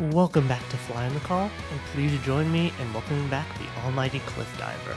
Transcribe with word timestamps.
Welcome 0.00 0.46
back 0.46 0.60
to 0.68 0.76
Fly 0.76 1.06
on 1.06 1.14
the 1.14 1.18
Call, 1.18 1.50
and 1.72 1.80
please 1.92 2.16
join 2.20 2.52
me 2.52 2.72
in 2.80 2.92
welcoming 2.92 3.26
back 3.30 3.48
the 3.58 3.82
almighty 3.82 4.20
Cliff 4.26 4.56
Diver. 4.56 4.96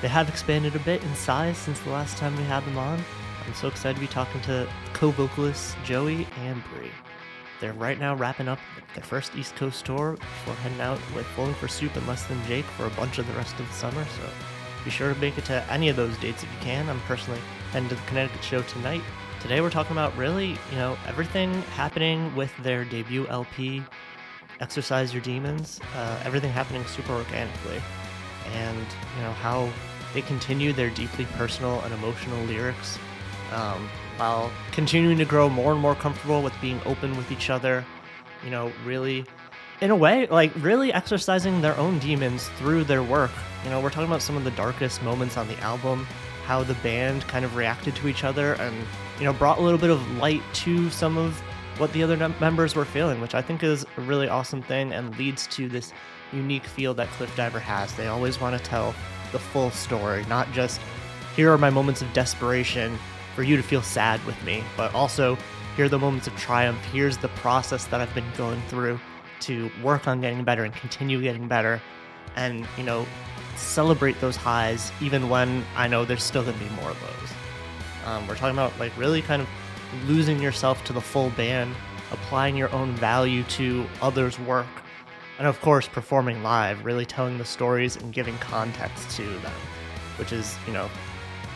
They 0.00 0.08
have 0.08 0.30
expanded 0.30 0.74
a 0.74 0.78
bit 0.78 1.04
in 1.04 1.14
size 1.14 1.58
since 1.58 1.78
the 1.80 1.90
last 1.90 2.16
time 2.16 2.34
we 2.34 2.42
had 2.44 2.64
them 2.64 2.78
on. 2.78 3.04
I'm 3.46 3.52
so 3.52 3.68
excited 3.68 3.96
to 3.96 4.00
be 4.00 4.06
talking 4.06 4.40
to 4.42 4.66
co-vocalists 4.94 5.76
Joey 5.84 6.26
and 6.38 6.62
Brie. 6.72 6.90
They're 7.60 7.74
right 7.74 8.00
now 8.00 8.14
wrapping 8.14 8.48
up 8.48 8.58
their 8.94 9.04
first 9.04 9.36
East 9.36 9.56
Coast 9.56 9.84
tour 9.84 10.12
before 10.12 10.54
heading 10.54 10.80
out 10.80 10.98
with 11.14 11.26
Bowling 11.36 11.52
for 11.52 11.68
Soup 11.68 11.94
and 11.94 12.06
Less 12.06 12.24
Than 12.24 12.42
Jake 12.46 12.64
for 12.64 12.86
a 12.86 12.90
bunch 12.92 13.18
of 13.18 13.26
the 13.26 13.34
rest 13.34 13.60
of 13.60 13.68
the 13.68 13.74
summer, 13.74 14.06
so 14.06 14.30
be 14.86 14.90
sure 14.90 15.12
to 15.12 15.20
make 15.20 15.36
it 15.36 15.44
to 15.44 15.70
any 15.70 15.90
of 15.90 15.96
those 15.96 16.16
dates 16.16 16.42
if 16.42 16.50
you 16.50 16.58
can. 16.60 16.88
I'm 16.88 17.00
personally 17.00 17.40
heading 17.72 17.90
to 17.90 17.94
the 17.94 18.00
Connecticut 18.06 18.42
show 18.42 18.62
tonight. 18.62 19.02
Today 19.42 19.60
we're 19.60 19.68
talking 19.68 19.92
about 19.92 20.16
really, 20.16 20.56
you 20.70 20.76
know, 20.76 20.96
everything 21.06 21.52
happening 21.74 22.34
with 22.34 22.56
their 22.62 22.86
debut 22.86 23.26
LP, 23.28 23.82
exorcise 24.60 25.12
your 25.12 25.22
demons 25.22 25.80
uh, 25.94 26.20
everything 26.24 26.50
happening 26.50 26.84
super 26.86 27.12
organically. 27.12 27.80
And 28.54 28.86
you 29.16 29.22
know 29.22 29.32
how 29.32 29.70
they 30.12 30.22
continue 30.22 30.72
their 30.72 30.90
deeply 30.90 31.24
personal 31.36 31.80
and 31.82 31.94
emotional 31.94 32.42
lyrics 32.44 32.98
um, 33.52 33.88
while 34.16 34.50
continuing 34.72 35.18
to 35.18 35.24
grow 35.24 35.48
more 35.48 35.72
and 35.72 35.80
more 35.80 35.94
comfortable 35.94 36.42
with 36.42 36.52
being 36.60 36.80
open 36.84 37.16
with 37.16 37.32
each 37.32 37.50
other 37.50 37.84
you 38.44 38.50
know 38.50 38.70
really 38.84 39.24
in 39.80 39.90
a 39.90 39.96
way 39.96 40.26
like 40.28 40.52
really 40.56 40.92
exercising 40.92 41.60
their 41.60 41.76
own 41.76 41.98
demons 41.98 42.48
through 42.56 42.84
their 42.84 43.02
work. 43.02 43.32
You 43.64 43.70
know 43.70 43.80
we're 43.80 43.90
talking 43.90 44.08
about 44.08 44.22
some 44.22 44.36
of 44.36 44.44
the 44.44 44.50
darkest 44.52 45.02
moments 45.02 45.36
on 45.36 45.48
the 45.48 45.58
album 45.58 46.06
how 46.44 46.62
the 46.62 46.74
band 46.74 47.26
kind 47.26 47.44
of 47.44 47.56
reacted 47.56 47.96
to 47.96 48.06
each 48.06 48.22
other 48.22 48.54
and 48.54 48.76
you 49.18 49.24
know 49.24 49.32
brought 49.32 49.58
a 49.58 49.62
little 49.62 49.78
bit 49.78 49.90
of 49.90 50.18
light 50.18 50.42
to 50.52 50.90
some 50.90 51.16
of 51.16 51.42
what 51.78 51.92
the 51.92 52.02
other 52.02 52.16
members 52.40 52.74
were 52.74 52.84
feeling, 52.84 53.20
which 53.20 53.34
I 53.34 53.42
think 53.42 53.62
is 53.62 53.84
a 53.96 54.00
really 54.00 54.28
awesome 54.28 54.62
thing 54.62 54.92
and 54.92 55.16
leads 55.18 55.46
to 55.48 55.68
this 55.68 55.92
unique 56.32 56.64
feel 56.64 56.94
that 56.94 57.08
Cliff 57.08 57.34
Diver 57.36 57.58
has. 57.58 57.94
They 57.94 58.06
always 58.06 58.40
want 58.40 58.56
to 58.56 58.64
tell 58.64 58.94
the 59.32 59.38
full 59.38 59.70
story, 59.70 60.24
not 60.26 60.50
just 60.52 60.80
here 61.34 61.52
are 61.52 61.58
my 61.58 61.70
moments 61.70 62.02
of 62.02 62.12
desperation 62.12 62.96
for 63.34 63.42
you 63.42 63.56
to 63.56 63.62
feel 63.62 63.82
sad 63.82 64.24
with 64.24 64.40
me, 64.44 64.62
but 64.76 64.94
also 64.94 65.36
here 65.76 65.86
are 65.86 65.88
the 65.88 65.98
moments 65.98 66.28
of 66.28 66.36
triumph. 66.36 66.78
Here's 66.92 67.16
the 67.16 67.28
process 67.28 67.86
that 67.86 68.00
I've 68.00 68.14
been 68.14 68.30
going 68.36 68.62
through 68.68 69.00
to 69.40 69.70
work 69.82 70.06
on 70.06 70.20
getting 70.20 70.44
better 70.44 70.62
and 70.62 70.72
continue 70.74 71.20
getting 71.20 71.48
better. 71.48 71.82
And, 72.36 72.66
you 72.78 72.84
know, 72.84 73.06
celebrate 73.56 74.20
those 74.20 74.36
highs 74.36 74.92
even 75.00 75.28
when 75.28 75.64
I 75.76 75.88
know 75.88 76.04
there's 76.04 76.22
still 76.22 76.42
going 76.42 76.58
to 76.58 76.64
be 76.64 76.70
more 76.70 76.90
of 76.90 77.00
those. 77.00 77.32
Um, 78.06 78.26
we're 78.28 78.36
talking 78.36 78.54
about 78.54 78.78
like 78.78 78.96
really 78.96 79.22
kind 79.22 79.42
of 79.42 79.48
losing 80.06 80.40
yourself 80.40 80.84
to 80.84 80.92
the 80.92 81.00
full 81.00 81.30
band, 81.30 81.74
applying 82.12 82.56
your 82.56 82.72
own 82.72 82.92
value 82.92 83.42
to 83.44 83.86
others' 84.02 84.38
work, 84.40 84.66
and 85.38 85.46
of 85.46 85.60
course, 85.60 85.88
performing 85.88 86.42
live, 86.42 86.84
really 86.84 87.06
telling 87.06 87.38
the 87.38 87.44
stories 87.44 87.96
and 87.96 88.12
giving 88.12 88.36
context 88.38 89.10
to 89.16 89.24
them, 89.40 89.52
which 90.18 90.32
is, 90.32 90.56
you 90.66 90.72
know, 90.72 90.88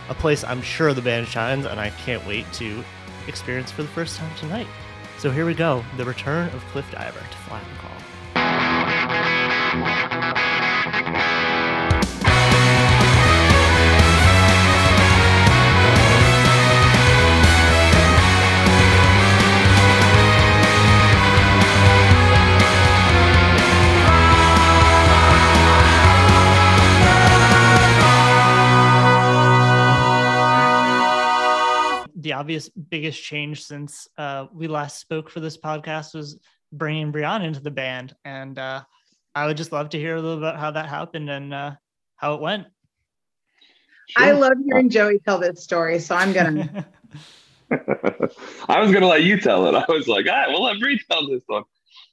a 0.08 0.14
place 0.14 0.42
I'm 0.44 0.62
sure 0.62 0.94
the 0.94 1.02
band 1.02 1.28
shines, 1.28 1.66
and 1.66 1.78
I 1.78 1.90
can't 1.90 2.26
wait 2.26 2.50
to 2.54 2.82
experience 3.26 3.70
for 3.70 3.82
the 3.82 3.88
first 3.88 4.16
time 4.16 4.34
tonight. 4.36 4.66
So 5.18 5.30
here 5.30 5.46
we 5.46 5.54
go 5.54 5.84
the 5.96 6.04
return 6.04 6.48
of 6.54 6.64
Cliff 6.66 6.90
Diver 6.90 7.20
to 7.20 7.36
Fly 7.38 7.60
on 7.60 7.64
Call. 10.34 10.47
Obvious 32.48 32.70
biggest 32.70 33.22
change 33.22 33.62
since 33.62 34.08
uh, 34.16 34.46
we 34.54 34.68
last 34.68 34.98
spoke 34.98 35.28
for 35.28 35.40
this 35.40 35.58
podcast 35.58 36.14
was 36.14 36.38
bringing 36.72 37.12
Brianna 37.12 37.44
into 37.44 37.60
the 37.60 37.70
band, 37.70 38.16
and 38.24 38.58
uh, 38.58 38.80
I 39.34 39.44
would 39.44 39.58
just 39.58 39.70
love 39.70 39.90
to 39.90 39.98
hear 39.98 40.16
a 40.16 40.20
little 40.22 40.38
about 40.38 40.58
how 40.58 40.70
that 40.70 40.88
happened 40.88 41.28
and 41.28 41.52
uh, 41.52 41.72
how 42.16 42.32
it 42.32 42.40
went. 42.40 42.66
Sure. 44.08 44.24
I 44.24 44.30
love 44.30 44.54
hearing 44.64 44.88
Joey 44.88 45.18
tell 45.18 45.38
this 45.38 45.62
story, 45.62 45.98
so 45.98 46.14
I'm 46.16 46.32
gonna. 46.32 46.86
I 47.70 48.80
was 48.80 48.92
gonna 48.92 49.06
let 49.06 49.24
you 49.24 49.38
tell 49.38 49.66
it. 49.66 49.74
I 49.74 49.84
was 49.86 50.08
like, 50.08 50.26
all 50.26 50.32
right, 50.32 50.48
we'll 50.48 50.62
let 50.62 50.80
Brie 50.80 50.98
tell 51.10 51.28
this 51.28 51.42
one. 51.48 51.64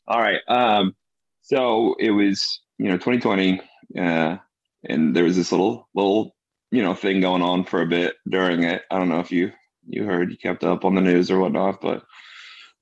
All 0.06 0.20
right. 0.20 0.42
Um, 0.50 0.98
so 1.44 1.96
it 1.98 2.12
was, 2.12 2.60
you 2.78 2.90
know, 2.90 2.98
2020, 2.98 3.62
uh, 3.98 4.36
and 4.84 5.16
there 5.16 5.24
was 5.24 5.38
this 5.38 5.54
little 5.54 5.88
little 5.96 6.36
you 6.72 6.84
know 6.84 6.94
thing 6.94 7.22
going 7.22 7.42
on 7.42 7.64
for 7.64 7.82
a 7.82 7.88
bit 7.88 8.16
during 8.30 8.66
it. 8.66 8.82
I 8.92 9.00
don't 9.00 9.08
know 9.08 9.22
if 9.22 9.32
you 9.32 9.54
you 9.88 10.04
heard 10.04 10.32
you 10.32 10.38
kept 10.38 10.64
up 10.64 10.86
on 10.86 10.96
the 10.96 11.02
news 11.02 11.30
or 11.32 11.40
whatnot. 11.40 11.82
But 11.82 12.04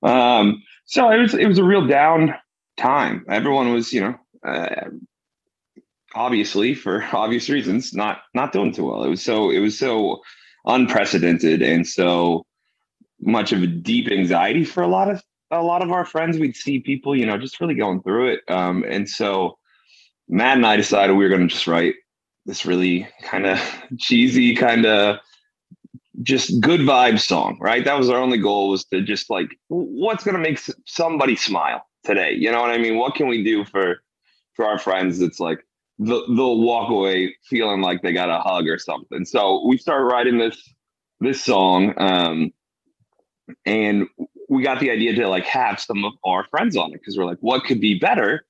um, 0.08 0.64
so 0.86 1.10
it 1.10 1.20
was 1.20 1.34
it 1.34 1.48
was 1.48 1.58
a 1.58 1.64
real 1.64 1.88
down 1.88 2.36
time. 2.78 3.26
Everyone 3.30 3.72
was, 3.74 3.94
you 3.94 4.02
know, 4.02 4.16
uh, 4.46 4.90
obviously 6.16 6.76
for 6.76 7.04
obvious 7.14 7.50
reasons, 7.50 7.94
not 7.94 8.22
not 8.34 8.52
doing 8.52 8.74
too 8.74 8.86
well. 8.86 9.04
It 9.04 9.10
was 9.10 9.24
so 9.24 9.50
it 9.50 9.60
was 9.60 9.78
so 9.78 10.22
unprecedented 10.66 11.62
and 11.62 11.86
so 11.88 12.46
much 13.22 13.52
of 13.52 13.64
a 13.64 13.68
deep 13.68 14.12
anxiety 14.12 14.64
for 14.64 14.84
a 14.84 14.88
lot 14.88 15.10
of 15.10 15.24
a 15.52 15.62
lot 15.62 15.82
of 15.82 15.92
our 15.92 16.06
friends. 16.06 16.38
We'd 16.38 16.56
see 16.56 16.80
people, 16.80 17.16
you 17.16 17.26
know, 17.26 17.38
just 17.38 17.60
really 17.60 17.76
going 17.76 18.02
through 18.02 18.34
it. 18.34 18.42
Um, 18.48 18.84
and 18.88 19.10
so 19.10 19.58
Matt 20.28 20.58
and 20.58 20.66
I 20.66 20.76
decided 20.76 21.16
we 21.16 21.24
were 21.24 21.30
going 21.30 21.48
to 21.48 21.54
just 21.54 21.68
write 21.68 21.96
this 22.46 22.66
really 22.66 23.08
kind 23.22 23.46
of 23.46 23.60
cheesy, 23.98 24.56
kind 24.56 24.86
of 24.86 25.20
just 26.24 26.60
good 26.62 26.82
vibes 26.82 27.22
song, 27.22 27.58
right? 27.60 27.86
That 27.86 27.98
was 27.98 28.10
our 28.10 28.18
only 28.18 28.38
goal 28.38 28.70
was 28.70 28.86
to 28.86 29.02
just 29.02 29.30
like, 29.30 29.58
what's 29.68 30.24
going 30.24 30.36
to 30.36 30.42
make 30.42 30.60
somebody 30.86 31.36
smile 31.36 31.86
today? 32.04 32.34
You 32.34 32.52
know 32.52 32.62
what 32.62 32.72
I 32.72 32.78
mean? 32.78 32.98
What 32.98 33.16
can 33.16 33.28
we 33.28 33.44
do 33.44 33.66
for, 33.66 34.02
for 34.54 34.66
our 34.66 34.80
friends? 34.80 35.22
It's 35.22 35.40
like, 35.40 35.66
they'll 36.00 36.62
walk 36.62 36.90
away 36.90 37.36
feeling 37.44 37.82
like 37.82 38.02
they 38.02 38.14
got 38.14 38.30
a 38.30 38.40
hug 38.40 38.68
or 38.68 38.80
something. 38.80 39.26
So 39.26 39.66
we 39.68 39.78
started 39.78 40.06
writing 40.06 40.38
this, 40.38 40.74
this 41.20 41.44
song. 41.44 41.94
Um, 41.98 42.52
and 43.66 44.08
we 44.50 44.64
got 44.64 44.80
the 44.80 44.92
idea 44.92 45.14
to 45.16 45.28
like 45.28 45.46
have 45.46 45.80
some 45.80 46.04
of 46.06 46.14
our 46.24 46.46
friends 46.46 46.76
on 46.76 46.92
it 46.92 47.00
because 47.00 47.18
we're 47.18 47.26
like, 47.26 47.38
what 47.42 47.64
could 47.66 47.82
be 47.82 48.00
better 48.00 48.46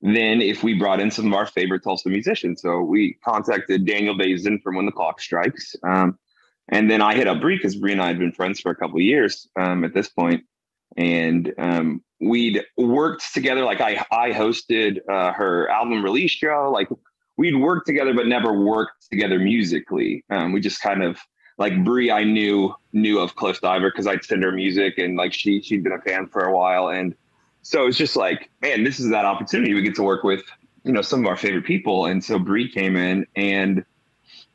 than 0.00 0.40
if 0.40 0.62
we 0.62 0.74
brought 0.74 1.00
in 1.00 1.10
some 1.10 1.26
of 1.26 1.32
our 1.34 1.46
favorite 1.46 1.82
Tulsa 1.84 2.08
musicians? 2.08 2.62
So 2.62 2.80
we 2.80 3.18
contacted 3.24 3.86
Daniel 3.86 4.16
Bazin 4.16 4.60
from 4.60 4.76
When 4.76 4.86
the 4.86 4.92
Clock 4.92 5.20
Strikes. 5.20 5.76
Um, 5.82 6.18
and 6.68 6.90
then 6.90 7.00
I 7.00 7.14
hit 7.14 7.26
up 7.26 7.40
Brie 7.40 7.56
because 7.56 7.76
Brie 7.76 7.92
and 7.92 8.02
I 8.02 8.08
had 8.08 8.18
been 8.18 8.32
friends 8.32 8.60
for 8.60 8.70
a 8.70 8.76
couple 8.76 8.96
of 8.96 9.02
years 9.02 9.48
um, 9.56 9.84
at 9.84 9.94
this 9.94 10.08
point, 10.08 10.44
and 10.96 11.52
um, 11.58 12.02
we'd 12.20 12.62
worked 12.76 13.32
together. 13.32 13.64
Like 13.64 13.80
I, 13.80 14.04
I 14.10 14.30
hosted 14.30 14.98
uh, 15.08 15.32
her 15.32 15.68
album 15.68 16.02
release 16.02 16.32
show. 16.32 16.70
Like 16.72 16.88
we'd 17.36 17.56
worked 17.56 17.86
together, 17.86 18.14
but 18.14 18.26
never 18.26 18.52
worked 18.52 19.08
together 19.10 19.38
musically. 19.38 20.24
Um, 20.30 20.52
we 20.52 20.60
just 20.60 20.80
kind 20.82 21.02
of 21.02 21.18
like 21.56 21.84
Brie. 21.84 22.10
I 22.10 22.24
knew 22.24 22.74
knew 22.92 23.18
of 23.18 23.36
Cliff 23.36 23.60
Diver 23.60 23.90
because 23.90 24.06
I'd 24.06 24.24
send 24.24 24.42
her 24.44 24.52
music, 24.52 24.98
and 24.98 25.16
like 25.16 25.32
she 25.32 25.62
she'd 25.62 25.82
been 25.82 25.92
a 25.92 26.00
fan 26.00 26.26
for 26.26 26.44
a 26.44 26.54
while, 26.54 26.88
and 26.88 27.14
so 27.62 27.86
it's 27.86 27.98
just 27.98 28.16
like, 28.16 28.50
man, 28.62 28.84
this 28.84 28.98
is 28.98 29.10
that 29.10 29.24
opportunity 29.24 29.74
we 29.74 29.82
get 29.82 29.94
to 29.96 30.02
work 30.02 30.24
with, 30.24 30.42
you 30.84 30.92
know, 30.92 31.02
some 31.02 31.20
of 31.20 31.26
our 31.26 31.36
favorite 31.36 31.66
people. 31.66 32.06
And 32.06 32.24
so 32.24 32.38
Brie 32.38 32.70
came 32.70 32.96
in 32.96 33.26
and 33.36 33.84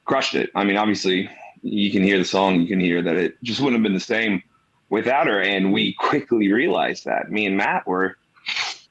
crushed 0.06 0.33
it. 0.33 0.50
I 0.56 0.63
mean, 0.63 0.77
obviously 0.77 1.30
you 1.63 1.92
can 1.92 2.04
hear 2.04 2.18
the 2.18 2.25
song, 2.25 2.62
you 2.62 2.68
can 2.68 2.80
hear 2.80 3.01
that 3.01 3.15
it 3.15 3.42
just 3.42 3.60
wouldn't 3.60 3.80
have 3.80 3.83
been 3.83 3.94
the 3.94 4.00
same 4.00 4.44
without 4.89 5.27
her. 5.27 5.42
And 5.42 5.74
we 5.74 5.94
quickly 5.94 6.51
realized 6.51 7.06
that. 7.06 7.31
Me 7.31 7.45
and 7.45 7.57
Matt 7.57 7.88
were, 7.88 8.18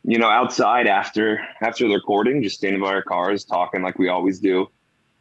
you 0.02 0.18
know, 0.18 0.28
outside 0.28 0.86
after 0.86 1.40
after 1.60 1.86
the 1.86 1.94
recording, 1.94 2.42
just 2.42 2.56
standing 2.56 2.80
by 2.80 2.88
our 2.88 3.02
cars, 3.02 3.44
talking 3.44 3.82
like 3.82 3.98
we 3.98 4.08
always 4.08 4.40
do. 4.40 4.68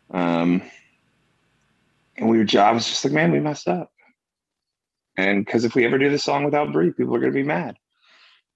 Um, 0.09 0.63
and 2.18 2.30
we 2.30 2.38
were, 2.38 2.44
was 2.44 2.88
just 2.88 3.03
like, 3.03 3.13
man, 3.13 3.31
we 3.31 3.39
messed 3.39 3.68
up. 3.68 3.92
And 5.18 5.45
because 5.45 5.65
if 5.65 5.75
we 5.75 5.86
ever 5.86 5.98
do 5.98 6.09
this 6.09 6.24
song 6.24 6.44
without 6.45 6.71
Brie, 6.71 6.92
people 6.92 7.15
are 7.15 7.19
going 7.19 7.33
to 7.33 7.38
be 7.38 7.44
mad. 7.44 7.77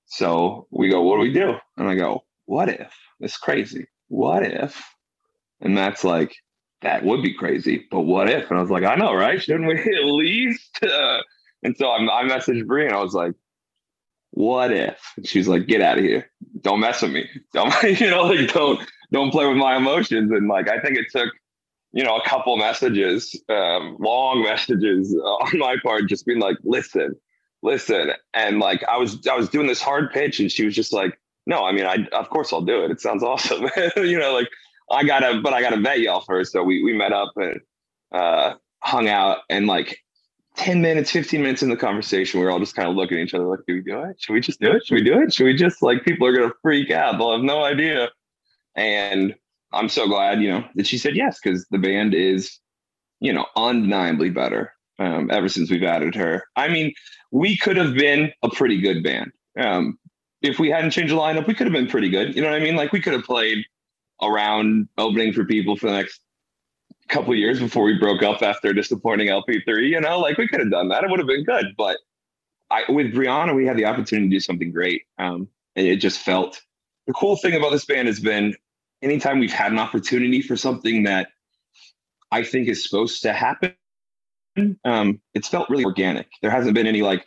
So 0.06 0.68
we 0.71 0.89
go, 0.89 1.01
what 1.01 1.18
do 1.18 1.21
we 1.21 1.33
do? 1.33 1.56
And 1.77 1.89
I 1.89 1.95
go, 1.95 2.24
what 2.45 2.69
if? 2.69 2.94
It's 3.19 3.38
crazy. 3.38 3.88
What 4.07 4.44
if? 4.44 4.81
And 5.62 5.77
that's 5.77 6.03
like, 6.03 6.36
that 6.81 7.04
would 7.04 7.24
be 7.24 7.33
crazy, 7.33 7.88
but 7.89 8.01
what 8.01 8.30
if? 8.30 8.50
And 8.50 8.60
I 8.60 8.62
was 8.62 8.72
like, 8.72 8.83
I 8.83 8.95
know, 8.95 9.13
right? 9.13 9.42
Shouldn't 9.42 9.68
we 9.68 9.80
at 9.80 10.06
least? 10.06 10.83
Uh, 10.83 11.19
and 11.63 11.75
so 11.77 11.92
I'm, 11.92 12.10
I 12.10 12.24
messaged 12.24 12.68
Brie 12.68 12.86
and 12.86 12.94
I 12.94 13.01
was 13.01 13.13
like, 13.13 13.33
what 14.31 14.72
if? 14.72 15.00
And 15.18 15.27
she's 15.27 15.48
like, 15.48 15.66
get 15.66 15.81
out 15.81 15.98
of 15.98 16.04
here. 16.04 16.30
Don't 16.62 16.81
mess 16.81 17.01
with 17.01 17.12
me. 17.12 17.30
Don't, 17.54 17.74
you 18.00 18.10
know, 18.10 18.24
like 18.24 18.51
don't, 18.54 18.80
don't 19.12 19.31
play 19.31 19.48
with 19.48 19.57
my 19.57 19.77
emotions. 19.77 20.31
And 20.31 20.48
like, 20.48 20.69
I 20.69 20.80
think 20.80 20.98
it 20.98 21.07
took, 21.10 21.30
you 21.94 22.04
know, 22.04 22.18
a 22.18 22.27
couple 22.27 22.57
messages, 22.57 23.42
um, 23.50 23.95
long 24.00 24.44
messages 24.44 25.16
on 25.24 25.57
my 25.57 25.78
part, 25.81 26.07
just 26.07 26.25
being 26.25 26.39
like, 26.39 26.57
listen, 26.63 27.16
listen. 27.63 28.12
And 28.33 28.60
like, 28.60 28.83
I 28.83 28.98
was, 28.98 29.25
I 29.25 29.36
was 29.36 29.50
doing 29.50 29.68
this 29.68 29.81
hard 29.81 30.12
pitch 30.12 30.39
and 30.39 30.51
she 30.51 30.66
was 30.66 30.75
just 30.75 30.92
like, 30.92 31.18
no, 31.48 31.63
I 31.63 31.71
mean, 31.71 31.86
I, 31.86 32.06
of 32.12 32.30
course 32.30 32.51
I'll 32.51 32.62
do 32.62 32.83
it. 32.83 32.92
It 32.92 33.00
sounds 33.00 33.24
awesome. 33.24 33.69
you 33.95 34.19
know, 34.19 34.33
like 34.33 34.50
I 34.90 35.04
gotta, 35.04 35.42
but 35.42 35.54
I 35.54 35.62
gotta 35.62 35.80
vet 35.80 36.00
y'all 36.00 36.22
first. 36.22 36.52
So 36.52 36.64
we, 36.64 36.84
we 36.84 36.94
met 36.94 37.14
up 37.14 37.32
and, 37.36 37.60
uh, 38.12 38.54
hung 38.80 39.08
out 39.08 39.40
and 39.50 39.66
like 39.66 40.00
10 40.58 40.82
minutes, 40.82 41.12
15 41.12 41.42
minutes 41.42 41.64
in 41.64 41.70
the 41.70 41.76
conversation, 41.76 42.40
we 42.40 42.46
are 42.46 42.52
all 42.52 42.60
just 42.60 42.76
kind 42.76 42.88
of 42.88 42.96
looking 42.96 43.18
at 43.18 43.26
each 43.26 43.34
other 43.34 43.46
like, 43.46 43.60
do 43.68 43.76
we 43.76 43.82
do 43.82 44.02
it? 44.04 44.16
Should 44.20 44.34
we 44.34 44.40
just 44.40 44.60
do 44.60 44.72
it? 44.72 44.86
Should 44.86 44.96
we 44.96 45.04
do 45.04 45.20
it? 45.22 45.34
Should 45.34 45.46
we 45.46 45.56
just 45.56 45.82
like 45.82 46.06
people 46.06 46.28
are 46.28 46.34
gonna 46.34 46.54
freak 46.62 46.92
out? 46.92 47.18
They'll 47.18 47.34
have 47.34 47.42
no 47.42 47.64
idea. 47.64 48.10
And 48.76 49.36
I'm 49.74 49.90
so 49.90 50.08
glad, 50.08 50.42
you 50.42 50.50
know, 50.50 50.64
that 50.76 50.88
she 50.88 50.98
said 50.98 51.16
yes, 51.16 51.40
because 51.44 51.66
the 51.72 51.78
band 51.78 52.14
is, 52.14 52.60
you 53.20 53.34
know, 53.34 53.46
undeniably 53.56 54.30
better 54.30 54.74
um, 55.00 55.30
ever 55.31 55.50
since 55.50 55.70
we've 55.70 55.84
added 55.84 56.16
her. 56.16 56.44
I 56.56 56.70
mean, 56.70 56.94
we 57.31 57.58
could 57.58 57.78
have 57.78 57.94
been 57.94 58.31
a 58.44 58.50
pretty 58.50 58.80
good 58.80 59.04
band. 59.04 59.31
Um, 59.60 59.98
if 60.42 60.60
we 60.60 60.70
hadn't 60.70 60.92
changed 60.92 61.14
the 61.14 61.18
lineup, 61.18 61.48
we 61.48 61.54
could 61.54 61.68
have 61.68 61.74
been 61.74 61.88
pretty 61.88 62.10
good. 62.10 62.36
You 62.36 62.42
know 62.42 62.50
what 62.50 62.62
I 62.62 62.64
mean? 62.64 62.76
Like 62.76 62.94
we 62.94 63.02
could 63.02 63.14
have 63.14 63.24
played 63.24 63.66
around 64.22 64.88
opening 64.98 65.34
for 65.34 65.46
people 65.46 65.76
for 65.76 65.88
the 65.88 65.98
next 65.98 66.22
couple 67.08 67.36
years 67.36 67.60
before 67.60 67.84
we 67.84 67.98
broke 67.98 68.24
up 68.24 68.42
after 68.42 68.74
disappointing 68.74 69.28
LP3. 69.28 69.90
You 69.90 70.02
know, 70.02 70.20
like 70.20 70.38
we 70.38 70.48
could 70.48 70.60
have 70.60 70.72
done 70.72 70.90
that. 70.90 71.04
It 71.04 71.10
would 71.10 71.20
have 71.20 71.28
been 71.28 71.44
good. 71.44 71.68
But 71.78 71.98
I, 72.72 72.84
with 72.90 73.14
Brianna, 73.14 73.56
we 73.56 73.66
had 73.66 73.78
the 73.78 73.86
opportunity 73.86 74.30
to 74.30 74.36
do 74.36 74.40
something 74.40 74.72
great. 74.72 75.04
Um, 75.18 75.48
and 75.76 75.86
it 75.86 75.98
just 75.98 76.20
felt 76.20 76.62
the 77.08 77.14
cool 77.14 77.36
thing 77.38 77.54
about 77.54 77.72
this 77.72 77.86
band 77.86 78.08
has 78.08 78.20
been 78.20 78.56
anytime 79.02 79.40
we've 79.40 79.52
had 79.52 79.72
an 79.72 79.80
opportunity 79.80 80.42
for 80.42 80.56
something 80.56 81.04
that 81.04 81.30
I 82.32 82.44
think 82.44 82.68
is 82.68 82.84
supposed 82.84 83.22
to 83.22 83.34
happen, 83.34 83.76
um, 84.84 85.22
it's 85.34 85.48
felt 85.48 85.70
really 85.70 85.86
organic. 85.86 86.28
There 86.42 86.52
hasn't 86.52 86.74
been 86.74 86.88
any 86.88 87.02
like, 87.02 87.26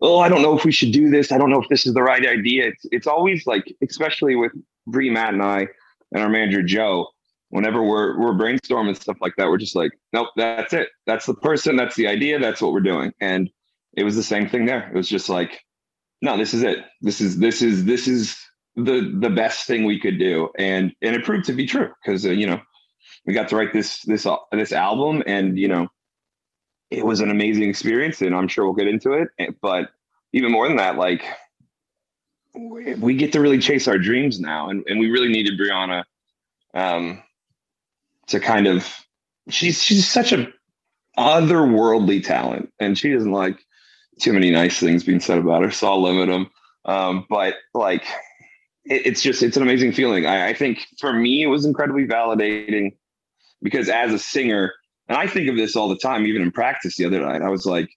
oh, 0.00 0.20
I 0.20 0.28
don't 0.28 0.42
know 0.42 0.56
if 0.56 0.64
we 0.64 0.72
should 0.72 0.92
do 0.92 1.10
this. 1.10 1.32
I 1.32 1.38
don't 1.38 1.50
know 1.50 1.60
if 1.60 1.68
this 1.68 1.86
is 1.86 1.94
the 1.94 2.02
right 2.02 2.24
idea. 2.24 2.68
It's 2.68 2.86
it's 2.92 3.06
always 3.06 3.46
like, 3.46 3.74
especially 3.82 4.36
with 4.36 4.52
Brie, 4.86 5.10
Matt, 5.10 5.34
and 5.34 5.42
I, 5.42 5.68
and 6.12 6.22
our 6.22 6.28
manager 6.28 6.62
Joe. 6.62 7.08
Whenever 7.50 7.82
we're 7.82 8.18
we're 8.18 8.34
brainstorming 8.34 9.00
stuff 9.00 9.16
like 9.22 9.32
that, 9.38 9.48
we're 9.48 9.56
just 9.56 9.74
like, 9.74 9.92
nope, 10.12 10.28
that's 10.36 10.74
it. 10.74 10.88
That's 11.06 11.24
the 11.24 11.34
person. 11.34 11.76
That's 11.76 11.96
the 11.96 12.06
idea. 12.06 12.38
That's 12.38 12.60
what 12.60 12.72
we're 12.72 12.80
doing. 12.80 13.12
And 13.22 13.50
it 13.96 14.04
was 14.04 14.16
the 14.16 14.22
same 14.22 14.48
thing 14.48 14.66
there. 14.66 14.88
It 14.88 14.94
was 14.94 15.08
just 15.08 15.30
like, 15.30 15.64
no, 16.20 16.36
this 16.36 16.52
is 16.52 16.62
it. 16.62 16.78
This 17.00 17.20
is 17.22 17.38
this 17.38 17.62
is 17.62 17.86
this 17.86 18.06
is 18.06 18.36
the 18.76 19.16
the 19.18 19.30
best 19.30 19.66
thing 19.66 19.84
we 19.84 19.98
could 19.98 20.18
do, 20.18 20.50
and 20.58 20.92
and 21.00 21.16
it 21.16 21.24
proved 21.24 21.46
to 21.46 21.52
be 21.52 21.66
true 21.66 21.90
because 22.02 22.26
uh, 22.26 22.30
you 22.30 22.46
know 22.46 22.60
we 23.26 23.32
got 23.32 23.48
to 23.48 23.56
write 23.56 23.72
this 23.72 24.02
this 24.02 24.26
uh, 24.26 24.36
this 24.52 24.72
album, 24.72 25.22
and 25.26 25.58
you 25.58 25.68
know 25.68 25.88
it 26.90 27.04
was 27.04 27.20
an 27.20 27.30
amazing 27.30 27.68
experience, 27.68 28.20
and 28.20 28.34
I'm 28.34 28.48
sure 28.48 28.64
we'll 28.64 28.74
get 28.74 28.88
into 28.88 29.12
it. 29.12 29.28
But 29.60 29.90
even 30.32 30.52
more 30.52 30.68
than 30.68 30.76
that, 30.76 30.96
like 30.96 31.24
we 32.54 33.14
get 33.14 33.32
to 33.32 33.40
really 33.40 33.58
chase 33.58 33.88
our 33.88 33.98
dreams 33.98 34.40
now, 34.40 34.68
and 34.68 34.84
and 34.86 34.98
we 34.98 35.10
really 35.10 35.28
needed 35.28 35.58
Brianna 35.58 36.04
um, 36.74 37.22
to 38.28 38.40
kind 38.40 38.66
of 38.66 38.86
she's 39.48 39.82
she's 39.82 40.10
such 40.10 40.32
a 40.32 40.48
otherworldly 41.18 42.24
talent, 42.24 42.72
and 42.78 42.98
she 42.98 43.12
doesn't 43.12 43.32
like 43.32 43.58
too 44.20 44.32
many 44.32 44.50
nice 44.50 44.78
things 44.78 45.04
being 45.04 45.20
said 45.20 45.38
about 45.38 45.62
her, 45.62 45.70
so 45.70 45.88
I'll 45.88 46.02
limit 46.02 46.28
them. 46.28 46.50
Um, 46.84 47.26
but 47.28 47.54
like 47.74 48.04
it, 48.84 49.06
it's 49.06 49.22
just 49.22 49.42
it's 49.42 49.56
an 49.56 49.62
amazing 49.62 49.92
feeling. 49.92 50.26
I, 50.26 50.48
I 50.48 50.54
think 50.54 50.86
for 50.98 51.12
me 51.12 51.42
it 51.42 51.48
was 51.48 51.64
incredibly 51.64 52.06
validating 52.06 52.96
because 53.62 53.88
as 53.88 54.12
a 54.12 54.18
singer, 54.18 54.72
and 55.08 55.18
I 55.18 55.26
think 55.26 55.48
of 55.48 55.56
this 55.56 55.76
all 55.76 55.88
the 55.88 55.98
time, 55.98 56.26
even 56.26 56.42
in 56.42 56.50
practice 56.50 56.96
the 56.96 57.04
other 57.04 57.20
night, 57.20 57.42
I 57.42 57.48
was 57.48 57.66
like, 57.66 57.88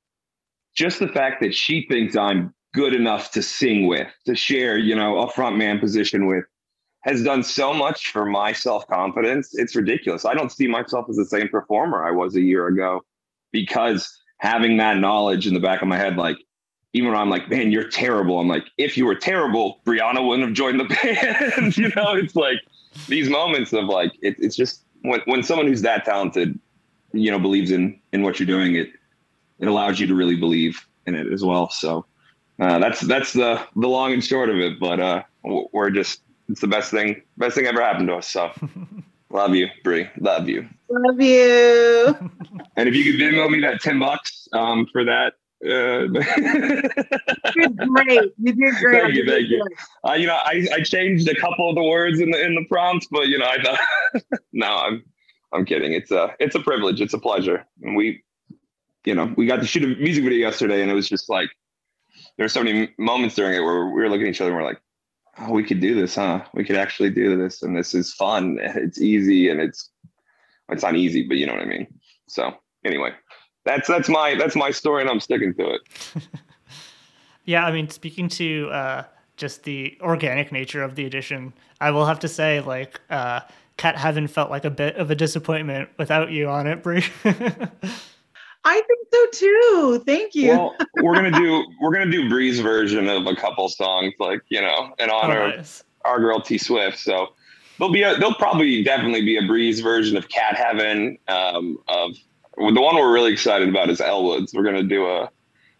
just 0.76 1.00
the 1.00 1.08
fact 1.08 1.42
that 1.42 1.54
she 1.54 1.86
thinks 1.88 2.16
I'm 2.16 2.54
good 2.74 2.94
enough 2.94 3.32
to 3.32 3.42
sing 3.42 3.88
with, 3.88 4.08
to 4.26 4.36
share, 4.36 4.78
you 4.78 4.96
know, 4.96 5.20
a 5.20 5.32
front 5.32 5.58
man 5.58 5.80
position 5.80 6.26
with, 6.26 6.46
has 7.02 7.24
done 7.24 7.44
so 7.44 7.74
much 7.74 8.12
for 8.12 8.26
my 8.26 8.54
self 8.54 8.88
confidence. 8.88 9.50
It's 9.54 9.76
ridiculous. 9.76 10.26
I 10.26 10.34
don't 10.34 10.52
see 10.52 10.68
myself 10.68 11.08
as 11.10 11.16
the 11.16 11.26
same 11.26 11.50
performer 11.50 12.06
I 12.06 12.12
was 12.12 12.36
a 12.36 12.42
year 12.42 12.68
ago 12.68 13.02
because 13.52 14.22
having 14.38 14.78
that 14.78 14.98
knowledge 14.98 15.48
in 15.48 15.54
the 15.54 15.60
back 15.60 15.82
of 15.82 15.88
my 15.88 15.98
head, 15.98 16.18
like, 16.18 16.38
even 16.94 17.12
when 17.12 17.20
I'm 17.20 17.30
like, 17.30 17.50
man, 17.50 17.72
you're 17.72 17.88
terrible. 17.88 18.40
I'm 18.40 18.48
like, 18.48 18.66
if 18.78 18.98
you 18.98 19.06
were 19.06 19.16
terrible, 19.16 19.80
Brianna 19.86 20.26
wouldn't 20.26 20.48
have 20.48 20.56
joined 20.56 20.80
the 20.80 20.86
band. 21.58 21.78
you 21.78 21.90
know, 21.96 22.14
it's 22.14 22.36
like 22.36 22.58
these 23.08 23.30
moments 23.30 23.74
of 23.74 23.86
like, 23.86 24.12
it, 24.22 24.36
it's 24.40 24.56
just 24.56 24.84
when, 25.02 25.22
when 25.26 25.44
someone 25.44 25.68
who's 25.68 25.82
that 25.84 26.06
talented, 26.06 26.60
you 27.14 27.32
know, 27.32 27.40
believes 27.40 27.72
in, 27.72 28.00
in 28.14 28.24
what 28.24 28.40
you're 28.40 28.48
doing, 28.48 28.76
it, 28.76 28.90
it 29.60 29.68
allows 29.68 30.00
you 30.00 30.08
to 30.08 30.16
really 30.16 30.36
believe 30.36 30.86
in 31.06 31.16
it 31.16 31.32
as 31.32 31.44
well. 31.44 31.70
So 31.70 32.06
uh, 32.62 32.80
that's, 32.80 33.02
that's 33.02 33.34
the, 33.34 33.62
the 33.76 33.88
long 33.88 34.14
and 34.14 34.24
short 34.24 34.50
of 34.50 34.56
it, 34.58 34.80
but 34.80 35.00
uh, 35.00 35.24
we're 35.44 35.90
just, 35.90 36.22
it's 36.48 36.62
the 36.62 36.68
best 36.68 36.92
thing, 36.92 37.22
best 37.38 37.56
thing 37.56 37.66
ever 37.66 37.82
happened 37.82 38.08
to 38.10 38.16
us. 38.16 38.28
So 38.28 38.52
love 39.30 39.56
you, 39.56 39.68
Brie. 39.84 40.08
Love 40.20 40.48
you. 40.48 40.68
Love 40.90 41.20
you. 41.20 42.16
and 42.78 42.88
if 42.88 42.96
you 42.96 43.12
could 43.12 43.20
Venmo 43.20 43.50
me 43.50 43.62
that 43.62 43.82
10 43.82 44.00
bucks 44.00 44.48
um, 44.54 44.86
for 44.92 45.04
that, 45.04 45.34
uh, 45.64 45.70
you 47.56 47.68
did 47.68 47.78
great. 47.78 48.32
You 48.40 48.54
did 48.54 48.76
great. 48.80 49.02
Thank 49.02 49.16
you, 49.16 49.26
thank 49.28 49.50
you. 49.50 49.64
Uh, 50.08 50.14
you 50.14 50.28
know, 50.28 50.38
I, 50.44 50.68
I 50.74 50.82
changed 50.82 51.28
a 51.30 51.36
couple 51.36 51.70
of 51.70 51.76
the 51.76 51.84
words 51.84 52.20
in 52.20 52.32
the 52.32 52.44
in 52.44 52.56
the 52.56 52.66
prompts, 52.68 53.08
but 53.12 53.28
you 53.28 53.38
know, 53.38 53.46
I 53.46 53.62
thought 53.62 54.24
no, 54.54 54.66
I'm 54.66 55.04
I'm 55.54 55.66
kidding. 55.66 55.94
It's 55.94 56.10
a 56.10 56.36
it's 56.40 56.56
a 56.56 56.60
privilege. 56.60 57.00
It's 57.00 57.14
a 57.14 57.20
pleasure. 57.20 57.64
And 57.84 57.96
we, 57.96 58.24
you 59.06 59.14
know, 59.14 59.32
we 59.38 59.46
got 59.46 59.58
to 59.58 59.68
shoot 59.68 59.84
a 59.84 59.88
music 60.02 60.24
video 60.24 60.40
yesterday, 60.40 60.82
and 60.82 60.90
it 60.90 60.96
was 60.96 61.08
just 61.08 61.30
like 61.30 61.50
there 62.42 62.46
were 62.46 62.50
so 62.50 62.64
many 62.64 62.92
moments 62.98 63.36
during 63.36 63.56
it 63.56 63.60
where 63.60 63.86
we 63.86 64.02
were 64.02 64.10
looking 64.10 64.26
at 64.26 64.32
each 64.32 64.42
other 64.42 64.50
and 64.50 64.60
we're 64.60 64.68
like, 64.68 64.82
oh, 65.38 65.52
we 65.52 65.64
could 65.64 65.80
do 65.80 65.94
this, 65.94 66.16
huh? 66.16 66.44
We 66.56 66.64
could 66.64 66.76
actually 66.76 67.12
do 67.12 67.38
this, 67.38 67.62
and 67.62 67.78
this 67.78 67.94
is 67.94 68.16
fun. 68.16 68.58
It's 68.60 69.00
easy, 69.00 69.48
and 69.48 69.62
it's 69.62 69.92
it's 70.70 70.82
not 70.82 70.96
easy, 70.96 71.28
but 71.28 71.38
you 71.38 71.46
know 71.46 71.54
what 71.54 71.62
I 71.62 71.66
mean. 71.66 71.86
So 72.28 72.52
anyway, 72.84 73.12
that's 73.64 73.88
that's 73.88 74.10
my 74.10 74.34
that's 74.40 74.56
my 74.56 74.72
story, 74.72 75.02
and 75.02 75.10
I'm 75.12 75.20
sticking 75.20 75.54
to 75.54 75.76
it. 75.76 75.82
yeah, 77.46 77.64
I 77.64 77.72
mean, 77.72 77.92
speaking 77.92 78.28
to 78.30 78.70
uh, 78.72 79.04
just 79.38 79.62
the 79.62 79.96
organic 80.02 80.52
nature 80.52 80.82
of 80.82 80.96
the 80.96 81.06
edition, 81.06 81.54
I 81.80 81.92
will 81.92 82.08
have 82.08 82.22
to 82.22 82.28
say, 82.28 82.60
like, 82.60 83.00
uh, 83.12 83.42
Cat 83.78 83.98
Heaven 83.98 84.26
felt 84.26 84.50
like 84.50 84.66
a 84.66 84.72
bit 84.72 84.96
of 84.96 85.12
a 85.12 85.16
disappointment 85.16 85.90
without 86.00 86.32
you 86.32 86.50
on 86.50 86.66
it, 86.66 86.82
Brie. 86.82 87.06
I 88.64 88.82
think 88.82 89.08
so 89.12 89.26
too. 89.32 90.04
Thank 90.06 90.36
you. 90.36 90.50
Well, 90.50 90.76
we're 91.02 91.16
gonna 91.16 91.32
do 91.32 91.66
we're 91.82 91.94
gonna 91.94 92.12
do 92.12 92.30
Brie's 92.30 92.60
version 92.60 93.08
of 93.08 93.26
a 93.26 93.36
couple 93.36 93.68
songs, 93.70 94.14
like 94.20 94.42
you 94.50 94.62
know, 94.62 94.94
in 95.00 95.10
honor 95.10 95.42
oh, 95.42 95.50
nice. 95.50 95.82
of 95.82 95.86
our 96.06 96.20
girl 96.20 96.40
T 96.40 96.58
Swift. 96.58 97.00
So 97.00 97.30
there'll 97.78 97.94
be 97.94 98.04
a 98.04 98.16
there'll 98.18 98.36
probably 98.36 98.84
definitely 98.84 99.24
be 99.24 99.38
a 99.38 99.48
Brie's 99.48 99.80
version 99.80 100.16
of 100.16 100.30
Cat 100.30 100.56
Heaven, 100.56 101.18
um, 101.28 101.80
of 101.88 102.12
the 102.58 102.82
one 102.82 102.96
we're 102.96 103.14
really 103.14 103.34
excited 103.34 103.68
about 103.68 103.90
is 103.90 104.00
Elwoods. 104.00 104.54
We're 104.54 104.64
gonna 104.64 104.84
do 104.84 105.08
a 105.08 105.30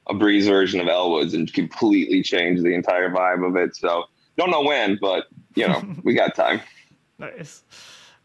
a 0.08 0.16
Brie's 0.16 0.48
version 0.48 0.80
of 0.80 0.88
Elwoods 0.88 1.36
and 1.36 1.52
completely 1.54 2.24
change 2.24 2.62
the 2.62 2.74
entire 2.74 3.10
vibe 3.10 3.48
of 3.48 3.56
it. 3.56 3.76
So 3.76 4.06
don't 4.38 4.50
know 4.50 4.64
when, 4.64 4.98
but 5.00 5.26
you 5.56 5.68
know 5.68 5.84
we 6.04 6.16
got 6.16 6.34
time. 6.36 6.62
Nice. 7.20 7.64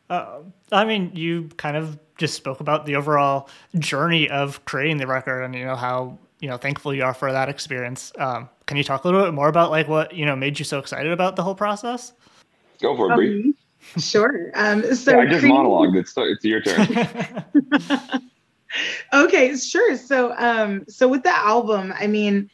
Uh, 0.08 0.38
I 0.72 0.84
mean, 0.84 1.10
you 1.14 1.50
kind 1.56 1.76
of 1.76 1.98
just 2.16 2.34
spoke 2.34 2.60
about 2.60 2.86
the 2.86 2.96
overall 2.96 3.48
journey 3.78 4.28
of 4.28 4.64
creating 4.64 4.98
the 4.98 5.06
record, 5.06 5.42
and 5.42 5.54
you 5.54 5.64
know 5.64 5.76
how 5.76 6.18
you 6.40 6.48
know 6.48 6.56
thankful 6.56 6.94
you 6.94 7.04
are 7.04 7.14
for 7.14 7.32
that 7.32 7.48
experience. 7.48 8.12
Um, 8.18 8.48
can 8.66 8.76
you 8.76 8.84
talk 8.84 9.04
a 9.04 9.08
little 9.08 9.24
bit 9.24 9.34
more 9.34 9.48
about 9.48 9.70
like 9.70 9.88
what 9.88 10.14
you 10.14 10.26
know 10.26 10.36
made 10.36 10.58
you 10.58 10.64
so 10.64 10.78
excited 10.78 11.12
about 11.12 11.36
the 11.36 11.42
whole 11.42 11.54
process? 11.54 12.12
Go 12.80 12.96
for 12.96 13.12
it, 13.12 13.16
Brie. 13.16 13.42
Um, 13.42 13.54
sure. 14.00 14.50
Um, 14.54 14.94
so 14.94 15.12
yeah, 15.12 15.18
I 15.18 15.26
just 15.26 15.40
creating... 15.40 15.56
monologued. 15.56 15.96
It's 15.96 16.12
it's 16.16 16.44
your 16.44 16.60
turn. 16.60 18.22
okay, 19.12 19.56
sure. 19.56 19.96
So, 19.96 20.34
um, 20.36 20.84
so 20.88 21.08
with 21.08 21.22
the 21.22 21.34
album, 21.34 21.92
I 21.98 22.06
mean, 22.06 22.50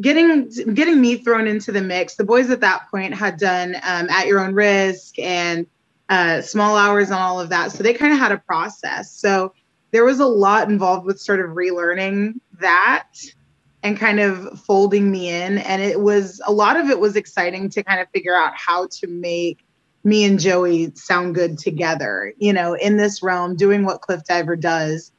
getting 0.00 0.48
getting 0.74 1.00
me 1.00 1.16
thrown 1.16 1.46
into 1.46 1.72
the 1.72 1.82
mix. 1.82 2.16
The 2.16 2.24
boys 2.24 2.50
at 2.50 2.60
that 2.60 2.90
point 2.90 3.14
had 3.14 3.38
done 3.38 3.76
um, 3.76 4.08
"At 4.10 4.26
Your 4.26 4.40
Own 4.40 4.54
Risk" 4.54 5.18
and 5.18 5.66
uh, 6.12 6.42
small 6.42 6.76
hours 6.76 7.08
and 7.08 7.18
all 7.18 7.40
of 7.40 7.48
that. 7.48 7.72
So 7.72 7.82
they 7.82 7.94
kind 7.94 8.12
of 8.12 8.18
had 8.18 8.32
a 8.32 8.36
process. 8.36 9.10
So 9.10 9.54
there 9.92 10.04
was 10.04 10.20
a 10.20 10.26
lot 10.26 10.68
involved 10.68 11.06
with 11.06 11.18
sort 11.18 11.40
of 11.40 11.52
relearning 11.52 12.34
that 12.60 13.08
and 13.82 13.96
kind 13.96 14.20
of 14.20 14.60
folding 14.60 15.10
me 15.10 15.30
in. 15.30 15.56
And 15.56 15.80
it 15.80 15.98
was 15.98 16.38
a 16.46 16.52
lot 16.52 16.76
of 16.76 16.90
it 16.90 17.00
was 17.00 17.16
exciting 17.16 17.70
to 17.70 17.82
kind 17.82 17.98
of 17.98 18.08
figure 18.10 18.36
out 18.36 18.52
how 18.54 18.88
to 19.00 19.06
make 19.06 19.64
me 20.04 20.24
and 20.24 20.38
Joey 20.38 20.92
sound 20.96 21.34
good 21.34 21.56
together, 21.58 22.34
you 22.36 22.52
know, 22.52 22.74
in 22.74 22.98
this 22.98 23.22
realm, 23.22 23.56
doing 23.56 23.82
what 23.82 24.02
Cliff 24.02 24.22
Diver 24.24 24.56
does. 24.56 25.12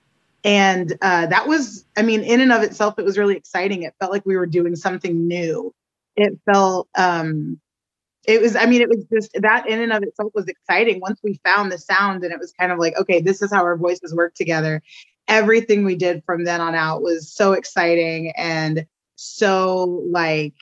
And 0.44 0.96
uh, 1.02 1.26
that 1.26 1.48
was, 1.48 1.86
I 1.98 2.04
mean, 2.04 2.22
in 2.22 2.40
and 2.40 2.52
of 2.52 2.62
itself, 2.62 3.00
it 3.00 3.06
was 3.06 3.18
really 3.18 3.36
exciting. 3.36 3.82
It 3.82 3.96
felt 4.00 4.12
like 4.12 4.28
we 4.28 4.36
were 4.36 4.46
doing 4.46 4.76
something 4.76 5.28
new. 5.28 5.74
It 6.16 6.38
felt, 6.46 6.88
um, 6.96 7.60
it 8.26 8.42
was, 8.42 8.56
I 8.56 8.66
mean, 8.66 8.82
it 8.82 8.90
was 8.90 9.06
just 9.12 9.32
that 9.42 9.68
in 9.68 9.82
and 9.82 9.92
of 9.92 10.04
itself 10.04 10.32
was 10.34 10.48
exciting 10.48 11.00
once 11.02 11.20
we 11.24 11.40
found 11.44 11.72
the 11.72 11.78
sound 11.78 12.24
and 12.24 12.34
it 12.34 12.40
was 12.40 12.54
kind 12.54 12.72
of 12.72 12.80
like, 12.80 12.98
okay, 12.98 13.22
this 13.22 13.42
is 13.42 13.52
how 13.52 13.64
our 13.64 13.78
voices 13.78 14.14
work 14.14 14.34
together 14.34 14.82
everything 15.28 15.84
we 15.84 15.96
did 15.96 16.24
from 16.26 16.44
then 16.44 16.62
on 16.62 16.76
out 16.76 17.02
was 17.02 17.32
so 17.32 17.54
exciting 17.54 18.34
and 18.38 18.86
so 19.16 20.04
like 20.12 20.54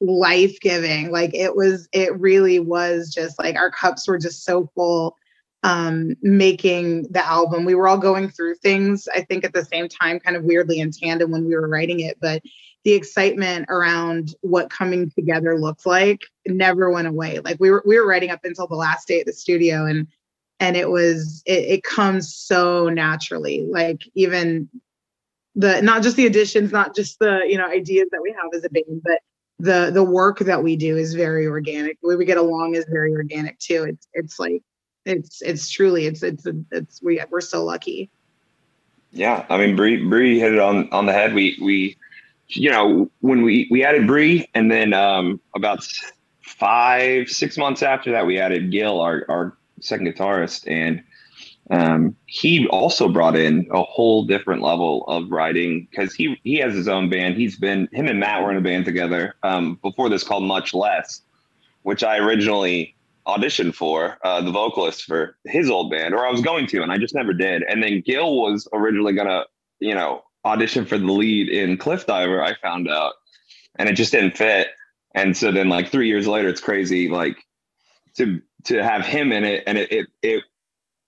life 0.00 0.58
giving. 0.60 1.10
Like 1.10 1.34
it 1.34 1.56
was, 1.56 1.88
it 1.92 2.18
really 2.18 2.60
was 2.60 3.12
just 3.12 3.38
like 3.38 3.56
our 3.56 3.70
cups 3.70 4.06
were 4.06 4.18
just 4.18 4.44
so 4.44 4.70
full 4.74 5.16
um 5.62 6.14
making 6.20 7.04
the 7.10 7.26
album. 7.26 7.64
We 7.64 7.74
were 7.74 7.88
all 7.88 7.98
going 7.98 8.28
through 8.28 8.56
things, 8.56 9.08
I 9.14 9.22
think 9.22 9.44
at 9.44 9.54
the 9.54 9.64
same 9.64 9.88
time, 9.88 10.20
kind 10.20 10.36
of 10.36 10.44
weirdly 10.44 10.80
in 10.80 10.90
tandem 10.90 11.30
when 11.30 11.46
we 11.46 11.54
were 11.54 11.68
writing 11.68 12.00
it, 12.00 12.18
but 12.20 12.42
the 12.84 12.92
excitement 12.92 13.66
around 13.70 14.34
what 14.42 14.70
coming 14.70 15.10
together 15.10 15.58
looked 15.58 15.86
like 15.86 16.20
never 16.46 16.90
went 16.90 17.08
away. 17.08 17.40
Like 17.40 17.56
we 17.58 17.70
were 17.70 17.82
we 17.86 17.98
were 17.98 18.06
writing 18.06 18.30
up 18.30 18.44
until 18.44 18.66
the 18.66 18.74
last 18.74 19.08
day 19.08 19.20
at 19.20 19.26
the 19.26 19.32
studio 19.32 19.86
and 19.86 20.06
and 20.60 20.76
it 20.76 20.90
was 20.90 21.42
it, 21.46 21.64
it 21.64 21.82
comes 21.82 22.34
so 22.34 22.88
naturally. 22.88 23.66
Like 23.68 24.02
even 24.14 24.68
the 25.56 25.80
not 25.80 26.02
just 26.02 26.16
the 26.16 26.26
additions 26.26 26.72
not 26.72 26.94
just 26.94 27.18
the 27.20 27.40
you 27.48 27.56
know 27.56 27.66
ideas 27.66 28.08
that 28.12 28.20
we 28.20 28.32
have 28.32 28.50
as 28.54 28.64
a 28.64 28.68
band 28.68 29.02
but 29.04 29.20
the 29.58 29.90
the 29.92 30.02
work 30.02 30.40
that 30.40 30.62
we 30.62 30.76
do 30.76 30.96
is 30.96 31.14
very 31.14 31.46
organic. 31.46 31.98
The 32.02 32.08
way 32.08 32.16
we 32.16 32.24
get 32.24 32.38
along 32.38 32.74
is 32.74 32.84
very 32.90 33.12
organic 33.12 33.58
too. 33.58 33.84
It's 33.88 34.08
it's 34.12 34.38
like 34.38 34.62
it's 35.06 35.40
it's 35.40 35.70
truly 35.70 36.06
it's 36.06 36.22
it's 36.22 36.46
it's 36.70 37.02
we 37.02 37.22
we're 37.30 37.40
so 37.40 37.64
lucky. 37.64 38.10
Yeah 39.10 39.46
i 39.48 39.56
mean 39.56 39.76
Bree 39.76 40.04
Bree 40.04 40.40
hit 40.40 40.52
it 40.52 40.58
on 40.58 40.90
on 40.90 41.06
the 41.06 41.12
head. 41.12 41.34
We 41.34 41.56
we 41.62 41.96
you 42.48 42.70
know 42.70 43.10
when 43.20 43.42
we 43.42 43.68
we 43.70 43.84
added 43.84 44.06
Bree 44.06 44.48
and 44.54 44.70
then 44.70 44.92
um 44.92 45.40
about 45.54 45.86
five 46.42 47.28
six 47.28 47.56
months 47.56 47.82
after 47.82 48.12
that 48.12 48.26
we 48.26 48.38
added 48.38 48.70
Gil 48.70 49.00
our 49.00 49.24
our 49.28 49.56
second 49.84 50.06
guitarist, 50.06 50.64
and 50.66 51.02
um, 51.70 52.16
he 52.26 52.66
also 52.68 53.08
brought 53.08 53.36
in 53.36 53.66
a 53.70 53.82
whole 53.82 54.24
different 54.24 54.62
level 54.62 55.04
of 55.08 55.30
writing 55.30 55.86
because 55.90 56.14
he 56.14 56.38
he 56.42 56.56
has 56.56 56.74
his 56.74 56.88
own 56.88 57.08
band. 57.08 57.36
He's 57.36 57.56
been 57.56 57.88
him 57.92 58.06
and 58.06 58.20
Matt 58.20 58.42
were 58.42 58.50
in 58.50 58.56
a 58.56 58.62
band 58.62 58.84
together 58.84 59.34
um, 59.42 59.78
before 59.82 60.08
this 60.08 60.24
called 60.24 60.44
Much 60.44 60.74
Less, 60.74 61.22
which 61.82 62.02
I 62.02 62.18
originally 62.18 62.94
auditioned 63.26 63.74
for 63.74 64.18
uh, 64.22 64.42
the 64.42 64.50
vocalist 64.50 65.04
for 65.04 65.36
his 65.44 65.70
old 65.70 65.90
band, 65.90 66.14
or 66.14 66.26
I 66.26 66.30
was 66.30 66.42
going 66.42 66.66
to, 66.68 66.82
and 66.82 66.92
I 66.92 66.98
just 66.98 67.14
never 67.14 67.32
did. 67.32 67.62
And 67.62 67.82
then 67.82 68.02
Gil 68.04 68.36
was 68.42 68.68
originally 68.72 69.14
gonna, 69.14 69.44
you 69.80 69.94
know, 69.94 70.24
audition 70.44 70.84
for 70.84 70.98
the 70.98 71.10
lead 71.12 71.48
in 71.48 71.76
Cliff 71.76 72.06
Diver. 72.06 72.42
I 72.42 72.54
found 72.54 72.88
out, 72.88 73.14
and 73.76 73.88
it 73.88 73.94
just 73.94 74.12
didn't 74.12 74.36
fit. 74.36 74.68
And 75.14 75.36
so 75.36 75.52
then, 75.52 75.68
like 75.68 75.90
three 75.90 76.08
years 76.08 76.26
later, 76.26 76.48
it's 76.48 76.60
crazy. 76.60 77.08
Like 77.08 77.36
to 78.16 78.40
to 78.64 78.82
have 78.82 79.06
him 79.06 79.32
in 79.32 79.44
it, 79.44 79.64
and 79.66 79.78
it 79.78 79.92
it 79.92 80.06
it, 80.22 80.44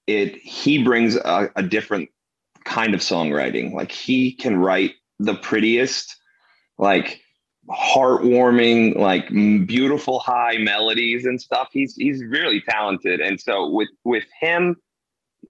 it 0.06 0.36
he 0.36 0.82
brings 0.82 1.16
a, 1.16 1.50
a 1.56 1.62
different 1.62 2.10
kind 2.64 2.94
of 2.94 3.00
songwriting. 3.00 3.72
Like 3.72 3.92
he 3.92 4.32
can 4.32 4.56
write 4.56 4.94
the 5.18 5.34
prettiest, 5.34 6.16
like 6.78 7.20
heartwarming, 7.68 8.96
like 8.96 9.28
beautiful 9.66 10.20
high 10.20 10.56
melodies 10.58 11.26
and 11.26 11.40
stuff. 11.40 11.68
He's 11.72 11.94
he's 11.96 12.22
really 12.24 12.60
talented, 12.60 13.20
and 13.20 13.40
so 13.40 13.68
with 13.68 13.88
with 14.04 14.24
him, 14.40 14.76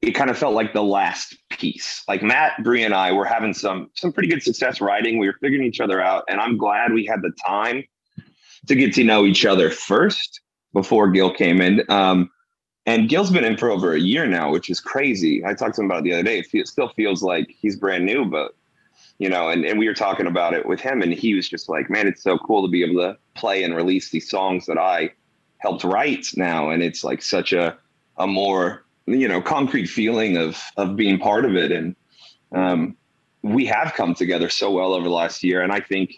it 0.03 0.13
kind 0.13 0.31
of 0.31 0.39
felt 0.39 0.55
like 0.55 0.73
the 0.73 0.83
last 0.83 1.37
piece. 1.51 2.03
Like 2.09 2.23
Matt, 2.23 2.63
Bree, 2.63 2.85
and 2.85 2.95
I 2.95 3.13
were 3.13 3.25
having 3.25 3.55
some 3.55 3.91
some 3.95 4.13
pretty 4.13 4.29
good 4.29 4.43
success 4.43 4.81
writing. 4.81 5.19
We 5.19 5.27
were 5.27 5.37
figuring 5.41 5.67
each 5.67 5.81
other 5.81 6.01
out, 6.01 6.25
and 6.29 6.41
I'm 6.41 6.57
glad 6.57 6.93
we 6.93 7.07
had 7.07 7.23
the 7.23 7.33
time 7.47 7.85
to 8.67 8.75
get 8.75 8.95
to 8.95 9.05
know 9.05 9.25
each 9.25 9.45
other 9.45 9.71
first 9.71 10.41
before 10.73 11.11
Gil 11.11 11.33
came 11.33 11.61
in. 11.61 11.83
Um, 11.89 12.31
and 12.85 13.09
Gil's 13.09 13.31
been 13.31 13.45
in 13.45 13.57
for 13.57 13.71
over 13.71 13.95
a 13.95 13.99
year 14.01 14.27
now, 14.27 14.51
which 14.51 14.71
is 14.71 14.81
crazy. 14.81 15.45
I 15.45 15.55
talked 15.55 15.77
to 15.77 15.81
him 15.81 15.87
about 15.87 16.01
it 16.01 16.05
the 16.05 16.13
other 16.15 16.23
day. 16.23 16.45
It 16.53 16.69
still 16.69 16.89
feels 16.91 17.23
like 17.23 17.49
he's 17.59 17.77
brand 17.77 18.05
new, 18.07 18.25
but 18.25 18.55
you 19.19 19.29
know, 19.29 19.49
and, 19.49 19.65
and 19.65 19.79
we 19.79 19.89
were 19.89 19.95
talking 19.95 20.27
about 20.27 20.55
it 20.55 20.67
with 20.67 20.81
him, 20.81 21.03
and 21.03 21.13
he 21.13 21.35
was 21.35 21.49
just 21.49 21.69
like, 21.69 21.89
man, 21.89 22.07
it's 22.07 22.23
so 22.23 22.39
cool 22.39 22.63
to 22.63 22.71
be 22.71 22.85
able 22.85 23.01
to 23.03 23.17
play 23.35 23.63
and 23.63 23.75
release 23.75 24.11
these 24.11 24.29
songs 24.29 24.67
that 24.67 24.79
I 24.79 25.11
helped 25.59 25.85
write 25.85 26.27
now. 26.37 26.71
And 26.71 26.83
it's 26.83 27.03
like 27.03 27.23
such 27.23 27.53
a, 27.53 27.77
a 28.19 28.27
more, 28.27 28.85
you 29.07 29.29
know, 29.29 29.41
concrete 29.41 29.87
feeling 29.87 30.37
of, 30.37 30.61
of 30.77 30.97
being 30.97 31.19
part 31.19 31.45
of 31.45 31.55
it. 31.55 31.73
And 31.73 31.97
um, 32.53 32.97
we 33.43 33.67
have 33.67 33.95
come 33.95 34.15
together 34.15 34.49
so 34.49 34.71
well 34.71 34.95
over 34.95 35.05
the 35.05 35.15
last 35.15 35.43
year. 35.43 35.63
And 35.63 35.73
I 35.73 35.81
think 35.81 36.15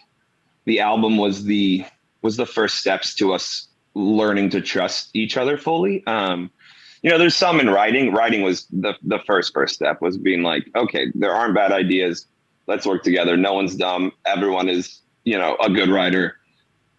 the 0.65 0.79
album 0.79 1.17
was 1.17 1.45
the, 1.45 1.85
was 2.21 2.37
the 2.37 2.45
first 2.45 2.77
steps 2.77 3.15
to 3.15 3.33
us 3.33 3.67
learning 3.93 4.49
to 4.51 4.61
trust 4.61 5.09
each 5.13 5.37
other 5.37 5.57
fully. 5.57 6.05
Um, 6.07 6.51
you 7.01 7.09
know, 7.09 7.17
there's 7.17 7.35
some 7.35 7.59
in 7.59 7.69
writing. 7.69 8.11
Writing 8.13 8.41
was 8.41 8.65
the 8.71 8.93
the 9.03 9.19
first 9.19 9.53
first 9.53 9.73
step 9.73 10.01
was 10.01 10.17
being 10.17 10.43
like, 10.43 10.69
okay, 10.75 11.11
there 11.15 11.33
aren't 11.33 11.55
bad 11.55 11.71
ideas. 11.71 12.27
Let's 12.67 12.85
work 12.85 13.03
together. 13.03 13.37
No 13.37 13.53
one's 13.53 13.75
dumb. 13.75 14.11
Everyone 14.25 14.67
is, 14.67 15.01
you 15.23 15.37
know, 15.37 15.55
a 15.61 15.69
good 15.69 15.89
writer. 15.89 16.37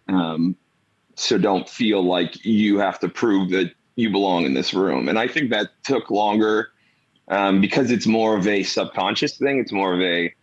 Um, 0.07 0.55
so 1.15 1.37
don't 1.37 1.69
feel 1.69 2.03
like 2.03 2.43
you 2.43 2.79
have 2.79 2.99
to 2.99 3.09
prove 3.09 3.51
that 3.51 3.71
you 3.95 4.09
belong 4.09 4.45
in 4.45 4.53
this 4.53 4.73
room. 4.73 5.09
And 5.09 5.19
I 5.19 5.27
think 5.27 5.49
that 5.51 5.69
took 5.83 6.09
longer 6.09 6.69
um, 7.27 7.61
because 7.61 7.91
it's 7.91 8.07
more 8.07 8.37
of 8.37 8.47
a 8.47 8.63
subconscious 8.63 9.37
thing. 9.37 9.59
It's 9.59 9.71
more 9.71 9.93
of 9.93 10.01
a 10.01 10.33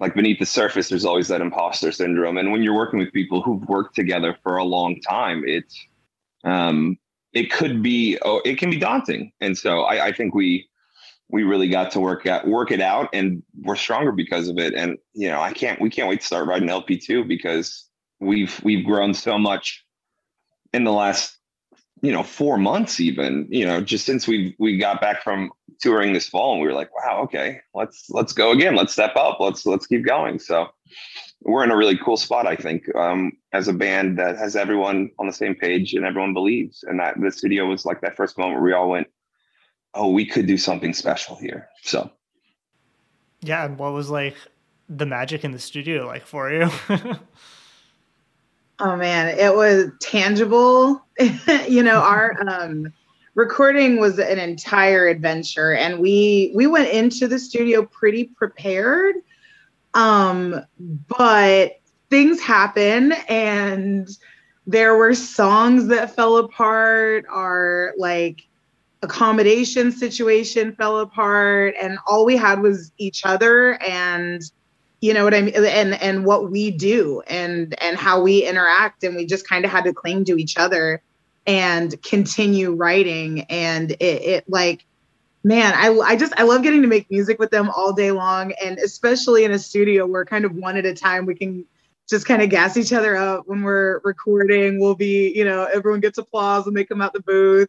like 0.00 0.14
beneath 0.14 0.38
the 0.38 0.46
surface. 0.46 0.88
There's 0.88 1.04
always 1.04 1.28
that 1.28 1.40
imposter 1.40 1.90
syndrome. 1.90 2.38
And 2.38 2.52
when 2.52 2.62
you're 2.62 2.74
working 2.74 2.98
with 2.98 3.12
people 3.12 3.42
who've 3.42 3.66
worked 3.68 3.96
together 3.96 4.36
for 4.42 4.56
a 4.56 4.64
long 4.64 5.00
time, 5.00 5.42
it's 5.46 5.76
um, 6.44 6.98
it 7.32 7.50
could 7.50 7.82
be 7.82 8.18
oh, 8.22 8.40
it 8.44 8.58
can 8.58 8.70
be 8.70 8.78
daunting. 8.78 9.32
And 9.40 9.56
so 9.56 9.82
I, 9.82 10.06
I 10.06 10.12
think 10.12 10.34
we 10.34 10.68
we 11.30 11.42
really 11.42 11.68
got 11.68 11.90
to 11.92 12.00
work 12.00 12.26
at 12.26 12.46
work 12.46 12.70
it 12.70 12.80
out 12.80 13.10
and 13.12 13.42
we're 13.62 13.76
stronger 13.76 14.12
because 14.12 14.48
of 14.48 14.58
it. 14.58 14.74
And 14.74 14.98
you 15.14 15.28
know, 15.28 15.40
I 15.40 15.52
can't 15.52 15.80
we 15.80 15.90
can't 15.90 16.08
wait 16.08 16.20
to 16.20 16.26
start 16.26 16.46
writing 16.46 16.68
LP 16.68 16.98
two 16.98 17.24
because 17.24 17.86
we've 18.20 18.60
we've 18.62 18.84
grown 18.84 19.14
so 19.14 19.38
much 19.38 19.84
in 20.72 20.84
the 20.84 20.92
last 20.92 21.37
you 22.02 22.12
know 22.12 22.22
four 22.22 22.58
months 22.58 23.00
even 23.00 23.46
you 23.50 23.66
know 23.66 23.80
just 23.80 24.04
since 24.04 24.26
we 24.28 24.54
we 24.58 24.78
got 24.78 25.00
back 25.00 25.22
from 25.22 25.50
touring 25.80 26.12
this 26.12 26.28
fall 26.28 26.52
and 26.52 26.60
we 26.60 26.66
were 26.66 26.74
like 26.74 26.90
wow 26.94 27.22
okay 27.22 27.60
let's 27.74 28.06
let's 28.10 28.32
go 28.32 28.50
again 28.52 28.74
let's 28.74 28.92
step 28.92 29.14
up 29.16 29.38
let's 29.40 29.64
let's 29.66 29.86
keep 29.86 30.04
going 30.04 30.38
so 30.38 30.68
we're 31.42 31.64
in 31.64 31.70
a 31.70 31.76
really 31.76 31.96
cool 31.96 32.16
spot, 32.16 32.46
I 32.46 32.56
think, 32.56 32.94
um, 32.96 33.32
as 33.52 33.68
a 33.68 33.72
band 33.72 34.18
that 34.18 34.36
has 34.36 34.56
everyone 34.56 35.10
on 35.18 35.26
the 35.26 35.32
same 35.32 35.54
page 35.54 35.94
and 35.94 36.04
everyone 36.04 36.34
believes. 36.34 36.82
And 36.82 36.98
that 37.00 37.20
the 37.20 37.30
studio 37.30 37.66
was 37.66 37.84
like 37.84 38.00
that 38.00 38.16
first 38.16 38.38
moment 38.38 38.62
we 38.62 38.72
all 38.72 38.90
went, 38.90 39.08
"Oh, 39.94 40.10
we 40.10 40.26
could 40.26 40.46
do 40.46 40.58
something 40.58 40.92
special 40.92 41.36
here." 41.36 41.68
So, 41.82 42.10
yeah. 43.40 43.64
And 43.64 43.78
what 43.78 43.92
was 43.92 44.10
like 44.10 44.36
the 44.88 45.06
magic 45.06 45.44
in 45.44 45.52
the 45.52 45.58
studio 45.58 46.06
like 46.06 46.26
for 46.26 46.50
you? 46.50 46.70
oh 48.80 48.96
man, 48.96 49.38
it 49.38 49.54
was 49.54 49.90
tangible. 50.00 51.04
you 51.68 51.82
know, 51.82 52.00
our 52.00 52.36
um, 52.48 52.92
recording 53.34 53.98
was 53.98 54.18
an 54.18 54.38
entire 54.38 55.06
adventure, 55.06 55.74
and 55.74 55.98
we 55.98 56.52
we 56.54 56.66
went 56.66 56.88
into 56.90 57.28
the 57.28 57.38
studio 57.38 57.84
pretty 57.84 58.24
prepared 58.24 59.16
um, 59.94 60.64
but 61.08 61.80
things 62.10 62.40
happen 62.40 63.12
and 63.28 64.08
there 64.66 64.96
were 64.96 65.14
songs 65.14 65.86
that 65.88 66.14
fell 66.14 66.36
apart 66.38 67.24
our 67.30 67.94
like 67.98 68.46
accommodation 69.02 69.92
situation 69.92 70.72
fell 70.72 71.00
apart 71.00 71.74
and 71.80 71.98
all 72.06 72.24
we 72.24 72.36
had 72.36 72.60
was 72.60 72.92
each 72.98 73.24
other 73.24 73.74
and 73.82 74.52
you 75.00 75.14
know 75.14 75.24
what 75.24 75.34
i 75.34 75.40
mean? 75.40 75.54
And 75.54 75.94
and 75.94 76.24
what 76.24 76.50
we 76.50 76.70
do 76.70 77.22
and 77.26 77.80
and 77.80 77.96
how 77.96 78.22
we 78.22 78.44
interact 78.44 79.04
and 79.04 79.16
we 79.16 79.26
just 79.26 79.48
kind 79.48 79.64
of 79.64 79.70
had 79.70 79.84
to 79.84 79.94
cling 79.94 80.24
to 80.26 80.36
each 80.36 80.56
other 80.56 81.02
and 81.46 82.00
continue 82.02 82.74
writing. 82.74 83.42
And 83.48 83.92
it, 83.92 84.02
it 84.02 84.44
like 84.48 84.84
man, 85.44 85.72
I, 85.74 85.88
I 85.98 86.16
just 86.16 86.34
I 86.38 86.42
love 86.42 86.62
getting 86.62 86.82
to 86.82 86.88
make 86.88 87.10
music 87.10 87.38
with 87.38 87.50
them 87.50 87.70
all 87.70 87.92
day 87.92 88.12
long, 88.12 88.52
and 88.62 88.78
especially 88.78 89.44
in 89.44 89.52
a 89.52 89.58
studio 89.58 90.06
where 90.06 90.24
kind 90.24 90.44
of 90.44 90.54
one 90.54 90.76
at 90.76 90.84
a 90.84 90.94
time 90.94 91.26
we 91.26 91.34
can 91.34 91.64
just 92.08 92.26
kind 92.26 92.42
of 92.42 92.50
gas 92.50 92.76
each 92.76 92.92
other 92.92 93.16
up 93.16 93.44
when 93.46 93.62
we're 93.62 94.00
recording. 94.04 94.80
We'll 94.80 94.94
be, 94.94 95.32
you 95.34 95.44
know, 95.44 95.64
everyone 95.64 96.00
gets 96.00 96.18
applause 96.18 96.64
when 96.64 96.74
they 96.74 96.84
come 96.84 97.00
out 97.00 97.12
the 97.12 97.20
booth, 97.20 97.68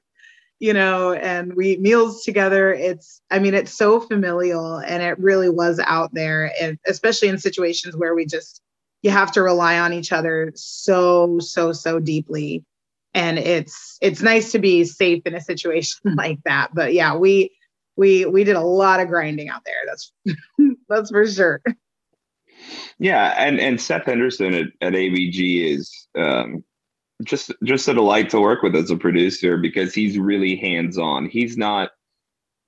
you 0.59 0.73
know, 0.73 1.13
and 1.13 1.53
we 1.53 1.71
eat 1.71 1.81
meals 1.81 2.23
together. 2.23 2.73
It's, 2.73 3.21
I 3.31 3.39
mean, 3.39 3.53
it's 3.53 3.73
so 3.73 4.01
familial 4.01 4.77
and 4.77 5.01
it 5.01 5.17
really 5.17 5.49
was 5.49 5.79
out 5.79 6.13
there. 6.13 6.51
And 6.61 6.77
especially 6.85 7.29
in 7.29 7.37
situations 7.37 7.95
where 7.95 8.13
we 8.13 8.25
just, 8.25 8.61
you 9.01 9.09
have 9.09 9.31
to 9.33 9.41
rely 9.41 9.79
on 9.79 9.93
each 9.93 10.11
other 10.11 10.51
so, 10.55 11.39
so, 11.39 11.71
so 11.71 11.99
deeply. 11.99 12.65
And 13.13 13.39
it's, 13.39 13.97
it's 14.01 14.21
nice 14.21 14.51
to 14.51 14.59
be 14.59 14.83
safe 14.83 15.23
in 15.25 15.33
a 15.33 15.41
situation 15.41 15.99
like 16.17 16.39
that. 16.43 16.75
But 16.75 16.93
yeah, 16.93 17.15
we, 17.15 17.51
we, 17.95 18.25
we 18.25 18.43
did 18.43 18.57
a 18.57 18.61
lot 18.61 18.99
of 18.99 19.07
grinding 19.07 19.47
out 19.49 19.61
there. 19.65 19.75
That's, 19.87 20.11
that's 20.89 21.09
for 21.09 21.25
sure. 21.25 21.61
Yeah. 22.99 23.33
And, 23.37 23.61
and 23.61 23.79
Seth 23.79 24.05
Henderson 24.05 24.53
at, 24.53 24.67
at 24.81 24.93
ABG 24.93 25.73
is, 25.73 26.07
um, 26.17 26.65
just 27.23 27.51
just 27.63 27.87
a 27.87 27.93
delight 27.93 28.29
to 28.29 28.39
work 28.39 28.61
with 28.61 28.75
as 28.75 28.91
a 28.91 28.97
producer 28.97 29.57
because 29.57 29.93
he's 29.93 30.17
really 30.17 30.55
hands 30.55 30.97
on. 30.97 31.27
He's 31.27 31.57
not 31.57 31.91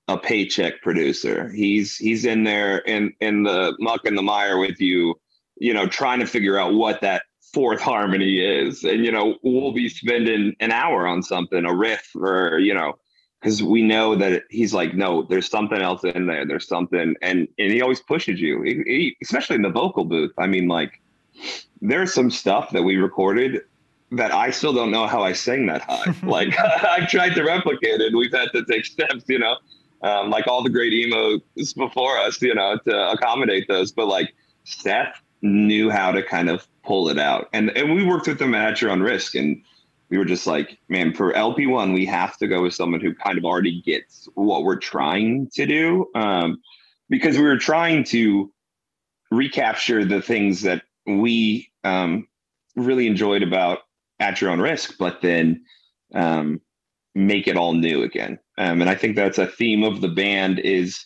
a 0.07 0.17
paycheck 0.17 0.81
producer. 0.81 1.49
He's 1.49 1.95
he's 1.95 2.25
in 2.25 2.43
there 2.43 2.79
in 2.79 3.13
in 3.21 3.43
the 3.43 3.75
muck 3.79 4.05
and 4.05 4.17
the 4.17 4.21
mire 4.21 4.57
with 4.57 4.79
you, 4.79 5.15
you 5.57 5.73
know, 5.73 5.87
trying 5.87 6.19
to 6.19 6.25
figure 6.27 6.57
out 6.57 6.73
what 6.73 7.01
that 7.01 7.23
fourth 7.53 7.81
harmony 7.81 8.39
is. 8.39 8.83
And 8.83 9.05
you 9.05 9.11
know, 9.11 9.37
we'll 9.43 9.73
be 9.73 9.89
spending 9.89 10.53
an 10.59 10.71
hour 10.71 11.07
on 11.07 11.23
something, 11.23 11.65
a 11.65 11.73
riff 11.73 12.11
or 12.15 12.59
you 12.59 12.73
know, 12.73 12.97
because 13.41 13.63
we 13.63 13.81
know 13.81 14.15
that 14.15 14.43
he's 14.49 14.73
like, 14.73 14.93
no, 14.93 15.23
there's 15.23 15.49
something 15.49 15.81
else 15.81 16.03
in 16.03 16.27
there. 16.27 16.45
There's 16.45 16.67
something, 16.67 17.15
and 17.21 17.47
and 17.57 17.71
he 17.71 17.81
always 17.81 18.01
pushes 18.01 18.41
you, 18.41 18.61
he, 18.63 18.83
he, 18.85 19.17
especially 19.23 19.55
in 19.55 19.61
the 19.61 19.69
vocal 19.69 20.03
booth. 20.03 20.33
I 20.37 20.47
mean, 20.47 20.67
like, 20.67 21.01
there's 21.81 22.13
some 22.13 22.29
stuff 22.29 22.71
that 22.71 22.83
we 22.83 22.97
recorded 22.97 23.61
that 24.11 24.33
I 24.33 24.51
still 24.51 24.73
don't 24.73 24.91
know 24.91 25.07
how 25.07 25.23
I 25.23 25.33
sang 25.33 25.65
that 25.67 25.81
high. 25.81 26.13
like 26.23 26.53
I've 26.83 27.09
tried 27.09 27.33
to 27.35 27.43
replicate 27.43 28.01
it. 28.01 28.15
We've 28.15 28.33
had 28.33 28.49
to 28.53 28.63
take 28.65 28.85
steps, 28.95 29.23
you 29.27 29.39
know, 29.39 29.57
um, 30.01 30.29
like 30.29 30.47
all 30.47 30.63
the 30.63 30.69
great 30.69 30.93
emos 30.93 31.41
before 31.73 32.17
us, 32.17 32.41
you 32.41 32.53
know, 32.53 32.77
to 32.85 33.11
accommodate 33.11 33.67
those. 33.67 33.91
But 33.91 34.07
like 34.07 34.33
Seth 34.65 35.21
knew 35.41 35.89
how 35.89 36.11
to 36.11 36.21
kind 36.21 36.49
of 36.49 36.67
pull 36.83 37.09
it 37.09 37.17
out, 37.17 37.49
and 37.53 37.75
and 37.77 37.93
we 37.93 38.05
worked 38.05 38.27
with 38.27 38.41
at 38.41 38.81
your 38.81 38.91
own 38.91 39.01
risk, 39.01 39.35
and 39.35 39.61
we 40.09 40.17
were 40.17 40.25
just 40.25 40.45
like, 40.45 40.77
man, 40.89 41.13
for 41.13 41.33
LP 41.33 41.67
one, 41.67 41.93
we 41.93 42.05
have 42.05 42.37
to 42.37 42.47
go 42.47 42.61
with 42.63 42.73
someone 42.73 42.99
who 42.99 43.15
kind 43.15 43.37
of 43.37 43.45
already 43.45 43.81
gets 43.81 44.27
what 44.35 44.63
we're 44.63 44.75
trying 44.75 45.49
to 45.53 45.65
do, 45.65 46.07
um, 46.15 46.61
because 47.09 47.37
we 47.37 47.43
were 47.43 47.57
trying 47.57 48.03
to 48.03 48.51
recapture 49.31 50.03
the 50.03 50.21
things 50.21 50.61
that 50.63 50.83
we 51.05 51.71
um, 51.85 52.27
really 52.75 53.07
enjoyed 53.07 53.41
about 53.41 53.79
at 54.21 54.39
your 54.39 54.51
own 54.51 54.61
risk, 54.61 54.95
but 54.97 55.21
then 55.21 55.65
um, 56.13 56.61
make 57.15 57.47
it 57.47 57.57
all 57.57 57.73
new 57.73 58.03
again. 58.03 58.39
Um, 58.57 58.79
and 58.79 58.89
I 58.89 58.95
think 58.95 59.15
that's 59.15 59.39
a 59.39 59.47
theme 59.47 59.83
of 59.83 59.99
the 59.99 60.07
band 60.07 60.59
is, 60.59 61.03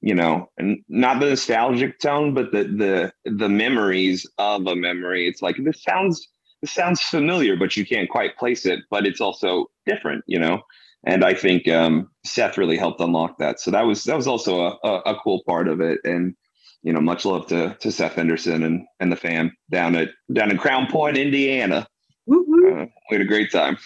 you 0.00 0.14
know, 0.14 0.48
and 0.56 0.78
not 0.88 1.20
the 1.20 1.30
nostalgic 1.30 1.98
tone, 1.98 2.32
but 2.32 2.52
the 2.52 2.64
the 2.64 3.12
the 3.30 3.48
memories 3.48 4.26
of 4.38 4.66
a 4.66 4.76
memory. 4.76 5.28
It's 5.28 5.42
like 5.42 5.56
this 5.58 5.82
sounds 5.82 6.26
this 6.62 6.72
sounds 6.72 7.02
familiar, 7.02 7.56
but 7.56 7.76
you 7.76 7.84
can't 7.84 8.08
quite 8.08 8.38
place 8.38 8.64
it. 8.64 8.80
But 8.90 9.06
it's 9.06 9.20
also 9.20 9.66
different, 9.84 10.24
you 10.26 10.38
know. 10.38 10.62
And 11.04 11.24
I 11.24 11.34
think 11.34 11.68
um, 11.68 12.10
Seth 12.24 12.58
really 12.58 12.76
helped 12.76 13.00
unlock 13.00 13.38
that. 13.38 13.60
So 13.60 13.70
that 13.70 13.82
was 13.82 14.04
that 14.04 14.16
was 14.16 14.28
also 14.28 14.60
a, 14.60 14.78
a, 14.84 14.98
a 15.14 15.20
cool 15.22 15.42
part 15.46 15.68
of 15.68 15.80
it. 15.80 15.98
And 16.04 16.34
you 16.82 16.92
know, 16.92 17.00
much 17.00 17.24
love 17.24 17.48
to 17.48 17.76
to 17.80 17.90
Seth 17.90 18.14
Henderson 18.14 18.62
and 18.62 18.86
and 19.00 19.10
the 19.10 19.16
fam 19.16 19.50
down 19.70 19.96
at 19.96 20.10
down 20.32 20.52
in 20.52 20.58
Crown 20.58 20.86
Point, 20.88 21.16
Indiana. 21.16 21.88
Uh, 22.30 22.36
we 22.48 22.88
had 23.10 23.20
a 23.20 23.24
great 23.24 23.50
time. 23.50 23.78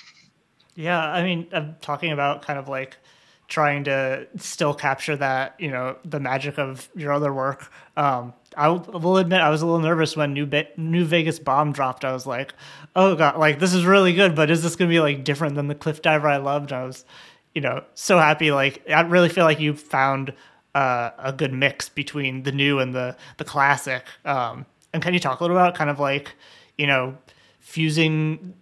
Yeah, 0.75 1.00
I 1.00 1.23
mean, 1.23 1.49
I'm 1.52 1.76
talking 1.80 2.12
about 2.12 2.42
kind 2.42 2.59
of 2.59 2.68
like 2.68 2.97
trying 3.49 3.85
to 3.85 4.26
still 4.37 4.73
capture 4.73 5.16
that, 5.16 5.56
you 5.59 5.70
know, 5.70 5.97
the 6.04 6.20
magic 6.20 6.59
of 6.59 6.88
your 6.94 7.12
other 7.12 7.32
work. 7.35 7.70
Um, 7.97 8.32
I 8.56 8.68
will 8.68 9.18
admit 9.18 9.41
I 9.41 9.50
was 9.50 9.60
a 9.60 9.67
little 9.67 9.80
nervous 9.80 10.17
when 10.17 10.32
New 10.32 10.47
Be- 10.47 10.69
New 10.76 11.04
Vegas 11.04 11.38
Bomb 11.38 11.73
dropped. 11.73 12.04
I 12.04 12.12
was 12.12 12.26
like, 12.26 12.54
oh 12.97 13.14
god, 13.17 13.38
like 13.38 13.58
this 13.58 13.75
is 13.75 13.84
really 13.84 14.14
good, 14.14 14.34
but 14.34 14.50
is 14.50 14.62
this 14.62 14.76
going 14.76 14.88
to 14.88 14.95
be 14.95 15.00
like 15.00 15.25
different 15.25 15.56
than 15.56 15.67
the 15.67 15.75
Cliff 15.75 16.00
Diver 16.00 16.28
I 16.28 16.38
loved? 16.38 16.73
I 16.73 16.84
was, 16.84 17.04
you 17.54 17.60
know, 17.60 17.84
so 17.95 18.19
happy. 18.19 18.52
Like 18.52 18.88
I 18.88 19.00
really 19.02 19.28
feel 19.28 19.45
like 19.45 19.60
you 19.60 19.75
found 19.75 20.32
uh, 20.75 21.10
a 21.19 21.32
good 21.32 21.52
mix 21.52 21.88
between 21.88 22.45
the 22.45 22.52
new 22.52 22.78
and 22.78 22.95
the 22.95 23.17
the 23.36 23.45
classic. 23.45 24.04
Um, 24.25 24.67
and 24.93 25.02
can 25.02 25.12
you 25.12 25.21
talk 25.21 25.41
a 25.41 25.45
little 25.45 25.56
about 25.56 25.75
kind 25.75 25.91
of 25.91 25.99
like, 25.99 26.34
you 26.78 26.86
know, 26.86 27.17
fusing 27.60 28.54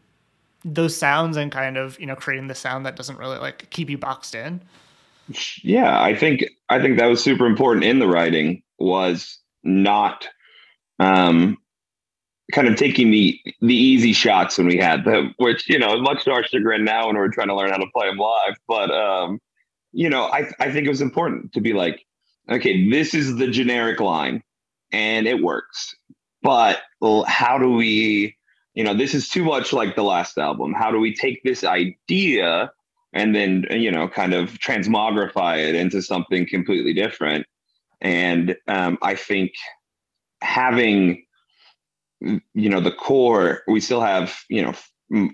those 0.65 0.97
sounds 0.97 1.37
and 1.37 1.51
kind 1.51 1.77
of 1.77 1.99
you 1.99 2.07
know 2.07 2.17
creating 2.17 2.49
the 2.49 2.55
sound 2.55 2.85
that 2.85 2.97
doesn't 2.97 3.19
really 3.19 3.39
like 3.39 3.71
keep 3.71 3.89
you 3.89 3.99
boxed 3.99 4.35
in. 4.35 4.61
Yeah 5.63 6.01
i 6.01 6.15
think 6.15 6.45
i 6.69 6.81
think 6.81 6.99
that 6.99 7.07
was 7.07 7.23
super 7.23 7.47
important 7.47 7.85
in 7.85 7.99
the 7.99 8.09
writing 8.09 8.63
was 8.79 9.39
not 9.63 10.27
um 10.99 11.59
kind 12.53 12.67
of 12.67 12.77
taking 12.77 13.11
the 13.11 13.39
the 13.61 13.75
easy 13.75 14.13
shots 14.15 14.57
when 14.57 14.67
we 14.67 14.79
had 14.79 15.05
them 15.05 15.35
which 15.37 15.69
you 15.69 15.79
know 15.79 16.01
much 16.01 16.25
to 16.25 16.33
our 16.33 16.43
chagrin 16.43 16.85
now 16.85 17.07
when 17.07 17.17
we're 17.17 17.29
trying 17.29 17.49
to 17.49 17.55
learn 17.55 17.71
how 17.71 17.77
to 17.77 17.87
play 17.95 18.09
them 18.09 18.17
live 18.17 18.57
but 18.67 18.91
um 18.91 19.39
you 19.93 20.09
know 20.09 20.25
i 20.27 20.51
i 20.61 20.73
think 20.73 20.87
it 20.87 20.91
was 20.91 21.03
important 21.03 21.53
to 21.53 21.61
be 21.61 21.75
like 21.75 22.07
okay 22.51 22.89
this 22.89 23.13
is 23.13 23.37
the 23.37 23.49
generic 23.49 24.01
line 24.01 24.43
and 24.93 25.27
it 25.27 25.43
works 25.43 25.95
but 26.43 26.81
how 27.27 27.59
do 27.59 27.71
we 27.71 28.38
you 28.79 28.85
know, 28.85 28.95
this 28.95 29.13
is 29.13 29.29
too 29.29 29.43
much 29.43 29.73
like 29.73 29.97
the 29.97 30.05
last 30.05 30.39
album. 30.39 30.73
How 30.73 30.93
do 30.93 31.01
we 31.01 31.13
take 31.13 31.43
this 31.43 31.65
idea 31.65 32.71
and 33.13 33.35
then, 33.35 33.67
you 33.71 33.91
know, 33.91 34.07
kind 34.07 34.35
of 34.35 34.51
transmogrify 34.61 35.59
it 35.59 35.75
into 35.75 36.01
something 36.01 36.47
completely 36.47 36.95
different? 36.95 37.45
And 38.01 38.57
um, 38.69 38.97
I 39.03 39.17
think 39.17 39.51
having, 40.43 41.25
you 42.21 42.69
know, 42.69 42.79
the 42.79 42.93
core, 42.93 43.63
we 43.67 43.81
still 43.81 44.01
have, 44.01 44.39
you 44.49 44.63
know, 44.63 45.33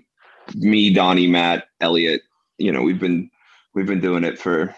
me, 0.55 0.91
Donnie, 0.91 1.27
Matt, 1.27 1.65
Elliot, 1.81 2.23
you 2.57 2.71
know, 2.71 2.81
we've 2.81 2.99
been, 2.99 3.29
we've 3.75 3.85
been 3.85 4.01
doing 4.01 4.23
it 4.23 4.39
for 4.39 4.73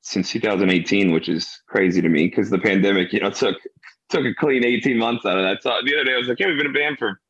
since 0.00 0.32
2018, 0.32 1.12
which 1.12 1.28
is 1.28 1.62
crazy 1.68 2.02
to 2.02 2.08
me 2.08 2.26
because 2.26 2.50
the 2.50 2.58
pandemic, 2.58 3.12
you 3.12 3.20
know, 3.20 3.30
took 3.30 3.58
took 4.08 4.24
a 4.24 4.34
clean 4.34 4.64
18 4.64 4.98
months 4.98 5.24
out 5.24 5.38
of 5.38 5.44
that. 5.44 5.62
So 5.62 5.70
the 5.84 5.94
other 5.94 6.04
day 6.04 6.14
I 6.14 6.18
was 6.18 6.26
like, 6.26 6.40
yeah, 6.40 6.48
we've 6.48 6.58
been 6.58 6.66
a 6.66 6.72
band 6.72 6.98
for 6.98 7.20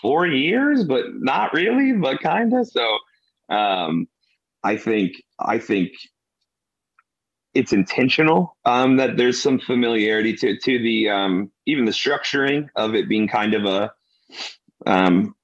four 0.00 0.26
years, 0.26 0.84
but 0.84 1.04
not 1.14 1.52
really, 1.52 1.92
but 1.92 2.20
kind 2.20 2.52
of. 2.52 2.68
So 2.68 2.98
um, 3.48 4.08
I 4.62 4.76
think 4.76 5.22
I 5.38 5.58
think 5.58 5.92
it's 7.54 7.72
intentional 7.72 8.56
um, 8.64 8.96
that 8.96 9.16
there's 9.16 9.42
some 9.42 9.58
familiarity 9.58 10.34
to 10.36 10.58
to 10.58 10.78
the 10.78 11.08
um, 11.10 11.50
even 11.66 11.84
the 11.84 11.92
structuring 11.92 12.68
of 12.76 12.94
it 12.94 13.08
being 13.08 13.28
kind 13.28 13.54
of 13.54 13.64
a 13.64 13.92
um, 14.86 15.34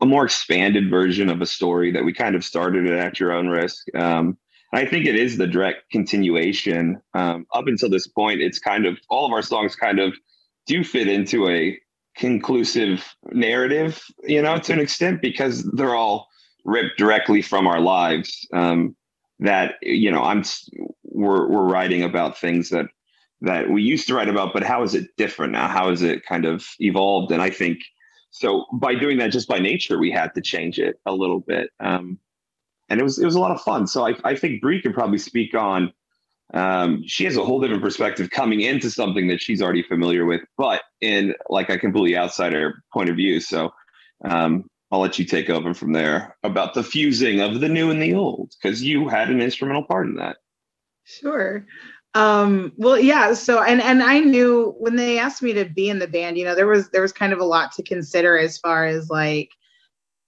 a 0.00 0.06
more 0.06 0.24
expanded 0.24 0.90
version 0.90 1.28
of 1.28 1.40
a 1.40 1.46
story 1.46 1.92
that 1.92 2.04
we 2.04 2.12
kind 2.12 2.34
of 2.34 2.44
started 2.44 2.86
it 2.86 2.98
at 2.98 3.20
your 3.20 3.32
own 3.32 3.48
risk. 3.48 3.86
Um, 3.94 4.36
I 4.74 4.86
think 4.86 5.06
it 5.06 5.16
is 5.16 5.36
the 5.36 5.46
direct 5.46 5.90
continuation. 5.90 7.00
Um, 7.14 7.46
up 7.54 7.66
until 7.66 7.90
this 7.90 8.06
point, 8.06 8.40
it's 8.40 8.58
kind 8.58 8.86
of 8.86 8.98
all 9.08 9.26
of 9.26 9.32
our 9.32 9.42
songs 9.42 9.76
kind 9.76 10.00
of 10.00 10.14
do 10.66 10.82
fit 10.82 11.08
into 11.08 11.48
a 11.48 11.78
conclusive 12.16 13.14
narrative, 13.30 14.02
you 14.24 14.42
know, 14.42 14.58
to 14.58 14.72
an 14.72 14.80
extent, 14.80 15.22
because 15.22 15.64
they're 15.72 15.94
all 15.94 16.28
ripped 16.64 16.98
directly 16.98 17.42
from 17.42 17.66
our 17.66 17.80
lives. 17.80 18.46
Um, 18.52 18.96
that 19.40 19.74
you 19.82 20.10
know, 20.10 20.22
I'm 20.22 20.44
we're 21.02 21.48
we're 21.48 21.68
writing 21.68 22.02
about 22.02 22.38
things 22.38 22.70
that 22.70 22.86
that 23.40 23.70
we 23.70 23.82
used 23.82 24.06
to 24.06 24.14
write 24.14 24.28
about, 24.28 24.52
but 24.52 24.62
how 24.62 24.82
is 24.82 24.94
it 24.94 25.08
different 25.16 25.52
now? 25.52 25.66
How 25.66 25.90
is 25.90 26.02
it 26.02 26.24
kind 26.24 26.44
of 26.44 26.64
evolved? 26.78 27.32
And 27.32 27.42
I 27.42 27.50
think 27.50 27.78
so 28.30 28.66
by 28.72 28.94
doing 28.94 29.18
that, 29.18 29.32
just 29.32 29.48
by 29.48 29.58
nature, 29.58 29.98
we 29.98 30.10
had 30.10 30.34
to 30.34 30.40
change 30.40 30.78
it 30.78 31.00
a 31.06 31.12
little 31.12 31.40
bit. 31.40 31.70
Um, 31.80 32.18
and 32.88 33.00
it 33.00 33.02
was 33.02 33.18
it 33.18 33.24
was 33.24 33.34
a 33.34 33.40
lot 33.40 33.50
of 33.50 33.60
fun. 33.60 33.86
So 33.86 34.06
I, 34.06 34.14
I 34.24 34.36
think 34.36 34.60
Brie 34.60 34.80
could 34.80 34.94
probably 34.94 35.18
speak 35.18 35.54
on 35.54 35.92
um, 36.52 37.02
she 37.06 37.24
has 37.24 37.36
a 37.36 37.44
whole 37.44 37.60
different 37.60 37.82
perspective 37.82 38.30
coming 38.30 38.60
into 38.60 38.90
something 38.90 39.28
that 39.28 39.40
she's 39.40 39.62
already 39.62 39.82
familiar 39.82 40.24
with, 40.26 40.42
but 40.58 40.82
in 41.00 41.34
like 41.48 41.70
a 41.70 41.78
completely 41.78 42.16
outsider 42.16 42.82
point 42.92 43.10
of 43.10 43.16
view. 43.16 43.40
So 43.40 43.72
um, 44.24 44.64
I'll 44.90 45.00
let 45.00 45.18
you 45.18 45.24
take 45.24 45.48
over 45.48 45.72
from 45.72 45.92
there 45.92 46.36
about 46.42 46.74
the 46.74 46.82
fusing 46.82 47.40
of 47.40 47.60
the 47.60 47.68
new 47.68 47.90
and 47.90 48.02
the 48.02 48.14
old, 48.14 48.52
because 48.62 48.82
you 48.82 49.08
had 49.08 49.30
an 49.30 49.40
instrumental 49.40 49.84
part 49.84 50.06
in 50.06 50.16
that. 50.16 50.36
Sure. 51.04 51.66
Um, 52.14 52.72
well, 52.76 52.98
yeah. 52.98 53.32
So, 53.32 53.62
and 53.62 53.80
and 53.80 54.02
I 54.02 54.20
knew 54.20 54.74
when 54.78 54.96
they 54.96 55.18
asked 55.18 55.42
me 55.42 55.54
to 55.54 55.64
be 55.64 55.88
in 55.88 55.98
the 55.98 56.06
band, 56.06 56.36
you 56.36 56.44
know, 56.44 56.54
there 56.54 56.66
was 56.66 56.90
there 56.90 57.00
was 57.00 57.12
kind 57.12 57.32
of 57.32 57.38
a 57.38 57.44
lot 57.44 57.72
to 57.72 57.82
consider 57.82 58.38
as 58.38 58.58
far 58.58 58.84
as 58.84 59.08
like, 59.08 59.48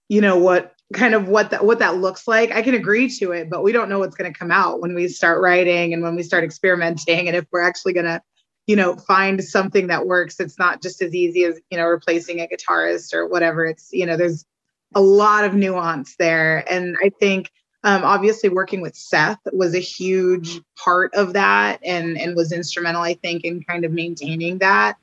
you 0.09 0.23
know, 0.23 0.39
what 0.39 0.73
kind 0.93 1.15
of 1.15 1.29
what 1.29 1.51
that 1.51 1.65
what 1.65 1.79
that 1.79 1.97
looks 1.97 2.29
like 2.29 2.53
i 2.53 2.63
can 2.63 2.75
agree 2.75 3.09
to 3.09 3.33
it 3.33 3.49
but 3.49 3.63
we 3.63 3.73
don't 3.73 3.89
know 3.89 3.99
what's 3.99 4.15
going 4.15 4.31
to 4.31 4.39
come 4.39 4.51
out 4.51 4.81
when 4.81 4.95
we 4.95 5.09
start 5.09 5.41
writing 5.41 5.95
and 5.95 6.03
when 6.03 6.15
we 6.15 6.23
start 6.23 6.45
experimenting 6.45 7.27
and 7.27 7.37
if 7.37 7.47
we're 7.51 7.63
actually 7.63 7.93
going 7.93 8.05
to 8.05 8.21
you 8.67 8.77
know 8.77 8.95
find 8.95 9.43
something 9.43 9.87
that 9.87 10.07
works 10.07 10.39
it's 10.39 10.59
not 10.59 10.83
just 10.83 11.01
as 11.01 11.15
easy 11.15 11.45
as 11.45 11.59
you 11.71 11.79
know 11.79 11.87
replacing 11.87 12.41
a 12.41 12.47
guitarist 12.47 13.15
or 13.15 13.27
whatever 13.27 13.65
it's 13.65 13.89
you 13.93 14.05
know 14.05 14.17
there's 14.17 14.45
a 14.95 15.01
lot 15.01 15.45
of 15.45 15.55
nuance 15.55 16.17
there 16.17 16.65
and 16.71 16.97
i 17.03 17.11
think 17.19 17.51
um, 17.85 18.03
obviously 18.03 18.49
working 18.49 18.81
with 18.81 18.97
Seth 18.97 19.41
was 19.53 19.75
a 19.75 19.79
huge 19.79 20.63
part 20.75 21.13
of 21.15 21.35
that 21.35 21.81
and 21.85 22.19
and 22.19 22.35
was 22.35 22.51
instrumental, 22.51 23.03
I 23.03 23.13
think, 23.13 23.45
in 23.45 23.63
kind 23.63 23.85
of 23.85 23.93
maintaining 23.93 24.59
that 24.59 24.97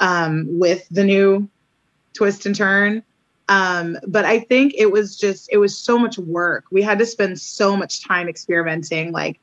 um, 0.00 0.58
with 0.58 0.86
the 0.90 1.04
new 1.04 1.48
twist 2.12 2.44
and 2.44 2.54
turn. 2.54 3.04
Um, 3.48 3.98
but 4.06 4.24
I 4.24 4.40
think 4.40 4.74
it 4.76 4.90
was 4.90 5.18
just 5.18 5.48
it 5.52 5.58
was 5.58 5.76
so 5.76 5.98
much 5.98 6.18
work. 6.18 6.64
We 6.70 6.82
had 6.82 6.98
to 6.98 7.06
spend 7.06 7.40
so 7.40 7.76
much 7.76 8.02
time 8.04 8.28
experimenting. 8.28 9.12
Like 9.12 9.40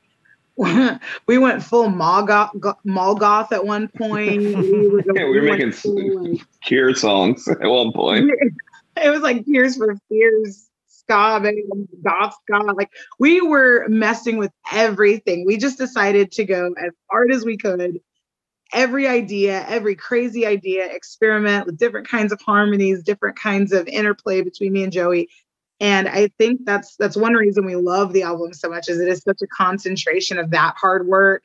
we 1.26 1.38
went 1.38 1.62
full 1.62 1.88
mall 1.88 2.24
goth, 2.24 3.52
at 3.52 3.66
one 3.66 3.88
point. 3.88 4.42
We 4.56 4.88
were, 4.88 5.02
yeah, 5.14 5.24
we 5.24 5.40
were 5.40 5.42
making 5.42 5.72
full, 5.72 6.32
like, 6.32 6.42
Cure 6.62 6.94
songs 6.94 7.48
at 7.48 7.68
one 7.68 7.92
point. 7.92 8.30
It 9.02 9.08
was 9.08 9.20
like 9.20 9.46
Tears 9.46 9.76
for 9.76 9.96
Fears 10.08 10.68
ska, 10.88 11.52
goth 12.02 12.34
ska. 12.42 12.72
Like 12.74 12.90
we 13.18 13.40
were 13.40 13.86
messing 13.88 14.36
with 14.36 14.52
everything. 14.72 15.46
We 15.46 15.56
just 15.56 15.78
decided 15.78 16.32
to 16.32 16.44
go 16.44 16.74
as 16.78 16.92
hard 17.10 17.32
as 17.32 17.44
we 17.44 17.56
could. 17.56 18.00
Every 18.72 19.06
idea, 19.06 19.64
every 19.68 19.94
crazy 19.94 20.46
idea, 20.46 20.86
experiment 20.86 21.66
with 21.66 21.78
different 21.78 22.08
kinds 22.08 22.32
of 22.32 22.40
harmonies, 22.40 23.02
different 23.02 23.38
kinds 23.38 23.72
of 23.72 23.86
interplay 23.86 24.42
between 24.42 24.72
me 24.72 24.82
and 24.82 24.92
Joey. 24.92 25.28
And 25.80 26.08
I 26.08 26.28
think 26.38 26.60
that's 26.64 26.96
that's 26.96 27.16
one 27.16 27.34
reason 27.34 27.66
we 27.66 27.76
love 27.76 28.12
the 28.12 28.22
album 28.22 28.52
so 28.54 28.68
much 28.68 28.88
is 28.88 29.00
it 29.00 29.08
is 29.08 29.22
such 29.22 29.40
a 29.42 29.46
concentration 29.48 30.38
of 30.38 30.50
that 30.50 30.74
hard 30.80 31.06
work 31.06 31.42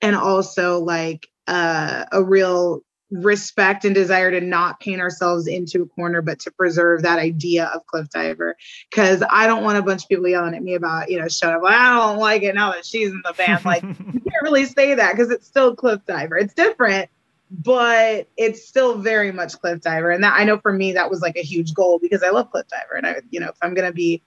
and 0.00 0.16
also 0.16 0.80
like 0.80 1.28
uh, 1.46 2.04
a 2.12 2.22
real 2.22 2.80
respect 3.14 3.84
and 3.84 3.94
desire 3.94 4.30
to 4.30 4.40
not 4.40 4.80
paint 4.80 5.00
ourselves 5.00 5.46
into 5.46 5.82
a 5.82 5.86
corner, 5.86 6.20
but 6.20 6.40
to 6.40 6.50
preserve 6.50 7.02
that 7.02 7.18
idea 7.18 7.66
of 7.66 7.86
cliff 7.86 8.08
diver. 8.10 8.56
Because 8.90 9.22
I 9.30 9.46
don't 9.46 9.62
want 9.62 9.78
a 9.78 9.82
bunch 9.82 10.02
of 10.02 10.08
people 10.08 10.26
yelling 10.26 10.54
at 10.54 10.62
me 10.62 10.74
about, 10.74 11.10
you 11.10 11.20
know, 11.20 11.28
shut 11.28 11.54
up. 11.54 11.62
Like, 11.62 11.76
I 11.76 11.94
don't 11.94 12.18
like 12.18 12.42
it 12.42 12.54
now 12.54 12.72
that 12.72 12.84
she's 12.84 13.10
in 13.10 13.22
the 13.24 13.32
band. 13.32 13.64
Like, 13.64 13.82
you 13.82 13.96
can't 13.96 14.42
really 14.42 14.64
say 14.64 14.94
that 14.94 15.12
because 15.12 15.30
it's 15.30 15.46
still 15.46 15.76
cliff 15.76 16.00
diver. 16.06 16.36
It's 16.36 16.54
different, 16.54 17.08
but 17.50 18.28
it's 18.36 18.66
still 18.66 18.98
very 18.98 19.30
much 19.30 19.52
cliff 19.60 19.80
diver. 19.80 20.10
And 20.10 20.24
that 20.24 20.34
I 20.36 20.44
know 20.44 20.58
for 20.58 20.72
me, 20.72 20.92
that 20.92 21.08
was 21.08 21.20
like 21.20 21.36
a 21.36 21.42
huge 21.42 21.72
goal 21.72 21.98
because 22.00 22.22
I 22.22 22.30
love 22.30 22.50
cliff 22.50 22.66
diver. 22.68 22.94
And 22.96 23.06
I, 23.06 23.16
you 23.30 23.38
know, 23.38 23.48
if 23.48 23.56
I'm 23.62 23.74
going 23.74 23.88
to 23.88 23.94
be 23.94 24.22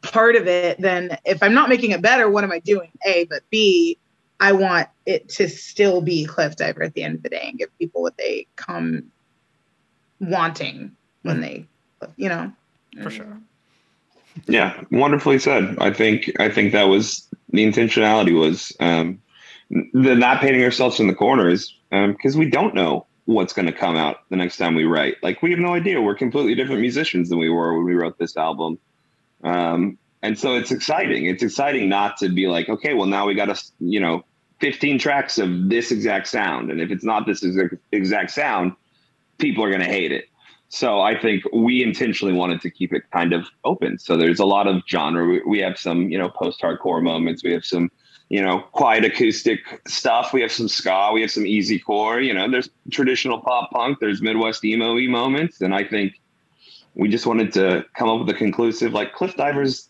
part 0.00 0.34
of 0.34 0.48
it, 0.48 0.80
then 0.80 1.16
if 1.24 1.42
I'm 1.42 1.54
not 1.54 1.68
making 1.68 1.92
it 1.92 2.02
better, 2.02 2.28
what 2.28 2.42
am 2.42 2.50
I 2.50 2.58
doing? 2.58 2.90
A, 3.06 3.24
but 3.24 3.42
B, 3.50 3.98
I 4.42 4.50
want 4.50 4.88
it 5.06 5.28
to 5.30 5.48
still 5.48 6.00
be 6.00 6.24
Cliff 6.24 6.56
Diver 6.56 6.82
at 6.82 6.94
the 6.94 7.04
end 7.04 7.14
of 7.14 7.22
the 7.22 7.28
day 7.28 7.44
and 7.44 7.56
give 7.56 7.78
people 7.78 8.02
what 8.02 8.16
they 8.18 8.48
come 8.56 9.04
wanting 10.18 10.96
when 11.22 11.38
mm. 11.38 11.42
they, 11.42 11.66
you 12.16 12.28
know. 12.28 12.52
For 13.00 13.10
sure. 13.10 13.38
Yeah, 14.48 14.82
wonderfully 14.90 15.38
said. 15.38 15.76
I 15.78 15.92
think 15.92 16.32
I 16.40 16.48
think 16.48 16.72
that 16.72 16.84
was 16.84 17.28
the 17.50 17.64
intentionality 17.64 18.36
was 18.38 18.76
um, 18.80 19.22
the 19.70 20.16
not 20.16 20.40
painting 20.40 20.64
ourselves 20.64 20.98
in 20.98 21.06
the 21.06 21.14
corners 21.14 21.78
because 21.90 22.34
um, 22.34 22.38
we 22.38 22.50
don't 22.50 22.74
know 22.74 23.06
what's 23.26 23.52
going 23.52 23.66
to 23.66 23.72
come 23.72 23.96
out 23.96 24.28
the 24.28 24.36
next 24.36 24.56
time 24.56 24.74
we 24.74 24.84
write. 24.84 25.22
Like 25.22 25.40
we 25.40 25.50
have 25.52 25.60
no 25.60 25.74
idea. 25.74 26.02
We're 26.02 26.16
completely 26.16 26.56
different 26.56 26.80
musicians 26.80 27.28
than 27.28 27.38
we 27.38 27.48
were 27.48 27.74
when 27.74 27.84
we 27.84 27.94
wrote 27.94 28.18
this 28.18 28.36
album. 28.36 28.80
Um, 29.44 29.98
and 30.20 30.36
so 30.36 30.56
it's 30.56 30.72
exciting. 30.72 31.26
It's 31.26 31.44
exciting 31.44 31.88
not 31.88 32.16
to 32.16 32.28
be 32.28 32.48
like, 32.48 32.68
okay, 32.68 32.94
well 32.94 33.06
now 33.06 33.26
we 33.26 33.34
got 33.34 33.54
to, 33.54 33.62
you 33.78 34.00
know, 34.00 34.24
15 34.62 34.96
tracks 35.00 35.38
of 35.38 35.68
this 35.68 35.90
exact 35.90 36.28
sound. 36.28 36.70
And 36.70 36.80
if 36.80 36.92
it's 36.92 37.02
not 37.02 37.26
this 37.26 37.44
exact 37.90 38.30
sound, 38.30 38.74
people 39.38 39.64
are 39.64 39.68
going 39.70 39.82
to 39.82 39.88
hate 39.88 40.12
it. 40.12 40.28
So 40.68 41.00
I 41.00 41.18
think 41.18 41.42
we 41.52 41.82
intentionally 41.82 42.32
wanted 42.32 42.60
to 42.60 42.70
keep 42.70 42.92
it 42.92 43.02
kind 43.10 43.32
of 43.32 43.48
open. 43.64 43.98
So 43.98 44.16
there's 44.16 44.38
a 44.38 44.44
lot 44.44 44.68
of 44.68 44.82
genre. 44.88 45.40
We, 45.44 45.58
have 45.58 45.76
some, 45.76 46.10
you 46.10 46.16
know, 46.16 46.28
post-hardcore 46.28 47.02
moments. 47.02 47.42
We 47.42 47.52
have 47.52 47.64
some, 47.64 47.90
you 48.28 48.40
know, 48.40 48.60
quiet 48.70 49.04
acoustic 49.04 49.58
stuff. 49.88 50.32
We 50.32 50.40
have 50.42 50.52
some 50.52 50.68
ska. 50.68 51.10
We 51.12 51.22
have 51.22 51.32
some 51.32 51.44
easy 51.44 51.80
core. 51.80 52.20
You 52.20 52.32
know, 52.32 52.48
there's 52.48 52.70
traditional 52.92 53.40
pop 53.40 53.72
punk. 53.72 53.98
There's 53.98 54.22
Midwest 54.22 54.64
emo 54.64 54.94
moments. 55.08 55.60
And 55.60 55.74
I 55.74 55.82
think 55.82 56.20
we 56.94 57.08
just 57.08 57.26
wanted 57.26 57.52
to 57.54 57.84
come 57.96 58.08
up 58.08 58.20
with 58.20 58.28
a 58.28 58.38
conclusive, 58.38 58.92
like 58.92 59.12
Cliff 59.12 59.34
Divers 59.34 59.88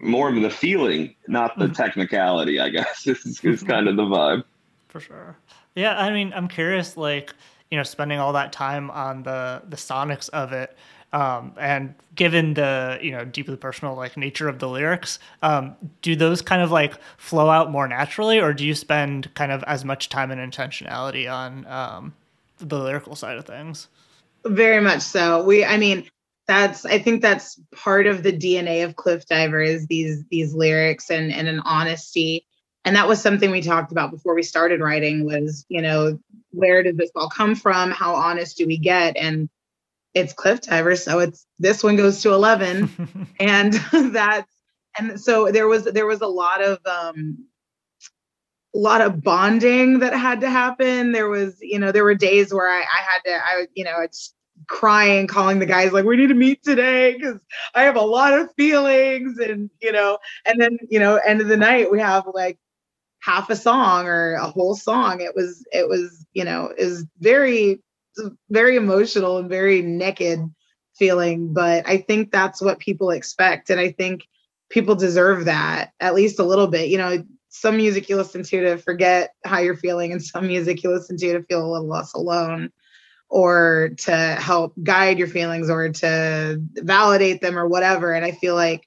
more 0.00 0.28
of 0.28 0.40
the 0.40 0.50
feeling, 0.50 1.14
not 1.26 1.58
the 1.58 1.68
hmm. 1.68 1.72
technicality. 1.72 2.60
I 2.60 2.68
guess 2.68 3.06
is, 3.06 3.40
is 3.44 3.62
kind 3.62 3.88
of 3.88 3.96
the 3.96 4.04
vibe. 4.04 4.44
For 4.88 5.00
sure. 5.00 5.36
Yeah, 5.74 5.98
I 5.98 6.12
mean, 6.12 6.32
I'm 6.34 6.48
curious, 6.48 6.96
like 6.96 7.32
you 7.70 7.76
know, 7.76 7.84
spending 7.84 8.18
all 8.18 8.32
that 8.32 8.52
time 8.52 8.90
on 8.90 9.22
the 9.22 9.62
the 9.68 9.76
sonics 9.76 10.28
of 10.30 10.52
it, 10.52 10.76
um, 11.12 11.52
and 11.58 11.94
given 12.14 12.54
the 12.54 12.98
you 13.00 13.12
know 13.12 13.24
deeply 13.24 13.56
personal 13.56 13.94
like 13.94 14.16
nature 14.16 14.48
of 14.48 14.58
the 14.58 14.68
lyrics, 14.68 15.18
um, 15.42 15.76
do 16.02 16.16
those 16.16 16.42
kind 16.42 16.62
of 16.62 16.70
like 16.70 16.94
flow 17.16 17.48
out 17.48 17.70
more 17.70 17.86
naturally, 17.86 18.40
or 18.40 18.52
do 18.52 18.66
you 18.66 18.74
spend 18.74 19.32
kind 19.34 19.52
of 19.52 19.62
as 19.64 19.84
much 19.84 20.08
time 20.08 20.30
and 20.30 20.40
intentionality 20.40 21.32
on 21.32 21.66
um, 21.66 22.14
the 22.58 22.78
lyrical 22.78 23.14
side 23.14 23.36
of 23.36 23.46
things? 23.46 23.88
Very 24.44 24.80
much 24.80 25.02
so. 25.02 25.44
We, 25.44 25.64
I 25.64 25.76
mean, 25.76 26.08
that's 26.46 26.84
I 26.84 26.98
think 26.98 27.22
that's 27.22 27.60
part 27.74 28.06
of 28.06 28.22
the 28.22 28.32
DNA 28.32 28.84
of 28.84 28.96
Cliff 28.96 29.26
Diver 29.26 29.62
is 29.62 29.86
these 29.86 30.24
these 30.30 30.52
lyrics 30.52 31.10
and 31.10 31.32
and 31.32 31.48
an 31.48 31.60
honesty. 31.60 32.46
And 32.84 32.96
that 32.96 33.08
was 33.08 33.20
something 33.20 33.50
we 33.50 33.60
talked 33.60 33.92
about 33.92 34.10
before 34.10 34.34
we 34.34 34.42
started 34.42 34.80
writing 34.80 35.26
was, 35.26 35.66
you 35.68 35.82
know, 35.82 36.18
where 36.50 36.82
did 36.82 36.96
this 36.96 37.10
all 37.14 37.28
come 37.28 37.54
from? 37.54 37.90
How 37.90 38.14
honest 38.14 38.56
do 38.56 38.66
we 38.66 38.78
get? 38.78 39.16
And 39.18 39.50
it's 40.14 40.32
Cliff 40.32 40.62
Diver, 40.62 40.96
so 40.96 41.18
it's 41.18 41.46
this 41.58 41.84
one 41.84 41.96
goes 41.96 42.22
to 42.22 42.32
11 42.32 43.28
and 43.40 43.72
that's 44.12 44.52
and 44.98 45.20
so 45.20 45.52
there 45.52 45.68
was 45.68 45.84
there 45.84 46.06
was 46.06 46.20
a 46.20 46.26
lot 46.26 46.62
of 46.62 46.78
um 46.86 47.46
a 48.74 48.78
lot 48.78 49.00
of 49.00 49.22
bonding 49.22 49.98
that 49.98 50.12
had 50.12 50.40
to 50.40 50.50
happen. 50.50 51.12
There 51.12 51.28
was, 51.28 51.56
you 51.60 51.78
know, 51.78 51.90
there 51.90 52.04
were 52.04 52.14
days 52.14 52.54
where 52.54 52.68
I, 52.68 52.80
I 52.80 53.02
had 53.02 53.20
to, 53.24 53.32
I, 53.32 53.66
you 53.74 53.84
know, 53.84 53.96
it's 54.00 54.32
crying, 54.70 55.26
calling 55.26 55.58
the 55.58 55.66
guys 55.66 55.92
like, 55.92 56.04
we 56.04 56.16
need 56.16 56.28
to 56.28 56.34
meet 56.34 56.62
today 56.62 57.14
because 57.14 57.40
I 57.74 57.82
have 57.82 57.96
a 57.96 58.00
lot 58.00 58.32
of 58.32 58.54
feelings. 58.54 59.36
And, 59.38 59.68
you 59.82 59.90
know, 59.90 60.18
and 60.46 60.60
then, 60.60 60.78
you 60.88 61.00
know, 61.00 61.16
end 61.16 61.40
of 61.40 61.48
the 61.48 61.56
night, 61.56 61.90
we 61.90 62.00
have 62.00 62.24
like 62.32 62.56
half 63.18 63.50
a 63.50 63.56
song 63.56 64.06
or 64.06 64.34
a 64.34 64.46
whole 64.46 64.76
song. 64.76 65.20
It 65.20 65.34
was, 65.34 65.66
it 65.72 65.88
was, 65.88 66.24
you 66.32 66.44
know, 66.44 66.72
is 66.78 67.04
very, 67.18 67.82
very 68.48 68.76
emotional 68.76 69.38
and 69.38 69.50
very 69.50 69.82
naked 69.82 70.38
feeling. 70.94 71.52
But 71.52 71.86
I 71.86 71.98
think 71.98 72.30
that's 72.30 72.62
what 72.62 72.78
people 72.78 73.10
expect. 73.10 73.70
And 73.70 73.80
I 73.80 73.90
think 73.90 74.26
people 74.70 74.94
deserve 74.94 75.46
that 75.46 75.90
at 75.98 76.14
least 76.14 76.38
a 76.38 76.44
little 76.44 76.68
bit. 76.68 76.88
You 76.88 76.98
know, 76.98 77.24
some 77.48 77.76
music 77.76 78.08
you 78.08 78.16
listen 78.16 78.44
to 78.44 78.60
to 78.60 78.78
forget 78.78 79.34
how 79.44 79.58
you're 79.58 79.76
feeling, 79.76 80.12
and 80.12 80.22
some 80.22 80.46
music 80.46 80.84
you 80.84 80.90
listen 80.92 81.16
to 81.16 81.32
to 81.32 81.42
feel 81.42 81.66
a 81.66 81.72
little 81.72 81.88
less 81.88 82.14
alone 82.14 82.70
or 83.30 83.90
to 83.96 84.12
help 84.12 84.74
guide 84.82 85.18
your 85.18 85.28
feelings 85.28 85.70
or 85.70 85.88
to 85.88 86.60
validate 86.74 87.40
them 87.40 87.56
or 87.56 87.68
whatever. 87.68 88.12
And 88.12 88.24
I 88.24 88.32
feel 88.32 88.56
like 88.56 88.86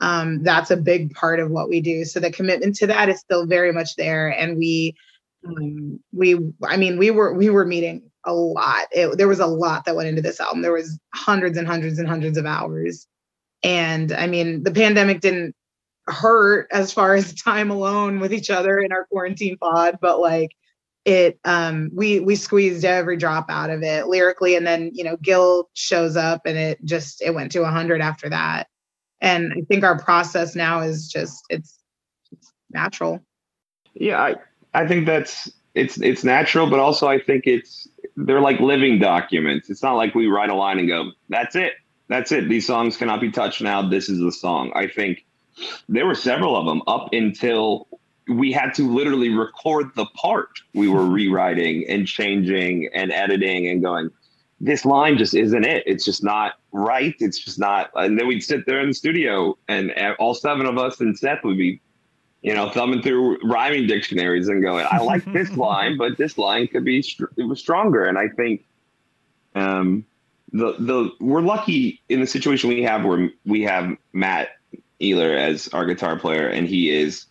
um, 0.00 0.42
that's 0.42 0.72
a 0.72 0.76
big 0.76 1.14
part 1.14 1.38
of 1.38 1.50
what 1.50 1.68
we 1.68 1.80
do. 1.80 2.04
So 2.04 2.18
the 2.18 2.32
commitment 2.32 2.74
to 2.76 2.88
that 2.88 3.08
is 3.08 3.20
still 3.20 3.46
very 3.46 3.72
much 3.72 3.94
there. 3.94 4.28
And 4.28 4.58
we, 4.58 4.96
um, 5.46 6.00
we, 6.12 6.36
I 6.64 6.76
mean, 6.76 6.98
we 6.98 7.12
were 7.12 7.32
we 7.34 7.50
were 7.50 7.64
meeting 7.64 8.10
a 8.24 8.34
lot. 8.34 8.86
It, 8.90 9.16
there 9.16 9.28
was 9.28 9.40
a 9.40 9.46
lot 9.46 9.84
that 9.84 9.94
went 9.94 10.08
into 10.08 10.22
this 10.22 10.40
album. 10.40 10.62
There 10.62 10.72
was 10.72 10.98
hundreds 11.14 11.56
and 11.56 11.68
hundreds 11.68 11.98
and 11.98 12.08
hundreds 12.08 12.36
of 12.36 12.46
hours. 12.46 13.06
And 13.62 14.10
I 14.10 14.26
mean, 14.26 14.64
the 14.64 14.72
pandemic 14.72 15.20
didn't 15.20 15.54
hurt 16.06 16.66
as 16.72 16.92
far 16.92 17.14
as 17.14 17.32
time 17.42 17.70
alone 17.70 18.18
with 18.18 18.32
each 18.32 18.50
other 18.50 18.78
in 18.80 18.90
our 18.90 19.06
quarantine 19.06 19.56
pod, 19.56 19.98
but 20.00 20.18
like 20.18 20.50
it 21.04 21.38
um 21.44 21.90
we 21.94 22.20
we 22.20 22.34
squeezed 22.34 22.84
every 22.84 23.16
drop 23.16 23.46
out 23.50 23.70
of 23.70 23.82
it 23.82 24.06
lyrically 24.06 24.56
and 24.56 24.66
then 24.66 24.90
you 24.94 25.04
know 25.04 25.16
gil 25.18 25.68
shows 25.74 26.16
up 26.16 26.42
and 26.46 26.56
it 26.56 26.82
just 26.84 27.20
it 27.20 27.34
went 27.34 27.52
to 27.52 27.60
100 27.60 28.00
after 28.00 28.28
that. 28.30 28.68
And 29.20 29.52
i 29.56 29.60
think 29.68 29.84
our 29.84 29.98
process 29.98 30.54
now 30.54 30.80
is 30.80 31.08
just 31.08 31.44
it's, 31.50 31.78
it's 32.32 32.52
natural. 32.70 33.20
Yeah 33.94 34.20
i 34.20 34.34
i 34.72 34.86
think 34.86 35.06
that's 35.06 35.50
it's 35.74 36.00
it's 36.00 36.24
natural 36.24 36.68
but 36.70 36.78
also 36.78 37.06
i 37.08 37.18
think 37.18 37.46
it's 37.46 37.88
they're 38.16 38.40
like 38.40 38.60
living 38.60 38.98
documents. 38.98 39.70
It's 39.70 39.82
not 39.82 39.94
like 39.94 40.14
we 40.14 40.26
write 40.26 40.50
a 40.50 40.54
line 40.54 40.78
and 40.78 40.88
go 40.88 41.10
that's 41.28 41.56
it. 41.56 41.74
That's 42.08 42.32
it. 42.32 42.48
These 42.48 42.66
songs 42.66 42.96
cannot 42.96 43.20
be 43.20 43.30
touched 43.30 43.62
now. 43.62 43.88
This 43.88 44.08
is 44.08 44.20
the 44.20 44.32
song. 44.32 44.72
I 44.74 44.86
think 44.86 45.24
there 45.88 46.06
were 46.06 46.14
several 46.14 46.56
of 46.56 46.66
them 46.66 46.82
up 46.86 47.12
until 47.12 47.88
we 48.28 48.52
had 48.52 48.72
to 48.74 48.90
literally 48.90 49.28
record 49.28 49.90
the 49.96 50.06
part 50.06 50.60
we 50.72 50.88
were 50.88 51.04
rewriting 51.04 51.84
and 51.88 52.06
changing 52.06 52.88
and 52.94 53.12
editing 53.12 53.68
and 53.68 53.82
going 53.82 54.10
this 54.60 54.84
line 54.84 55.18
just 55.18 55.34
isn't 55.34 55.64
it. 55.64 55.82
It's 55.84 56.04
just 56.04 56.22
not 56.22 56.54
right. 56.72 57.14
It's 57.18 57.38
just 57.38 57.58
not 57.58 57.90
and 57.94 58.18
then 58.18 58.26
we'd 58.26 58.40
sit 58.40 58.64
there 58.66 58.80
in 58.80 58.88
the 58.88 58.94
studio 58.94 59.58
and 59.68 59.92
all 60.18 60.34
seven 60.34 60.66
of 60.66 60.78
us 60.78 61.00
and 61.00 61.18
seth 61.18 61.44
would 61.44 61.58
be 61.58 61.80
you 62.42 62.54
know 62.54 62.70
thumbing 62.70 63.02
through 63.02 63.38
rhyming 63.42 63.86
dictionaries 63.86 64.48
and 64.48 64.62
going 64.62 64.86
i 64.90 64.98
like 64.98 65.24
this 65.32 65.50
line 65.56 65.96
but 65.96 66.16
this 66.18 66.38
line 66.38 66.66
could 66.68 66.84
be 66.84 67.04
it 67.36 67.44
was 67.44 67.58
stronger. 67.58 68.04
And 68.04 68.16
i 68.16 68.28
think 68.28 68.64
um 69.54 70.06
the 70.52 70.74
the 70.78 71.10
we're 71.20 71.42
lucky 71.42 72.00
in 72.08 72.20
the 72.20 72.26
situation 72.26 72.68
we 72.70 72.82
have 72.84 73.04
where 73.04 73.30
we 73.44 73.62
have 73.62 73.96
matt 74.12 74.50
Ehler 75.00 75.36
as 75.36 75.68
our 75.68 75.84
guitar 75.84 76.18
player, 76.18 76.48
and 76.48 76.66
he 76.66 76.90
is 76.90 77.26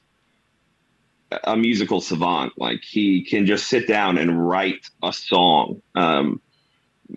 a 1.44 1.58
musical 1.58 2.02
savant. 2.02 2.54
Like 2.58 2.82
he 2.84 3.24
can 3.24 3.46
just 3.46 3.68
sit 3.68 3.88
down 3.88 4.18
and 4.18 4.48
write 4.48 4.90
a 5.02 5.14
song 5.14 5.82
um, 5.96 6.42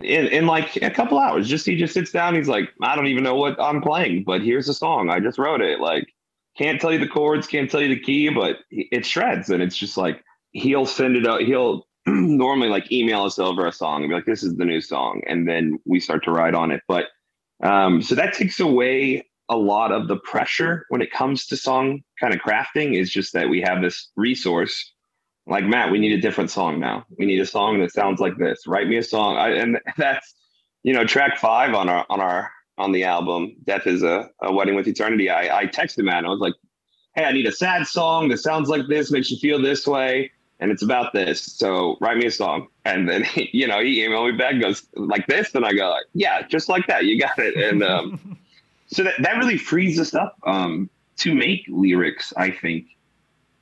in 0.01 0.27
in 0.27 0.45
like 0.47 0.75
a 0.77 0.89
couple 0.89 1.19
hours. 1.19 1.47
Just 1.47 1.65
he 1.65 1.75
just 1.75 1.93
sits 1.93 2.11
down. 2.11 2.35
He's 2.35 2.47
like, 2.47 2.73
I 2.81 2.95
don't 2.95 3.07
even 3.07 3.23
know 3.23 3.35
what 3.35 3.59
I'm 3.59 3.81
playing, 3.81 4.23
but 4.23 4.41
here's 4.41 4.69
a 4.69 4.73
song. 4.73 5.09
I 5.09 5.19
just 5.19 5.37
wrote 5.37 5.61
it. 5.61 5.79
Like 5.79 6.13
can't 6.57 6.81
tell 6.81 6.91
you 6.91 6.99
the 6.99 7.07
chords, 7.07 7.47
can't 7.47 7.69
tell 7.69 7.81
you 7.81 7.89
the 7.89 7.99
key, 7.99 8.29
but 8.29 8.57
it 8.71 9.05
shreds, 9.05 9.49
and 9.49 9.61
it's 9.61 9.77
just 9.77 9.95
like 9.95 10.23
he'll 10.51 10.87
send 10.87 11.15
it 11.15 11.27
out. 11.27 11.41
He'll 11.41 11.87
normally 12.07 12.69
like 12.69 12.91
email 12.91 13.23
us 13.23 13.37
over 13.37 13.67
a 13.67 13.71
song 13.71 14.01
and 14.01 14.09
be 14.09 14.15
like, 14.15 14.25
"This 14.25 14.43
is 14.43 14.55
the 14.55 14.65
new 14.65 14.81
song," 14.81 15.21
and 15.27 15.47
then 15.47 15.79
we 15.85 15.99
start 15.99 16.23
to 16.23 16.31
write 16.31 16.55
on 16.55 16.71
it. 16.71 16.81
But 16.87 17.05
um, 17.63 18.01
so 18.01 18.15
that 18.15 18.33
takes 18.33 18.59
away 18.59 19.27
a 19.49 19.57
lot 19.57 19.91
of 19.91 20.07
the 20.07 20.17
pressure 20.17 20.85
when 20.89 21.01
it 21.01 21.11
comes 21.11 21.45
to 21.47 21.57
song 21.57 22.03
kind 22.19 22.33
of 22.33 22.39
crafting. 22.39 22.99
Is 22.99 23.11
just 23.11 23.33
that 23.33 23.49
we 23.49 23.61
have 23.61 23.81
this 23.81 24.09
resource. 24.15 24.93
Like 25.45 25.65
Matt, 25.65 25.91
we 25.91 25.99
need 25.99 26.11
a 26.11 26.21
different 26.21 26.51
song 26.51 26.79
now. 26.79 27.05
We 27.17 27.25
need 27.25 27.39
a 27.39 27.45
song 27.45 27.79
that 27.79 27.93
sounds 27.93 28.19
like 28.19 28.37
this. 28.37 28.67
Write 28.67 28.87
me 28.87 28.97
a 28.97 29.03
song, 29.03 29.37
I, 29.37 29.51
and 29.51 29.79
that's 29.97 30.35
you 30.83 30.93
know 30.93 31.05
track 31.05 31.37
five 31.37 31.73
on 31.73 31.89
our 31.89 32.05
on 32.09 32.19
our 32.19 32.51
on 32.77 32.91
the 32.91 33.03
album. 33.05 33.55
Death 33.63 33.87
is 33.87 34.03
a, 34.03 34.29
a 34.41 34.53
wedding 34.53 34.75
with 34.75 34.87
eternity. 34.87 35.29
I, 35.29 35.61
I 35.61 35.65
texted 35.65 36.03
Matt. 36.03 36.19
And 36.19 36.27
I 36.27 36.29
was 36.29 36.39
like, 36.39 36.53
"Hey, 37.15 37.23
I 37.25 37.31
need 37.31 37.47
a 37.47 37.51
sad 37.51 37.87
song 37.87 38.29
that 38.29 38.39
sounds 38.39 38.69
like 38.69 38.87
this, 38.87 39.11
makes 39.11 39.31
you 39.31 39.37
feel 39.37 39.61
this 39.61 39.87
way." 39.87 40.31
and 40.59 40.71
it's 40.71 40.81
about 40.81 41.13
this. 41.13 41.41
So 41.41 41.97
write 42.01 42.17
me 42.17 42.25
a 42.25 42.31
song. 42.31 42.67
And 42.85 43.07
then, 43.07 43.25
you 43.35 43.67
know, 43.67 43.81
he 43.81 43.99
emailed 43.99 44.31
me 44.31 44.37
back, 44.37 44.59
goes 44.59 44.87
like 44.95 45.27
this. 45.27 45.53
And 45.55 45.65
I 45.65 45.73
go, 45.73 45.95
yeah, 46.13 46.41
just 46.47 46.69
like 46.69 46.87
that. 46.87 47.05
You 47.05 47.19
got 47.19 47.37
it. 47.37 47.55
And 47.55 47.83
um, 47.83 48.37
so 48.87 49.03
that, 49.03 49.15
that 49.19 49.37
really 49.37 49.57
frees 49.57 49.99
us 49.99 50.13
up 50.13 50.37
um, 50.45 50.89
to 51.17 51.33
make 51.33 51.65
lyrics, 51.67 52.33
I 52.37 52.51
think, 52.51 52.87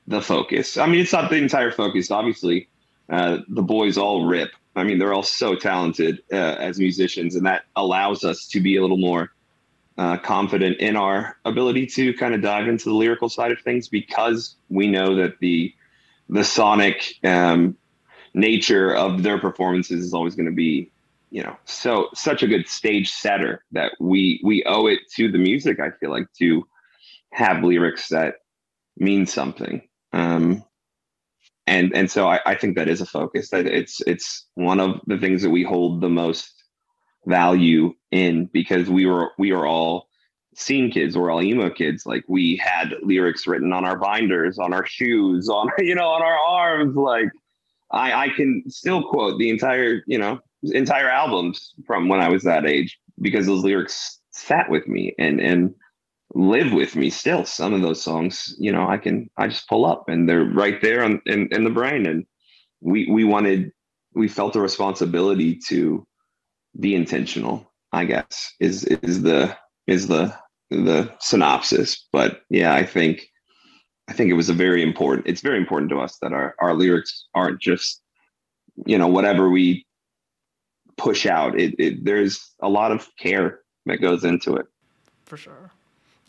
the 0.06 0.22
focus. 0.22 0.76
I 0.76 0.86
mean, 0.86 1.00
it's 1.00 1.12
not 1.12 1.30
the 1.30 1.36
entire 1.36 1.72
focus, 1.72 2.10
obviously. 2.10 2.68
Uh, 3.08 3.38
the 3.48 3.62
boys 3.62 3.98
all 3.98 4.26
rip. 4.26 4.50
I 4.74 4.84
mean, 4.84 4.98
they're 4.98 5.14
all 5.14 5.22
so 5.22 5.54
talented 5.54 6.22
uh, 6.32 6.36
as 6.36 6.78
musicians, 6.78 7.34
and 7.34 7.46
that 7.46 7.64
allows 7.76 8.24
us 8.24 8.46
to 8.48 8.60
be 8.60 8.76
a 8.76 8.82
little 8.82 8.98
more 8.98 9.32
uh, 9.98 10.18
confident 10.18 10.78
in 10.78 10.96
our 10.96 11.38
ability 11.44 11.86
to 11.86 12.12
kind 12.14 12.34
of 12.34 12.42
dive 12.42 12.68
into 12.68 12.84
the 12.84 12.94
lyrical 12.94 13.28
side 13.28 13.52
of 13.52 13.60
things 13.60 13.88
because 13.88 14.56
we 14.68 14.86
know 14.86 15.14
that 15.16 15.38
the 15.40 15.72
the 16.28 16.44
sonic 16.44 17.14
um, 17.24 17.76
nature 18.34 18.94
of 18.94 19.22
their 19.22 19.38
performances 19.38 20.04
is 20.04 20.12
always 20.12 20.34
going 20.34 20.46
to 20.46 20.52
be 20.52 20.90
you 21.36 21.42
know 21.42 21.56
so 21.64 22.08
such 22.14 22.42
a 22.42 22.46
good 22.46 22.66
stage 22.66 23.10
setter 23.10 23.62
that 23.72 23.92
we 24.00 24.40
we 24.42 24.64
owe 24.64 24.86
it 24.86 25.00
to 25.14 25.30
the 25.30 25.38
music 25.38 25.78
i 25.80 25.90
feel 26.00 26.10
like 26.10 26.26
to 26.38 26.66
have 27.32 27.62
lyrics 27.62 28.08
that 28.08 28.36
mean 28.96 29.26
something. 29.26 29.82
Um 30.12 30.64
and 31.66 31.94
and 31.94 32.10
so 32.10 32.28
I, 32.28 32.40
I 32.46 32.54
think 32.54 32.76
that 32.76 32.88
is 32.88 33.00
a 33.00 33.06
focus 33.06 33.50
that 33.50 33.66
it's 33.66 34.00
it's 34.06 34.46
one 34.54 34.80
of 34.80 35.00
the 35.06 35.18
things 35.18 35.42
that 35.42 35.50
we 35.50 35.64
hold 35.64 36.00
the 36.00 36.08
most 36.08 36.52
value 37.26 37.92
in 38.12 38.46
because 38.52 38.88
we 38.88 39.04
were 39.04 39.32
we 39.36 39.52
are 39.52 39.66
all 39.66 40.06
scene 40.54 40.90
kids 40.90 41.18
we're 41.18 41.30
all 41.30 41.42
emo 41.42 41.68
kids 41.68 42.06
like 42.06 42.24
we 42.28 42.56
had 42.56 42.94
lyrics 43.02 43.46
written 43.46 43.72
on 43.72 43.84
our 43.84 43.98
binders 43.98 44.58
on 44.58 44.72
our 44.72 44.86
shoes 44.86 45.48
on 45.48 45.68
you 45.78 45.94
know 45.94 46.08
on 46.08 46.22
our 46.22 46.38
arms 46.38 46.96
like 46.96 47.28
i 47.90 48.12
i 48.12 48.28
can 48.30 48.62
still 48.68 49.02
quote 49.02 49.38
the 49.38 49.50
entire 49.50 50.02
you 50.06 50.16
know 50.16 50.40
entire 50.72 51.08
albums 51.08 51.74
from 51.86 52.08
when 52.08 52.20
i 52.20 52.28
was 52.28 52.42
that 52.42 52.66
age 52.66 52.98
because 53.20 53.46
those 53.46 53.62
lyrics 53.62 54.20
sat 54.30 54.70
with 54.70 54.86
me 54.86 55.14
and 55.18 55.40
and 55.40 55.74
live 56.34 56.72
with 56.72 56.96
me 56.96 57.08
still 57.08 57.44
some 57.44 57.72
of 57.72 57.82
those 57.82 58.02
songs 58.02 58.54
you 58.58 58.72
know 58.72 58.88
i 58.88 58.98
can 58.98 59.30
i 59.38 59.46
just 59.46 59.68
pull 59.68 59.86
up 59.86 60.08
and 60.08 60.28
they're 60.28 60.44
right 60.44 60.82
there 60.82 61.04
on, 61.04 61.20
in, 61.26 61.48
in 61.52 61.64
the 61.64 61.70
brain 61.70 62.04
and 62.04 62.26
we 62.80 63.08
we 63.10 63.24
wanted 63.24 63.70
we 64.14 64.28
felt 64.28 64.56
a 64.56 64.60
responsibility 64.60 65.58
to 65.68 66.06
be 66.80 66.94
intentional 66.94 67.72
i 67.92 68.04
guess 68.04 68.52
is 68.60 68.84
is 68.84 69.22
the 69.22 69.56
is 69.86 70.08
the 70.08 70.36
the 70.70 71.12
synopsis. 71.20 72.06
But 72.12 72.42
yeah, 72.50 72.74
I 72.74 72.84
think 72.84 73.28
I 74.08 74.12
think 74.12 74.30
it 74.30 74.34
was 74.34 74.48
a 74.48 74.54
very 74.54 74.82
important. 74.82 75.26
It's 75.26 75.40
very 75.40 75.58
important 75.58 75.90
to 75.90 76.00
us 76.00 76.18
that 76.22 76.32
our 76.32 76.54
our 76.60 76.74
lyrics 76.74 77.26
aren't 77.34 77.60
just 77.60 78.02
you 78.84 78.98
know 78.98 79.08
whatever 79.08 79.48
we 79.48 79.85
push 80.96 81.26
out. 81.26 81.58
It, 81.58 81.74
it 81.78 82.04
there's 82.04 82.52
a 82.60 82.68
lot 82.68 82.92
of 82.92 83.08
care 83.16 83.60
that 83.86 83.98
goes 83.98 84.24
into 84.24 84.54
it. 84.54 84.66
For 85.24 85.36
sure. 85.36 85.72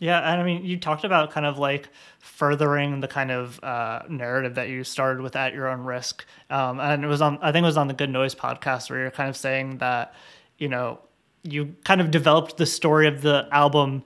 Yeah, 0.00 0.20
and 0.20 0.40
I 0.40 0.44
mean, 0.44 0.64
you 0.64 0.78
talked 0.78 1.02
about 1.02 1.32
kind 1.32 1.44
of 1.44 1.58
like 1.58 1.88
furthering 2.20 3.00
the 3.00 3.08
kind 3.08 3.32
of 3.32 3.62
uh, 3.64 4.02
narrative 4.08 4.54
that 4.54 4.68
you 4.68 4.84
started 4.84 5.22
with 5.22 5.34
at 5.34 5.54
your 5.54 5.68
own 5.68 5.80
risk, 5.80 6.24
um, 6.50 6.78
and 6.78 7.04
it 7.04 7.08
was 7.08 7.20
on. 7.20 7.38
I 7.42 7.50
think 7.50 7.64
it 7.64 7.66
was 7.66 7.76
on 7.76 7.88
the 7.88 7.94
Good 7.94 8.10
Noise 8.10 8.34
podcast 8.34 8.90
where 8.90 9.00
you're 9.00 9.10
kind 9.10 9.28
of 9.28 9.36
saying 9.36 9.78
that, 9.78 10.14
you 10.56 10.68
know, 10.68 11.00
you 11.42 11.74
kind 11.84 12.00
of 12.00 12.12
developed 12.12 12.58
the 12.58 12.66
story 12.66 13.08
of 13.08 13.22
the 13.22 13.48
album 13.50 14.04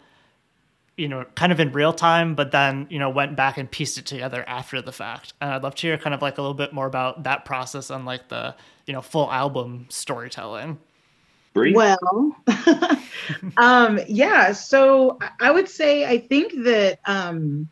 you 1.02 1.08
know, 1.08 1.24
kind 1.34 1.50
of 1.50 1.58
in 1.58 1.72
real 1.72 1.92
time, 1.92 2.36
but 2.36 2.52
then, 2.52 2.86
you 2.88 2.96
know, 2.96 3.10
went 3.10 3.34
back 3.34 3.58
and 3.58 3.68
pieced 3.68 3.98
it 3.98 4.06
together 4.06 4.44
after 4.46 4.80
the 4.80 4.92
fact. 4.92 5.32
And 5.40 5.50
I'd 5.52 5.64
love 5.64 5.74
to 5.74 5.88
hear 5.88 5.98
kind 5.98 6.14
of 6.14 6.22
like 6.22 6.38
a 6.38 6.40
little 6.40 6.54
bit 6.54 6.72
more 6.72 6.86
about 6.86 7.24
that 7.24 7.44
process 7.44 7.90
and 7.90 8.06
like 8.06 8.28
the, 8.28 8.54
you 8.86 8.92
know, 8.92 9.02
full 9.02 9.28
album 9.28 9.86
storytelling. 9.88 10.78
Well, 11.74 11.98
um, 13.56 13.98
yeah. 14.06 14.52
So 14.52 15.18
I 15.40 15.50
would 15.50 15.68
say 15.68 16.04
I 16.04 16.18
think 16.18 16.52
that 16.62 17.00
um, 17.06 17.68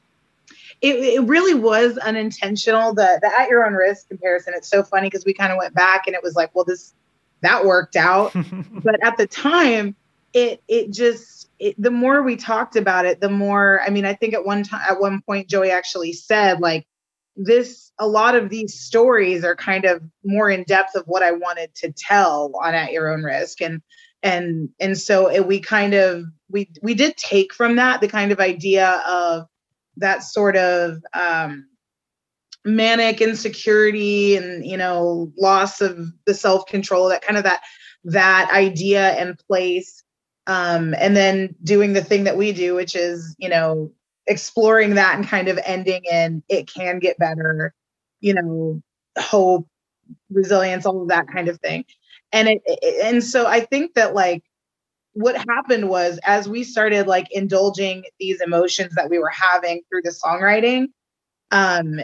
it, 0.81 0.97
it 0.97 1.23
really 1.23 1.55
was 1.55 1.99
unintentional. 1.99 2.95
The 2.95 3.21
the 3.23 3.31
at 3.41 3.49
your 3.49 3.65
own 3.65 3.75
risk 3.75 4.09
comparison. 4.09 4.55
It's 4.57 4.69
so 4.69 4.83
funny 4.83 5.07
because 5.07 5.25
we 5.25 5.35
kind 5.35 5.53
of 5.53 5.59
went 5.59 5.73
back 5.73 6.09
and 6.09 6.17
it 6.17 6.23
was 6.23 6.35
like, 6.35 6.53
well, 6.53 6.65
this 6.65 6.95
that 7.43 7.65
worked 7.65 7.95
out, 7.95 8.35
but 8.73 9.03
at 9.05 9.17
the 9.17 9.29
time, 9.29 9.95
it 10.33 10.63
it 10.69 10.93
just 10.93 11.41
it, 11.61 11.81
the 11.81 11.91
more 11.91 12.23
we 12.23 12.37
talked 12.37 12.75
about 12.75 13.05
it, 13.05 13.21
the 13.21 13.29
more, 13.29 13.83
I 13.87 13.91
mean, 13.91 14.07
I 14.07 14.15
think 14.15 14.33
at 14.33 14.47
one 14.47 14.63
time, 14.63 14.81
at 14.89 14.99
one 14.99 15.21
point, 15.21 15.49
Joey 15.49 15.71
actually 15.71 16.15
said, 16.15 16.59
like, 16.61 16.87
this, 17.37 17.93
a 17.99 18.09
lot 18.09 18.35
of 18.35 18.49
these 18.49 18.81
stories 18.81 19.45
are 19.45 19.55
kind 19.55 19.85
of 19.85 20.03
more 20.25 20.51
in 20.51 20.65
depth 20.65 20.95
of 20.97 21.05
what 21.07 21.23
I 21.23 21.33
wanted 21.33 21.75
to 21.77 21.93
tell 21.93 22.53
on 22.61 22.75
At 22.75 22.93
Your 22.93 23.13
Own 23.13 23.23
Risk. 23.23 23.61
And, 23.61 23.83
and, 24.23 24.71
and 24.81 24.97
so 24.99 25.31
it, 25.31 25.47
we 25.47 25.61
kind 25.61 25.95
of, 25.95 26.25
we, 26.51 26.71
we 26.83 26.95
did 26.95 27.17
take 27.19 27.53
from 27.53 27.77
that 27.77 28.01
the 28.01 28.09
kind 28.09 28.33
of 28.33 28.41
idea 28.41 29.03
of 29.07 29.47
that 29.99 30.23
sort 30.25 30.57
of, 30.57 30.99
um, 31.13 31.67
manic 32.63 33.23
insecurity 33.23 34.37
and 34.37 34.67
you 34.67 34.77
know 34.77 35.33
loss 35.39 35.81
of 35.81 36.13
the 36.27 36.35
self 36.35 36.67
control 36.67 37.09
that 37.09 37.23
kind 37.23 37.39
of 37.39 37.45
that 37.45 37.63
that 38.05 38.51
idea 38.53 39.13
and 39.13 39.39
place 39.39 40.00
um, 40.47 40.95
and 40.99 41.17
then 41.17 41.55
doing 41.63 41.93
the 41.93 42.05
thing 42.05 42.25
that 42.25 42.37
we 42.37 42.53
do, 42.53 42.75
which 42.75 42.97
is, 42.97 43.35
you 43.39 43.49
know, 43.49 43.93
exploring 44.27 44.95
that 44.95 45.17
and 45.17 45.27
kind 45.27 45.49
of 45.49 45.59
ending 45.65 46.03
in 46.11 46.43
it 46.49 46.73
can 46.73 46.99
get 46.99 47.19
better, 47.19 47.75
you 48.21 48.35
know, 48.35 48.83
hope, 49.19 49.67
resilience, 50.31 50.87
all 50.87 51.03
of 51.03 51.09
that 51.09 51.29
kind 51.29 51.49
of 51.49 51.59
thing. 51.61 51.85
And 52.33 52.49
it, 52.49 52.63
it 52.67 53.07
and 53.07 53.23
so 53.23 53.47
I 53.47 53.61
think 53.61 53.95
that 53.95 54.15
like 54.15 54.43
what 55.13 55.37
happened 55.37 55.89
was 55.89 56.19
as 56.25 56.49
we 56.49 56.65
started 56.65 57.07
like 57.07 57.27
indulging 57.33 58.05
these 58.19 58.41
emotions 58.41 58.95
that 58.95 59.11
we 59.11 59.19
were 59.19 59.31
having 59.31 59.83
through 59.89 60.03
the 60.03 60.11
songwriting, 60.11 60.87
um, 61.51 62.01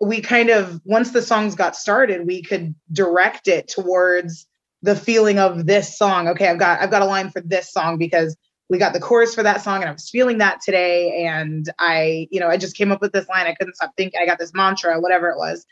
we 0.00 0.20
kind 0.20 0.50
of 0.50 0.80
once 0.84 1.12
the 1.12 1.22
songs 1.22 1.54
got 1.54 1.76
started, 1.76 2.26
we 2.26 2.42
could 2.42 2.74
direct 2.92 3.48
it 3.48 3.68
towards 3.68 4.46
the 4.82 4.96
feeling 4.96 5.38
of 5.38 5.66
this 5.66 5.96
song. 5.96 6.28
Okay, 6.28 6.48
I've 6.48 6.58
got 6.58 6.80
I've 6.80 6.90
got 6.90 7.02
a 7.02 7.06
line 7.06 7.30
for 7.30 7.40
this 7.40 7.72
song 7.72 7.98
because 7.98 8.36
we 8.68 8.78
got 8.78 8.92
the 8.92 9.00
chorus 9.00 9.34
for 9.34 9.42
that 9.42 9.62
song 9.62 9.80
and 9.80 9.88
I 9.88 9.92
was 9.92 10.10
feeling 10.10 10.38
that 10.38 10.60
today 10.60 11.24
and 11.24 11.68
I, 11.78 12.28
you 12.30 12.38
know, 12.38 12.48
I 12.48 12.58
just 12.58 12.76
came 12.76 12.92
up 12.92 13.00
with 13.00 13.12
this 13.12 13.28
line. 13.28 13.46
I 13.46 13.54
couldn't 13.54 13.76
stop 13.76 13.92
thinking. 13.96 14.20
I 14.20 14.26
got 14.26 14.38
this 14.38 14.52
mantra, 14.52 15.00
whatever 15.00 15.30
it 15.30 15.38
was. 15.38 15.64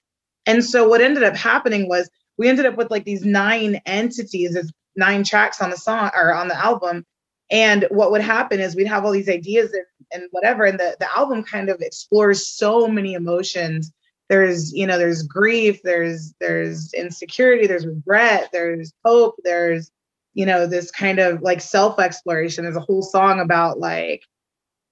And 0.47 0.65
so 0.65 0.89
what 0.89 1.03
ended 1.03 1.23
up 1.23 1.37
happening 1.37 1.89
was 1.89 2.09
we 2.39 2.49
ended 2.49 2.67
up 2.67 2.77
with 2.77 2.91
like 2.91 3.05
these 3.05 3.25
nine 3.25 3.81
entities, 3.85 4.55
there's 4.55 4.73
nine 4.97 5.25
tracks 5.25 5.61
on 5.61 5.71
the 5.71 5.77
song 5.77 6.11
or 6.15 6.33
on 6.33 6.49
the 6.49 6.57
album. 6.57 7.05
And 7.51 7.87
what 7.91 8.11
would 8.11 8.23
happen 8.23 8.61
is 8.61 8.75
we'd 8.75 8.87
have 8.87 9.05
all 9.05 9.13
these 9.13 9.29
ideas 9.29 9.73
and, 9.73 9.85
and 10.13 10.29
whatever. 10.31 10.65
And 10.65 10.81
the, 10.81 10.97
the 10.99 11.09
album 11.17 11.45
kind 11.45 11.69
of 11.69 11.81
explores 11.81 12.47
so 12.47 12.89
many 12.89 13.13
emotions 13.13 13.93
there's 14.29 14.73
you 14.73 14.87
know 14.87 14.99
there's 14.99 15.23
grief 15.23 15.81
there's 15.83 16.35
there's 16.41 16.93
insecurity 16.95 17.67
there's 17.67 17.87
regret 17.87 18.49
there's 18.53 18.93
hope 19.05 19.37
there's 19.45 19.91
you 20.35 20.45
know 20.45 20.67
this 20.67 20.91
kind 20.91 21.19
of 21.19 21.43
like 21.43 21.61
self 21.61 21.99
exploration 21.99 22.65
there's 22.65 22.77
a 22.77 22.81
whole 22.81 23.03
song 23.03 23.41
about 23.41 23.79
like 23.79 24.23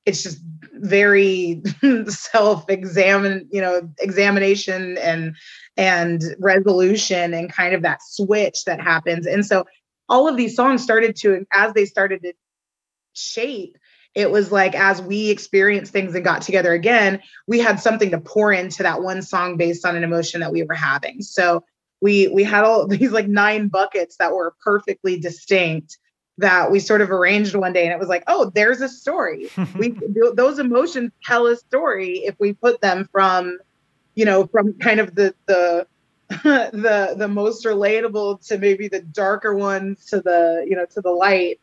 it's 0.07 0.23
just 0.23 0.39
very 0.75 1.63
self 2.09 2.69
examine 2.69 3.49
you 3.51 3.61
know 3.61 3.89
examination 4.01 4.99
and 4.99 5.35
and 5.77 6.23
resolution 6.39 7.35
and 7.35 7.53
kind 7.53 7.75
of 7.75 7.83
that 7.83 8.01
switch 8.03 8.65
that 8.65 8.81
happens. 8.81 9.27
And 9.27 9.45
so 9.45 9.65
all 10.09 10.29
of 10.29 10.37
these 10.37 10.55
songs 10.55 10.83
started 10.83 11.17
to 11.17 11.45
as 11.53 11.73
they 11.73 11.85
started 11.85 12.23
to 12.23 12.33
shape 13.15 13.77
it 14.15 14.31
was 14.31 14.53
like 14.53 14.75
as 14.75 15.03
we 15.03 15.31
experienced 15.31 15.93
things 15.93 16.15
and 16.15 16.25
got 16.25 16.43
together 16.43 16.73
again, 16.73 17.21
we 17.47 17.59
had 17.59 17.81
something 17.81 18.11
to 18.11 18.21
pour 18.21 18.53
into 18.53 18.83
that 18.83 19.03
one 19.03 19.23
song 19.23 19.57
based 19.57 19.85
on 19.85 19.97
an 19.97 20.05
emotion 20.05 20.41
that 20.41 20.53
we 20.53 20.63
were 20.63 20.75
having. 20.75 21.21
So 21.21 21.65
we 22.01 22.29
we 22.29 22.45
had 22.45 22.65
all 22.65 22.87
these 22.89 23.11
like 23.11 23.27
nine 23.27 23.69
buckets 23.69 24.17
that 24.19 24.33
were 24.33 24.55
perfectly 24.63 25.19
distinct 25.19 25.99
that 26.39 26.71
we 26.71 26.81
sort 26.81 27.01
of 27.01 27.11
arranged 27.11 27.55
one 27.55 27.73
day 27.73 27.85
and 27.85 27.93
it 27.93 27.99
was 27.99 28.09
like 28.09 28.25
oh 28.27 28.51
there's 28.57 28.81
a 28.81 28.89
story 28.89 29.49
we 29.79 29.97
those 30.35 30.59
emotions 30.59 31.13
tell 31.23 31.47
a 31.47 31.57
story 31.57 32.19
if 32.25 32.35
we 32.41 32.53
put 32.53 32.81
them 32.81 33.09
from 33.13 33.57
you 34.17 34.25
know 34.25 34.45
from 34.49 34.75
kind 34.75 34.99
of 34.99 35.15
the 35.15 35.33
the 35.47 35.87
the 36.29 37.15
the 37.17 37.29
most 37.29 37.65
relatable 37.65 38.45
to 38.45 38.59
maybe 38.59 38.89
the 38.89 39.01
darker 39.01 39.55
ones 39.55 40.07
to 40.07 40.21
the 40.21 40.65
you 40.69 40.75
know 40.75 40.87
to 40.87 41.01
the 41.01 41.11
light 41.11 41.61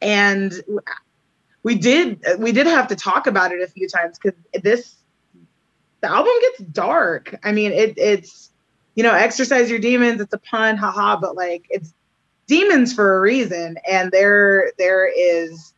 and 0.00 0.62
we 1.64 1.74
did 1.74 2.22
we 2.38 2.52
did 2.52 2.66
have 2.68 2.86
to 2.88 2.96
talk 2.96 3.26
about 3.26 3.50
it 3.50 3.60
a 3.60 3.66
few 3.66 3.88
times 3.88 4.18
because 4.18 4.38
this 4.62 4.94
the 6.00 6.08
album 6.08 6.32
gets 6.40 6.70
dark. 6.70 7.34
I 7.42 7.50
mean 7.50 7.72
it 7.72 7.94
it's 7.96 8.50
you 8.94 9.02
know 9.02 9.12
exorcise 9.12 9.68
your 9.68 9.80
demons 9.80 10.20
it's 10.20 10.32
a 10.32 10.38
pun 10.38 10.76
haha 10.76 11.16
but 11.16 11.34
like 11.34 11.66
it's 11.70 11.92
demons 12.46 12.92
for 12.92 13.16
a 13.16 13.20
reason. 13.20 13.78
And 13.90 14.12
there 14.12 14.72
there 14.78 15.06
is 15.06 15.72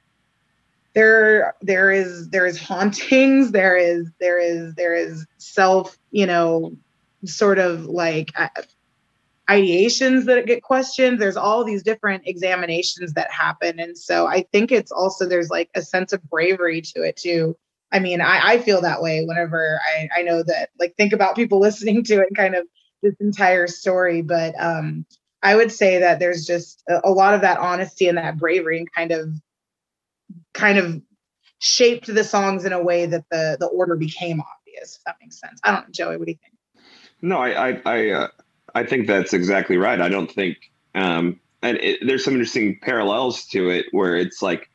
there 0.94 1.54
there 1.62 1.90
is 1.90 2.30
there 2.30 2.46
is 2.46 2.60
hauntings. 2.60 3.52
There 3.52 3.76
is 3.76 4.10
there 4.18 4.38
is 4.38 4.74
there 4.74 4.94
is 4.94 5.24
self 5.38 5.96
you 6.10 6.26
know 6.26 6.72
sort 7.24 7.58
of 7.58 7.86
like 7.86 8.32
ideations 9.48 10.24
that 10.24 10.46
get 10.46 10.62
questioned. 10.62 11.20
There's 11.20 11.36
all 11.36 11.64
these 11.64 11.82
different 11.82 12.24
examinations 12.26 13.12
that 13.12 13.30
happen. 13.30 13.78
And 13.78 13.96
so 13.96 14.26
i 14.26 14.44
think 14.52 14.72
it's 14.72 14.90
also 14.90 15.26
there's 15.26 15.50
like 15.50 15.70
a 15.74 15.82
sense 15.82 16.12
of 16.12 16.22
bravery 16.28 16.80
to 16.82 17.02
it 17.02 17.16
too. 17.16 17.56
I 17.92 18.00
mean 18.00 18.20
i, 18.20 18.40
I 18.42 18.58
feel 18.58 18.80
that 18.82 19.02
way 19.02 19.24
whenever 19.24 19.80
I, 19.96 20.08
I 20.18 20.22
know 20.22 20.42
that 20.42 20.70
like 20.80 20.94
think 20.96 21.12
about 21.12 21.36
people 21.36 21.60
listening 21.68 22.02
to 22.04 22.14
it 22.14 22.26
and 22.28 22.36
kind 22.36 22.54
of 22.54 22.66
this 23.02 23.14
entire 23.20 23.66
story. 23.66 24.22
But 24.22 24.54
um 24.58 25.06
I 25.42 25.54
would 25.54 25.70
say 25.70 26.00
that 26.00 26.18
there's 26.18 26.44
just 26.44 26.82
a, 26.88 27.00
a 27.04 27.10
lot 27.10 27.34
of 27.34 27.42
that 27.42 27.58
honesty 27.58 28.08
and 28.08 28.18
that 28.18 28.38
bravery 28.38 28.78
and 28.78 28.92
kind 28.92 29.12
of 29.12 29.28
kind 30.54 30.78
of 30.78 31.00
shaped 31.58 32.12
the 32.12 32.24
songs 32.24 32.64
in 32.64 32.72
a 32.72 32.82
way 32.82 33.06
that 33.06 33.24
the 33.30 33.56
the 33.60 33.66
order 33.66 33.94
became 33.94 34.40
obvious 34.40 34.96
if 34.96 35.04
that 35.04 35.16
makes 35.20 35.38
sense. 35.38 35.60
I 35.62 35.70
don't 35.70 35.82
know 35.82 35.92
joey 35.92 36.16
what 36.16 36.26
do 36.26 36.32
you 36.32 36.38
think? 36.42 36.54
No 37.22 37.38
i 37.38 37.68
i 37.68 37.80
i, 37.86 38.10
uh, 38.10 38.28
I 38.76 38.84
think 38.86 39.06
that's 39.06 39.32
exactly 39.32 39.76
right 39.76 40.00
i 40.00 40.08
don't 40.08 40.30
think 40.30 40.56
um 40.94 41.40
and 41.62 41.78
it, 41.78 42.00
there's 42.06 42.24
some 42.24 42.34
interesting 42.34 42.78
parallels 42.80 43.46
to 43.48 43.70
it 43.70 43.86
where 43.90 44.16
it's 44.16 44.42
like 44.42 44.68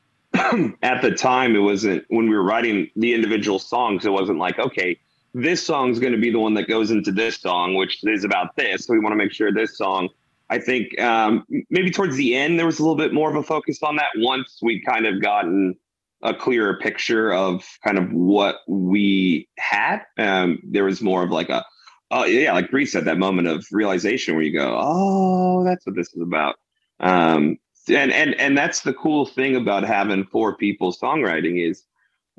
at 0.34 1.02
the 1.02 1.14
time 1.16 1.56
it 1.56 1.60
wasn't 1.60 2.04
when 2.08 2.28
we 2.28 2.36
were 2.36 2.42
writing 2.42 2.90
the 2.96 3.14
individual 3.14 3.58
songs 3.58 4.06
it 4.06 4.12
wasn't 4.12 4.38
like 4.38 4.58
okay 4.58 4.98
this 5.34 5.64
song's 5.64 5.98
going 5.98 6.12
to 6.12 6.18
be 6.18 6.30
the 6.30 6.38
one 6.38 6.54
that 6.54 6.68
goes 6.68 6.90
into 6.90 7.12
this 7.12 7.40
song, 7.40 7.74
which 7.74 8.02
is 8.04 8.24
about 8.24 8.56
this. 8.56 8.86
So 8.86 8.92
we 8.92 8.98
want 8.98 9.12
to 9.12 9.16
make 9.16 9.32
sure 9.32 9.52
this 9.52 9.76
song. 9.76 10.08
I 10.50 10.58
think 10.58 10.98
um, 11.00 11.44
maybe 11.68 11.90
towards 11.90 12.16
the 12.16 12.34
end 12.34 12.58
there 12.58 12.66
was 12.66 12.78
a 12.78 12.82
little 12.82 12.96
bit 12.96 13.12
more 13.12 13.28
of 13.28 13.36
a 13.36 13.42
focus 13.42 13.82
on 13.82 13.96
that. 13.96 14.08
Once 14.16 14.58
we 14.62 14.80
kind 14.80 15.06
of 15.06 15.20
gotten 15.20 15.76
a 16.22 16.34
clearer 16.34 16.78
picture 16.78 17.32
of 17.32 17.64
kind 17.84 17.98
of 17.98 18.10
what 18.12 18.56
we 18.66 19.48
had, 19.58 20.00
um, 20.16 20.58
there 20.64 20.84
was 20.84 21.02
more 21.02 21.22
of 21.22 21.30
like 21.30 21.50
a, 21.50 21.64
oh 22.10 22.24
yeah, 22.24 22.52
like 22.52 22.70
Bree 22.70 22.86
said, 22.86 23.04
that 23.04 23.18
moment 23.18 23.48
of 23.48 23.66
realization 23.70 24.34
where 24.34 24.44
you 24.44 24.52
go, 24.52 24.78
oh, 24.80 25.64
that's 25.64 25.86
what 25.86 25.96
this 25.96 26.14
is 26.14 26.22
about. 26.22 26.56
Um, 27.00 27.58
and 27.88 28.12
and 28.12 28.34
and 28.40 28.56
that's 28.56 28.82
the 28.82 28.94
cool 28.94 29.26
thing 29.26 29.56
about 29.56 29.84
having 29.84 30.24
four 30.26 30.56
people 30.56 30.92
songwriting 30.92 31.68
is 31.68 31.84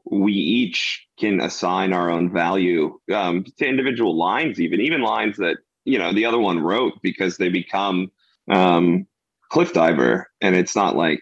we 0.05 0.33
each 0.33 1.07
can 1.19 1.41
assign 1.41 1.93
our 1.93 2.09
own 2.09 2.31
value 2.31 2.99
um, 3.13 3.43
to 3.57 3.67
individual 3.67 4.17
lines, 4.17 4.59
even 4.59 4.81
even 4.81 5.01
lines 5.01 5.37
that 5.37 5.57
you 5.85 5.97
know 5.97 6.13
the 6.13 6.25
other 6.25 6.39
one 6.39 6.59
wrote 6.59 6.93
because 7.01 7.37
they 7.37 7.49
become 7.49 8.11
um, 8.49 9.07
cliff 9.49 9.73
diver, 9.73 10.29
and 10.41 10.55
it's 10.55 10.75
not 10.75 10.95
like 10.95 11.21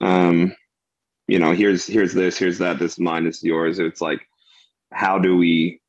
um, 0.00 0.54
you 1.26 1.38
know 1.38 1.52
here's 1.52 1.86
here's 1.86 2.14
this, 2.14 2.38
here's 2.38 2.58
that, 2.58 2.78
this 2.78 2.98
mine, 2.98 3.26
is 3.26 3.42
yours. 3.42 3.78
It's 3.78 4.00
like 4.00 4.20
how 4.92 5.18
do 5.18 5.36
we? 5.36 5.81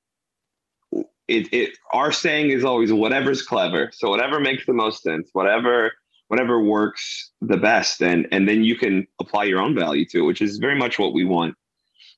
It, 1.27 1.53
it 1.53 1.77
our 1.93 2.12
saying 2.12 2.49
is 2.49 2.65
always 2.65 2.91
whatever's 2.91 3.41
clever. 3.41 3.91
So 3.93 4.09
whatever 4.09 4.39
makes 4.39 4.65
the 4.65 4.73
most 4.73 5.03
sense, 5.03 5.29
whatever 5.33 5.91
whatever 6.27 6.62
works 6.62 7.31
the 7.41 7.57
best, 7.57 8.01
and 8.01 8.27
and 8.31 8.47
then 8.47 8.63
you 8.63 8.75
can 8.75 9.07
apply 9.21 9.45
your 9.45 9.62
own 9.62 9.75
value 9.75 10.05
to 10.09 10.19
it, 10.19 10.25
which 10.25 10.41
is 10.41 10.57
very 10.57 10.77
much 10.77 10.99
what 10.99 11.13
we 11.13 11.25
want 11.25 11.55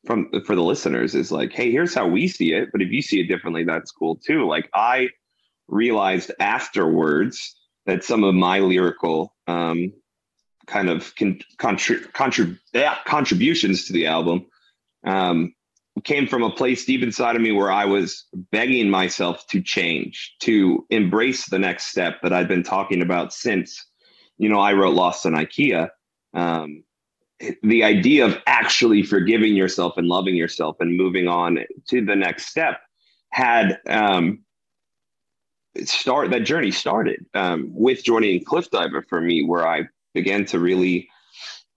from 0.05 0.29
for 0.45 0.55
the 0.55 0.63
listeners 0.63 1.15
is 1.15 1.31
like, 1.31 1.51
hey, 1.51 1.71
here's 1.71 1.93
how 1.93 2.07
we 2.07 2.27
see 2.27 2.53
it, 2.53 2.69
but 2.71 2.81
if 2.81 2.91
you 2.91 3.01
see 3.01 3.19
it 3.19 3.27
differently, 3.27 3.63
that's 3.63 3.91
cool 3.91 4.15
too. 4.15 4.47
Like 4.47 4.69
I 4.73 5.09
realized 5.67 6.31
afterwards 6.39 7.55
that 7.85 8.03
some 8.03 8.23
of 8.23 8.35
my 8.35 8.59
lyrical 8.59 9.35
um, 9.47 9.93
kind 10.67 10.89
of 10.89 11.13
con- 11.15 11.39
contrib- 11.59 12.11
contrib- 12.11 13.03
contributions 13.05 13.85
to 13.85 13.93
the 13.93 14.07
album 14.07 14.45
um, 15.05 15.53
came 16.03 16.27
from 16.27 16.43
a 16.43 16.49
place 16.49 16.85
deep 16.85 17.01
inside 17.01 17.35
of 17.35 17.41
me 17.41 17.51
where 17.51 17.71
I 17.71 17.85
was 17.85 18.25
begging 18.51 18.89
myself 18.89 19.47
to 19.47 19.61
change, 19.61 20.35
to 20.41 20.85
embrace 20.89 21.49
the 21.49 21.59
next 21.59 21.85
step 21.87 22.21
that 22.21 22.33
I've 22.33 22.47
been 22.47 22.63
talking 22.63 23.01
about 23.01 23.33
since, 23.33 23.85
you 24.37 24.49
know, 24.49 24.59
I 24.59 24.73
wrote 24.73 24.93
Lost 24.93 25.25
in 25.25 25.33
IKEA. 25.33 25.89
Um, 26.33 26.83
the 27.63 27.83
idea 27.83 28.25
of 28.25 28.37
actually 28.45 29.03
forgiving 29.03 29.55
yourself 29.55 29.97
and 29.97 30.07
loving 30.07 30.35
yourself 30.35 30.77
and 30.79 30.97
moving 30.97 31.27
on 31.27 31.59
to 31.89 32.03
the 32.03 32.15
next 32.15 32.47
step 32.47 32.79
had 33.29 33.79
um, 33.87 34.39
start 35.83 36.31
that 36.31 36.45
journey 36.45 36.71
started 36.71 37.25
um, 37.33 37.69
with 37.73 38.03
joining 38.03 38.43
Cliff 38.43 38.69
Diver 38.69 39.01
for 39.01 39.21
me, 39.21 39.43
where 39.43 39.67
I 39.67 39.83
began 40.13 40.45
to 40.45 40.59
really 40.59 41.09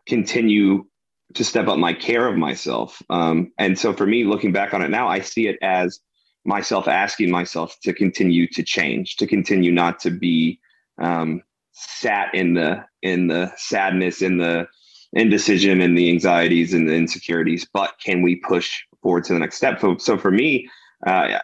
continue 0.06 0.86
to 1.34 1.44
step 1.44 1.68
up 1.68 1.78
my 1.78 1.92
care 1.92 2.26
of 2.26 2.36
myself. 2.36 3.02
Um, 3.10 3.52
and 3.58 3.78
so 3.78 3.92
for 3.92 4.06
me, 4.06 4.24
looking 4.24 4.52
back 4.52 4.72
on 4.74 4.82
it 4.82 4.88
now, 4.88 5.08
I 5.08 5.20
see 5.20 5.46
it 5.46 5.58
as 5.62 6.00
myself 6.44 6.88
asking 6.88 7.30
myself 7.30 7.76
to 7.82 7.92
continue 7.92 8.46
to 8.48 8.62
change, 8.62 9.16
to 9.16 9.26
continue 9.26 9.70
not 9.70 10.00
to 10.00 10.10
be 10.10 10.60
um, 11.00 11.42
sat 11.72 12.34
in 12.34 12.54
the 12.54 12.84
in 13.02 13.28
the 13.28 13.52
sadness, 13.56 14.22
in 14.22 14.38
the 14.38 14.66
indecision 15.12 15.80
and 15.80 15.96
the 15.96 16.10
anxieties 16.10 16.74
and 16.74 16.88
the 16.88 16.94
insecurities, 16.94 17.66
but 17.72 17.94
can 18.02 18.22
we 18.22 18.36
push 18.36 18.82
forward 19.02 19.24
to 19.24 19.32
the 19.32 19.38
next 19.38 19.56
step? 19.56 19.80
So, 19.80 19.96
so 19.98 20.18
for 20.18 20.30
me, 20.30 20.68
uh, 21.06 21.38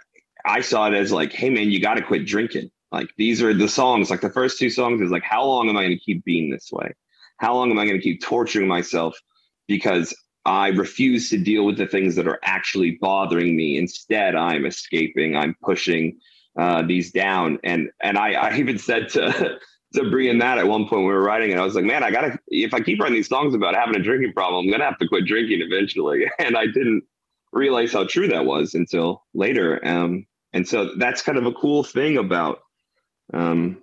I 0.44 0.60
saw 0.60 0.86
it 0.88 0.94
as 0.94 1.12
like, 1.12 1.32
hey 1.32 1.50
man, 1.50 1.70
you 1.70 1.80
got 1.80 1.94
to 1.94 2.02
quit 2.02 2.26
drinking. 2.26 2.70
Like 2.92 3.08
these 3.16 3.42
are 3.42 3.54
the 3.54 3.68
songs. 3.68 4.10
Like 4.10 4.20
the 4.20 4.30
first 4.30 4.58
two 4.58 4.70
songs 4.70 5.00
is 5.00 5.10
like, 5.10 5.22
how 5.22 5.44
long 5.44 5.68
am 5.68 5.76
I 5.76 5.82
going 5.82 5.98
to 5.98 6.04
keep 6.04 6.24
being 6.24 6.50
this 6.50 6.70
way? 6.72 6.92
How 7.38 7.54
long 7.54 7.70
am 7.70 7.78
I 7.78 7.86
going 7.86 7.96
to 7.96 8.02
keep 8.02 8.22
torturing 8.22 8.68
myself 8.68 9.18
because 9.66 10.14
I 10.44 10.68
refuse 10.68 11.30
to 11.30 11.38
deal 11.38 11.64
with 11.64 11.78
the 11.78 11.86
things 11.86 12.16
that 12.16 12.26
are 12.26 12.38
actually 12.42 12.98
bothering 13.00 13.56
me. 13.56 13.78
Instead, 13.78 14.34
I'm 14.34 14.66
escaping. 14.66 15.36
I'm 15.36 15.56
pushing 15.62 16.18
uh, 16.58 16.82
these 16.82 17.10
down. 17.10 17.58
And 17.64 17.90
and 18.00 18.18
I, 18.18 18.32
I 18.32 18.56
even 18.56 18.78
said 18.78 19.08
to 19.10 19.58
to 19.94 20.10
Bree 20.10 20.28
and 20.28 20.40
that 20.40 20.58
at 20.58 20.66
one 20.66 20.86
point 20.86 21.02
we 21.02 21.12
were 21.12 21.22
writing 21.22 21.50
it. 21.50 21.58
I 21.58 21.64
was 21.64 21.74
like, 21.74 21.84
man, 21.84 22.02
I 22.02 22.10
gotta 22.10 22.38
if 22.48 22.74
I 22.74 22.80
keep 22.80 23.00
writing 23.00 23.16
these 23.16 23.28
songs 23.28 23.54
about 23.54 23.74
having 23.74 23.96
a 23.96 24.02
drinking 24.02 24.32
problem, 24.34 24.64
I'm 24.66 24.70
gonna 24.70 24.84
have 24.84 24.98
to 24.98 25.08
quit 25.08 25.26
drinking 25.26 25.62
eventually. 25.62 26.26
And 26.38 26.56
I 26.56 26.66
didn't 26.66 27.04
realize 27.52 27.92
how 27.92 28.04
true 28.04 28.28
that 28.28 28.44
was 28.44 28.74
until 28.74 29.24
later. 29.32 29.80
Um, 29.86 30.26
and 30.52 30.66
so 30.68 30.94
that's 30.96 31.22
kind 31.22 31.38
of 31.38 31.46
a 31.46 31.52
cool 31.52 31.84
thing 31.84 32.18
about 32.18 32.60
um, 33.32 33.82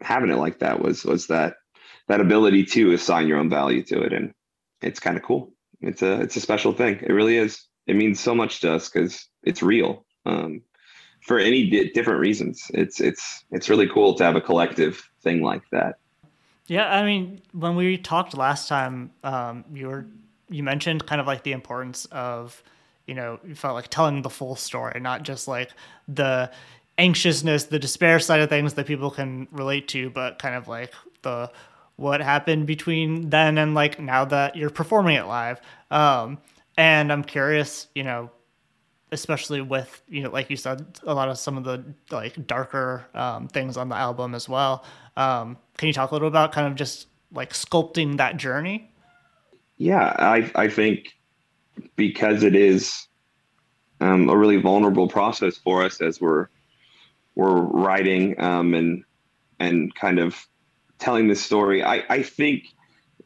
having 0.00 0.30
it 0.30 0.36
like 0.36 0.58
that 0.60 0.80
was 0.80 1.04
was 1.04 1.28
that 1.28 1.56
that 2.08 2.20
ability 2.20 2.64
to 2.64 2.92
assign 2.92 3.28
your 3.28 3.38
own 3.38 3.48
value 3.48 3.82
to 3.84 4.02
it, 4.02 4.12
and 4.12 4.34
it's 4.82 5.00
kind 5.00 5.16
of 5.16 5.22
cool. 5.22 5.52
It's 5.80 6.02
a 6.02 6.20
it's 6.20 6.36
a 6.36 6.40
special 6.40 6.72
thing. 6.72 7.00
It 7.02 7.12
really 7.12 7.36
is. 7.36 7.66
It 7.86 7.96
means 7.96 8.20
so 8.20 8.34
much 8.34 8.60
to 8.60 8.72
us 8.72 8.88
because 8.88 9.26
it's 9.42 9.62
real. 9.62 10.04
Um, 10.26 10.62
for 11.22 11.38
any 11.38 11.68
di- 11.68 11.90
different 11.92 12.20
reasons. 12.20 12.70
It's 12.74 13.00
it's 13.00 13.44
it's 13.50 13.68
really 13.68 13.88
cool 13.88 14.14
to 14.14 14.24
have 14.24 14.36
a 14.36 14.40
collective 14.40 15.02
thing 15.22 15.42
like 15.42 15.62
that. 15.72 15.98
Yeah, 16.66 16.88
I 16.88 17.04
mean, 17.04 17.40
when 17.52 17.76
we 17.76 17.98
talked 17.98 18.36
last 18.36 18.68
time, 18.68 19.10
um, 19.24 19.64
you 19.72 19.88
were 19.88 20.06
you 20.48 20.62
mentioned 20.62 21.06
kind 21.06 21.20
of 21.20 21.26
like 21.26 21.42
the 21.42 21.52
importance 21.52 22.06
of 22.06 22.62
you 23.06 23.14
know 23.14 23.38
you 23.44 23.54
felt 23.54 23.74
like 23.74 23.88
telling 23.88 24.22
the 24.22 24.30
full 24.30 24.56
story, 24.56 25.00
not 25.00 25.22
just 25.22 25.48
like 25.48 25.70
the 26.08 26.50
anxiousness, 26.98 27.64
the 27.64 27.78
despair 27.78 28.20
side 28.20 28.40
of 28.40 28.48
things 28.48 28.74
that 28.74 28.86
people 28.86 29.10
can 29.10 29.48
relate 29.50 29.88
to, 29.88 30.10
but 30.10 30.38
kind 30.38 30.54
of 30.54 30.68
like 30.68 30.92
the 31.22 31.50
what 32.00 32.22
happened 32.22 32.66
between 32.66 33.28
then 33.28 33.58
and 33.58 33.74
like 33.74 34.00
now 34.00 34.24
that 34.24 34.56
you're 34.56 34.70
performing 34.70 35.16
it 35.16 35.26
live. 35.26 35.60
Um, 35.90 36.38
and 36.78 37.12
I'm 37.12 37.22
curious, 37.22 37.88
you 37.94 38.02
know, 38.02 38.30
especially 39.12 39.60
with 39.60 40.02
you 40.08 40.22
know 40.22 40.30
like 40.30 40.48
you 40.50 40.56
said 40.56 40.98
a 41.04 41.12
lot 41.12 41.28
of 41.28 41.36
some 41.38 41.56
of 41.58 41.64
the 41.64 41.84
like 42.10 42.46
darker 42.46 43.04
um, 43.14 43.48
things 43.48 43.76
on 43.76 43.88
the 43.88 43.96
album 43.96 44.34
as 44.34 44.48
well 44.48 44.84
um, 45.16 45.56
can 45.76 45.88
you 45.88 45.92
talk 45.92 46.12
a 46.12 46.14
little 46.14 46.28
about 46.28 46.52
kind 46.52 46.66
of 46.66 46.76
just 46.76 47.08
like 47.32 47.52
sculpting 47.52 48.16
that 48.18 48.36
journey 48.36 48.88
yeah 49.78 50.14
i 50.18 50.48
i 50.54 50.68
think 50.68 51.18
because 51.96 52.44
it 52.44 52.54
is 52.54 53.08
um, 54.00 54.28
a 54.28 54.36
really 54.36 54.58
vulnerable 54.58 55.08
process 55.08 55.56
for 55.56 55.82
us 55.82 56.00
as 56.00 56.20
we're 56.20 56.46
we're 57.34 57.62
writing 57.62 58.40
um, 58.40 58.74
and 58.74 59.04
and 59.58 59.94
kind 59.94 60.20
of 60.20 60.46
telling 61.00 61.28
this 61.28 61.44
story. 61.44 61.82
I, 61.82 62.04
I 62.08 62.22
think 62.22 62.64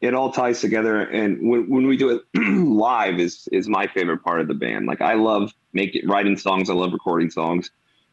it 0.00 0.14
all 0.14 0.30
ties 0.30 0.60
together. 0.60 1.00
And 1.00 1.48
when, 1.48 1.68
when 1.68 1.86
we 1.86 1.96
do 1.96 2.10
it 2.10 2.22
live 2.34 3.18
is 3.18 3.48
is 3.52 3.68
my 3.68 3.86
favorite 3.86 4.22
part 4.22 4.40
of 4.40 4.48
the 4.48 4.54
band. 4.54 4.86
Like 4.86 5.00
I 5.00 5.14
love 5.14 5.52
making 5.72 6.08
writing 6.08 6.36
songs. 6.36 6.70
I 6.70 6.74
love 6.74 6.92
recording 6.92 7.30
songs, 7.30 7.70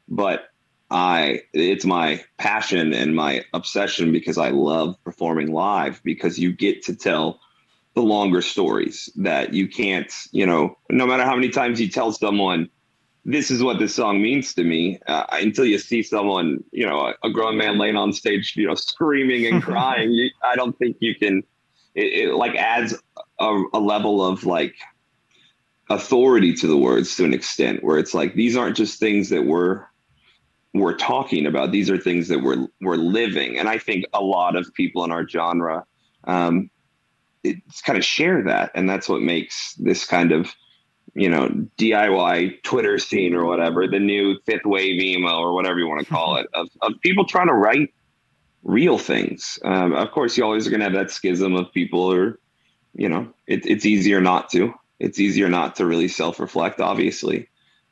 but 0.07 0.49
I 0.89 1.41
it's 1.53 1.85
my 1.85 2.23
passion 2.37 2.93
and 2.93 3.15
my 3.15 3.45
obsession 3.53 4.11
because 4.11 4.37
I 4.37 4.49
love 4.49 4.95
performing 5.03 5.51
live 5.51 6.01
because 6.03 6.37
you 6.37 6.51
get 6.51 6.83
to 6.83 6.95
tell 6.95 7.39
the 7.93 8.01
longer 8.01 8.41
stories 8.41 9.09
that 9.17 9.53
you 9.53 9.67
can't, 9.67 10.11
you 10.31 10.45
know, 10.45 10.77
no 10.89 11.05
matter 11.05 11.23
how 11.23 11.35
many 11.35 11.49
times 11.49 11.79
you 11.81 11.89
tell 11.89 12.11
someone 12.11 12.69
this 13.23 13.51
is 13.51 13.61
what 13.61 13.79
this 13.79 13.93
song 13.93 14.21
means 14.21 14.53
to 14.55 14.63
me 14.63 14.99
uh, 15.07 15.25
until 15.31 15.65
you 15.65 15.77
see 15.77 16.01
someone 16.01 16.63
you 16.71 16.85
know 16.85 16.99
a, 17.07 17.27
a, 17.27 17.29
grown 17.29 17.57
man 17.57 17.77
laying 17.77 17.95
on 17.95 18.11
stage 18.11 18.53
you 18.55 18.67
know 18.67 18.75
screaming 18.75 19.45
and 19.45 19.61
crying 19.69 20.11
you, 20.11 20.29
i 20.43 20.55
don't 20.55 20.77
think 20.79 20.97
you 20.99 21.13
can 21.15 21.43
it, 21.93 22.29
it 22.29 22.33
like 22.33 22.55
adds 22.55 22.95
a, 23.39 23.63
a, 23.73 23.79
level 23.79 24.25
of 24.25 24.45
like 24.45 24.75
authority 25.89 26.53
to 26.53 26.67
the 26.67 26.77
words 26.77 27.15
to 27.15 27.25
an 27.25 27.33
extent 27.33 27.83
where 27.83 27.97
it's 27.97 28.13
like 28.13 28.33
these 28.33 28.55
aren't 28.55 28.77
just 28.77 28.99
things 28.99 29.29
that 29.29 29.45
we're 29.45 29.85
we're 30.73 30.95
talking 30.95 31.45
about 31.45 31.71
these 31.71 31.89
are 31.89 31.97
things 31.97 32.29
that 32.29 32.41
we're 32.41 32.65
we're 32.79 32.95
living. 32.95 33.59
And 33.59 33.67
i 33.67 33.77
think 33.77 34.05
a 34.13 34.21
lot 34.21 34.55
of 34.55 34.73
people 34.73 35.03
in 35.03 35.11
our 35.11 35.27
genre 35.27 35.85
um 36.23 36.69
it's 37.43 37.81
kind 37.81 37.97
of 37.97 38.05
share 38.05 38.43
that 38.43 38.71
and 38.75 38.89
that's 38.89 39.09
what 39.09 39.21
makes 39.21 39.73
this 39.75 40.05
kind 40.05 40.31
of 40.31 40.53
you 41.13 41.29
know 41.29 41.49
DIY 41.77 42.63
Twitter 42.63 42.97
scene 42.97 43.35
or 43.35 43.45
whatever, 43.45 43.87
the 43.87 43.99
new 43.99 44.39
fifth 44.45 44.65
wave 44.65 45.01
emo 45.01 45.39
or 45.39 45.53
whatever 45.53 45.79
you 45.79 45.87
want 45.87 46.05
to 46.05 46.11
call 46.11 46.37
it, 46.37 46.47
of, 46.53 46.69
of 46.81 46.93
people 47.01 47.25
trying 47.25 47.47
to 47.47 47.53
write 47.53 47.93
real 48.63 48.97
things. 48.97 49.59
Um, 49.63 49.93
of 49.93 50.11
course, 50.11 50.37
you 50.37 50.43
always 50.43 50.67
are 50.67 50.69
going 50.69 50.79
to 50.79 50.85
have 50.85 50.93
that 50.93 51.11
schism 51.11 51.55
of 51.55 51.71
people, 51.73 52.01
or 52.01 52.39
you 52.93 53.09
know, 53.09 53.33
it, 53.47 53.65
it's 53.65 53.85
easier 53.85 54.21
not 54.21 54.49
to. 54.51 54.73
It's 54.99 55.19
easier 55.19 55.49
not 55.49 55.77
to 55.77 55.85
really 55.85 56.07
self 56.07 56.39
reflect, 56.39 56.79
obviously. 56.79 57.49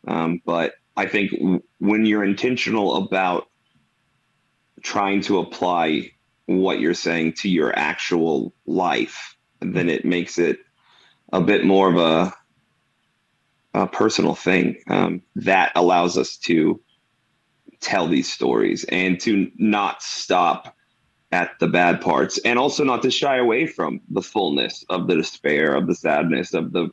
Um, 0.08 0.42
but 0.46 0.74
I 0.96 1.08
think 1.08 1.32
w- 1.32 1.64
when 1.80 2.06
you're 2.06 2.24
intentional 2.24 2.96
about 2.96 3.48
trying 4.82 5.22
to 5.22 5.40
apply 5.40 6.12
what 6.46 6.80
you're 6.80 6.94
saying 6.94 7.34
to 7.34 7.50
your 7.50 7.78
actual 7.78 8.54
life, 8.66 9.36
then 9.60 9.90
it 9.90 10.06
makes 10.06 10.38
it 10.38 10.60
a 11.32 11.42
bit 11.42 11.66
more 11.66 11.90
of 11.90 11.98
a 11.98 12.34
a 13.74 13.88
personal 13.88 14.36
thing 14.36 14.82
um, 14.88 15.22
that 15.36 15.72
allows 15.76 16.18
us 16.18 16.38
to 16.38 16.82
tell 17.80 18.08
these 18.08 18.32
stories 18.32 18.84
and 18.86 19.20
to 19.22 19.52
not 19.58 20.02
stop 20.02 20.76
at 21.32 21.52
the 21.60 21.68
bad 21.68 22.02
parts 22.02 22.40
and 22.40 22.58
also 22.58 22.84
not 22.84 23.04
to 23.04 23.12
shy 23.12 23.38
away 23.38 23.68
from 23.68 24.02
the 24.10 24.22
fullness 24.22 24.84
of 24.90 25.08
the 25.08 25.16
despair 25.16 25.76
of 25.76 25.88
the 25.88 25.96
sadness 25.96 26.54
of 26.54 26.72
the 26.72 26.90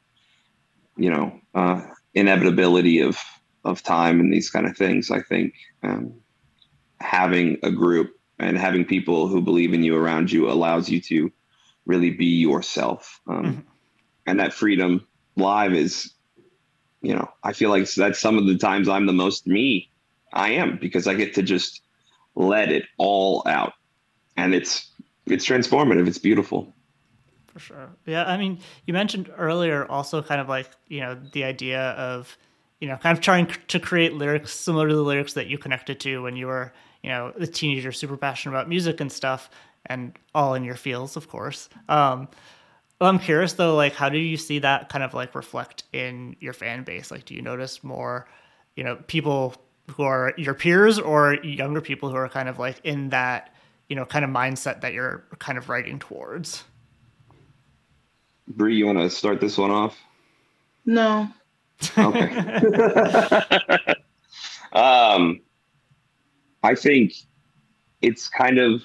you 0.96 1.10
know 1.10 1.40
uh, 1.54 1.82
inevitability 2.14 3.00
of 3.00 3.18
of 3.64 3.82
time 3.82 4.20
and 4.20 4.32
these 4.32 4.50
kind 4.50 4.66
of 4.66 4.76
things 4.76 5.10
i 5.10 5.20
think 5.20 5.54
um, 5.82 6.12
having 7.00 7.58
a 7.62 7.70
group 7.70 8.12
and 8.38 8.58
having 8.58 8.84
people 8.84 9.26
who 9.26 9.40
believe 9.40 9.72
in 9.72 9.82
you 9.82 9.96
around 9.96 10.30
you 10.30 10.50
allows 10.50 10.88
you 10.88 11.00
to 11.00 11.32
really 11.86 12.10
be 12.10 12.26
yourself 12.26 13.20
um, 13.28 13.44
mm-hmm. 13.44 13.60
and 14.26 14.38
that 14.38 14.52
freedom 14.52 15.06
live 15.36 15.72
is 15.72 16.12
you 17.06 17.14
know, 17.14 17.30
I 17.44 17.52
feel 17.52 17.70
like 17.70 17.88
that's 17.94 18.18
some 18.18 18.36
of 18.36 18.46
the 18.46 18.58
times 18.58 18.88
I'm 18.88 19.06
the 19.06 19.12
most 19.12 19.46
me 19.46 19.88
I 20.32 20.50
am 20.50 20.76
because 20.76 21.06
I 21.06 21.14
get 21.14 21.34
to 21.34 21.42
just 21.42 21.82
let 22.34 22.72
it 22.72 22.84
all 22.98 23.44
out. 23.46 23.74
And 24.36 24.52
it's 24.52 24.90
it's 25.26 25.46
transformative. 25.46 26.08
It's 26.08 26.18
beautiful. 26.18 26.72
For 27.46 27.60
sure. 27.60 27.90
Yeah, 28.06 28.24
I 28.24 28.36
mean, 28.36 28.58
you 28.86 28.92
mentioned 28.92 29.30
earlier 29.36 29.86
also 29.86 30.20
kind 30.20 30.40
of 30.40 30.48
like, 30.48 30.68
you 30.88 31.00
know, 31.00 31.16
the 31.32 31.44
idea 31.44 31.80
of, 31.92 32.36
you 32.80 32.88
know, 32.88 32.96
kind 32.96 33.16
of 33.16 33.22
trying 33.22 33.46
to 33.68 33.78
create 33.78 34.12
lyrics 34.14 34.52
similar 34.52 34.88
to 34.88 34.94
the 34.94 35.02
lyrics 35.02 35.34
that 35.34 35.46
you 35.46 35.58
connected 35.58 36.00
to 36.00 36.22
when 36.24 36.36
you 36.36 36.48
were, 36.48 36.72
you 37.04 37.10
know, 37.10 37.32
a 37.38 37.46
teenager 37.46 37.92
super 37.92 38.16
passionate 38.16 38.54
about 38.56 38.68
music 38.68 39.00
and 39.00 39.12
stuff 39.12 39.48
and 39.86 40.12
all 40.34 40.54
in 40.54 40.64
your 40.64 40.74
fields, 40.74 41.16
of 41.16 41.28
course. 41.28 41.68
Um, 41.88 42.28
well, 43.00 43.10
I'm 43.10 43.18
curious 43.18 43.54
though, 43.54 43.74
like, 43.74 43.94
how 43.94 44.08
do 44.08 44.18
you 44.18 44.36
see 44.36 44.58
that 44.60 44.88
kind 44.88 45.04
of 45.04 45.14
like 45.14 45.34
reflect 45.34 45.84
in 45.92 46.36
your 46.40 46.52
fan 46.52 46.82
base? 46.82 47.10
Like, 47.10 47.26
do 47.26 47.34
you 47.34 47.42
notice 47.42 47.84
more, 47.84 48.26
you 48.74 48.84
know, 48.84 48.96
people 49.06 49.54
who 49.90 50.02
are 50.02 50.32
your 50.36 50.54
peers 50.54 50.98
or 50.98 51.34
younger 51.44 51.80
people 51.80 52.08
who 52.08 52.16
are 52.16 52.28
kind 52.28 52.48
of 52.48 52.58
like 52.58 52.80
in 52.84 53.10
that, 53.10 53.54
you 53.88 53.96
know, 53.96 54.04
kind 54.04 54.24
of 54.24 54.30
mindset 54.30 54.80
that 54.80 54.94
you're 54.94 55.24
kind 55.38 55.58
of 55.58 55.68
writing 55.68 55.98
towards? 55.98 56.64
Bree, 58.48 58.76
you 58.76 58.86
want 58.86 58.98
to 58.98 59.10
start 59.10 59.40
this 59.40 59.58
one 59.58 59.70
off? 59.70 59.98
No. 60.86 61.28
Okay. 61.98 62.30
um, 64.72 65.40
I 66.62 66.74
think 66.74 67.12
it's 68.00 68.28
kind 68.28 68.58
of 68.58 68.82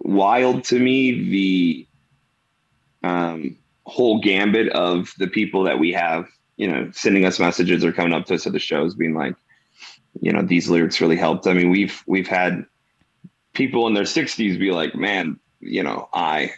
wild 0.00 0.64
to 0.64 0.78
me 0.78 1.30
the 1.30 1.86
um, 3.04 3.56
whole 3.86 4.20
gambit 4.20 4.70
of 4.70 5.12
the 5.18 5.26
people 5.26 5.62
that 5.64 5.78
we 5.78 5.92
have, 5.92 6.26
you 6.56 6.66
know, 6.66 6.90
sending 6.92 7.24
us 7.24 7.38
messages 7.38 7.84
or 7.84 7.92
coming 7.92 8.14
up 8.14 8.26
to 8.26 8.34
us 8.34 8.46
at 8.46 8.52
the 8.52 8.58
shows, 8.58 8.94
being 8.94 9.14
like, 9.14 9.34
you 10.20 10.32
know, 10.32 10.42
these 10.42 10.68
lyrics 10.68 11.00
really 11.00 11.16
helped. 11.16 11.46
I 11.46 11.52
mean, 11.52 11.70
we've 11.70 12.02
we've 12.06 12.28
had 12.28 12.64
people 13.52 13.86
in 13.86 13.94
their 13.94 14.04
60s 14.04 14.58
be 14.58 14.70
like, 14.70 14.94
man, 14.94 15.38
you 15.60 15.82
know, 15.82 16.08
I 16.14 16.52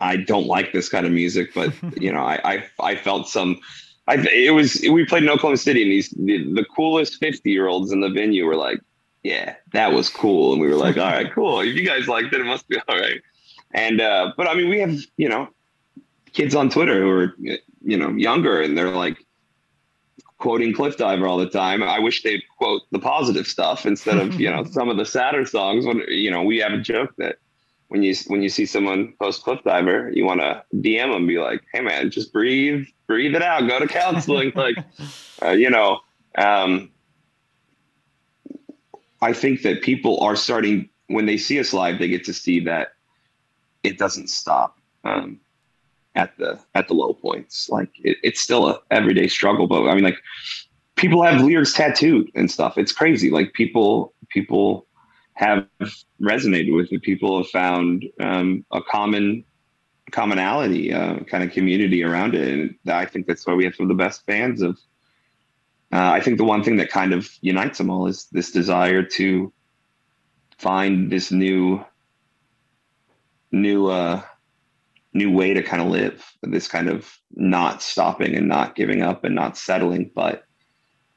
I 0.00 0.16
don't 0.16 0.46
like 0.46 0.72
this 0.72 0.88
kind 0.88 1.06
of 1.06 1.12
music, 1.12 1.54
but 1.54 1.72
you 2.00 2.12
know, 2.12 2.20
I 2.22 2.40
I, 2.44 2.64
I 2.80 2.96
felt 2.96 3.28
some. 3.28 3.60
I, 4.06 4.16
it 4.32 4.54
was 4.54 4.80
we 4.90 5.04
played 5.04 5.22
in 5.22 5.28
Oklahoma 5.28 5.58
City, 5.58 5.82
and 5.82 5.90
these 5.90 6.10
the, 6.10 6.52
the 6.54 6.64
coolest 6.64 7.16
50 7.20 7.50
year 7.50 7.68
olds 7.68 7.92
in 7.92 8.00
the 8.00 8.08
venue 8.08 8.46
were 8.46 8.56
like, 8.56 8.80
"Yeah, 9.22 9.54
that 9.72 9.92
was 9.92 10.08
cool," 10.08 10.52
and 10.52 10.62
we 10.62 10.66
were 10.66 10.76
like, 10.76 10.96
"All 10.96 11.10
right, 11.10 11.30
cool. 11.32 11.60
If 11.60 11.74
you 11.74 11.86
guys 11.86 12.08
liked 12.08 12.32
it, 12.32 12.40
it 12.40 12.44
must 12.44 12.66
be 12.68 12.78
all 12.88 12.98
right." 12.98 13.20
And 13.78 14.00
uh, 14.00 14.32
but 14.36 14.48
I 14.48 14.54
mean, 14.54 14.68
we 14.68 14.80
have 14.80 14.98
you 15.16 15.28
know 15.28 15.48
kids 16.32 16.54
on 16.56 16.68
Twitter 16.68 17.00
who 17.00 17.10
are 17.10 17.34
you 17.80 17.96
know 17.96 18.10
younger, 18.10 18.60
and 18.60 18.76
they're 18.76 18.90
like 18.90 19.24
quoting 20.38 20.74
Cliff 20.74 20.96
Diver 20.96 21.28
all 21.28 21.38
the 21.38 21.48
time. 21.48 21.82
I 21.84 22.00
wish 22.00 22.24
they'd 22.24 22.42
quote 22.56 22.82
the 22.90 22.98
positive 22.98 23.46
stuff 23.46 23.86
instead 23.86 24.18
of 24.18 24.40
you 24.40 24.50
know 24.50 24.64
some 24.70 24.88
of 24.88 24.96
the 24.96 25.06
sadder 25.06 25.46
songs. 25.46 25.86
When 25.86 26.02
you 26.08 26.28
know 26.28 26.42
we 26.42 26.58
have 26.58 26.72
a 26.72 26.78
joke 26.78 27.14
that 27.18 27.36
when 27.86 28.02
you 28.02 28.16
when 28.26 28.42
you 28.42 28.48
see 28.48 28.66
someone 28.66 29.14
post 29.20 29.44
Cliff 29.44 29.60
Diver, 29.64 30.10
you 30.12 30.24
want 30.24 30.40
to 30.40 30.64
DM 30.74 31.12
them, 31.12 31.28
be 31.28 31.38
like, 31.38 31.62
"Hey 31.72 31.80
man, 31.80 32.10
just 32.10 32.32
breathe, 32.32 32.84
breathe 33.06 33.36
it 33.36 33.42
out, 33.42 33.68
go 33.68 33.78
to 33.78 33.86
counseling." 33.86 34.50
like, 34.56 34.76
uh, 35.40 35.50
you 35.50 35.70
know, 35.70 36.00
um, 36.36 36.90
I 39.22 39.32
think 39.32 39.62
that 39.62 39.82
people 39.82 40.18
are 40.18 40.34
starting 40.34 40.88
when 41.06 41.26
they 41.26 41.36
see 41.36 41.60
us 41.60 41.72
live, 41.72 42.00
they 42.00 42.08
get 42.08 42.24
to 42.24 42.34
see 42.34 42.58
that 42.64 42.88
it 43.82 43.98
doesn't 43.98 44.28
stop 44.28 44.78
um, 45.04 45.40
at 46.14 46.36
the 46.38 46.58
at 46.74 46.88
the 46.88 46.94
low 46.94 47.12
points. 47.12 47.68
Like 47.68 47.90
it, 48.02 48.18
it's 48.22 48.40
still 48.40 48.68
a 48.68 48.80
everyday 48.90 49.28
struggle. 49.28 49.66
But 49.66 49.88
I 49.88 49.94
mean, 49.94 50.04
like 50.04 50.18
people 50.96 51.22
have 51.22 51.42
lyrics 51.42 51.72
tattooed 51.72 52.30
and 52.34 52.50
stuff. 52.50 52.76
It's 52.76 52.92
crazy. 52.92 53.30
Like 53.30 53.52
people 53.52 54.12
people 54.28 54.86
have 55.34 55.66
resonated 56.20 56.74
with 56.74 56.92
it. 56.92 57.02
People 57.02 57.38
have 57.38 57.48
found 57.48 58.04
um, 58.20 58.64
a 58.72 58.82
common 58.82 59.44
commonality, 60.10 60.92
uh, 60.92 61.20
kind 61.20 61.44
of 61.44 61.52
community 61.52 62.02
around 62.02 62.34
it, 62.34 62.48
and 62.48 62.74
I 62.92 63.04
think 63.04 63.26
that's 63.26 63.46
why 63.46 63.54
we 63.54 63.64
have 63.64 63.74
some 63.74 63.84
of 63.84 63.96
the 63.96 64.02
best 64.02 64.24
fans 64.26 64.62
of. 64.62 64.78
Uh, 65.90 66.10
I 66.10 66.20
think 66.20 66.36
the 66.36 66.44
one 66.44 66.62
thing 66.62 66.76
that 66.76 66.90
kind 66.90 67.14
of 67.14 67.30
unites 67.40 67.78
them 67.78 67.88
all 67.88 68.06
is 68.06 68.26
this 68.30 68.50
desire 68.52 69.02
to 69.02 69.50
find 70.58 71.10
this 71.10 71.30
new 71.30 71.82
new 73.50 73.86
uh 73.86 74.22
new 75.14 75.32
way 75.32 75.54
to 75.54 75.62
kind 75.62 75.82
of 75.82 75.88
live 75.88 76.32
this 76.42 76.68
kind 76.68 76.88
of 76.88 77.18
not 77.34 77.82
stopping 77.82 78.34
and 78.34 78.46
not 78.46 78.74
giving 78.74 79.02
up 79.02 79.24
and 79.24 79.34
not 79.34 79.56
settling 79.56 80.10
but 80.14 80.44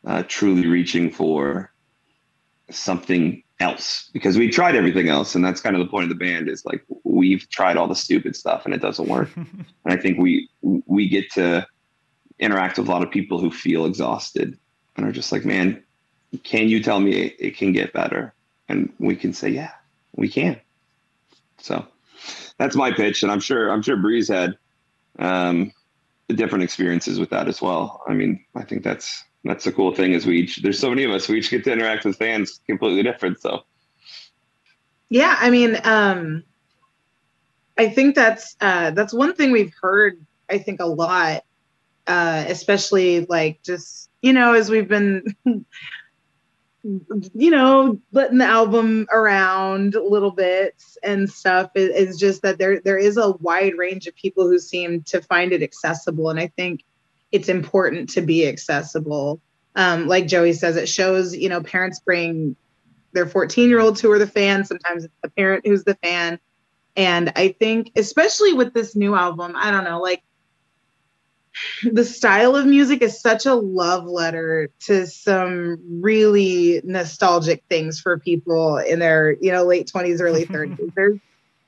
uh, 0.06 0.24
truly 0.28 0.68
reaching 0.68 1.12
for 1.12 1.72
something 2.70 3.44
else. 3.60 4.10
Because 4.14 4.38
we 4.38 4.50
tried 4.50 4.76
everything 4.76 5.10
else 5.10 5.36
and 5.36 5.46
that's 5.46 5.62
kind 5.62 5.76
of 5.76 5.82
the 5.82 5.90
point 5.90 6.04
of 6.04 6.10
the 6.10 6.16
band 6.16 6.50
is 6.50 6.66
like 6.66 6.84
we've 7.04 7.48
tried 7.50 7.78
all 7.78 7.88
the 7.88 7.96
stupid 7.96 8.36
stuff 8.36 8.66
and 8.66 8.74
it 8.74 8.82
doesn't 8.82 9.08
work. 9.08 9.30
And 9.36 9.94
i 9.94 9.98
think 9.98 10.20
we 10.20 10.50
we 10.62 11.08
get 11.10 11.32
to 11.32 11.66
interact 12.40 12.78
with 12.78 12.88
a 12.88 12.92
lot 12.92 13.04
of 13.04 13.12
people 13.12 13.40
who 13.40 13.52
feel 13.52 13.86
exhausted 13.86 14.58
and 14.96 15.06
are 15.06 15.12
just 15.12 15.32
like 15.32 15.46
man 15.46 15.84
can 16.44 16.70
you 16.70 16.82
tell 16.82 17.00
me 17.00 17.12
it, 17.12 17.36
it 17.40 17.58
can 17.58 17.74
get 17.74 17.94
better? 17.94 18.34
And 18.70 18.94
we 19.00 19.16
can 19.16 19.34
say 19.34 19.50
yeah 19.50 19.72
we 20.16 20.30
can. 20.30 20.60
So 21.58 21.86
that's 22.62 22.76
my 22.76 22.92
pitch, 22.92 23.24
and 23.24 23.32
I'm 23.32 23.40
sure 23.40 23.72
I'm 23.72 23.82
sure 23.82 23.98
Bree's 23.98 24.28
had 24.28 24.56
um, 25.18 25.72
different 26.28 26.64
experiences 26.64 27.20
with 27.20 27.32
that 27.32 27.48
as 27.48 27.60
well. 27.60 28.04
I 28.08 28.14
mean, 28.14 28.46
I 28.56 28.64
think 28.64 28.84
that's 28.84 29.24
that's 29.44 29.64
the 29.64 29.72
cool 29.72 29.96
thing 29.96 30.14
is 30.14 30.28
we 30.28 30.42
each 30.42 30.58
there's 30.58 30.78
so 30.78 30.90
many 30.90 31.04
of 31.04 31.10
us 31.10 31.28
we 31.28 31.40
each 31.40 31.50
get 31.50 31.64
to 31.64 31.72
interact 31.72 32.06
with 32.06 32.18
fans 32.18 32.60
completely 32.68 33.02
different. 33.02 33.42
So 33.42 33.64
yeah, 35.10 35.38
I 35.40 35.50
mean, 35.50 35.76
um, 35.84 36.44
I 37.80 37.90
think 37.90 38.14
that's 38.14 38.56
uh, 38.62 38.92
that's 38.92 39.12
one 39.12 39.34
thing 39.34 39.52
we've 39.52 39.74
heard. 39.82 40.24
I 40.48 40.60
think 40.60 40.82
a 40.82 40.86
lot, 40.86 41.44
uh, 42.06 42.46
especially 42.48 43.26
like 43.26 43.64
just 43.64 44.12
you 44.22 44.34
know 44.34 44.54
as 44.54 44.70
we've 44.70 44.88
been 44.88 45.36
you 46.84 47.52
know, 47.52 48.00
letting 48.12 48.40
the 48.40 48.46
album 48.46 49.08
around 49.12 49.94
a 49.94 50.04
little 50.04 50.32
bits 50.32 50.98
and 51.04 51.30
stuff 51.30 51.72
is, 51.76 52.18
just 52.18 52.42
that 52.42 52.58
there 52.58 52.80
there 52.80 52.98
is 52.98 53.18
a 53.18 53.32
wide 53.34 53.78
range 53.78 54.08
of 54.08 54.16
people 54.16 54.48
who 54.48 54.58
seem 54.58 55.04
to 55.04 55.22
find 55.22 55.54
it 55.54 55.62
accessible, 55.62 56.30
and 56.30 56.40
I 56.40 56.48
think 56.48 56.84
it's 57.32 57.50
important 57.50 58.10
to 58.12 58.22
be 58.22 58.48
accessible. 58.48 59.40
Um, 59.76 60.08
like 60.08 60.28
Joey 60.28 60.54
says, 60.54 60.76
it 60.76 60.90
shows 60.90 61.36
you 61.36 61.50
know 61.50 61.62
parents 61.62 62.00
bring 62.00 62.56
their 63.14 63.28
14 63.28 63.70
year 63.70 63.80
olds 63.80 64.02
who 64.02 64.12
are 64.12 64.20
the 64.20 64.26
fans. 64.26 64.68
Sometimes 64.68 65.06
it's 65.06 65.14
the 65.22 65.30
parent 65.30 65.68
who's 65.68 65.84
the 65.84 65.96
fan, 65.96 66.40
and 66.96 67.32
I 67.36 67.50
think 67.60 67.92
especially 67.96 68.54
with 68.54 68.74
this 68.74 68.96
new 68.96 69.14
album, 69.14 69.54
I 69.56 69.70
don't 69.70 69.84
know, 69.84 70.02
like 70.02 70.24
the 71.92 72.06
style 72.06 72.56
of 72.56 72.66
music 72.66 73.02
is 73.02 73.20
such 73.20 73.46
a 73.46 73.54
love 73.54 74.06
letter 74.06 74.70
to 74.80 75.06
some 75.06 75.80
really 76.02 76.82
nostalgic 76.84 77.64
things 77.70 78.00
for 78.00 78.20
people 78.20 78.78
in 78.78 79.00
their 79.00 79.34
you 79.42 79.52
know 79.52 79.64
late 79.64 79.92
20s 79.94 80.22
early 80.22 80.46
30s 80.48 80.94
there's 80.96 81.20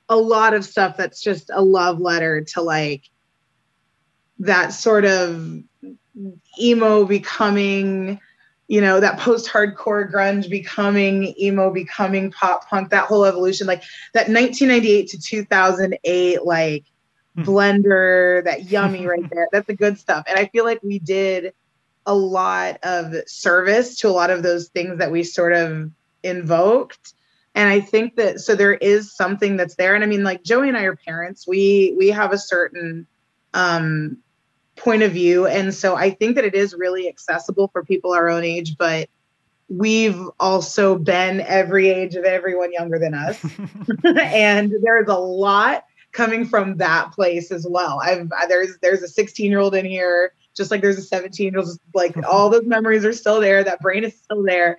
a 0.09 0.15
lot 0.15 0.53
of 0.53 0.65
stuff 0.65 0.97
that's 0.97 1.21
just 1.21 1.49
a 1.53 1.61
love 1.61 1.99
letter 1.99 2.41
to 2.41 2.61
like 2.61 3.09
that 4.39 4.73
sort 4.73 5.05
of 5.05 5.61
emo 6.59 7.05
becoming 7.05 8.19
you 8.67 8.81
know 8.81 8.99
that 8.99 9.19
post-hardcore 9.19 10.11
grunge 10.11 10.49
becoming 10.49 11.33
emo 11.39 11.71
becoming 11.71 12.31
pop 12.31 12.67
punk 12.69 12.89
that 12.89 13.05
whole 13.05 13.25
evolution 13.25 13.67
like 13.67 13.83
that 14.13 14.29
1998 14.29 15.09
to 15.09 15.19
2008 15.19 16.45
like. 16.45 16.85
Blender, 17.37 18.43
that 18.43 18.69
yummy 18.71 19.05
right 19.07 19.29
there. 19.29 19.47
That's 19.51 19.67
the 19.67 19.75
good 19.75 19.99
stuff. 19.99 20.25
And 20.27 20.37
I 20.37 20.45
feel 20.47 20.65
like 20.65 20.81
we 20.83 20.99
did 20.99 21.53
a 22.05 22.13
lot 22.13 22.79
of 22.83 23.13
service 23.27 23.99
to 23.99 24.09
a 24.09 24.11
lot 24.11 24.29
of 24.29 24.43
those 24.43 24.67
things 24.69 24.97
that 24.99 25.11
we 25.11 25.23
sort 25.23 25.53
of 25.53 25.89
invoked. 26.21 27.13
And 27.55 27.69
I 27.69 27.79
think 27.79 28.15
that 28.15 28.39
so 28.39 28.55
there 28.55 28.73
is 28.73 29.15
something 29.15 29.57
that's 29.57 29.75
there. 29.75 29.95
And 29.95 30.03
I 30.03 30.07
mean, 30.07 30.23
like 30.23 30.43
Joey 30.43 30.67
and 30.67 30.77
I 30.77 30.83
are 30.83 30.95
parents. 30.95 31.47
We 31.47 31.95
we 31.97 32.09
have 32.09 32.33
a 32.33 32.37
certain 32.37 33.07
um 33.53 34.17
point 34.75 35.03
of 35.03 35.11
view. 35.11 35.45
And 35.45 35.73
so 35.73 35.95
I 35.95 36.09
think 36.09 36.35
that 36.35 36.45
it 36.45 36.55
is 36.55 36.73
really 36.73 37.07
accessible 37.07 37.67
for 37.67 37.83
people 37.83 38.13
our 38.13 38.27
own 38.27 38.43
age, 38.43 38.75
but 38.77 39.07
we've 39.69 40.19
also 40.39 40.97
been 40.97 41.41
every 41.41 41.89
age 41.89 42.15
of 42.15 42.25
everyone 42.25 42.73
younger 42.73 42.99
than 42.99 43.13
us. 43.13 43.43
and 44.03 44.73
there's 44.81 45.07
a 45.07 45.17
lot 45.17 45.85
coming 46.13 46.45
from 46.45 46.77
that 46.77 47.11
place 47.11 47.51
as 47.51 47.67
well. 47.67 47.99
I've 48.01 48.29
there's 48.47 48.77
there's 48.81 49.01
a 49.01 49.07
16 49.07 49.49
year 49.49 49.59
old 49.59 49.75
in 49.75 49.85
here, 49.85 50.33
just 50.55 50.71
like 50.71 50.81
there's 50.81 50.97
a 50.97 51.03
17 51.03 51.51
year 51.51 51.59
old. 51.59 51.77
Like 51.93 52.11
mm-hmm. 52.11 52.25
all 52.29 52.49
those 52.49 52.65
memories 52.65 53.03
are 53.03 53.13
still 53.13 53.41
there. 53.41 53.63
That 53.63 53.81
brain 53.81 54.03
is 54.03 54.15
still 54.15 54.43
there, 54.43 54.77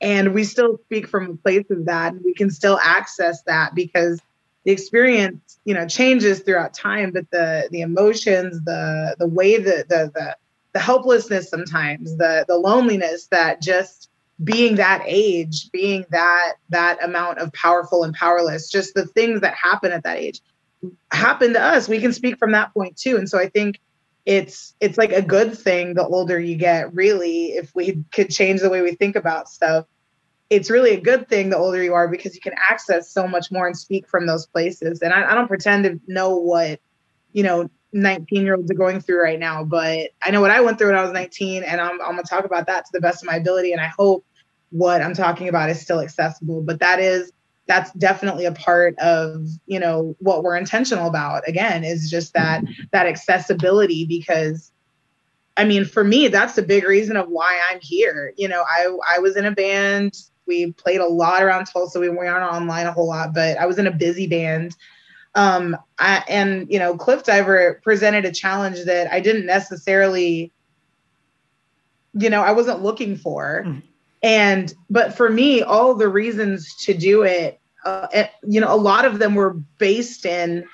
and 0.00 0.32
we 0.32 0.44
still 0.44 0.78
speak 0.84 1.08
from 1.08 1.30
a 1.30 1.36
place 1.36 1.66
of 1.70 1.84
that, 1.86 2.14
and 2.14 2.24
we 2.24 2.34
can 2.34 2.50
still 2.50 2.78
access 2.82 3.42
that 3.42 3.74
because 3.74 4.20
the 4.64 4.72
experience, 4.72 5.58
you 5.64 5.74
know, 5.74 5.86
changes 5.86 6.40
throughout 6.40 6.72
time. 6.72 7.10
But 7.12 7.30
the 7.30 7.68
the 7.70 7.82
emotions, 7.82 8.64
the 8.64 9.16
the 9.18 9.28
way 9.28 9.58
that 9.58 9.88
the 9.88 10.10
the 10.14 10.36
the 10.72 10.80
helplessness 10.80 11.50
sometimes, 11.50 12.16
the 12.16 12.44
the 12.48 12.56
loneliness 12.56 13.26
that 13.26 13.60
just 13.60 14.08
being 14.44 14.74
that 14.74 15.02
age 15.06 15.70
being 15.70 16.04
that 16.10 16.54
that 16.68 17.02
amount 17.02 17.38
of 17.38 17.50
powerful 17.54 18.04
and 18.04 18.14
powerless 18.14 18.68
just 18.70 18.94
the 18.94 19.06
things 19.06 19.40
that 19.40 19.54
happen 19.54 19.92
at 19.92 20.04
that 20.04 20.18
age 20.18 20.42
happened 21.12 21.54
to 21.54 21.62
us. 21.62 21.88
We 21.88 22.00
can 22.00 22.12
speak 22.12 22.38
from 22.38 22.52
that 22.52 22.72
point 22.74 22.96
too. 22.96 23.16
And 23.16 23.28
so 23.28 23.38
i 23.38 23.48
think 23.48 23.80
it's 24.24 24.74
it's 24.80 24.98
like 24.98 25.12
a 25.12 25.22
good 25.22 25.56
thing 25.56 25.94
the 25.94 26.04
older 26.04 26.38
you 26.40 26.56
get 26.56 26.92
really 26.92 27.52
if 27.52 27.72
we 27.76 28.02
could 28.12 28.28
change 28.28 28.60
the 28.60 28.70
way 28.70 28.82
we 28.82 28.94
think 28.94 29.16
about 29.16 29.48
stuff. 29.48 29.86
It's 30.48 30.70
really 30.70 30.92
a 30.92 31.00
good 31.00 31.28
thing 31.28 31.50
the 31.50 31.56
older 31.56 31.82
you 31.82 31.94
are 31.94 32.08
because 32.08 32.34
you 32.34 32.40
can 32.40 32.54
access 32.70 33.10
so 33.10 33.26
much 33.26 33.50
more 33.50 33.66
and 33.66 33.76
speak 33.76 34.08
from 34.08 34.26
those 34.26 34.46
places. 34.46 35.02
And 35.02 35.12
i, 35.12 35.30
I 35.30 35.34
don't 35.34 35.48
pretend 35.48 35.84
to 35.84 36.00
know 36.06 36.36
what 36.36 36.80
you 37.32 37.42
know 37.42 37.68
19 37.92 38.42
year 38.42 38.56
olds 38.56 38.70
are 38.70 38.74
going 38.74 39.00
through 39.00 39.22
right 39.22 39.38
now 39.38 39.64
but 39.64 40.10
i 40.22 40.30
know 40.30 40.40
what 40.40 40.50
i 40.50 40.60
went 40.60 40.76
through 40.76 40.88
when 40.88 40.98
i 40.98 41.02
was 41.02 41.12
19 41.12 41.62
and 41.62 41.80
i'm, 41.80 41.98
I'm 42.02 42.12
going 42.12 42.24
to 42.24 42.28
talk 42.28 42.44
about 42.44 42.66
that 42.66 42.84
to 42.84 42.90
the 42.92 43.00
best 43.00 43.22
of 43.22 43.26
my 43.26 43.36
ability 43.36 43.72
and 43.72 43.80
i 43.80 43.90
hope 43.96 44.26
what 44.70 45.00
i'm 45.00 45.14
talking 45.14 45.48
about 45.48 45.70
is 45.70 45.80
still 45.80 46.00
accessible. 46.00 46.62
But 46.62 46.80
that 46.80 47.00
is 47.00 47.32
that's 47.66 47.92
definitely 47.92 48.44
a 48.44 48.52
part 48.52 48.98
of 48.98 49.46
you 49.66 49.78
know 49.78 50.16
what 50.20 50.42
we're 50.42 50.56
intentional 50.56 51.08
about. 51.08 51.46
Again 51.48 51.84
is 51.84 52.10
just 52.10 52.32
that 52.34 52.62
that 52.92 53.06
accessibility 53.06 54.06
because 54.06 54.72
i 55.56 55.64
mean 55.64 55.84
for 55.84 56.04
me 56.04 56.28
that's 56.28 56.54
the 56.54 56.62
big 56.62 56.84
reason 56.84 57.16
of 57.16 57.28
why 57.28 57.60
i'm 57.70 57.80
here. 57.80 58.32
You 58.36 58.48
know 58.48 58.64
i 58.68 58.96
i 59.16 59.18
was 59.18 59.36
in 59.36 59.44
a 59.44 59.50
band. 59.50 60.16
We 60.46 60.72
played 60.72 61.00
a 61.00 61.06
lot 61.06 61.42
around 61.42 61.66
tulsa. 61.66 61.98
We 61.98 62.08
weren't 62.08 62.42
online 62.42 62.86
a 62.86 62.92
whole 62.92 63.08
lot 63.08 63.34
but 63.34 63.58
i 63.58 63.66
was 63.66 63.78
in 63.78 63.86
a 63.86 63.92
busy 63.92 64.26
band. 64.26 64.76
Um 65.34 65.76
I, 65.98 66.24
and 66.28 66.70
you 66.70 66.78
know 66.78 66.96
cliff 66.96 67.24
diver 67.24 67.80
presented 67.82 68.24
a 68.24 68.32
challenge 68.32 68.84
that 68.84 69.12
i 69.12 69.20
didn't 69.20 69.46
necessarily 69.46 70.52
you 72.14 72.30
know 72.30 72.42
i 72.42 72.52
wasn't 72.52 72.82
looking 72.82 73.16
for. 73.16 73.64
Mm 73.66 73.82
and 74.26 74.74
but 74.90 75.16
for 75.16 75.30
me 75.30 75.62
all 75.62 75.94
the 75.94 76.08
reasons 76.08 76.74
to 76.74 76.92
do 76.92 77.22
it 77.22 77.60
uh, 77.84 78.08
eh, 78.12 78.26
you 78.46 78.60
know 78.60 78.72
a 78.72 78.76
lot 78.76 79.04
of 79.04 79.20
them 79.20 79.34
were 79.34 79.54
based 79.78 80.26
in 80.26 80.66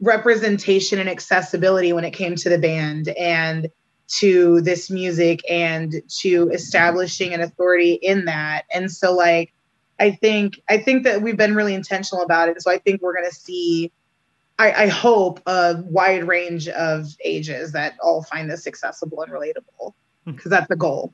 representation 0.00 0.98
and 0.98 1.08
accessibility 1.08 1.92
when 1.92 2.04
it 2.04 2.12
came 2.12 2.36
to 2.36 2.48
the 2.48 2.58
band 2.58 3.08
and 3.08 3.68
to 4.06 4.60
this 4.60 4.90
music 4.90 5.40
and 5.50 6.02
to 6.08 6.50
establishing 6.50 7.32
an 7.32 7.40
authority 7.40 7.94
in 7.94 8.26
that. 8.26 8.64
And 8.72 8.90
so 8.90 9.12
like 9.12 9.52
i 10.00 10.10
think 10.10 10.60
i 10.68 10.76
think 10.76 11.04
that 11.04 11.22
we've 11.22 11.36
been 11.36 11.54
really 11.54 11.74
intentional 11.74 12.24
about 12.24 12.48
it. 12.48 12.60
So 12.62 12.70
i 12.70 12.78
think 12.78 13.00
we're 13.00 13.14
going 13.14 13.28
to 13.28 13.34
see 13.34 13.92
I, 14.56 14.84
I 14.84 14.86
hope 14.86 15.40
a 15.46 15.82
wide 15.82 16.28
range 16.28 16.68
of 16.68 17.08
ages 17.24 17.72
that 17.72 17.94
all 18.00 18.22
find 18.22 18.48
this 18.48 18.68
accessible 18.68 19.22
and 19.22 19.32
relatable 19.32 19.94
because 20.24 20.44
hmm. 20.44 20.50
that's 20.50 20.68
the 20.68 20.76
goal 20.76 21.12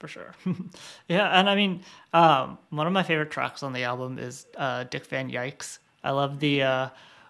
for 0.00 0.08
sure. 0.08 0.34
yeah, 1.08 1.38
and 1.38 1.48
I 1.48 1.54
mean, 1.54 1.82
um, 2.12 2.58
one 2.70 2.86
of 2.86 2.92
my 2.92 3.02
favorite 3.02 3.30
tracks 3.30 3.62
on 3.62 3.72
the 3.72 3.84
album 3.84 4.18
is 4.18 4.46
uh, 4.56 4.84
Dick 4.84 5.06
Van 5.06 5.30
Yikes. 5.30 5.78
I 6.02 6.10
love 6.10 6.40
the 6.40 6.62
uh, 6.62 6.88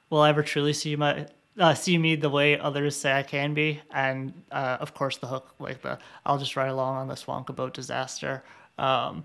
"Will 0.09 0.21
I 0.21 0.31
ever 0.31 0.43
truly 0.43 0.73
see 0.73 0.97
my 0.97 1.27
uh, 1.59 1.75
see 1.75 1.99
me 1.99 2.17
the 2.17 2.31
way 2.31 2.59
others 2.59 2.97
say 2.97 3.13
I 3.13 3.23
can 3.23 3.53
be," 3.53 3.81
and 3.93 4.33
uh, 4.51 4.79
of 4.81 4.95
course 4.95 5.19
the 5.19 5.27
hook, 5.27 5.55
like 5.59 5.83
the 5.83 5.99
"I'll 6.25 6.39
just 6.39 6.57
ride 6.57 6.69
along 6.69 6.97
on 6.97 7.09
the 7.09 7.17
swank 7.17 7.55
boat 7.55 7.75
disaster." 7.75 8.43
Um, 8.79 9.25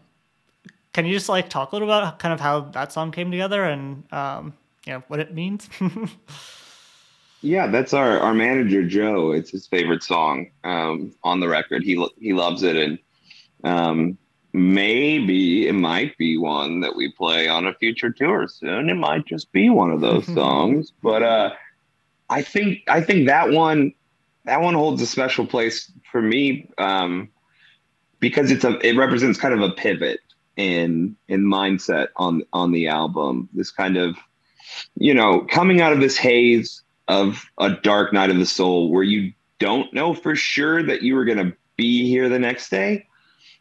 can 0.92 1.06
you 1.06 1.14
just 1.14 1.30
like 1.30 1.50
talk 1.50 1.72
a 1.72 1.76
little 1.76 1.90
about 1.90 2.20
kind 2.20 2.34
of 2.34 2.40
how 2.40 2.62
that 2.62 2.92
song 2.92 3.12
came 3.12 3.32
together 3.32 3.64
and 3.64 4.12
um, 4.12 4.54
you 4.86 4.94
know 4.94 5.04
what 5.08 5.20
it 5.20 5.34
means? 5.34 5.70
Yeah, 7.46 7.68
that's 7.68 7.94
our 7.94 8.20
our 8.20 8.34
manager 8.34 8.82
Joe. 8.82 9.32
It's 9.32 9.52
his 9.52 9.68
favorite 9.68 10.02
song 10.02 10.50
um, 10.64 11.14
on 11.24 11.40
the 11.40 11.48
record. 11.48 11.84
He 11.84 12.04
he 12.20 12.34
loves 12.34 12.64
it, 12.64 12.76
and 12.76 12.98
um, 13.66 14.18
maybe 14.54 15.68
it 15.68 15.74
might 15.74 16.18
be 16.18 16.38
one 16.38 16.80
that 16.80 16.96
we 16.96 17.12
play 17.12 17.48
on 17.48 17.68
a 17.68 17.74
future 17.74 18.12
tour 18.12 18.48
soon. 18.48 18.90
It 18.90 18.96
might 18.96 19.26
just 19.26 19.52
be 19.52 19.70
one 19.70 19.92
of 19.92 20.00
those 20.00 20.26
songs, 20.34 20.94
but 21.04 21.24
uh, 21.24 21.50
I 22.30 22.42
think 22.42 22.84
I 22.88 23.02
think 23.02 23.28
that 23.28 23.50
one 23.52 23.94
that 24.46 24.62
one 24.62 24.76
holds 24.76 25.02
a 25.02 25.08
special 25.08 25.46
place 25.46 25.92
for 26.12 26.22
me 26.22 26.70
um, 26.78 27.30
because 28.20 28.52
it's 28.52 28.64
a 28.64 28.78
it 28.88 28.96
represents 28.96 29.40
kind 29.40 29.54
of 29.54 29.62
a 29.62 29.74
pivot 29.74 30.20
in 30.56 31.18
in 31.28 31.44
mindset 31.44 32.10
on 32.16 32.44
on 32.54 32.72
the 32.72 32.88
album. 32.88 33.50
This 33.52 33.72
kind 33.72 33.98
of 33.98 34.16
you 34.96 35.14
know 35.14 35.42
coming 35.42 35.82
out 35.82 35.92
of 35.92 36.00
this 36.00 36.18
haze 36.18 36.84
of 37.08 37.44
a 37.58 37.72
dark 37.72 38.14
night 38.14 38.30
of 38.30 38.38
the 38.38 38.46
soul 38.46 38.92
where 38.92 39.04
you 39.04 39.34
don't 39.60 39.92
know 39.94 40.14
for 40.14 40.36
sure 40.36 40.84
that 40.84 41.02
you 41.02 41.16
were 41.16 41.26
going 41.26 41.38
to 41.38 41.56
be 41.78 42.08
here 42.08 42.30
the 42.30 42.40
next 42.40 42.70
day 42.70 43.06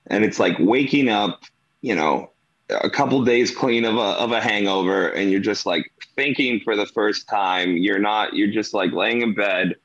and 0.08 0.24
it's 0.24 0.38
like 0.38 0.56
waking 0.58 1.08
up, 1.08 1.42
you 1.80 1.94
know, 1.94 2.30
a 2.70 2.90
couple 2.90 3.22
days 3.24 3.54
clean 3.54 3.84
of 3.84 3.96
a 3.96 3.98
of 4.00 4.32
a 4.32 4.40
hangover, 4.40 5.08
and 5.08 5.30
you're 5.30 5.40
just 5.40 5.66
like 5.66 5.90
thinking 6.16 6.60
for 6.60 6.76
the 6.76 6.86
first 6.86 7.28
time. 7.28 7.76
You're 7.76 7.98
not. 7.98 8.34
You're 8.34 8.52
just 8.52 8.74
like 8.74 8.92
laying 8.92 9.22
in 9.22 9.34
bed, 9.34 9.76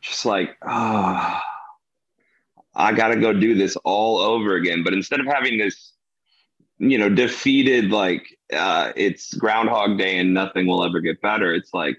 just 0.00 0.26
like 0.26 0.56
ah. 0.62 1.42
Oh, 1.42 1.46
I 2.74 2.92
got 2.92 3.08
to 3.08 3.16
go 3.16 3.32
do 3.32 3.54
this 3.54 3.76
all 3.84 4.18
over 4.18 4.54
again. 4.54 4.84
But 4.84 4.92
instead 4.92 5.20
of 5.20 5.26
having 5.26 5.58
this, 5.58 5.92
you 6.78 6.98
know, 6.98 7.08
defeated, 7.08 7.90
like 7.90 8.38
uh, 8.52 8.92
it's 8.96 9.34
Groundhog 9.34 9.98
Day 9.98 10.18
and 10.18 10.32
nothing 10.32 10.66
will 10.66 10.84
ever 10.84 11.00
get 11.00 11.20
better, 11.20 11.52
it's 11.52 11.74
like, 11.74 11.98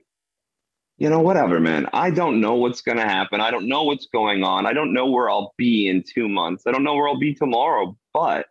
you 1.01 1.09
know, 1.09 1.19
whatever, 1.19 1.59
man. 1.59 1.87
I 1.93 2.11
don't 2.11 2.39
know 2.39 2.53
what's 2.53 2.81
going 2.81 2.99
to 2.99 3.03
happen. 3.03 3.41
I 3.41 3.49
don't 3.49 3.67
know 3.67 3.81
what's 3.81 4.05
going 4.05 4.43
on. 4.43 4.67
I 4.67 4.73
don't 4.73 4.93
know 4.93 5.09
where 5.09 5.31
I'll 5.31 5.55
be 5.57 5.87
in 5.87 6.03
two 6.03 6.29
months. 6.29 6.67
I 6.67 6.71
don't 6.71 6.83
know 6.83 6.93
where 6.93 7.07
I'll 7.07 7.17
be 7.17 7.33
tomorrow, 7.33 7.97
but 8.13 8.45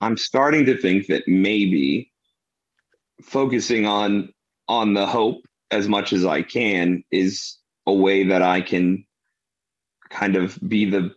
I'm 0.00 0.16
starting 0.16 0.66
to 0.66 0.76
think 0.76 1.06
that 1.06 1.28
maybe 1.28 2.10
focusing 3.22 3.86
on 3.86 4.32
on 4.66 4.94
the 4.94 5.06
hope 5.06 5.42
as 5.70 5.86
much 5.86 6.12
as 6.12 6.24
I 6.24 6.42
can 6.42 7.04
is 7.12 7.58
a 7.86 7.92
way 7.92 8.24
that 8.24 8.42
I 8.42 8.60
can 8.60 9.06
kind 10.08 10.34
of 10.34 10.58
be 10.66 10.90
the 10.90 11.14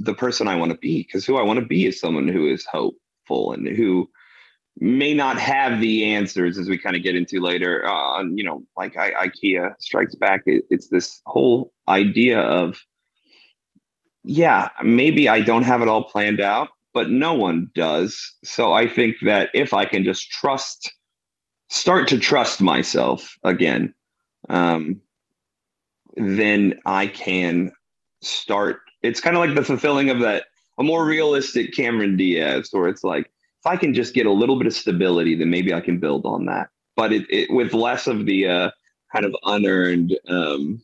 the 0.00 0.14
person 0.14 0.48
I 0.48 0.56
want 0.56 0.72
to 0.72 0.78
be 0.78 1.04
because 1.04 1.24
who 1.24 1.36
I 1.36 1.42
want 1.42 1.60
to 1.60 1.66
be 1.66 1.86
is 1.86 2.00
someone 2.00 2.26
who 2.26 2.48
is 2.48 2.66
hopeful 2.66 3.52
and 3.52 3.68
who 3.68 4.10
may 4.78 5.14
not 5.14 5.38
have 5.38 5.80
the 5.80 6.04
answers 6.04 6.58
as 6.58 6.68
we 6.68 6.76
kind 6.76 6.96
of 6.96 7.02
get 7.02 7.16
into 7.16 7.40
later 7.40 7.86
on 7.88 8.36
you 8.36 8.44
know 8.44 8.62
like 8.76 8.96
I, 8.96 9.26
ikea 9.26 9.74
strikes 9.78 10.14
back 10.14 10.42
it, 10.46 10.64
it's 10.70 10.88
this 10.88 11.20
whole 11.24 11.72
idea 11.88 12.40
of 12.40 12.78
yeah 14.22 14.68
maybe 14.82 15.28
i 15.28 15.40
don't 15.40 15.62
have 15.62 15.80
it 15.80 15.88
all 15.88 16.04
planned 16.04 16.40
out 16.40 16.68
but 16.92 17.10
no 17.10 17.34
one 17.34 17.70
does. 17.74 18.34
So 18.42 18.72
i 18.72 18.86
think 18.88 19.16
that 19.22 19.50
if 19.54 19.72
i 19.72 19.84
can 19.86 20.04
just 20.04 20.30
trust 20.30 20.92
start 21.68 22.08
to 22.08 22.18
trust 22.18 22.60
myself 22.60 23.36
again 23.44 23.94
um, 24.50 25.00
then 26.16 26.78
i 26.84 27.06
can 27.06 27.72
start 28.22 28.80
it's 29.02 29.20
kind 29.20 29.36
of 29.36 29.40
like 29.40 29.54
the 29.54 29.64
fulfilling 29.64 30.10
of 30.10 30.20
that 30.20 30.44
a 30.78 30.82
more 30.82 31.06
realistic 31.06 31.72
cameron 31.74 32.16
diaz 32.16 32.68
where 32.72 32.88
it's 32.88 33.04
like 33.04 33.30
if 33.66 33.72
I 33.72 33.76
can 33.76 33.94
just 33.94 34.14
get 34.14 34.26
a 34.26 34.32
little 34.32 34.56
bit 34.56 34.66
of 34.68 34.72
stability, 34.72 35.34
then 35.34 35.50
maybe 35.50 35.74
I 35.74 35.80
can 35.80 35.98
build 35.98 36.24
on 36.24 36.46
that. 36.46 36.68
But 36.94 37.12
it, 37.12 37.26
it 37.28 37.50
with 37.50 37.74
less 37.74 38.06
of 38.06 38.24
the 38.24 38.46
uh, 38.46 38.70
kind 39.12 39.24
of 39.24 39.34
unearned. 39.44 40.16
Um, 40.28 40.82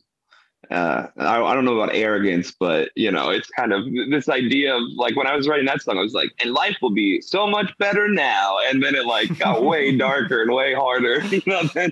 uh, 0.69 1.07
I, 1.17 1.41
I 1.41 1.53
don't 1.53 1.65
know 1.65 1.79
about 1.79 1.95
arrogance, 1.95 2.51
but 2.51 2.89
you 2.95 3.11
know, 3.11 3.29
it's 3.29 3.49
kind 3.49 3.73
of 3.73 3.85
this 4.09 4.27
idea 4.27 4.75
of 4.75 4.81
like 4.95 5.15
when 5.15 5.27
I 5.27 5.35
was 5.35 5.47
writing 5.47 5.65
that 5.67 5.81
song, 5.81 5.97
I 5.97 6.01
was 6.01 6.13
like, 6.13 6.31
and 6.41 6.53
life 6.53 6.75
will 6.81 6.93
be 6.93 7.21
so 7.21 7.47
much 7.47 7.71
better 7.77 8.07
now. 8.09 8.57
And 8.69 8.83
then 8.83 8.95
it 8.95 9.05
like 9.05 9.37
got 9.39 9.63
way 9.71 9.95
darker 9.95 10.41
and 10.41 10.51
way 10.51 10.73
harder, 10.73 11.23
you 11.25 11.41
know. 11.45 11.63
Then, 11.73 11.91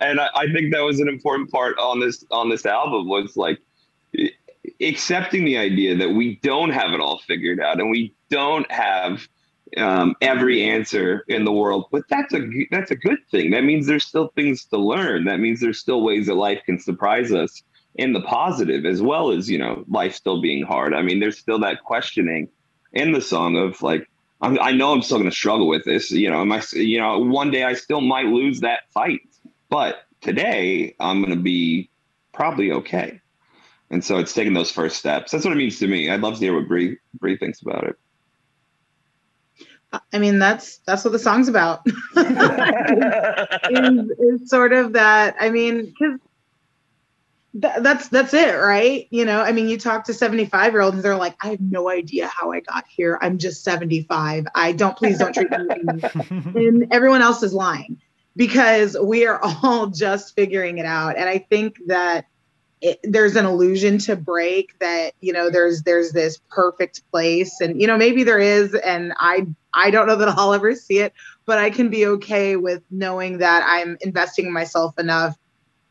and 0.00 0.18
I, 0.18 0.28
I 0.34 0.52
think 0.52 0.72
that 0.72 0.80
was 0.80 0.98
an 0.98 1.08
important 1.08 1.50
part 1.50 1.76
on 1.78 2.00
this 2.00 2.24
on 2.30 2.48
this 2.48 2.64
album 2.64 3.06
was 3.06 3.36
like 3.36 3.60
accepting 4.80 5.44
the 5.44 5.58
idea 5.58 5.94
that 5.96 6.10
we 6.10 6.36
don't 6.42 6.70
have 6.70 6.92
it 6.92 7.00
all 7.00 7.18
figured 7.18 7.60
out 7.60 7.80
and 7.80 7.90
we 7.90 8.14
don't 8.30 8.70
have 8.70 9.26
um, 9.76 10.14
every 10.20 10.62
answer 10.64 11.24
in 11.28 11.44
the 11.44 11.52
world, 11.52 11.86
but 11.90 12.02
that's 12.08 12.34
a 12.34 12.48
that's 12.70 12.90
a 12.90 12.96
good 12.96 13.18
thing. 13.30 13.50
That 13.50 13.64
means 13.64 13.86
there's 13.86 14.04
still 14.04 14.28
things 14.28 14.64
to 14.66 14.78
learn. 14.78 15.24
That 15.24 15.40
means 15.40 15.60
there's 15.60 15.78
still 15.78 16.02
ways 16.02 16.26
that 16.26 16.34
life 16.34 16.60
can 16.66 16.78
surprise 16.78 17.32
us 17.32 17.62
in 17.94 18.12
the 18.12 18.20
positive, 18.22 18.84
as 18.84 19.02
well 19.02 19.30
as 19.30 19.50
you 19.50 19.58
know 19.58 19.84
life 19.88 20.14
still 20.14 20.40
being 20.40 20.64
hard. 20.64 20.94
I 20.94 21.02
mean, 21.02 21.20
there's 21.20 21.38
still 21.38 21.58
that 21.60 21.82
questioning 21.84 22.48
in 22.92 23.12
the 23.12 23.20
song 23.20 23.56
of 23.56 23.80
like, 23.82 24.08
I'm, 24.40 24.58
i 24.60 24.72
know 24.72 24.92
I'm 24.92 25.02
still 25.02 25.18
going 25.18 25.30
to 25.30 25.36
struggle 25.36 25.68
with 25.68 25.84
this. 25.84 26.10
You 26.10 26.30
know, 26.30 26.40
am 26.40 26.52
I? 26.52 26.62
You 26.72 27.00
know, 27.00 27.18
one 27.18 27.50
day 27.50 27.64
I 27.64 27.74
still 27.74 28.00
might 28.00 28.26
lose 28.26 28.60
that 28.60 28.90
fight, 28.92 29.20
but 29.68 30.02
today 30.20 30.94
I'm 31.00 31.20
going 31.20 31.34
to 31.34 31.42
be 31.42 31.90
probably 32.32 32.72
okay. 32.72 33.20
And 33.90 34.02
so 34.02 34.18
it's 34.18 34.32
taking 34.32 34.54
those 34.54 34.70
first 34.70 34.96
steps. 34.96 35.32
That's 35.32 35.44
what 35.44 35.52
it 35.52 35.56
means 35.56 35.78
to 35.80 35.86
me. 35.86 36.10
I'd 36.10 36.22
love 36.22 36.34
to 36.34 36.40
hear 36.40 36.54
what 36.54 36.66
Bree 36.66 36.96
Bree 37.20 37.36
thinks 37.36 37.60
about 37.60 37.84
it. 37.84 37.98
I 40.12 40.18
mean, 40.18 40.38
that's 40.38 40.78
that's 40.78 41.04
what 41.04 41.12
the 41.12 41.18
song's 41.18 41.48
about. 41.48 41.86
is, 42.16 44.10
is 44.18 44.48
sort 44.48 44.72
of 44.72 44.94
that. 44.94 45.36
I 45.38 45.50
mean, 45.50 45.86
because 45.86 46.18
th- 47.60 47.82
that's 47.82 48.08
that's 48.08 48.32
it, 48.32 48.54
right? 48.54 49.06
You 49.10 49.24
know, 49.24 49.42
I 49.42 49.52
mean, 49.52 49.68
you 49.68 49.78
talk 49.78 50.04
to 50.04 50.14
seventy 50.14 50.46
five 50.46 50.72
year 50.72 50.80
olds, 50.80 50.96
and 50.96 51.04
they're 51.04 51.16
like, 51.16 51.36
I 51.42 51.48
have 51.48 51.60
no 51.60 51.90
idea 51.90 52.28
how 52.28 52.52
I 52.52 52.60
got 52.60 52.86
here. 52.88 53.18
I'm 53.20 53.38
just 53.38 53.64
seventy 53.64 54.02
five. 54.02 54.46
I 54.54 54.72
don't 54.72 54.96
please 54.96 55.18
don't 55.18 55.34
treat 55.34 55.50
me. 55.50 55.58
and 56.66 56.86
everyone 56.90 57.20
else 57.20 57.42
is 57.42 57.52
lying 57.52 58.00
because 58.34 58.96
we 58.98 59.26
are 59.26 59.40
all 59.42 59.86
just 59.90 60.34
figuring 60.34 60.78
it 60.78 60.86
out. 60.86 61.18
And 61.18 61.28
I 61.28 61.38
think 61.38 61.78
that 61.88 62.26
it, 62.80 62.98
there's 63.04 63.36
an 63.36 63.46
illusion 63.46 63.98
to 63.98 64.16
break 64.16 64.78
that 64.80 65.14
you 65.20 65.32
know 65.32 65.50
there's 65.50 65.82
there's 65.82 66.12
this 66.12 66.40
perfect 66.50 67.08
place 67.10 67.60
and 67.60 67.80
you 67.80 67.86
know 67.86 67.96
maybe 67.96 68.24
there 68.24 68.40
is 68.40 68.74
and 68.74 69.12
i 69.18 69.46
i 69.74 69.90
don't 69.90 70.06
know 70.06 70.16
that 70.16 70.28
i'll 70.28 70.54
ever 70.54 70.74
see 70.74 70.98
it 70.98 71.12
but 71.46 71.58
i 71.58 71.70
can 71.70 71.88
be 71.88 72.06
okay 72.06 72.56
with 72.56 72.82
knowing 72.90 73.38
that 73.38 73.64
i'm 73.66 73.96
investing 74.00 74.46
in 74.46 74.52
myself 74.52 74.98
enough 74.98 75.36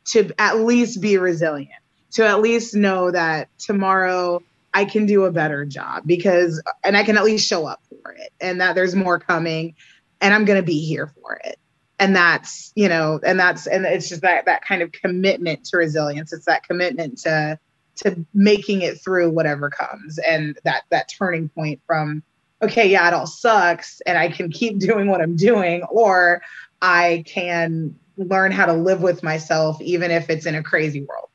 to 0.05 0.31
at 0.39 0.59
least 0.59 1.01
be 1.01 1.17
resilient 1.17 1.71
to 2.11 2.25
at 2.25 2.41
least 2.41 2.75
know 2.75 3.11
that 3.11 3.47
tomorrow 3.57 4.41
i 4.73 4.85
can 4.85 5.05
do 5.05 5.25
a 5.25 5.31
better 5.31 5.65
job 5.65 6.03
because 6.05 6.61
and 6.83 6.97
i 6.97 7.03
can 7.03 7.17
at 7.17 7.23
least 7.23 7.47
show 7.47 7.65
up 7.65 7.81
for 7.89 8.11
it 8.11 8.31
and 8.39 8.61
that 8.61 8.75
there's 8.75 8.95
more 8.95 9.19
coming 9.19 9.75
and 10.21 10.33
i'm 10.33 10.45
going 10.45 10.59
to 10.59 10.65
be 10.65 10.79
here 10.85 11.07
for 11.07 11.41
it. 11.43 11.57
And 11.99 12.15
that's 12.15 12.71
you 12.75 12.89
know 12.89 13.19
and 13.23 13.39
that's 13.39 13.67
and 13.67 13.85
it's 13.85 14.09
just 14.09 14.21
that 14.21 14.45
that 14.45 14.63
kind 14.65 14.81
of 14.81 14.91
commitment 14.91 15.65
to 15.65 15.77
resilience. 15.77 16.33
It's 16.33 16.45
that 16.45 16.63
commitment 16.63 17.19
to 17.19 17.59
to 17.97 18.25
making 18.33 18.81
it 18.81 18.99
through 19.03 19.29
whatever 19.29 19.69
comes 19.69 20.17
and 20.17 20.57
that 20.63 20.83
that 20.89 21.11
turning 21.15 21.49
point 21.49 21.81
from 21.85 22.23
okay 22.61 22.89
yeah 22.89 23.07
it 23.07 23.13
all 23.13 23.27
sucks 23.27 24.01
and 24.05 24.17
i 24.17 24.27
can 24.29 24.49
keep 24.51 24.79
doing 24.87 25.07
what 25.07 25.21
i'm 25.21 25.35
doing 25.35 25.83
or 25.83 26.41
i 26.81 27.23
can 27.25 27.95
learn 28.17 28.51
how 28.51 28.65
to 28.65 28.73
live 28.73 29.01
with 29.01 29.23
myself 29.23 29.79
even 29.81 30.11
if 30.11 30.29
it's 30.29 30.45
in 30.45 30.55
a 30.55 30.63
crazy 30.63 31.01
world 31.01 31.29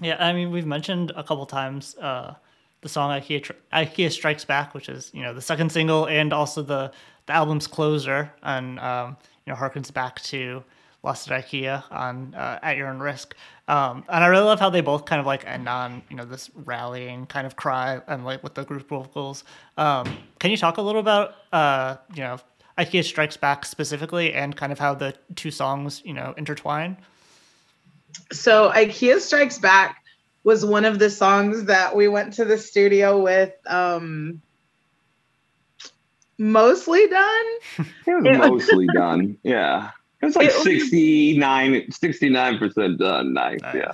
yeah 0.00 0.16
i 0.24 0.32
mean 0.32 0.50
we've 0.50 0.66
mentioned 0.66 1.12
a 1.16 1.22
couple 1.22 1.46
times 1.46 1.96
uh 1.96 2.34
the 2.80 2.88
song 2.88 3.10
ikea, 3.10 3.50
ikea 3.72 4.10
strikes 4.10 4.44
back 4.44 4.74
which 4.74 4.88
is 4.88 5.10
you 5.12 5.22
know 5.22 5.34
the 5.34 5.42
second 5.42 5.70
single 5.70 6.06
and 6.06 6.32
also 6.32 6.62
the 6.62 6.90
the 7.26 7.32
album's 7.32 7.66
closer 7.66 8.32
and 8.42 8.78
um 8.80 9.16
you 9.46 9.52
know 9.52 9.58
harkens 9.58 9.92
back 9.92 10.20
to 10.22 10.62
Lost 11.04 11.30
at 11.30 11.44
IKEA 11.44 11.84
on 11.92 12.34
uh, 12.34 12.58
At 12.62 12.76
Your 12.76 12.88
Own 12.88 12.98
Risk. 12.98 13.36
Um, 13.68 14.02
and 14.08 14.24
I 14.24 14.28
really 14.28 14.44
love 14.44 14.58
how 14.58 14.70
they 14.70 14.80
both 14.80 15.04
kind 15.04 15.20
of 15.20 15.26
like 15.26 15.46
end 15.46 15.68
on 15.68 16.02
you 16.08 16.16
know 16.16 16.24
this 16.24 16.50
rallying 16.54 17.26
kind 17.26 17.46
of 17.46 17.54
cry 17.54 18.00
and 18.08 18.24
like 18.24 18.42
with 18.42 18.54
the 18.54 18.64
group 18.64 18.88
vocals. 18.88 19.44
Um, 19.76 20.18
can 20.38 20.50
you 20.50 20.56
talk 20.56 20.78
a 20.78 20.82
little 20.82 21.00
about 21.00 21.34
uh, 21.52 21.96
you 22.14 22.22
know 22.22 22.38
IKEA 22.78 23.04
Strikes 23.04 23.36
Back 23.36 23.66
specifically 23.66 24.32
and 24.32 24.56
kind 24.56 24.72
of 24.72 24.78
how 24.78 24.94
the 24.94 25.14
two 25.36 25.50
songs 25.50 26.02
you 26.04 26.14
know 26.14 26.34
intertwine? 26.38 26.96
So 28.32 28.70
IKEA 28.70 29.20
Strikes 29.20 29.58
Back 29.58 30.02
was 30.44 30.64
one 30.64 30.86
of 30.86 30.98
the 30.98 31.10
songs 31.10 31.64
that 31.64 31.94
we 31.94 32.08
went 32.08 32.32
to 32.34 32.46
the 32.46 32.56
studio 32.56 33.22
with. 33.22 33.52
Um, 33.66 34.40
mostly 36.38 37.06
done. 37.08 37.46
It 38.06 38.22
was 38.22 38.38
mostly 38.38 38.86
done. 38.94 39.36
Yeah. 39.42 39.90
It 40.20 40.26
was 40.26 40.36
like 40.36 40.48
it 40.48 40.52
69, 40.54 41.72
69% 41.90 42.98
done. 42.98 43.32
Nice. 43.32 43.60
nice. 43.62 43.74
Yeah. 43.74 43.92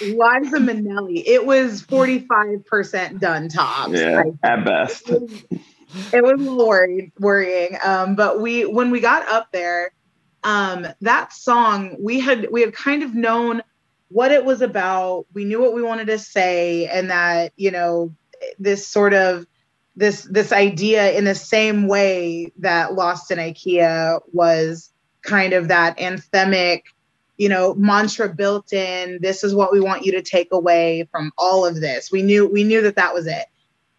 Liza 0.00 0.58
Minnelli. 0.58 1.22
It 1.24 1.46
was 1.46 1.82
45% 1.84 3.20
done 3.20 3.48
tops. 3.48 3.92
Yeah, 3.92 4.24
at 4.42 4.64
best. 4.64 5.08
It 5.08 5.22
was, 5.22 5.44
it 6.12 6.22
was 6.24 6.40
worried, 6.40 7.12
worrying. 7.20 7.78
Um, 7.84 8.16
but 8.16 8.40
we 8.40 8.66
when 8.66 8.90
we 8.90 9.00
got 9.00 9.28
up 9.28 9.52
there, 9.52 9.92
um, 10.42 10.86
that 11.00 11.32
song, 11.32 11.96
we 12.00 12.18
had 12.18 12.48
we 12.50 12.60
had 12.60 12.72
kind 12.72 13.04
of 13.04 13.14
known 13.14 13.62
what 14.08 14.32
it 14.32 14.44
was 14.44 14.62
about. 14.62 15.26
We 15.32 15.44
knew 15.44 15.60
what 15.60 15.74
we 15.74 15.82
wanted 15.82 16.08
to 16.08 16.18
say, 16.18 16.86
and 16.86 17.10
that, 17.10 17.52
you 17.56 17.70
know, 17.70 18.14
this 18.58 18.86
sort 18.86 19.14
of 19.14 19.46
this 19.98 20.22
this 20.30 20.52
idea 20.52 21.10
in 21.18 21.24
the 21.24 21.34
same 21.34 21.88
way 21.88 22.52
that 22.58 22.94
Lost 22.94 23.32
in 23.32 23.38
IKEA 23.38 24.20
was 24.32 24.92
kind 25.22 25.52
of 25.52 25.68
that 25.68 25.98
anthemic, 25.98 26.82
you 27.36 27.48
know, 27.48 27.74
mantra 27.74 28.28
built 28.28 28.72
in. 28.72 29.18
This 29.20 29.42
is 29.42 29.56
what 29.56 29.72
we 29.72 29.80
want 29.80 30.04
you 30.04 30.12
to 30.12 30.22
take 30.22 30.48
away 30.52 31.08
from 31.10 31.32
all 31.36 31.66
of 31.66 31.80
this. 31.80 32.12
We 32.12 32.22
knew 32.22 32.46
we 32.48 32.62
knew 32.62 32.80
that 32.82 32.94
that 32.94 33.12
was 33.12 33.26
it, 33.26 33.46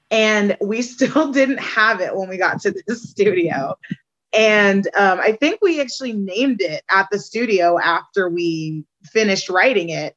and 0.09 0.55
we 0.61 0.81
still 0.83 1.33
didn't 1.33 1.59
have 1.59 1.99
it 1.99 2.15
when 2.15 2.29
we 2.29 2.37
got 2.37 2.61
to 2.61 2.73
the 2.87 2.95
studio. 2.95 3.77
And 4.31 4.87
um, 4.95 5.19
I 5.19 5.33
think 5.33 5.59
we 5.61 5.81
actually 5.81 6.13
named 6.13 6.61
it 6.61 6.83
at 6.89 7.09
the 7.11 7.19
studio 7.19 7.77
after 7.77 8.29
we 8.29 8.85
finished 9.03 9.49
writing 9.49 9.89
it. 9.89 10.15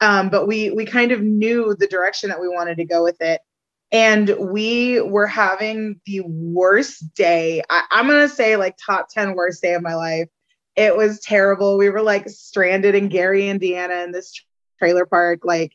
Um, 0.00 0.30
but 0.30 0.46
we 0.46 0.70
we 0.70 0.86
kind 0.86 1.12
of 1.12 1.20
knew 1.20 1.76
the 1.78 1.86
direction 1.86 2.30
that 2.30 2.40
we 2.40 2.48
wanted 2.48 2.78
to 2.78 2.86
go 2.86 3.02
with 3.04 3.20
it 3.20 3.42
and 3.90 4.34
we 4.38 5.00
were 5.00 5.26
having 5.26 6.00
the 6.04 6.20
worst 6.20 7.14
day. 7.14 7.62
I, 7.70 7.84
am 7.90 8.06
gonna 8.06 8.28
say 8.28 8.56
like 8.56 8.76
top 8.84 9.08
10 9.08 9.34
worst 9.34 9.62
day 9.62 9.74
of 9.74 9.82
my 9.82 9.94
life. 9.94 10.28
It 10.76 10.96
was 10.96 11.20
terrible. 11.20 11.78
We 11.78 11.88
were 11.88 12.02
like 12.02 12.28
stranded 12.28 12.94
in 12.94 13.08
Gary, 13.08 13.48
Indiana 13.48 14.02
in 14.04 14.12
this 14.12 14.32
trailer 14.78 15.06
park, 15.06 15.40
like, 15.44 15.72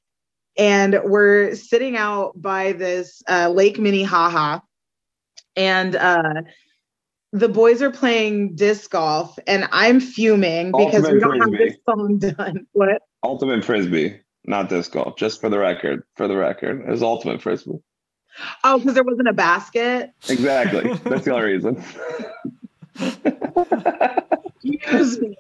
and 0.58 1.00
we're 1.04 1.56
sitting 1.56 1.98
out 1.98 2.40
by 2.40 2.74
this 2.74 3.22
uh, 3.28 3.50
Lake 3.50 3.80
Minnehaha. 3.80 4.60
And 5.56 5.96
uh, 5.96 6.44
the 7.32 7.50
boys 7.50 7.82
are 7.82 7.92
playing 7.92 8.56
disc 8.56 8.92
golf 8.92 9.38
and 9.48 9.68
I'm 9.72 10.00
fuming 10.00 10.72
because 10.72 11.04
Ultimate 11.04 11.14
we 11.14 11.20
don't 11.20 11.38
Frisbee. 11.42 11.58
have 11.58 11.68
this 11.68 11.78
song 11.90 12.18
done. 12.38 12.68
What? 12.74 13.02
Ultimate 13.24 13.66
frisbee, 13.66 14.20
not 14.46 14.70
disc 14.70 14.92
golf. 14.92 15.18
Just 15.18 15.42
for 15.42 15.50
the 15.50 15.58
record, 15.58 16.04
for 16.16 16.28
the 16.28 16.36
record, 16.38 16.82
it 16.82 16.90
was 16.90 17.02
ultimate 17.02 17.42
frisbee. 17.42 17.80
Oh, 18.64 18.80
because 18.80 18.94
there 18.94 19.04
wasn't 19.04 19.28
a 19.28 19.34
basket. 19.34 20.12
Exactly. 20.30 20.94
That's 21.04 21.26
the 21.26 21.34
only 21.34 21.54
reason. 21.54 21.84
Excuse 24.64 25.20
me. 25.20 25.38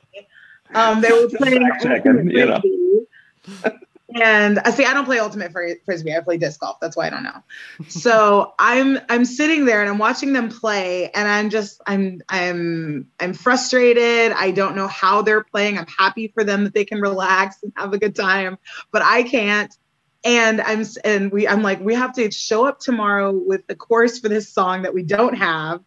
Um, 0.73 1.01
they 1.01 1.11
were 1.11 1.29
playing 1.29 1.69
checking, 1.81 2.29
you 2.31 2.45
know. 2.45 2.61
Frisbee. 2.61 3.77
And 4.15 4.59
I 4.59 4.69
see, 4.71 4.85
I 4.85 4.93
don't 4.93 5.05
play 5.05 5.17
ultimate 5.19 5.51
frisbee. 5.51 6.15
I 6.15 6.19
play 6.19 6.37
disc 6.37 6.59
golf. 6.59 6.79
That's 6.79 6.95
why 6.95 7.07
I 7.07 7.09
don't 7.09 7.23
know. 7.23 7.43
So 7.87 8.53
I'm 8.59 8.99
I'm 9.09 9.25
sitting 9.25 9.65
there 9.65 9.81
and 9.81 9.89
I'm 9.89 9.97
watching 9.97 10.33
them 10.33 10.49
play, 10.49 11.09
and 11.11 11.27
I'm 11.27 11.49
just 11.49 11.81
I'm 11.87 12.21
I'm 12.29 13.07
I'm 13.19 13.33
frustrated. 13.33 14.31
I 14.33 14.51
don't 14.51 14.75
know 14.75 14.87
how 14.87 15.23
they're 15.23 15.43
playing. 15.43 15.79
I'm 15.79 15.87
happy 15.87 16.27
for 16.27 16.43
them 16.43 16.63
that 16.65 16.73
they 16.73 16.85
can 16.85 17.01
relax 17.01 17.63
and 17.63 17.73
have 17.75 17.93
a 17.93 17.97
good 17.97 18.15
time, 18.15 18.57
but 18.91 19.01
I 19.01 19.23
can't. 19.23 19.75
And 20.23 20.61
I'm 20.61 20.85
and 21.03 21.31
we 21.31 21.47
I'm 21.47 21.61
like 21.61 21.81
we 21.81 21.95
have 21.95 22.13
to 22.13 22.31
show 22.31 22.65
up 22.65 22.79
tomorrow 22.79 23.31
with 23.31 23.67
the 23.67 23.75
chorus 23.75 24.19
for 24.19 24.29
this 24.29 24.49
song 24.49 24.83
that 24.83 24.93
we 24.93 25.03
don't 25.03 25.35
have, 25.35 25.81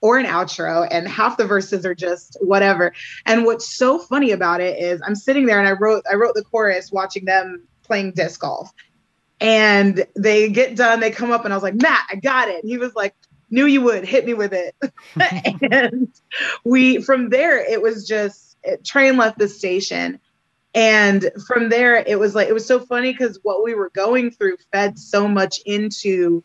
or 0.00 0.18
an 0.18 0.26
outro, 0.26 0.86
and 0.90 1.06
half 1.06 1.36
the 1.36 1.46
verses 1.46 1.86
are 1.86 1.94
just 1.94 2.36
whatever. 2.40 2.92
And 3.26 3.44
what's 3.44 3.74
so 3.74 3.98
funny 3.98 4.32
about 4.32 4.60
it 4.60 4.78
is 4.78 5.00
I'm 5.06 5.14
sitting 5.14 5.46
there 5.46 5.58
and 5.58 5.68
I 5.68 5.72
wrote 5.72 6.04
I 6.10 6.16
wrote 6.16 6.34
the 6.34 6.44
chorus 6.44 6.90
watching 6.90 7.24
them 7.24 7.66
playing 7.84 8.12
disc 8.12 8.40
golf. 8.40 8.72
And 9.40 10.06
they 10.16 10.48
get 10.48 10.76
done, 10.76 11.00
they 11.00 11.10
come 11.10 11.30
up 11.30 11.44
and 11.44 11.52
I 11.52 11.56
was 11.56 11.62
like, 11.62 11.74
Matt, 11.74 12.06
I 12.10 12.16
got 12.16 12.48
it. 12.48 12.62
And 12.62 12.70
he 12.70 12.78
was 12.78 12.94
like, 12.94 13.14
knew 13.50 13.66
you 13.66 13.82
would 13.82 14.04
hit 14.04 14.26
me 14.26 14.34
with 14.34 14.52
it. 14.52 14.74
and 15.70 16.08
we 16.64 17.00
from 17.00 17.30
there 17.30 17.58
it 17.58 17.80
was 17.80 18.06
just 18.06 18.56
train 18.84 19.16
left 19.16 19.38
the 19.38 19.48
station. 19.48 20.18
And 20.74 21.30
from 21.46 21.68
there 21.68 21.96
it 21.96 22.18
was 22.18 22.34
like 22.34 22.48
it 22.48 22.52
was 22.52 22.66
so 22.66 22.80
funny 22.80 23.12
because 23.12 23.38
what 23.42 23.62
we 23.62 23.74
were 23.74 23.90
going 23.90 24.30
through 24.30 24.56
fed 24.72 24.98
so 24.98 25.28
much 25.28 25.60
into 25.66 26.42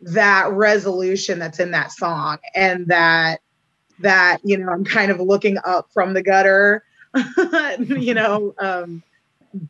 that 0.00 0.50
resolution 0.52 1.38
that's 1.38 1.60
in 1.60 1.70
that 1.72 1.92
song 1.92 2.38
and 2.54 2.86
that 2.86 3.40
that 3.98 4.38
you 4.44 4.56
know 4.56 4.68
i'm 4.70 4.84
kind 4.84 5.10
of 5.10 5.18
looking 5.18 5.58
up 5.64 5.90
from 5.92 6.14
the 6.14 6.22
gutter 6.22 6.84
you 7.80 8.14
know 8.14 8.54
um 8.58 9.02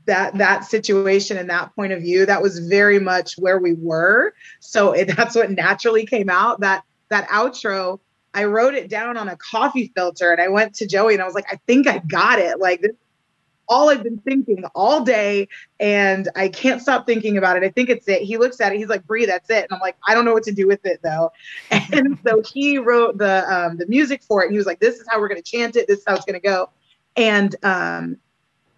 that 0.07 0.37
that 0.39 0.65
situation 0.65 1.37
and 1.37 1.51
that 1.51 1.75
point 1.75 1.93
of 1.93 2.01
view 2.01 2.27
that 2.27 2.43
was 2.43 2.59
very 2.59 2.99
much 2.99 3.35
where 3.39 3.59
we 3.59 3.75
were. 3.75 4.35
So 4.61 4.93
it, 4.93 5.17
that's 5.17 5.35
what 5.35 5.51
naturally 5.51 6.07
came 6.07 6.31
out. 6.31 6.61
That 6.61 6.85
that 7.11 7.29
outro 7.29 8.01
i 8.35 8.45
wrote 8.45 8.75
it 8.75 8.91
down 8.91 9.17
on 9.17 9.29
a 9.29 9.37
coffee 9.37 9.91
filter 9.97 10.31
and 10.31 10.43
i 10.43 10.49
went 10.49 10.75
to 10.75 10.87
joey 10.87 11.15
and 11.15 11.23
i 11.23 11.25
was 11.25 11.35
like 11.35 11.51
i 11.51 11.59
think 11.67 11.87
i 11.87 11.99
got 11.99 12.39
it. 12.39 12.59
Like 12.59 12.83
this 12.83 12.93
all 13.69 13.91
I've 13.91 14.03
been 14.03 14.19
thinking 14.19 14.65
all 14.75 15.03
day, 15.03 15.49
and 15.79 16.29
I 16.37 16.49
can't 16.49 16.81
stop 16.81 17.07
thinking 17.07 17.37
about 17.37 17.57
it. 17.57 17.63
I 17.63 17.69
think 17.69 17.89
it's 17.89 18.09
it. 18.09 18.23
He 18.23 18.39
looks 18.39 18.61
at 18.61 18.73
it, 18.73 18.79
he's 18.79 18.89
like, 18.89 19.07
"Bree, 19.07 19.27
that's 19.27 19.51
it." 19.51 19.65
And 19.65 19.73
I'm 19.73 19.81
like, 19.81 19.97
"I 20.07 20.15
don't 20.15 20.25
know 20.25 20.33
what 20.33 20.45
to 20.45 20.53
do 20.53 20.67
with 20.67 20.85
it 20.85 21.01
though." 21.03 21.33
And 21.93 22.19
so 22.27 22.43
he 22.43 22.79
wrote 22.79 23.19
the 23.19 23.45
um, 23.53 23.77
the 23.77 23.87
music 23.87 24.23
for 24.23 24.43
it. 24.43 24.47
And 24.47 24.53
he 24.53 24.59
was 24.59 24.67
like, 24.67 24.81
"This 24.81 24.97
is 24.97 25.07
how 25.09 25.21
we're 25.21 25.29
gonna 25.29 25.43
chant 25.43 25.77
it. 25.77 25.89
This 25.89 26.01
is 26.01 26.05
how 26.07 26.17
it's 26.17 26.25
gonna 26.25 26.41
go." 26.41 26.71
And 27.17 27.55
um, 27.63 28.19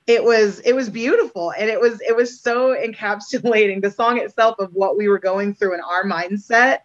it 0.07 0.25
was 0.25 0.61
it 0.61 0.75
was 0.75 0.89
beautiful, 0.89 1.53
and 1.53 1.69
it 1.71 1.81
was 1.81 2.01
it 2.01 2.17
was 2.17 2.41
so 2.41 2.75
encapsulating 2.75 3.83
the 3.83 3.91
song 3.91 4.19
itself 4.19 4.59
of 4.59 4.73
what 4.75 4.97
we 4.97 5.09
were 5.09 5.19
going 5.19 5.55
through 5.55 5.75
in 5.75 5.81
our 5.81 6.05
mindset. 6.05 6.79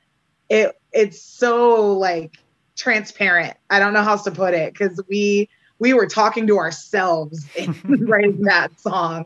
It 0.50 0.80
it's 0.92 1.22
so 1.22 1.94
like 1.94 2.38
transparent. 2.76 3.58
I 3.70 3.80
don't 3.80 3.94
know 3.94 4.04
how 4.04 4.12
else 4.12 4.24
to 4.24 4.32
put 4.32 4.54
it 4.54 4.74
because 4.74 5.02
we 5.10 5.50
we 5.80 5.94
were 5.94 6.08
talking 6.08 6.48
to 6.48 6.58
ourselves 6.58 7.46
in 7.56 7.74
writing 8.06 8.44
that 8.44 8.80
song. 8.80 9.26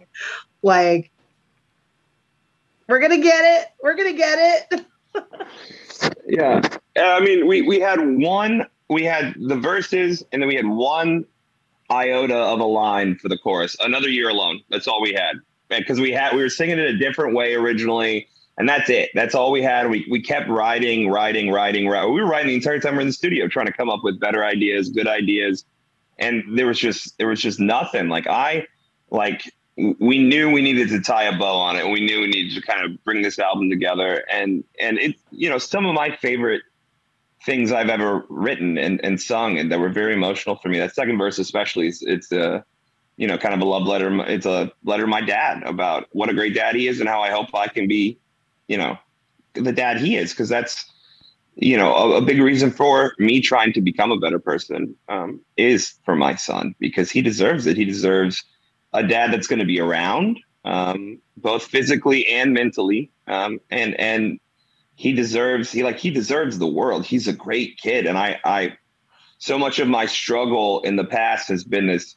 Like, 0.62 1.12
we're 2.88 3.00
gonna 3.00 3.22
get 3.22 3.62
it. 3.62 3.68
We're 3.82 3.96
gonna 3.96 4.14
get 4.14 4.68
it. 4.72 4.86
Yeah. 6.30 6.62
Uh, 6.96 7.02
I 7.02 7.20
mean, 7.22 7.48
we, 7.48 7.64
we 7.64 7.80
had 7.80 8.00
one, 8.00 8.68
we 8.88 9.04
had 9.04 9.34
the 9.38 9.56
verses, 9.56 10.24
and 10.32 10.42
then 10.42 10.48
we 10.48 10.56
had 10.56 10.68
one 10.68 11.26
iota 11.90 12.36
of 12.36 12.60
a 12.60 12.66
line 12.66 13.18
for 13.18 13.30
the 13.30 13.38
chorus. 13.38 13.76
Another 13.80 14.10
year 14.10 14.30
alone. 14.30 14.62
That's 14.70 14.88
all 14.88 15.02
we 15.02 15.14
had. 15.14 15.38
Because 15.70 16.00
we 16.00 16.12
had, 16.12 16.36
we 16.36 16.42
were 16.42 16.50
singing 16.50 16.78
it 16.78 16.86
a 16.86 16.98
different 16.98 17.36
way 17.36 17.56
originally, 17.56 18.28
and 18.58 18.70
that's 18.70 18.90
it. 18.90 19.10
That's 19.14 19.36
all 19.36 19.52
we 19.52 19.62
had. 19.62 19.90
We, 19.90 20.06
we 20.10 20.22
kept 20.22 20.50
writing, 20.50 21.10
writing, 21.10 21.52
writing, 21.52 21.88
writing. 21.88 22.14
We 22.14 22.22
were 22.22 22.28
writing 22.28 22.48
the 22.48 22.56
entire 22.56 22.80
time 22.80 22.94
we 22.94 22.98
we're 22.98 23.02
in 23.02 23.08
the 23.08 23.14
studio, 23.14 23.48
trying 23.48 23.68
to 23.68 23.74
come 23.74 23.90
up 23.90 24.04
with 24.04 24.20
better 24.20 24.44
ideas, 24.44 24.90
good 24.90 25.08
ideas. 25.08 25.66
And 26.20 26.58
there 26.58 26.68
was 26.68 26.78
just, 26.78 27.18
there 27.18 27.28
was 27.28 27.42
just 27.42 27.60
nothing. 27.60 28.10
Like 28.10 28.28
I, 28.28 28.68
like 29.10 29.52
we 29.78 30.20
knew 30.20 30.52
we 30.52 30.62
needed 30.62 30.90
to 30.90 31.02
tie 31.02 31.24
a 31.24 31.38
bow 31.38 31.56
on 31.56 31.76
it. 31.76 31.88
We 31.90 32.02
knew 32.02 32.22
we 32.22 32.28
needed 32.28 32.56
to 32.56 32.62
kind 32.62 32.86
of 32.86 33.04
bring 33.04 33.22
this 33.22 33.40
album 33.40 33.70
together. 33.70 34.26
And 34.32 34.64
and 34.80 35.00
it, 35.00 35.16
you 35.32 35.50
know, 35.50 35.58
some 35.58 35.86
of 35.86 35.96
my 35.96 36.16
favorite 36.16 36.62
things 37.46 37.72
I've 37.72 37.90
ever 37.90 38.26
written 38.30 38.78
and, 38.78 39.00
and 39.04 39.20
sung 39.20 39.58
and 39.58 39.72
that 39.72 39.80
were 39.80 39.90
very 39.90 40.14
emotional 40.14 40.58
for 40.58 40.68
me. 40.68 40.78
That 40.78 40.94
second 40.94 41.18
verse 41.18 41.40
especially 41.40 41.88
is 41.88 42.02
it's 42.02 42.32
a 42.32 42.66
you 43.20 43.28
know, 43.28 43.38
kind 43.38 43.54
of 43.54 43.60
a 43.60 43.66
love 43.66 43.84
letter. 43.84 44.18
It's 44.28 44.46
a 44.46 44.72
letter 44.86 45.04
to 45.04 45.08
my 45.08 45.20
dad 45.20 45.62
about 45.64 46.08
what 46.14 46.30
a 46.30 46.34
great 46.34 46.54
dad 46.56 46.74
he 46.74 46.88
is 46.88 47.02
and 47.02 47.10
how 47.10 47.22
I 47.22 47.30
hope 47.30 47.54
I 47.54 47.68
can 47.68 47.86
be, 47.86 48.18
you 48.70 48.78
know, 48.78 48.98
the 49.56 49.74
dad 49.74 49.98
he 49.98 50.16
is. 50.16 50.34
Cause 50.34 50.48
that's, 50.48 50.90
you 51.62 51.76
know, 51.76 51.94
a, 51.94 52.18
a 52.18 52.22
big 52.22 52.40
reason 52.40 52.72
for 52.72 53.14
me 53.20 53.42
trying 53.42 53.74
to 53.74 53.82
become 53.82 54.12
a 54.12 54.18
better 54.18 54.40
person 54.40 54.96
um, 55.10 55.42
is 55.58 55.96
for 56.06 56.16
my 56.16 56.36
son 56.36 56.74
because 56.80 57.12
he 57.12 57.22
deserves 57.22 57.66
it. 57.66 57.76
He 57.76 57.86
deserves 57.86 58.44
a 58.94 59.04
dad 59.06 59.34
that's 59.34 59.48
going 59.48 59.60
to 59.60 59.66
be 59.66 59.80
around, 59.80 60.40
um, 60.64 61.20
both 61.38 61.64
physically 61.66 62.26
and 62.28 62.54
mentally, 62.54 63.12
um, 63.28 63.60
and 63.70 64.00
and 64.00 64.40
he 64.96 65.14
deserves 65.14 65.72
he 65.72 65.84
like 65.84 66.00
he 66.00 66.12
deserves 66.12 66.60
the 66.60 66.68
world. 66.68 67.06
He's 67.06 67.28
a 67.28 67.34
great 67.34 67.78
kid, 67.78 68.06
and 68.06 68.18
I 68.18 68.40
I 68.46 68.78
so 69.38 69.58
much 69.58 69.80
of 69.80 69.88
my 69.88 70.06
struggle 70.06 70.82
in 70.82 70.96
the 70.96 71.06
past 71.06 71.50
has 71.50 71.66
been 71.66 71.88
this 71.88 72.16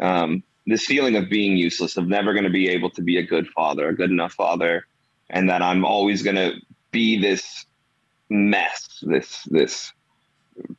um, 0.00 0.44
this 0.66 0.86
feeling 0.86 1.16
of 1.16 1.28
being 1.28 1.56
useless, 1.56 1.96
of 1.96 2.06
never 2.06 2.32
going 2.34 2.44
to 2.44 2.50
be 2.50 2.68
able 2.68 2.90
to 2.90 3.02
be 3.02 3.16
a 3.16 3.22
good 3.22 3.48
father, 3.48 3.88
a 3.88 3.96
good 3.96 4.10
enough 4.10 4.32
father, 4.32 4.86
and 5.28 5.50
that 5.50 5.60
I'm 5.60 5.84
always 5.84 6.22
going 6.22 6.36
to 6.36 6.54
be 6.92 7.20
this 7.20 7.66
mess, 8.28 9.02
this 9.06 9.42
this 9.44 9.92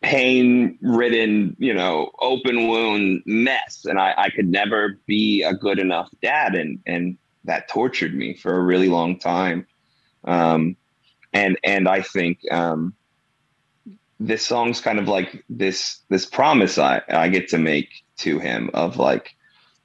pain 0.02 0.78
ridden, 0.82 1.56
you 1.60 1.74
know, 1.74 2.12
open 2.20 2.68
wound 2.68 3.22
mess. 3.26 3.86
And 3.86 4.00
I, 4.00 4.14
I 4.18 4.30
could 4.30 4.50
never 4.50 4.98
be 5.06 5.44
a 5.44 5.54
good 5.54 5.80
enough 5.80 6.10
dad. 6.22 6.56
And, 6.56 6.80
and 6.86 7.18
that 7.46 7.70
tortured 7.70 8.16
me 8.16 8.34
for 8.34 8.58
a 8.58 8.64
really 8.64 8.90
long 8.90 9.20
time. 9.20 9.68
Um, 10.24 10.76
and, 11.34 11.60
and 11.64 11.88
I 11.88 12.02
think, 12.02 12.40
um, 12.52 12.96
this 14.20 14.44
song's 14.44 14.82
kind 14.82 14.98
of 14.98 15.08
like 15.08 15.44
this, 15.48 16.00
this 16.10 16.26
promise 16.26 16.80
I, 16.80 17.04
I 17.08 17.30
get 17.30 17.50
to 17.50 17.60
make 17.60 18.04
to 18.18 18.40
him 18.40 18.72
of 18.74 18.98
like, 18.98 19.36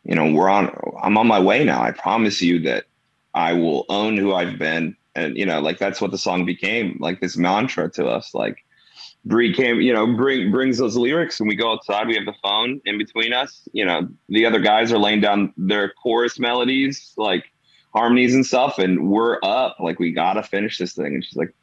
you 0.04 0.14
know, 0.14 0.32
we're 0.32 0.48
on, 0.48 0.74
I'm 1.02 1.18
on 1.18 1.26
my 1.26 1.38
way 1.38 1.64
now. 1.64 1.82
I 1.82 1.90
promise 1.90 2.40
you 2.40 2.60
that 2.60 2.84
I 3.34 3.52
will 3.52 3.84
own 3.90 4.16
who 4.16 4.32
I've 4.32 4.58
been. 4.58 4.96
And, 5.14 5.36
you 5.36 5.44
know, 5.44 5.60
like 5.60 5.78
that's 5.78 6.00
what 6.00 6.10
the 6.10 6.18
song 6.18 6.46
became 6.46 6.96
like 7.00 7.20
this 7.20 7.36
mantra 7.36 7.90
to 7.92 8.06
us. 8.06 8.34
Like, 8.34 8.64
Bree 9.24 9.54
came, 9.54 9.80
you 9.80 9.92
know, 9.92 10.06
bring 10.06 10.50
brings 10.50 10.78
those 10.78 10.96
lyrics, 10.96 11.38
and 11.38 11.48
we 11.48 11.54
go 11.54 11.72
outside. 11.72 12.08
We 12.08 12.16
have 12.16 12.24
the 12.24 12.34
phone 12.42 12.80
in 12.84 12.98
between 12.98 13.32
us. 13.32 13.68
You 13.72 13.84
know, 13.84 14.08
the 14.28 14.46
other 14.46 14.58
guys 14.58 14.92
are 14.92 14.98
laying 14.98 15.20
down 15.20 15.52
their 15.56 15.92
chorus 16.02 16.40
melodies, 16.40 17.12
like 17.16 17.44
harmonies 17.94 18.34
and 18.34 18.44
stuff, 18.44 18.78
and 18.78 19.08
we're 19.08 19.38
up. 19.44 19.76
Like 19.78 20.00
we 20.00 20.12
gotta 20.12 20.42
finish 20.42 20.78
this 20.78 20.94
thing. 20.94 21.06
And 21.06 21.24
she's 21.24 21.36
like, 21.36 21.54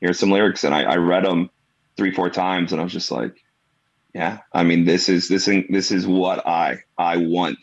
"Here's 0.00 0.18
some 0.18 0.30
lyrics," 0.30 0.64
and 0.64 0.74
I, 0.74 0.84
I 0.84 0.96
read 0.96 1.24
them 1.24 1.50
three, 1.98 2.12
four 2.12 2.30
times, 2.30 2.72
and 2.72 2.80
I 2.80 2.84
was 2.84 2.94
just 2.94 3.10
like, 3.10 3.34
"Yeah, 4.14 4.38
I 4.54 4.62
mean, 4.62 4.86
this 4.86 5.10
is 5.10 5.28
this 5.28 5.44
this 5.68 5.90
is 5.90 6.06
what 6.06 6.46
I 6.46 6.78
I 6.96 7.18
want 7.18 7.58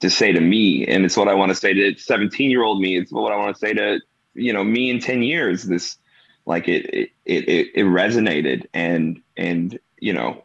to 0.00 0.10
say 0.10 0.32
to 0.32 0.40
me, 0.40 0.86
and 0.86 1.06
it's 1.06 1.16
what 1.16 1.28
I 1.28 1.34
want 1.34 1.48
to 1.48 1.56
say 1.56 1.72
to 1.72 1.96
17 1.96 2.50
year 2.50 2.62
old 2.62 2.82
me. 2.82 2.98
It's 2.98 3.10
what 3.10 3.32
I 3.32 3.36
want 3.36 3.56
to 3.56 3.58
say 3.58 3.72
to 3.72 4.00
you 4.36 4.52
know 4.52 4.64
me 4.64 4.90
in 4.90 5.00
10 5.00 5.22
years. 5.22 5.64
This." 5.64 5.98
like 6.46 6.68
it 6.68 6.86
it, 6.86 7.10
it 7.24 7.68
it 7.74 7.84
resonated 7.84 8.66
and 8.72 9.20
and 9.36 9.78
you 9.98 10.12
know 10.12 10.42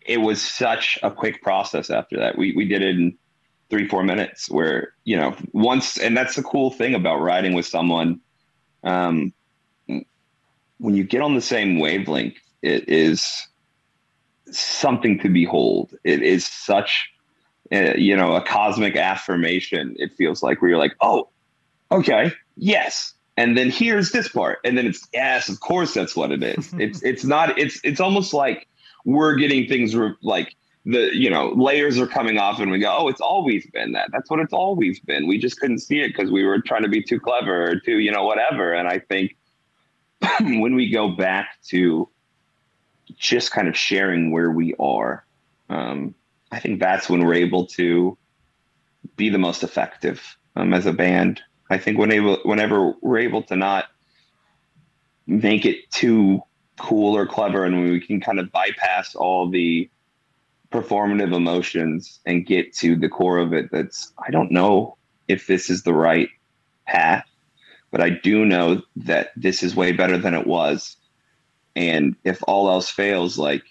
it 0.00 0.18
was 0.18 0.42
such 0.42 0.98
a 1.02 1.10
quick 1.10 1.42
process 1.42 1.90
after 1.90 2.18
that 2.18 2.36
we 2.36 2.54
we 2.56 2.66
did 2.66 2.82
it 2.82 2.96
in 2.96 3.16
three 3.70 3.86
four 3.86 4.02
minutes 4.02 4.50
where 4.50 4.94
you 5.04 5.16
know 5.16 5.36
once 5.52 5.98
and 5.98 6.16
that's 6.16 6.34
the 6.34 6.42
cool 6.42 6.70
thing 6.70 6.94
about 6.94 7.20
riding 7.20 7.54
with 7.54 7.66
someone 7.66 8.20
um 8.82 9.32
when 10.78 10.96
you 10.96 11.04
get 11.04 11.22
on 11.22 11.34
the 11.34 11.40
same 11.40 11.78
wavelength 11.78 12.36
it 12.62 12.88
is 12.88 13.46
something 14.50 15.18
to 15.18 15.28
behold 15.28 15.94
it 16.02 16.22
is 16.22 16.46
such 16.46 17.10
uh, 17.72 17.94
you 17.96 18.16
know 18.16 18.34
a 18.34 18.42
cosmic 18.42 18.96
affirmation 18.96 19.94
it 19.98 20.12
feels 20.16 20.42
like 20.42 20.60
where 20.60 20.70
you're 20.70 20.78
like 20.78 20.96
oh 21.00 21.28
okay 21.90 22.32
yes. 22.56 23.14
And 23.36 23.58
then 23.58 23.70
here's 23.70 24.12
this 24.12 24.28
part. 24.28 24.58
And 24.64 24.78
then 24.78 24.86
it's 24.86 25.06
yes 25.12 25.48
of 25.48 25.60
course 25.60 25.94
that's 25.94 26.14
what 26.14 26.30
it 26.30 26.42
is. 26.42 26.72
It's 26.78 27.02
it's 27.02 27.24
not 27.24 27.58
it's 27.58 27.80
it's 27.84 28.00
almost 28.00 28.32
like 28.32 28.68
we're 29.04 29.34
getting 29.34 29.66
things 29.68 29.94
re- 29.94 30.14
like 30.22 30.54
the 30.86 31.10
you 31.16 31.30
know 31.30 31.48
layers 31.50 31.98
are 31.98 32.06
coming 32.06 32.38
off 32.38 32.60
and 32.60 32.70
we 32.70 32.78
go 32.78 32.94
oh 32.96 33.08
it's 33.08 33.20
always 33.20 33.66
been 33.72 33.92
that. 33.92 34.10
That's 34.12 34.30
what 34.30 34.40
it's 34.40 34.52
always 34.52 35.00
been. 35.00 35.26
We 35.26 35.38
just 35.38 35.58
couldn't 35.58 35.80
see 35.80 36.00
it 36.00 36.08
because 36.08 36.30
we 36.30 36.44
were 36.44 36.60
trying 36.60 36.82
to 36.82 36.88
be 36.88 37.02
too 37.02 37.18
clever 37.18 37.70
or 37.70 37.80
too 37.80 37.98
you 37.98 38.12
know 38.12 38.24
whatever. 38.24 38.72
And 38.72 38.88
i 38.88 38.98
think 38.98 39.36
when 40.40 40.74
we 40.74 40.90
go 40.90 41.08
back 41.08 41.58
to 41.68 42.08
just 43.16 43.50
kind 43.50 43.68
of 43.68 43.76
sharing 43.76 44.30
where 44.30 44.50
we 44.50 44.74
are 44.78 45.24
um, 45.68 46.14
i 46.52 46.58
think 46.58 46.80
that's 46.80 47.08
when 47.08 47.24
we're 47.24 47.34
able 47.34 47.66
to 47.66 48.16
be 49.16 49.28
the 49.28 49.38
most 49.38 49.62
effective 49.62 50.36
um, 50.56 50.72
as 50.72 50.86
a 50.86 50.92
band 50.92 51.42
I 51.70 51.78
think 51.78 51.98
when 51.98 52.12
able, 52.12 52.38
whenever 52.44 52.94
we're 53.00 53.18
able 53.18 53.42
to 53.44 53.56
not 53.56 53.86
make 55.26 55.64
it 55.64 55.90
too 55.90 56.42
cool 56.78 57.16
or 57.16 57.26
clever, 57.26 57.64
and 57.64 57.90
we 57.90 58.00
can 58.00 58.20
kind 58.20 58.38
of 58.38 58.52
bypass 58.52 59.14
all 59.14 59.48
the 59.48 59.88
performative 60.70 61.34
emotions 61.34 62.20
and 62.26 62.46
get 62.46 62.74
to 62.74 62.96
the 62.96 63.08
core 63.08 63.38
of 63.38 63.52
it. 63.52 63.70
That's 63.70 64.12
I 64.24 64.30
don't 64.30 64.50
know 64.50 64.96
if 65.28 65.46
this 65.46 65.70
is 65.70 65.82
the 65.82 65.94
right 65.94 66.28
path, 66.86 67.26
but 67.90 68.00
I 68.00 68.10
do 68.10 68.44
know 68.44 68.82
that 68.96 69.30
this 69.36 69.62
is 69.62 69.76
way 69.76 69.92
better 69.92 70.18
than 70.18 70.34
it 70.34 70.46
was. 70.46 70.96
And 71.76 72.16
if 72.24 72.42
all 72.46 72.68
else 72.68 72.90
fails, 72.90 73.38
like 73.38 73.62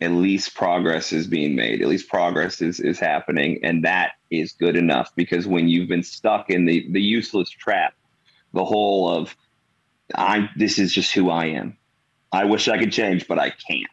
at 0.00 0.12
least 0.12 0.54
progress 0.54 1.12
is 1.12 1.26
being 1.26 1.54
made 1.54 1.82
at 1.82 1.88
least 1.88 2.08
progress 2.08 2.60
is 2.62 2.80
is 2.80 2.98
happening 2.98 3.60
and 3.62 3.84
that 3.84 4.12
is 4.30 4.52
good 4.52 4.76
enough 4.76 5.14
because 5.14 5.46
when 5.46 5.68
you've 5.68 5.88
been 5.88 6.02
stuck 6.02 6.50
in 6.50 6.64
the 6.64 6.86
the 6.92 7.00
useless 7.00 7.50
trap 7.50 7.94
the 8.52 8.64
whole 8.64 9.08
of 9.10 9.36
i 10.14 10.48
this 10.56 10.78
is 10.78 10.92
just 10.92 11.12
who 11.12 11.30
i 11.30 11.46
am. 11.46 11.76
I 12.32 12.44
wish 12.44 12.68
i 12.68 12.78
could 12.78 12.92
change 12.92 13.28
but 13.28 13.38
i 13.38 13.50
can't. 13.50 13.86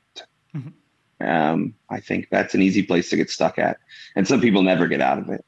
Mm-hmm. 0.55 1.27
um, 1.27 1.73
i 1.89 1.99
think 1.99 2.29
that's 2.31 2.55
an 2.55 2.61
easy 2.61 2.83
place 2.83 3.09
to 3.09 3.17
get 3.17 3.29
stuck 3.29 3.59
at. 3.59 3.77
And 4.15 4.27
some 4.27 4.41
people 4.41 4.63
never 4.63 4.87
get 4.87 5.01
out 5.01 5.19
of 5.19 5.29
it. 5.29 5.45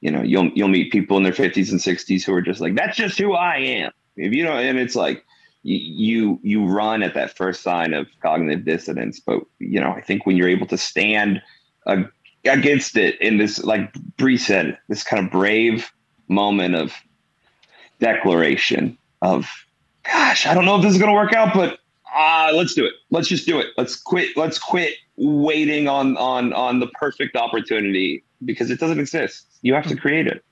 You 0.00 0.10
know 0.10 0.22
you'll 0.22 0.50
you'll 0.54 0.68
meet 0.68 0.92
people 0.92 1.16
in 1.18 1.22
their 1.22 1.32
50s 1.32 1.70
and 1.70 1.80
60s 1.80 2.24
who 2.24 2.34
are 2.34 2.42
just 2.42 2.60
like 2.60 2.74
that's 2.74 2.96
just 2.96 3.18
who 3.18 3.34
i 3.34 3.56
am. 3.56 3.92
If 4.16 4.32
you 4.32 4.44
know 4.44 4.56
and 4.56 4.78
it's 4.78 4.96
like 4.96 5.24
you 5.62 6.38
you 6.42 6.64
run 6.64 7.02
at 7.02 7.14
that 7.14 7.36
first 7.36 7.62
sign 7.62 7.92
of 7.92 8.06
cognitive 8.22 8.64
dissonance 8.64 9.20
but 9.20 9.40
you 9.58 9.78
know 9.78 9.92
i 9.92 10.00
think 10.00 10.24
when 10.24 10.36
you're 10.36 10.48
able 10.48 10.66
to 10.66 10.78
stand 10.78 11.42
uh, 11.86 12.02
against 12.44 12.96
it 12.96 13.20
in 13.20 13.36
this 13.36 13.62
like 13.62 13.92
Bree 14.16 14.38
said 14.38 14.78
this 14.88 15.02
kind 15.02 15.24
of 15.24 15.30
brave 15.30 15.90
moment 16.28 16.74
of 16.74 16.94
declaration 17.98 18.96
of 19.20 19.50
gosh 20.04 20.46
i 20.46 20.54
don't 20.54 20.64
know 20.64 20.76
if 20.76 20.82
this 20.82 20.92
is 20.92 20.98
going 20.98 21.10
to 21.10 21.14
work 21.14 21.34
out 21.34 21.52
but 21.52 21.80
uh, 22.14 22.50
let's 22.54 22.74
do 22.74 22.84
it. 22.84 22.94
Let's 23.10 23.28
just 23.28 23.46
do 23.46 23.60
it. 23.60 23.68
Let's 23.76 23.96
quit 23.96 24.36
let's 24.36 24.58
quit 24.58 24.94
waiting 25.16 25.88
on 25.88 26.16
on 26.16 26.52
on 26.52 26.80
the 26.80 26.88
perfect 26.88 27.36
opportunity 27.36 28.24
because 28.44 28.70
it 28.70 28.80
doesn't 28.80 28.98
exist. 28.98 29.46
You 29.62 29.74
have 29.74 29.86
to 29.86 29.96
create 29.96 30.26
it. 30.26 30.44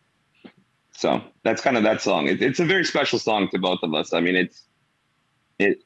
So 0.93 1.23
that's 1.45 1.63
kind 1.63 1.77
of 1.77 1.83
that 1.85 2.01
song. 2.01 2.27
It, 2.27 2.43
it's 2.43 2.61
a 2.61 2.65
very 2.65 2.85
special 2.85 3.19
song 3.19 3.49
to 3.51 3.59
both 3.59 3.81
of 3.83 3.95
us. 3.95 4.13
I 4.13 4.21
mean 4.21 4.37
it's 4.37 4.63
it 5.59 5.83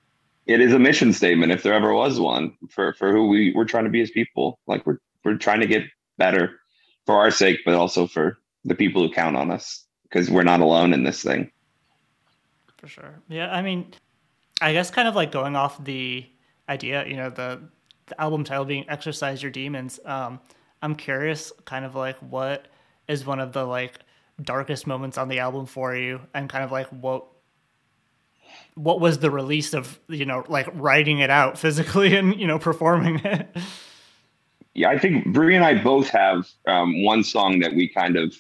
it 0.47 0.61
is 0.61 0.73
a 0.73 0.79
mission 0.79 1.13
statement 1.13 1.53
if 1.53 1.63
there 1.63 1.75
ever 1.75 1.93
was 1.93 2.19
one 2.19 2.57
for 2.71 2.93
for 2.95 3.13
who 3.13 3.29
we 3.29 3.53
we're 3.55 3.65
trying 3.65 3.85
to 3.85 3.91
be 3.91 4.01
as 4.01 4.11
people. 4.11 4.59
Like 4.67 4.87
we're 4.87 4.99
we're 5.25 5.37
trying 5.37 5.61
to 5.61 5.67
get 5.67 5.85
better 6.19 6.61
for 7.07 7.17
our 7.17 7.31
sake 7.31 7.61
but 7.65 7.75
also 7.75 8.07
for 8.07 8.39
the 8.65 8.75
people 8.75 9.03
who 9.03 9.13
count 9.13 9.37
on 9.37 9.51
us 9.51 9.87
because 10.05 10.31
we're 10.31 10.43
not 10.43 10.61
alone 10.61 10.93
in 10.93 11.05
this 11.05 11.23
thing. 11.23 11.51
For 12.79 12.87
sure. 12.89 13.21
Yeah 13.29 13.53
i 13.53 13.63
mean 13.63 13.93
i 14.61 14.73
guess 14.73 14.91
kind 14.91 15.09
of 15.09 15.15
like 15.15 15.31
going 15.33 15.57
off 15.57 15.83
the 15.85 16.27
idea 16.69 17.07
you 17.07 17.17
know 17.17 17.31
the, 17.31 17.61
the 18.07 18.21
album 18.21 18.45
title 18.45 18.65
being 18.65 18.89
exorcise 18.89 19.43
your 19.43 19.51
demons 19.51 19.99
um 20.05 20.41
i'm 20.81 20.95
curious 20.95 21.53
kind 21.65 21.85
of 21.85 21.95
like 21.95 22.17
what 22.19 22.67
is 23.09 23.25
one 23.25 23.41
of 23.41 23.53
the 23.53 23.65
like 23.65 24.01
darkest 24.41 24.87
moments 24.87 25.19
on 25.19 25.29
the 25.29 25.39
album 25.39 25.67
for 25.67 25.95
you? 25.95 26.21
And 26.35 26.49
kind 26.49 26.65
of 26.65 26.73
like 26.73 26.87
what 26.89 27.27
what 28.75 29.01
was 29.01 29.19
the 29.19 29.31
release 29.31 29.75
of 29.75 29.99
you 30.09 30.25
know 30.25 30.45
like 30.49 30.69
writing 30.75 31.19
it 31.19 31.31
out 31.31 31.59
physically 31.59 32.17
and 32.17 32.39
you 32.41 32.47
know 32.47 32.59
performing 32.59 33.21
it? 33.25 33.49
Yeah 34.75 34.89
i 34.89 34.99
think 34.99 35.27
bree 35.33 35.55
and 35.55 35.65
i 35.65 35.75
both 35.75 36.09
have 36.09 36.49
um, 36.67 37.05
one 37.05 37.23
song 37.25 37.59
that 37.59 37.75
we 37.75 37.89
kind 37.89 38.17
of 38.17 38.35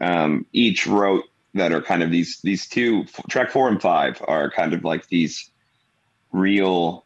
um, 0.00 0.44
each 0.52 0.86
wrote 0.86 1.24
that 1.54 1.72
are 1.72 1.80
kind 1.80 2.02
of 2.02 2.10
these 2.10 2.40
these 2.42 2.66
two 2.66 3.04
track 3.28 3.50
four 3.50 3.68
and 3.68 3.80
five 3.80 4.20
are 4.26 4.50
kind 4.50 4.72
of 4.74 4.84
like 4.84 5.06
these 5.08 5.50
real 6.32 7.04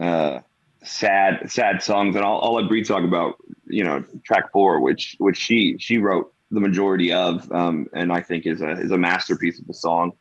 uh, 0.00 0.40
sad 0.82 1.50
sad 1.50 1.82
songs. 1.82 2.16
And 2.16 2.24
I'll, 2.24 2.40
I'll 2.42 2.54
let 2.54 2.68
bree 2.68 2.82
talk 2.82 3.04
about 3.04 3.36
you 3.66 3.84
know 3.84 4.04
track 4.24 4.50
four 4.52 4.80
which 4.80 5.16
which 5.18 5.36
she 5.36 5.76
she 5.78 5.98
wrote 5.98 6.32
the 6.50 6.60
majority 6.60 7.12
of 7.12 7.50
um, 7.52 7.86
and 7.94 8.12
i 8.12 8.20
think 8.20 8.44
is 8.46 8.60
a 8.60 8.72
is 8.72 8.90
a 8.90 8.98
masterpiece 8.98 9.58
of 9.58 9.66
the 9.66 9.74
song 9.74 10.12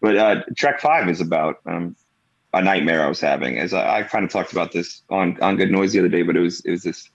but 0.00 0.16
uh, 0.16 0.42
track 0.56 0.80
five 0.80 1.08
is 1.08 1.20
about 1.20 1.56
um, 1.66 1.96
a 2.52 2.62
nightmare 2.62 3.04
I 3.04 3.08
was 3.08 3.20
having. 3.20 3.58
As 3.58 3.74
I, 3.74 3.98
I, 3.98 4.02
kind 4.02 4.24
of 4.24 4.30
talked 4.30 4.52
about 4.52 4.72
this 4.72 5.02
on 5.10 5.40
on 5.42 5.56
Good 5.56 5.70
Noise 5.70 5.92
the 5.92 6.00
other 6.00 6.08
day, 6.08 6.22
but 6.22 6.36
it 6.36 6.40
was 6.40 6.60
it 6.60 6.70
was 6.70 6.82
this 6.82 7.10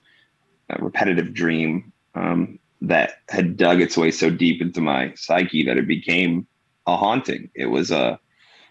uh, 0.69 0.77
repetitive 0.79 1.33
dream 1.33 1.91
um, 2.15 2.59
that 2.81 3.21
had 3.29 3.57
dug 3.57 3.81
its 3.81 3.97
way 3.97 4.11
so 4.11 4.29
deep 4.29 4.61
into 4.61 4.81
my 4.81 5.13
psyche 5.15 5.63
that 5.65 5.77
it 5.77 5.87
became 5.87 6.47
a 6.85 6.97
haunting. 6.97 7.49
It 7.55 7.67
was 7.67 7.91
a 7.91 8.19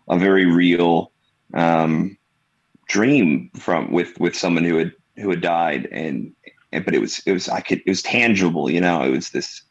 a 0.08 0.18
very 0.18 0.46
real 0.46 1.12
um, 1.54 2.18
dream 2.86 3.50
from 3.56 3.90
with 3.90 4.18
with 4.20 4.36
someone 4.36 4.64
who 4.64 4.76
had 4.76 4.92
who 5.16 5.30
had 5.30 5.40
died, 5.40 5.88
and, 5.90 6.32
and 6.72 6.84
but 6.84 6.94
it 6.94 7.00
was 7.00 7.20
it 7.26 7.32
was 7.32 7.48
I 7.48 7.60
could 7.60 7.78
it 7.78 7.88
was 7.88 8.02
tangible. 8.02 8.70
You 8.70 8.80
know, 8.80 9.02
it 9.02 9.10
was 9.10 9.30
this 9.30 9.62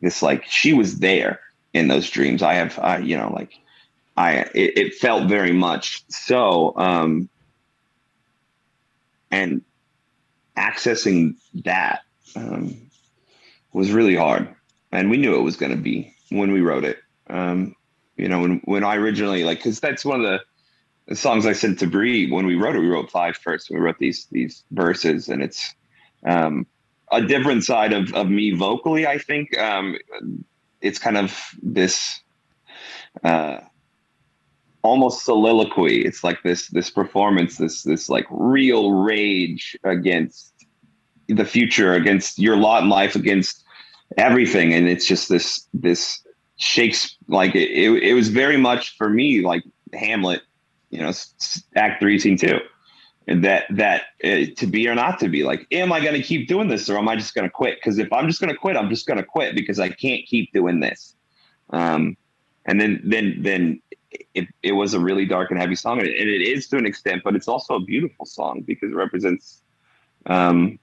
this 0.00 0.22
like 0.22 0.44
she 0.44 0.72
was 0.72 0.98
there 0.98 1.40
in 1.72 1.88
those 1.88 2.10
dreams. 2.10 2.42
I 2.42 2.54
have 2.54 2.78
I 2.78 2.98
you 2.98 3.16
know 3.16 3.32
like 3.32 3.52
I 4.16 4.36
it, 4.54 4.78
it 4.78 4.94
felt 4.94 5.28
very 5.28 5.52
much 5.52 6.04
so. 6.08 6.74
Um, 6.76 7.28
and 9.30 9.62
accessing 10.56 11.34
that 11.64 12.02
um, 12.36 12.76
was 13.72 13.90
really 13.90 14.14
hard, 14.14 14.48
and 14.92 15.10
we 15.10 15.16
knew 15.16 15.34
it 15.34 15.42
was 15.42 15.56
going 15.56 15.72
to 15.72 15.78
be 15.78 16.14
when 16.30 16.52
we 16.52 16.60
wrote 16.60 16.84
it. 16.84 16.98
Um, 17.28 17.74
you 18.16 18.28
know, 18.28 18.40
when 18.40 18.60
when 18.64 18.84
I 18.84 18.96
originally 18.96 19.44
like, 19.44 19.58
because 19.58 19.80
that's 19.80 20.04
one 20.04 20.20
of 20.20 20.26
the, 20.26 20.40
the, 21.08 21.16
songs 21.16 21.46
I 21.46 21.52
sent 21.52 21.80
to 21.80 21.86
Bree 21.88 22.30
when 22.30 22.46
we 22.46 22.54
wrote 22.54 22.76
it. 22.76 22.80
We 22.80 22.88
wrote 22.88 23.10
five 23.10 23.36
first. 23.36 23.70
We 23.70 23.78
wrote 23.78 23.98
these 23.98 24.26
these 24.26 24.62
verses, 24.70 25.28
and 25.28 25.42
it's 25.42 25.74
um, 26.24 26.66
a 27.10 27.22
different 27.22 27.64
side 27.64 27.92
of 27.92 28.14
of 28.14 28.30
me 28.30 28.52
vocally. 28.52 29.06
I 29.06 29.18
think 29.18 29.58
um, 29.58 29.98
it's 30.80 31.00
kind 31.00 31.16
of 31.16 31.36
this. 31.60 32.20
Uh, 33.24 33.58
almost 34.84 35.24
soliloquy. 35.24 36.04
It's 36.04 36.22
like 36.22 36.42
this 36.44 36.68
this 36.68 36.90
performance, 36.90 37.56
this 37.56 37.82
this 37.82 38.08
like 38.08 38.26
real 38.30 38.92
rage 38.92 39.76
against 39.82 40.52
the 41.26 41.44
future, 41.44 41.94
against 41.94 42.38
your 42.38 42.56
lot 42.56 42.84
in 42.84 42.88
life, 42.90 43.16
against 43.16 43.64
everything, 44.16 44.72
and 44.72 44.86
it's 44.86 45.06
just 45.06 45.28
this 45.28 45.66
this 45.74 46.20
shakes 46.56 47.16
like 47.26 47.54
it, 47.56 47.70
it, 47.70 47.90
it 48.02 48.14
was 48.14 48.28
very 48.28 48.58
much 48.58 48.96
for 48.96 49.08
me 49.08 49.40
like 49.40 49.64
Hamlet, 49.92 50.42
you 50.90 51.00
know, 51.00 51.12
Act 51.74 52.00
Three, 52.00 52.20
Scene 52.20 52.36
Two. 52.36 52.60
That 53.26 53.64
that 53.70 54.02
uh, 54.22 54.52
to 54.58 54.66
be 54.66 54.86
or 54.86 54.94
not 54.94 55.18
to 55.20 55.30
be 55.30 55.44
like 55.44 55.66
am 55.72 55.94
i 55.94 55.98
going 55.98 56.12
to 56.12 56.22
keep 56.22 56.46
doing 56.46 56.68
this 56.68 56.90
or 56.90 56.98
am 56.98 57.08
i 57.08 57.16
just 57.16 57.34
going 57.34 57.46
to 57.46 57.50
quit 57.50 57.78
because 57.78 57.98
if 57.98 58.12
i'm 58.12 58.26
just 58.26 58.38
going 58.38 58.52
to 58.52 58.54
quit 58.54 58.76
i'm 58.76 58.90
just 58.90 59.06
going 59.06 59.16
to 59.16 59.24
quit 59.24 59.54
because 59.54 59.80
i 59.80 59.88
can't 59.88 60.26
keep 60.26 60.52
doing 60.52 60.80
this 60.80 61.16
um, 61.70 62.18
and 62.66 62.78
then 62.78 63.00
then 63.02 63.38
then 63.40 63.80
it, 64.34 64.48
it 64.62 64.72
was 64.72 64.94
a 64.94 65.00
really 65.00 65.26
dark 65.26 65.50
and 65.50 65.60
heavy 65.60 65.74
song, 65.74 65.98
and 65.98 66.08
it, 66.08 66.20
and 66.20 66.28
it 66.28 66.42
is 66.42 66.68
to 66.68 66.76
an 66.76 66.86
extent, 66.86 67.22
but 67.24 67.34
it's 67.34 67.48
also 67.48 67.74
a 67.74 67.80
beautiful 67.80 68.26
song 68.26 68.62
because 68.66 68.90
it 68.90 68.96
represents 68.96 69.62
um, 70.26 70.78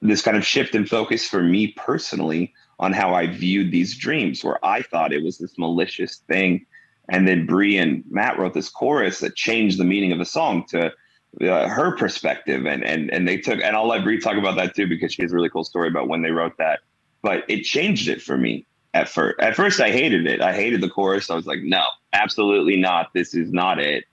this 0.00 0.22
kind 0.22 0.36
of 0.36 0.44
shift 0.44 0.74
in 0.74 0.86
focus 0.86 1.28
for 1.28 1.42
me 1.42 1.68
personally 1.68 2.52
on 2.78 2.92
how 2.92 3.14
I 3.14 3.26
viewed 3.26 3.70
these 3.70 3.96
dreams, 3.96 4.44
where 4.44 4.64
I 4.64 4.82
thought 4.82 5.12
it 5.12 5.22
was 5.22 5.38
this 5.38 5.58
malicious 5.58 6.16
thing, 6.28 6.66
and 7.08 7.26
then 7.26 7.46
Bree 7.46 7.78
and 7.78 8.04
Matt 8.10 8.38
wrote 8.38 8.54
this 8.54 8.68
chorus 8.68 9.20
that 9.20 9.34
changed 9.34 9.78
the 9.78 9.84
meaning 9.84 10.12
of 10.12 10.18
the 10.18 10.26
song 10.26 10.64
to 10.68 10.92
uh, 11.40 11.68
her 11.68 11.96
perspective, 11.96 12.66
and 12.66 12.84
and 12.84 13.10
and 13.10 13.26
they 13.26 13.38
took, 13.38 13.60
and 13.62 13.76
I'll 13.76 13.88
let 13.88 14.04
Bree 14.04 14.20
talk 14.20 14.36
about 14.36 14.56
that 14.56 14.74
too 14.74 14.86
because 14.86 15.12
she 15.12 15.22
has 15.22 15.32
a 15.32 15.34
really 15.34 15.50
cool 15.50 15.64
story 15.64 15.88
about 15.88 16.08
when 16.08 16.22
they 16.22 16.30
wrote 16.30 16.56
that, 16.58 16.80
but 17.22 17.44
it 17.48 17.62
changed 17.62 18.08
it 18.08 18.22
for 18.22 18.36
me 18.36 18.66
at 18.96 19.08
first. 19.08 19.36
At 19.40 19.54
first, 19.56 19.80
I 19.80 19.90
hated 19.90 20.26
it. 20.26 20.40
I 20.40 20.52
hated 20.52 20.80
the 20.80 20.88
chorus. 20.88 21.30
I 21.30 21.34
was 21.34 21.46
like, 21.46 21.62
no, 21.62 21.84
absolutely 22.12 22.76
not. 22.76 23.12
This 23.14 23.34
is 23.34 23.52
not 23.52 23.78
it. 23.78 24.04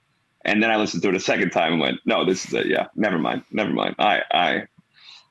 And 0.44 0.62
then 0.62 0.70
I 0.70 0.76
listened 0.76 1.02
to 1.02 1.08
it 1.08 1.14
a 1.14 1.20
second 1.20 1.50
time 1.50 1.72
and 1.72 1.80
went, 1.80 2.00
no, 2.04 2.24
this 2.24 2.44
is 2.46 2.52
it. 2.52 2.66
Yeah, 2.66 2.86
never 2.94 3.18
mind. 3.18 3.42
Never 3.50 3.72
mind. 3.72 3.94
I, 3.98 4.22
I, 4.32 4.66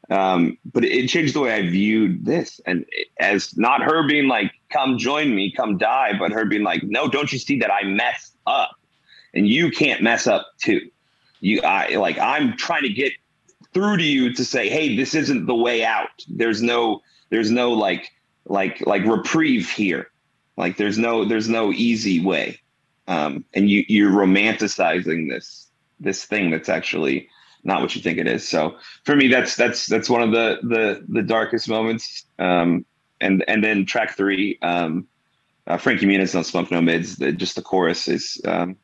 Um, 0.09 0.57
but 0.73 0.83
it 0.83 1.07
changed 1.07 1.33
the 1.33 1.39
way 1.39 1.53
I 1.53 1.61
viewed 1.69 2.25
this, 2.25 2.59
and 2.65 2.85
as 3.19 3.55
not 3.57 3.81
her 3.81 4.05
being 4.05 4.27
like, 4.27 4.51
"Come 4.69 4.97
join 4.97 5.33
me, 5.33 5.51
come 5.59 5.77
die," 5.77 6.11
but 6.19 6.33
her 6.33 6.45
being 6.45 6.63
like, 6.63 6.83
"No, 6.83 7.07
don't 7.07 7.31
you 7.31 7.39
see 7.39 7.57
that 7.59 7.71
I 7.71 7.83
messed 7.83 8.35
up, 8.45 8.71
and 9.33 9.47
you 9.47 9.71
can't 9.71 10.01
mess 10.03 10.27
up 10.27 10.45
too." 10.61 10.81
You, 11.39 11.61
I 11.63 11.95
like, 11.95 12.19
I'm 12.19 12.57
trying 12.57 12.83
to 12.83 12.93
get 13.01 13.13
through 13.73 13.97
to 13.97 14.03
you 14.03 14.33
to 14.33 14.43
say, 14.43 14.67
"Hey, 14.67 14.95
this 14.95 15.15
isn't 15.15 15.45
the 15.45 15.55
way 15.55 15.85
out. 15.85 16.15
There's 16.27 16.61
no, 16.61 17.01
there's 17.29 17.49
no 17.49 17.71
like, 17.71 18.11
like, 18.45 18.85
like 18.85 19.03
reprieve 19.05 19.69
here. 19.69 20.07
Like, 20.57 20.77
there's 20.77 20.97
no, 20.97 21.25
there's 21.25 21.49
no 21.49 21.71
easy 21.71 22.19
way." 22.19 22.59
Um, 23.07 23.43
and 23.53 23.69
you, 23.69 23.83
you're 23.87 24.11
romanticizing 24.11 25.29
this, 25.29 25.67
this 25.99 26.25
thing 26.25 26.51
that's 26.51 26.69
actually 26.69 27.29
not 27.63 27.81
what 27.81 27.95
you 27.95 28.01
think 28.01 28.17
it 28.17 28.27
is. 28.27 28.47
So 28.47 28.77
for 29.05 29.15
me, 29.15 29.27
that's 29.27 29.55
that's 29.55 29.85
that's 29.85 30.09
one 30.09 30.21
of 30.21 30.31
the 30.31 30.59
the 30.63 31.05
the 31.07 31.21
darkest 31.21 31.69
moments. 31.69 32.25
Um, 32.39 32.85
and 33.21 33.43
and 33.47 33.63
then 33.63 33.85
track 33.85 34.15
three, 34.17 34.59
um, 34.61 35.07
uh, 35.67 35.77
Frankie 35.77 36.05
Muniz 36.05 36.35
on 36.35 36.43
Smoke 36.43 36.71
No 36.71 36.81
Mids. 36.81 37.17
The, 37.17 37.31
just 37.31 37.55
the 37.55 37.61
chorus 37.61 38.07
is 38.07 38.41
um, 38.45 38.75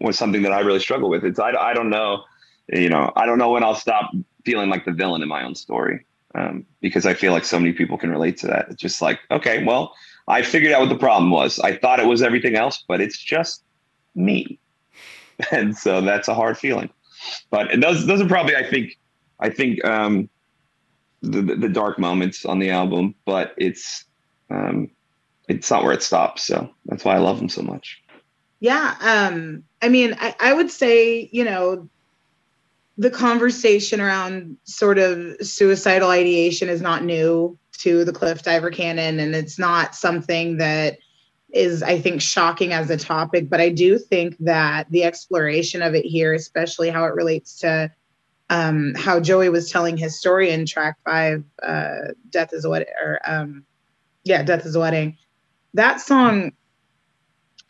was 0.00 0.18
something 0.18 0.42
that 0.42 0.52
I 0.52 0.60
really 0.60 0.80
struggle 0.80 1.08
with. 1.08 1.24
It's 1.24 1.38
I 1.38 1.52
I 1.52 1.72
don't 1.72 1.90
know, 1.90 2.24
you 2.68 2.88
know, 2.88 3.10
I 3.16 3.26
don't 3.26 3.38
know 3.38 3.50
when 3.50 3.64
I'll 3.64 3.74
stop 3.74 4.12
feeling 4.44 4.68
like 4.68 4.84
the 4.84 4.92
villain 4.92 5.22
in 5.22 5.28
my 5.28 5.44
own 5.44 5.54
story. 5.54 6.04
Um, 6.36 6.66
because 6.80 7.06
I 7.06 7.14
feel 7.14 7.32
like 7.32 7.44
so 7.44 7.60
many 7.60 7.72
people 7.72 7.96
can 7.96 8.10
relate 8.10 8.36
to 8.38 8.48
that. 8.48 8.66
It's 8.68 8.82
just 8.82 9.00
like, 9.00 9.20
okay, 9.30 9.62
well, 9.62 9.94
I 10.26 10.42
figured 10.42 10.72
out 10.72 10.80
what 10.80 10.88
the 10.88 10.98
problem 10.98 11.30
was. 11.30 11.60
I 11.60 11.76
thought 11.76 12.00
it 12.00 12.06
was 12.06 12.22
everything 12.22 12.56
else, 12.56 12.82
but 12.88 13.00
it's 13.00 13.18
just 13.18 13.62
me. 14.14 14.58
And 15.50 15.76
so 15.76 16.00
that's 16.00 16.28
a 16.28 16.34
hard 16.34 16.56
feeling 16.56 16.90
but 17.50 17.80
those 17.80 18.06
those 18.06 18.20
are 18.20 18.28
probably 18.28 18.56
I 18.56 18.68
think 18.68 18.98
I 19.40 19.50
think 19.50 19.84
um, 19.84 20.28
the 21.22 21.42
the 21.42 21.68
dark 21.68 21.98
moments 21.98 22.44
on 22.44 22.58
the 22.58 22.70
album, 22.70 23.14
but 23.24 23.54
it's 23.56 24.04
um, 24.50 24.90
it's 25.48 25.70
not 25.70 25.84
where 25.84 25.92
it 25.92 26.02
stops. 26.02 26.46
So 26.46 26.70
that's 26.86 27.04
why 27.04 27.14
I 27.14 27.18
love 27.18 27.38
them 27.38 27.48
so 27.48 27.62
much. 27.62 28.02
Yeah, 28.60 28.94
um, 29.00 29.62
I 29.82 29.88
mean, 29.88 30.16
I, 30.18 30.34
I 30.40 30.52
would 30.54 30.70
say 30.70 31.28
you 31.32 31.44
know 31.44 31.88
the 32.96 33.10
conversation 33.10 34.00
around 34.00 34.56
sort 34.64 34.98
of 34.98 35.36
suicidal 35.40 36.10
ideation 36.10 36.68
is 36.68 36.80
not 36.80 37.04
new 37.04 37.58
to 37.78 38.04
the 38.04 38.12
cliff 38.12 38.42
diver 38.42 38.70
canon 38.70 39.18
and 39.18 39.34
it's 39.34 39.58
not 39.58 39.94
something 39.94 40.58
that 40.58 40.98
is 41.54 41.82
I 41.82 42.00
think 42.00 42.20
shocking 42.20 42.72
as 42.72 42.90
a 42.90 42.96
topic, 42.96 43.48
but 43.48 43.60
I 43.60 43.68
do 43.68 43.96
think 43.96 44.36
that 44.40 44.90
the 44.90 45.04
exploration 45.04 45.82
of 45.82 45.94
it 45.94 46.04
here, 46.04 46.34
especially 46.34 46.90
how 46.90 47.04
it 47.04 47.14
relates 47.14 47.60
to 47.60 47.90
um, 48.50 48.92
how 48.96 49.20
Joey 49.20 49.48
was 49.48 49.70
telling 49.70 49.96
his 49.96 50.18
story 50.18 50.50
in 50.50 50.66
track 50.66 50.96
five, 51.04 51.44
uh, 51.62 52.12
"Death 52.28 52.52
Is 52.52 52.66
Wedding," 52.66 52.92
or 53.02 53.20
um, 53.24 53.64
yeah, 54.24 54.42
"Death 54.42 54.66
Is 54.66 54.74
a 54.74 54.80
Wedding." 54.80 55.16
That 55.74 56.00
song, 56.00 56.52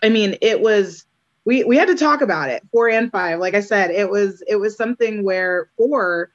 I 0.03 0.09
mean, 0.09 0.37
it 0.41 0.61
was 0.61 1.05
we 1.45 1.65
we 1.65 1.77
had 1.77 1.89
to 1.89 1.95
talk 1.95 2.21
about 2.23 2.51
it 2.51 2.63
four 2.73 2.89
and 2.89 3.11
five. 3.11 3.39
Like 3.39 3.55
I 3.55 3.61
said, 3.61 3.91
it 3.91 4.11
was 4.11 4.43
it 4.47 4.57
was 4.57 4.77
something 4.77 5.25
where 5.25 5.71
four 5.77 6.31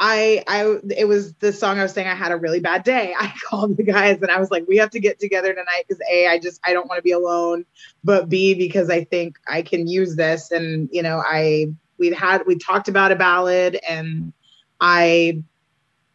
I 0.00 0.44
I 0.46 0.78
it 0.96 1.06
was 1.06 1.34
the 1.34 1.52
song 1.52 1.78
I 1.78 1.82
was 1.82 1.92
saying 1.92 2.08
I 2.08 2.14
had 2.14 2.32
a 2.32 2.36
really 2.36 2.60
bad 2.60 2.84
day. 2.84 3.14
I 3.18 3.32
called 3.48 3.76
the 3.76 3.82
guys 3.82 4.20
and 4.22 4.30
I 4.30 4.38
was 4.38 4.50
like, 4.50 4.66
we 4.68 4.76
have 4.76 4.90
to 4.90 5.00
get 5.00 5.18
together 5.18 5.52
tonight 5.52 5.84
because 5.86 6.02
A, 6.10 6.28
I 6.28 6.38
just 6.38 6.60
I 6.64 6.72
don't 6.72 6.88
want 6.88 6.98
to 6.98 7.02
be 7.02 7.12
alone, 7.12 7.64
but 8.04 8.28
B, 8.28 8.54
because 8.54 8.90
I 8.90 9.04
think 9.04 9.38
I 9.46 9.62
can 9.62 9.86
use 9.86 10.16
this. 10.16 10.50
And 10.50 10.88
you 10.92 11.02
know, 11.02 11.22
I 11.24 11.72
we'd 11.98 12.14
had 12.14 12.46
we 12.46 12.56
talked 12.56 12.88
about 12.88 13.12
a 13.12 13.16
ballad 13.16 13.78
and 13.88 14.32
I 14.80 15.42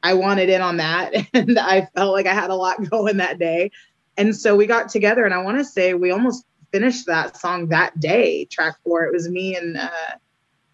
I 0.02 0.14
wanted 0.16 0.50
in 0.50 0.62
on 0.62 0.78
that 0.78 1.14
and 1.34 1.58
I 1.60 1.88
felt 1.96 2.14
like 2.14 2.26
I 2.26 2.34
had 2.34 2.50
a 2.50 2.56
lot 2.56 2.84
going 2.90 3.18
that 3.18 3.40
day. 3.40 3.72
And 4.16 4.36
so 4.36 4.56
we 4.56 4.68
got 4.68 4.90
together 4.90 5.26
and 5.26 5.34
I 5.34 5.40
want 5.40 5.58
to 5.58 5.66
say 5.66 5.94
we 5.94 6.12
almost 6.12 6.46
finished 6.74 7.06
that 7.06 7.38
song 7.38 7.68
that 7.70 7.98
day, 8.00 8.46
track 8.46 8.76
four. 8.84 9.06
It 9.06 9.14
was 9.14 9.30
me 9.30 9.56
and 9.56 9.78
uh 9.78 9.90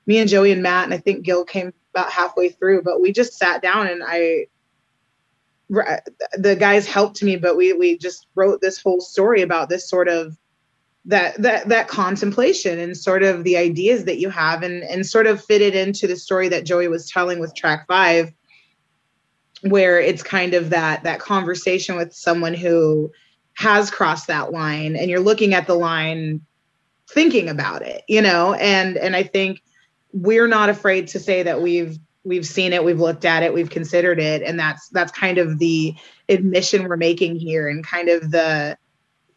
me 0.07 0.17
and 0.17 0.29
Joey 0.29 0.51
and 0.51 0.63
Matt, 0.63 0.85
and 0.85 0.93
I 0.93 0.97
think 0.97 1.23
Gil 1.23 1.45
came 1.45 1.71
about 1.93 2.11
halfway 2.11 2.49
through, 2.49 2.81
but 2.81 2.99
we 2.99 3.11
just 3.11 3.33
sat 3.37 3.61
down 3.61 3.85
and 3.85 4.01
I 4.03 4.47
the 5.69 6.57
guys 6.59 6.87
helped 6.87 7.21
me, 7.21 7.35
but 7.35 7.55
we 7.55 7.73
we 7.73 7.97
just 7.97 8.27
wrote 8.33 8.61
this 8.61 8.81
whole 8.81 9.01
story 9.01 9.43
about 9.43 9.69
this 9.69 9.87
sort 9.87 10.07
of 10.07 10.35
that 11.05 11.39
that 11.41 11.69
that 11.69 11.87
contemplation 11.87 12.79
and 12.79 12.97
sort 12.97 13.23
of 13.23 13.43
the 13.43 13.57
ideas 13.57 14.05
that 14.05 14.19
you 14.19 14.29
have 14.29 14.63
and 14.63 14.83
and 14.83 15.05
sort 15.05 15.27
of 15.27 15.43
fit 15.43 15.61
it 15.61 15.75
into 15.75 16.07
the 16.07 16.15
story 16.15 16.49
that 16.49 16.65
Joey 16.65 16.87
was 16.87 17.09
telling 17.09 17.39
with 17.39 17.55
track 17.55 17.85
5 17.87 18.31
where 19.63 19.99
it's 19.99 20.23
kind 20.23 20.53
of 20.53 20.69
that 20.69 21.03
that 21.03 21.19
conversation 21.19 21.95
with 21.97 22.13
someone 22.13 22.53
who 22.53 23.11
has 23.59 23.91
crossed 23.91 24.27
that 24.27 24.53
line 24.53 24.95
and 24.95 25.09
you're 25.09 25.19
looking 25.19 25.53
at 25.53 25.67
the 25.67 25.73
line 25.73 26.39
thinking 27.09 27.49
about 27.49 27.81
it 27.81 28.03
you 28.07 28.21
know? 28.21 28.53
And 28.53 28.95
and 28.95 29.17
I 29.17 29.23
think 29.23 29.61
we're 30.13 30.47
not 30.47 30.69
afraid 30.69 31.09
to 31.09 31.19
say 31.19 31.43
that 31.43 31.61
we've 31.61 31.99
we've 32.23 32.47
seen 32.47 32.71
it 32.71 32.85
we've 32.85 33.01
looked 33.01 33.25
at 33.25 33.43
it 33.43 33.53
we've 33.53 33.69
considered 33.69 34.17
it. 34.17 34.43
And 34.43 34.57
that's 34.57 34.87
that's 34.89 35.11
kind 35.11 35.39
of 35.39 35.59
the 35.59 35.93
admission 36.29 36.85
we're 36.85 36.95
making 36.95 37.35
here 37.35 37.67
and 37.67 37.85
kind 37.85 38.07
of 38.07 38.31
the 38.31 38.77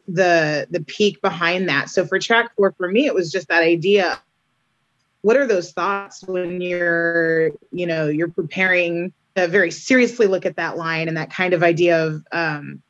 the 0.06 0.68
the 0.70 0.84
peek 0.84 1.20
behind 1.20 1.68
that. 1.68 1.90
So 1.90 2.06
for 2.06 2.20
track 2.20 2.54
four 2.54 2.70
for 2.78 2.88
me 2.88 3.06
it 3.06 3.14
was 3.14 3.32
just 3.32 3.48
that 3.48 3.64
idea 3.64 4.20
what 5.22 5.36
are 5.36 5.48
those 5.48 5.72
thoughts 5.72 6.22
when 6.28 6.60
you're 6.60 7.50
you 7.72 7.88
know 7.88 8.06
you're 8.06 8.28
preparing 8.28 9.12
to 9.34 9.48
very 9.48 9.72
seriously 9.72 10.28
look 10.28 10.46
at 10.46 10.54
that 10.54 10.76
line 10.76 11.08
and 11.08 11.16
that 11.16 11.32
kind 11.32 11.54
of 11.54 11.64
idea 11.64 12.06
of 12.06 12.22
um 12.30 12.82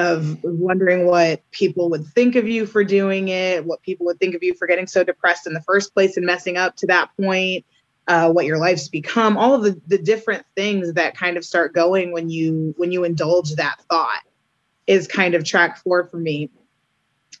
of 0.00 0.42
wondering 0.42 1.06
what 1.06 1.42
people 1.50 1.90
would 1.90 2.06
think 2.06 2.34
of 2.34 2.48
you 2.48 2.64
for 2.64 2.82
doing 2.82 3.28
it, 3.28 3.64
what 3.64 3.82
people 3.82 4.06
would 4.06 4.18
think 4.18 4.34
of 4.34 4.42
you 4.42 4.54
for 4.54 4.66
getting 4.66 4.86
so 4.86 5.04
depressed 5.04 5.46
in 5.46 5.52
the 5.52 5.60
first 5.60 5.92
place 5.92 6.16
and 6.16 6.24
messing 6.24 6.56
up 6.56 6.74
to 6.76 6.86
that 6.86 7.10
point, 7.20 7.66
uh, 8.08 8.32
what 8.32 8.46
your 8.46 8.58
life's 8.58 8.88
become, 8.88 9.36
all 9.36 9.54
of 9.54 9.62
the, 9.62 9.80
the 9.86 9.98
different 9.98 10.44
things 10.56 10.94
that 10.94 11.16
kind 11.16 11.36
of 11.36 11.44
start 11.44 11.74
going 11.74 12.12
when 12.12 12.30
you 12.30 12.74
when 12.78 12.90
you 12.90 13.04
indulge 13.04 13.54
that 13.56 13.80
thought 13.90 14.22
is 14.86 15.06
kind 15.06 15.34
of 15.34 15.44
track 15.44 15.76
four 15.78 16.04
for 16.04 16.16
me. 16.16 16.50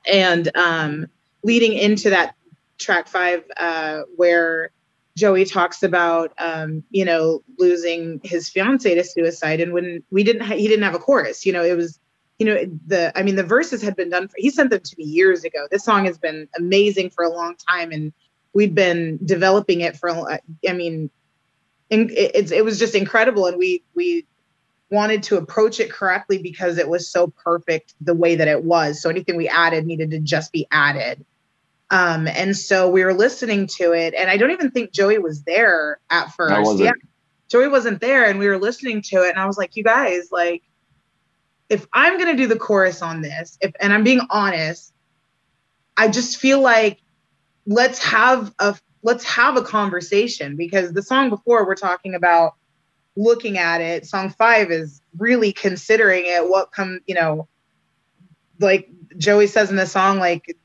And 0.06 0.54
um, 0.54 1.06
leading 1.42 1.72
into 1.72 2.10
that 2.10 2.34
track 2.78 3.08
five, 3.08 3.42
uh, 3.56 4.02
where 4.16 4.70
Joey 5.16 5.44
talks 5.44 5.82
about, 5.82 6.32
um, 6.38 6.84
you 6.90 7.04
know, 7.04 7.42
losing 7.58 8.20
his 8.22 8.48
fiance 8.48 8.94
to 8.94 9.02
suicide, 9.02 9.60
and 9.60 9.72
when 9.72 10.02
we 10.10 10.24
didn't, 10.24 10.42
ha- 10.42 10.56
he 10.56 10.68
didn't 10.68 10.84
have 10.84 10.94
a 10.94 10.98
chorus. 10.98 11.44
You 11.44 11.52
know, 11.52 11.64
it 11.64 11.76
was 11.76 11.98
you 12.40 12.46
know 12.46 12.56
the 12.86 13.16
i 13.16 13.22
mean 13.22 13.36
the 13.36 13.44
verses 13.44 13.82
had 13.82 13.94
been 13.94 14.10
done 14.10 14.26
for 14.26 14.34
he 14.38 14.50
sent 14.50 14.70
them 14.70 14.80
to 14.80 14.96
me 14.98 15.04
years 15.04 15.44
ago. 15.44 15.68
This 15.70 15.84
song 15.84 16.06
has 16.06 16.18
been 16.18 16.48
amazing 16.58 17.10
for 17.10 17.22
a 17.22 17.28
long 17.28 17.54
time 17.68 17.92
and 17.92 18.12
we've 18.54 18.74
been 18.74 19.20
developing 19.24 19.82
it 19.82 19.96
for 19.96 20.10
i 20.10 20.72
mean 20.72 21.10
it, 21.90 22.50
it 22.52 22.64
was 22.64 22.78
just 22.78 22.94
incredible 22.94 23.46
and 23.46 23.58
we 23.58 23.84
we 23.94 24.26
wanted 24.90 25.22
to 25.24 25.36
approach 25.36 25.78
it 25.78 25.90
correctly 25.90 26.38
because 26.38 26.78
it 26.78 26.88
was 26.88 27.08
so 27.08 27.28
perfect 27.28 27.94
the 28.00 28.14
way 28.14 28.34
that 28.34 28.48
it 28.48 28.64
was. 28.64 29.00
So 29.00 29.08
anything 29.08 29.36
we 29.36 29.46
added 29.46 29.86
needed 29.86 30.10
to 30.10 30.18
just 30.18 30.50
be 30.50 30.66
added. 30.72 31.24
Um 31.90 32.26
and 32.26 32.56
so 32.56 32.88
we 32.88 33.04
were 33.04 33.14
listening 33.14 33.66
to 33.78 33.92
it 33.92 34.14
and 34.14 34.30
i 34.30 34.38
don't 34.38 34.52
even 34.52 34.70
think 34.70 34.92
joey 34.92 35.18
was 35.18 35.42
there 35.42 36.00
at 36.08 36.32
first. 36.32 36.78
yeah. 36.78 36.92
Joey 37.48 37.68
wasn't 37.68 38.00
there 38.00 38.24
and 38.24 38.38
we 38.38 38.46
were 38.46 38.58
listening 38.58 39.02
to 39.02 39.24
it 39.24 39.30
and 39.30 39.38
i 39.38 39.46
was 39.46 39.58
like 39.58 39.76
you 39.76 39.84
guys 39.84 40.28
like 40.30 40.62
if 41.70 41.86
I'm 41.92 42.18
going 42.18 42.36
to 42.36 42.42
do 42.42 42.48
the 42.48 42.58
chorus 42.58 43.00
on 43.00 43.22
this, 43.22 43.56
if 43.60 43.72
and 43.80 43.92
I'm 43.92 44.04
being 44.04 44.20
honest, 44.28 44.92
I 45.96 46.08
just 46.08 46.36
feel 46.36 46.60
like 46.60 47.00
let's 47.64 48.00
have 48.04 48.52
a 48.58 48.76
let's 49.02 49.24
have 49.24 49.56
a 49.56 49.62
conversation 49.62 50.56
because 50.56 50.92
the 50.92 51.02
song 51.02 51.30
before 51.30 51.64
we're 51.64 51.76
talking 51.76 52.14
about 52.14 52.54
looking 53.16 53.56
at 53.56 53.80
it, 53.80 54.06
song 54.06 54.30
5 54.30 54.70
is 54.70 55.00
really 55.16 55.52
considering 55.52 56.24
it 56.26 56.48
what 56.48 56.72
come, 56.72 57.00
you 57.06 57.14
know, 57.14 57.48
like 58.58 58.88
Joey 59.16 59.46
says 59.46 59.70
in 59.70 59.76
the 59.76 59.86
song 59.86 60.18
like 60.18 60.56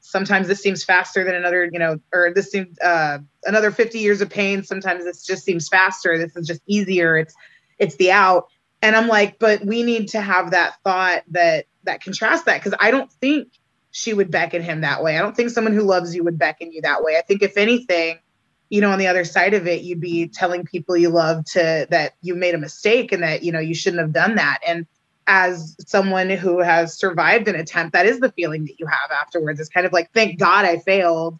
sometimes 0.00 0.48
this 0.48 0.60
seems 0.60 0.82
faster 0.82 1.24
than 1.24 1.36
another, 1.36 1.68
you 1.72 1.78
know, 1.78 2.00
or 2.12 2.32
this 2.34 2.50
seems 2.50 2.76
uh 2.80 3.18
another 3.44 3.70
50 3.70 4.00
years 4.00 4.20
of 4.20 4.28
pain, 4.28 4.64
sometimes 4.64 5.04
this 5.04 5.24
just 5.24 5.44
seems 5.44 5.68
faster, 5.68 6.18
this 6.18 6.34
is 6.36 6.46
just 6.46 6.62
easier, 6.66 7.16
it's 7.16 7.34
it's 7.78 7.94
the 7.96 8.10
out 8.10 8.48
and 8.82 8.96
i'm 8.96 9.08
like 9.08 9.38
but 9.38 9.64
we 9.64 9.82
need 9.82 10.08
to 10.08 10.20
have 10.20 10.52
that 10.52 10.74
thought 10.84 11.22
that 11.28 11.66
that 11.84 12.02
contrasts 12.02 12.44
that. 12.44 12.62
Because 12.62 12.76
i 12.80 12.90
don't 12.90 13.10
think 13.12 13.48
she 13.92 14.12
would 14.12 14.30
beckon 14.30 14.62
him 14.62 14.82
that 14.82 15.02
way. 15.02 15.18
I 15.18 15.20
don't 15.20 15.34
think 15.34 15.50
someone 15.50 15.74
who 15.74 15.82
loves 15.82 16.14
you 16.14 16.22
would 16.22 16.38
beckon 16.38 16.70
you 16.70 16.82
that 16.82 17.02
way. 17.02 17.16
I 17.16 17.22
think 17.22 17.42
if 17.42 17.56
anything 17.56 18.20
you 18.68 18.80
know 18.80 18.90
on 18.90 19.00
the 19.00 19.08
other 19.08 19.24
side 19.24 19.52
of 19.54 19.66
it 19.66 19.82
you'd 19.82 20.00
be 20.00 20.28
telling 20.28 20.64
people 20.64 20.96
you 20.96 21.08
love 21.08 21.44
to 21.44 21.88
that 21.90 22.14
you 22.22 22.36
made 22.36 22.54
a 22.54 22.58
mistake 22.58 23.10
and 23.10 23.24
that 23.24 23.42
you 23.42 23.50
know 23.50 23.58
you 23.58 23.74
shouldn't 23.74 24.00
have 24.00 24.12
done 24.12 24.36
that. 24.36 24.58
And 24.66 24.86
as 25.26 25.76
someone 25.86 26.30
who 26.30 26.60
has 26.60 26.96
survived 26.96 27.48
an 27.48 27.54
attempt 27.56 27.92
that 27.92 28.06
is 28.06 28.20
the 28.20 28.32
feeling 28.32 28.64
that 28.66 28.78
you 28.78 28.86
have 28.86 29.10
afterwards. 29.10 29.60
It's 29.60 29.68
kind 29.68 29.86
of 29.86 29.92
like 29.92 30.12
thank 30.12 30.38
god 30.38 30.64
i 30.64 30.78
failed 30.78 31.38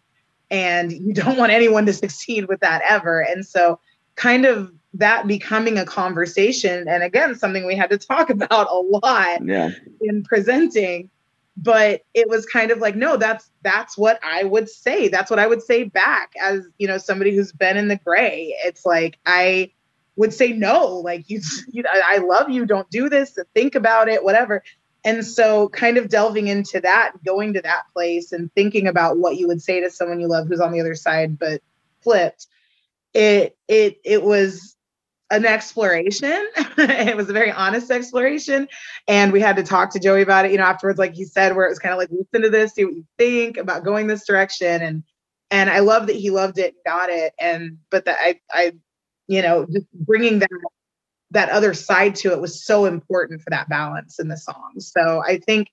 and 0.51 0.91
you 0.91 1.13
don't 1.13 1.37
want 1.37 1.53
anyone 1.53 1.85
to 1.85 1.93
succeed 2.03 2.47
with 2.47 2.59
that 2.59 2.81
ever. 2.87 3.21
And 3.21 3.45
so 3.45 3.79
kind 4.15 4.45
of 4.45 4.71
that 4.93 5.25
becoming 5.25 5.77
a 5.77 5.85
conversation 5.85 6.87
and 6.87 7.03
again 7.03 7.35
something 7.35 7.65
we 7.65 7.75
had 7.75 7.89
to 7.89 7.97
talk 7.97 8.29
about 8.29 8.67
a 8.69 8.75
lot 8.75 9.45
yeah. 9.45 9.69
in 10.01 10.23
presenting 10.23 11.09
but 11.57 12.01
it 12.13 12.29
was 12.29 12.45
kind 12.45 12.71
of 12.71 12.79
like 12.79 12.95
no 12.95 13.17
that's 13.17 13.51
that's 13.61 13.97
what 13.97 14.19
i 14.23 14.43
would 14.43 14.69
say. 14.69 15.07
That's 15.07 15.29
what 15.29 15.39
i 15.39 15.47
would 15.47 15.61
say 15.61 15.83
back 15.83 16.31
as 16.41 16.65
you 16.77 16.87
know 16.87 16.97
somebody 16.97 17.35
who's 17.35 17.51
been 17.51 17.77
in 17.77 17.87
the 17.87 17.97
gray. 17.97 18.55
It's 18.63 18.85
like 18.85 19.17
i 19.25 19.71
would 20.15 20.33
say 20.33 20.51
no 20.51 20.97
like 20.97 21.29
you, 21.29 21.41
you 21.71 21.83
i 21.89 22.17
love 22.17 22.49
you 22.49 22.65
don't 22.65 22.89
do 22.89 23.09
this 23.09 23.37
think 23.53 23.75
about 23.75 24.07
it 24.07 24.23
whatever. 24.23 24.63
And 25.03 25.25
so 25.25 25.67
kind 25.69 25.97
of 25.97 26.09
delving 26.09 26.47
into 26.47 26.79
that 26.79 27.13
going 27.25 27.53
to 27.53 27.61
that 27.61 27.85
place 27.91 28.31
and 28.31 28.53
thinking 28.53 28.87
about 28.87 29.17
what 29.17 29.35
you 29.35 29.47
would 29.47 29.61
say 29.61 29.81
to 29.81 29.89
someone 29.89 30.19
you 30.19 30.27
love 30.27 30.47
who's 30.47 30.59
on 30.59 30.71
the 30.71 30.79
other 30.79 30.95
side 30.95 31.39
but 31.39 31.61
flipped 32.01 32.47
it 33.13 33.57
it 33.67 33.99
it 34.03 34.23
was 34.23 34.77
an 35.31 35.45
exploration. 35.45 36.47
it 36.77 37.15
was 37.15 37.29
a 37.29 37.33
very 37.33 37.51
honest 37.51 37.89
exploration. 37.89 38.67
And 39.07 39.31
we 39.31 39.39
had 39.39 39.55
to 39.55 39.63
talk 39.63 39.91
to 39.91 39.99
Joey 39.99 40.21
about 40.21 40.45
it, 40.45 40.51
you 40.51 40.57
know, 40.57 40.63
afterwards, 40.65 40.99
like 40.99 41.13
he 41.13 41.25
said, 41.25 41.55
where 41.55 41.65
it 41.65 41.69
was 41.69 41.79
kind 41.79 41.93
of 41.93 41.97
like, 41.97 42.09
listen 42.11 42.43
to 42.43 42.49
this, 42.49 42.73
see 42.73 42.85
what 42.85 42.93
you 42.93 43.05
think 43.17 43.57
about 43.57 43.83
going 43.83 44.07
this 44.07 44.25
direction. 44.25 44.81
And 44.81 45.03
and 45.49 45.69
I 45.69 45.79
love 45.79 46.07
that 46.07 46.15
he 46.15 46.29
loved 46.29 46.59
it, 46.59 46.75
got 46.85 47.09
it. 47.09 47.33
And 47.39 47.77
but 47.89 48.05
that 48.05 48.17
I 48.19 48.39
I, 48.51 48.73
you 49.27 49.41
know, 49.41 49.65
just 49.65 49.87
bringing 49.93 50.39
that 50.39 50.49
that 51.31 51.49
other 51.49 51.73
side 51.73 52.15
to 52.15 52.33
it 52.33 52.41
was 52.41 52.63
so 52.63 52.85
important 52.85 53.41
for 53.41 53.49
that 53.49 53.69
balance 53.69 54.19
in 54.19 54.27
the 54.27 54.37
song. 54.37 54.73
So 54.79 55.23
I 55.25 55.37
think 55.37 55.69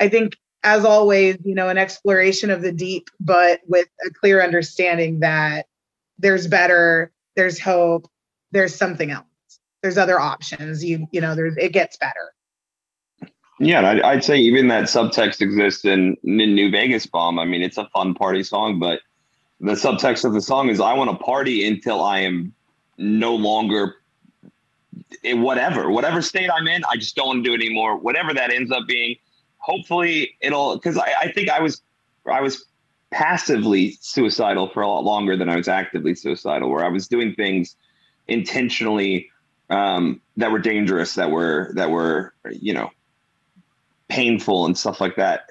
I 0.00 0.08
think 0.08 0.36
as 0.64 0.84
always, 0.84 1.38
you 1.44 1.54
know, 1.54 1.68
an 1.68 1.78
exploration 1.78 2.50
of 2.50 2.62
the 2.62 2.72
deep, 2.72 3.08
but 3.20 3.60
with 3.66 3.88
a 4.06 4.10
clear 4.10 4.42
understanding 4.42 5.20
that 5.20 5.66
there's 6.18 6.46
better, 6.46 7.12
there's 7.36 7.60
hope, 7.60 8.08
there's 8.52 8.74
something 8.74 9.10
else. 9.10 9.26
There's 9.82 9.98
other 9.98 10.20
options. 10.20 10.84
You 10.84 11.08
you 11.10 11.20
know, 11.20 11.34
there's 11.34 11.56
it 11.56 11.72
gets 11.72 11.96
better. 11.96 12.32
Yeah, 13.58 13.88
I'd, 13.88 14.00
I'd, 14.02 14.24
say 14.24 14.38
even 14.38 14.68
that 14.68 14.84
subtext 14.84 15.40
exists 15.40 15.84
in, 15.84 16.16
in 16.24 16.54
New 16.54 16.70
Vegas 16.70 17.06
Bomb. 17.06 17.38
I 17.38 17.44
mean, 17.44 17.62
it's 17.62 17.78
a 17.78 17.88
fun 17.94 18.12
party 18.12 18.42
song, 18.42 18.80
but 18.80 19.00
the 19.60 19.72
subtext 19.72 20.24
of 20.24 20.32
the 20.32 20.40
song 20.40 20.68
is 20.68 20.80
I 20.80 20.94
want 20.94 21.10
to 21.10 21.24
party 21.24 21.64
until 21.66 22.02
I 22.02 22.20
am 22.20 22.52
no 22.98 23.36
longer 23.36 23.96
whatever, 25.24 25.90
whatever 25.90 26.22
state 26.22 26.50
I'm 26.50 26.66
in. 26.66 26.82
I 26.90 26.96
just 26.96 27.14
don't 27.14 27.26
want 27.26 27.44
to 27.44 27.50
do 27.50 27.54
it 27.54 27.64
anymore. 27.64 27.96
Whatever 27.96 28.34
that 28.34 28.50
ends 28.50 28.72
up 28.72 28.88
being, 28.88 29.14
hopefully 29.58 30.36
it'll, 30.40 30.74
because 30.74 30.98
I, 30.98 31.12
I 31.20 31.32
think 31.32 31.48
I 31.48 31.60
was, 31.60 31.82
I 32.26 32.40
was 32.40 32.64
passively 33.12 33.96
suicidal 34.00 34.70
for 34.70 34.82
a 34.82 34.88
lot 34.88 35.04
longer 35.04 35.36
than 35.36 35.48
I 35.48 35.56
was 35.56 35.68
actively 35.68 36.16
suicidal, 36.16 36.68
where 36.68 36.84
I 36.84 36.88
was 36.88 37.06
doing 37.06 37.34
things 37.34 37.76
intentionally 38.28 39.30
um, 39.70 40.20
that 40.36 40.50
were 40.50 40.58
dangerous, 40.58 41.14
that 41.14 41.30
were 41.30 41.72
that 41.74 41.90
were 41.90 42.34
you 42.50 42.74
know 42.74 42.90
painful 44.08 44.66
and 44.66 44.76
stuff 44.76 45.00
like 45.00 45.16
that, 45.16 45.50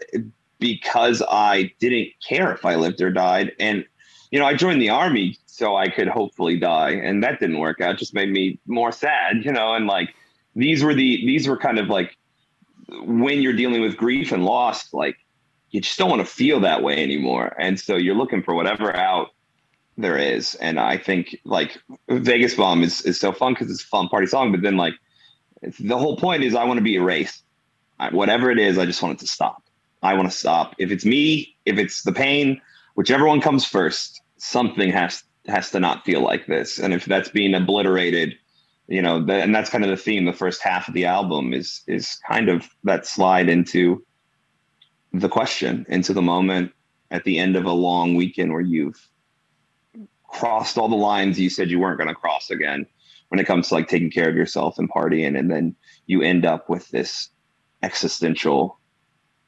because 0.59 1.23
I 1.29 1.73
didn't 1.79 2.09
care 2.27 2.51
if 2.51 2.65
I 2.65 2.75
lived 2.75 3.01
or 3.01 3.11
died. 3.11 3.53
And 3.59 3.85
you 4.31 4.39
know, 4.39 4.45
I 4.45 4.53
joined 4.53 4.81
the 4.81 4.89
army 4.89 5.37
so 5.45 5.75
I 5.75 5.89
could 5.89 6.07
hopefully 6.07 6.57
die, 6.57 6.91
and 6.91 7.23
that 7.23 7.39
didn't 7.39 7.59
work 7.59 7.81
out. 7.81 7.95
It 7.95 7.97
just 7.97 8.13
made 8.13 8.31
me 8.31 8.59
more 8.65 8.91
sad, 8.91 9.43
you 9.43 9.51
know. 9.51 9.73
And 9.73 9.87
like 9.87 10.13
these 10.55 10.83
were 10.83 10.93
the 10.93 11.25
these 11.25 11.47
were 11.47 11.57
kind 11.57 11.79
of 11.79 11.87
like 11.87 12.17
when 13.03 13.41
you're 13.41 13.53
dealing 13.53 13.81
with 13.81 13.97
grief 13.97 14.31
and 14.31 14.45
loss, 14.45 14.93
like 14.93 15.17
you 15.71 15.81
just 15.81 15.97
don't 15.97 16.09
want 16.09 16.21
to 16.21 16.31
feel 16.31 16.59
that 16.59 16.83
way 16.83 17.01
anymore. 17.01 17.55
And 17.57 17.79
so 17.79 17.95
you're 17.95 18.15
looking 18.15 18.43
for 18.43 18.53
whatever 18.53 18.95
out 18.95 19.29
there 19.97 20.17
is. 20.17 20.55
And 20.55 20.79
I 20.79 20.97
think 20.97 21.37
like 21.45 21.77
Vegas 22.09 22.55
Bomb 22.55 22.83
is, 22.83 23.01
is 23.01 23.19
so 23.19 23.31
fun 23.31 23.53
because 23.53 23.69
it's 23.69 23.83
a 23.83 23.87
fun 23.87 24.07
party 24.07 24.27
song. 24.27 24.51
But 24.51 24.61
then 24.61 24.77
like 24.77 24.93
the 25.79 25.97
whole 25.97 26.17
point 26.17 26.43
is 26.43 26.55
I 26.55 26.63
want 26.63 26.77
to 26.77 26.83
be 26.83 26.95
erased. 26.95 27.43
I, 27.99 28.09
whatever 28.09 28.49
it 28.49 28.59
is, 28.59 28.77
I 28.77 28.85
just 28.85 29.01
want 29.01 29.15
it 29.15 29.19
to 29.19 29.27
stop. 29.27 29.63
I 30.01 30.13
want 30.15 30.29
to 30.31 30.35
stop. 30.35 30.75
If 30.79 30.91
it's 30.91 31.05
me, 31.05 31.55
if 31.65 31.77
it's 31.77 32.01
the 32.01 32.11
pain, 32.11 32.59
whichever 32.95 33.27
one 33.27 33.41
comes 33.41 33.65
first, 33.65 34.21
something 34.37 34.91
has 34.91 35.23
has 35.47 35.71
to 35.71 35.79
not 35.79 36.05
feel 36.05 36.21
like 36.21 36.47
this. 36.47 36.79
And 36.79 36.93
if 36.93 37.05
that's 37.05 37.29
being 37.29 37.53
obliterated, 37.53 38.35
you 38.87 39.01
know, 39.01 39.23
the, 39.23 39.33
and 39.33 39.53
that's 39.53 39.69
kind 39.69 39.83
of 39.83 39.89
the 39.89 39.97
theme. 39.97 40.25
The 40.25 40.33
first 40.33 40.61
half 40.61 40.87
of 40.87 40.93
the 40.93 41.05
album 41.05 41.53
is 41.53 41.81
is 41.87 42.19
kind 42.27 42.49
of 42.49 42.67
that 42.83 43.05
slide 43.05 43.49
into 43.49 44.03
the 45.13 45.29
question, 45.29 45.85
into 45.89 46.13
the 46.13 46.21
moment 46.21 46.71
at 47.11 47.23
the 47.23 47.37
end 47.37 47.55
of 47.55 47.65
a 47.65 47.71
long 47.71 48.15
weekend 48.15 48.53
where 48.53 48.61
you've 48.61 49.10
crossed 50.31 50.77
all 50.77 50.87
the 50.87 50.95
lines 50.95 51.39
you 51.39 51.49
said 51.49 51.69
you 51.69 51.79
weren't 51.79 51.97
going 51.97 52.07
to 52.07 52.15
cross 52.15 52.49
again 52.49 52.85
when 53.29 53.39
it 53.39 53.45
comes 53.45 53.67
to 53.67 53.73
like 53.73 53.87
taking 53.87 54.11
care 54.11 54.29
of 54.29 54.35
yourself 54.35 54.77
and 54.77 54.89
partying 54.89 55.37
and 55.37 55.49
then 55.51 55.75
you 56.05 56.21
end 56.21 56.45
up 56.45 56.69
with 56.69 56.87
this 56.89 57.29
existential 57.83 58.79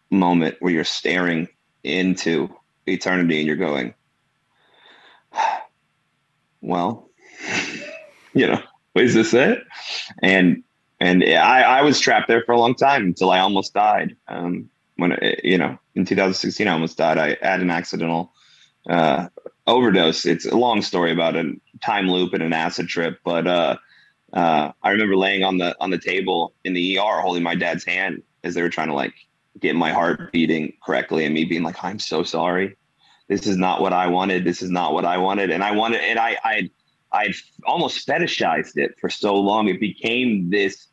moment 0.10 0.56
where 0.60 0.74
you're 0.74 0.84
staring 0.84 1.48
into 1.84 2.50
eternity 2.86 3.40
and 3.40 3.48
you're 3.48 3.56
going 3.56 3.94
well 6.62 7.10
you 8.34 8.48
know 8.48 8.62
is 8.96 9.14
this 9.14 9.34
it 9.34 9.60
and 10.22 10.64
and 11.04 11.24
I, 11.24 11.62
I 11.64 11.82
was 11.82 12.00
trapped 12.00 12.30
there 12.30 12.44
for 12.46 12.54
a 12.54 12.60
long 12.60 12.76
time 12.76 13.04
until 13.04 13.30
I 13.30 13.40
almost 13.40 13.74
died. 13.74 14.16
Um, 14.30 14.70
when 14.96 15.18
you 15.44 15.58
know, 15.58 15.78
in 15.96 16.06
2016, 16.06 16.66
I 16.66 16.72
almost 16.72 16.98
died. 16.98 17.18
I 17.18 17.38
had 17.42 17.60
an 17.60 17.70
accidental 17.70 18.32
uh, 18.90 19.28
overdose. 19.68 20.26
It's 20.26 20.46
a 20.46 20.56
long 20.56 20.82
story 20.82 21.12
about 21.12 21.36
a 21.36 21.54
time 21.84 22.10
loop 22.10 22.34
and 22.34 22.44
an 22.44 22.54
acid 22.54 22.88
trip, 22.88 23.20
but 23.24 23.48
uh, 23.48 23.78
uh, 24.34 24.72
I 24.82 24.92
remember 24.92 25.16
laying 25.16 25.44
on 25.44 25.58
the 25.58 25.76
on 25.80 25.90
the 25.90 25.98
table 25.98 26.54
in 26.64 26.74
the 26.74 26.98
ER, 26.98 27.22
holding 27.22 27.44
my 27.44 27.56
dad's 27.56 27.84
hand 27.84 28.24
as 28.44 28.56
they 28.56 28.62
were 28.62 28.70
trying 28.70 28.88
to 28.88 28.94
like 28.94 29.14
get 29.60 29.76
my 29.76 29.92
heart 29.92 30.32
beating 30.32 30.74
correctly, 30.86 31.26
and 31.26 31.34
me 31.34 31.46
being 31.46 31.64
like, 31.64 31.84
"I'm 31.84 32.00
so 32.00 32.24
sorry. 32.24 32.76
This 33.28 33.48
is 33.48 33.58
not 33.58 33.82
what 33.82 33.94
I 33.94 34.08
wanted. 34.08 34.44
This 34.44 34.62
is 34.62 34.70
not 34.70 34.94
what 34.94 35.06
I 35.06 35.18
wanted." 35.18 35.52
And 35.52 35.64
I 35.64 35.72
wanted, 35.72 36.02
and 36.02 36.20
I 36.20 36.38
I 36.44 36.70
I 37.12 37.34
almost 37.66 38.08
fetishized 38.08 38.78
it 38.78 39.00
for 39.00 39.10
so 39.10 39.36
long. 39.36 39.68
It 39.68 39.80
became 39.80 40.50
this 40.50 40.88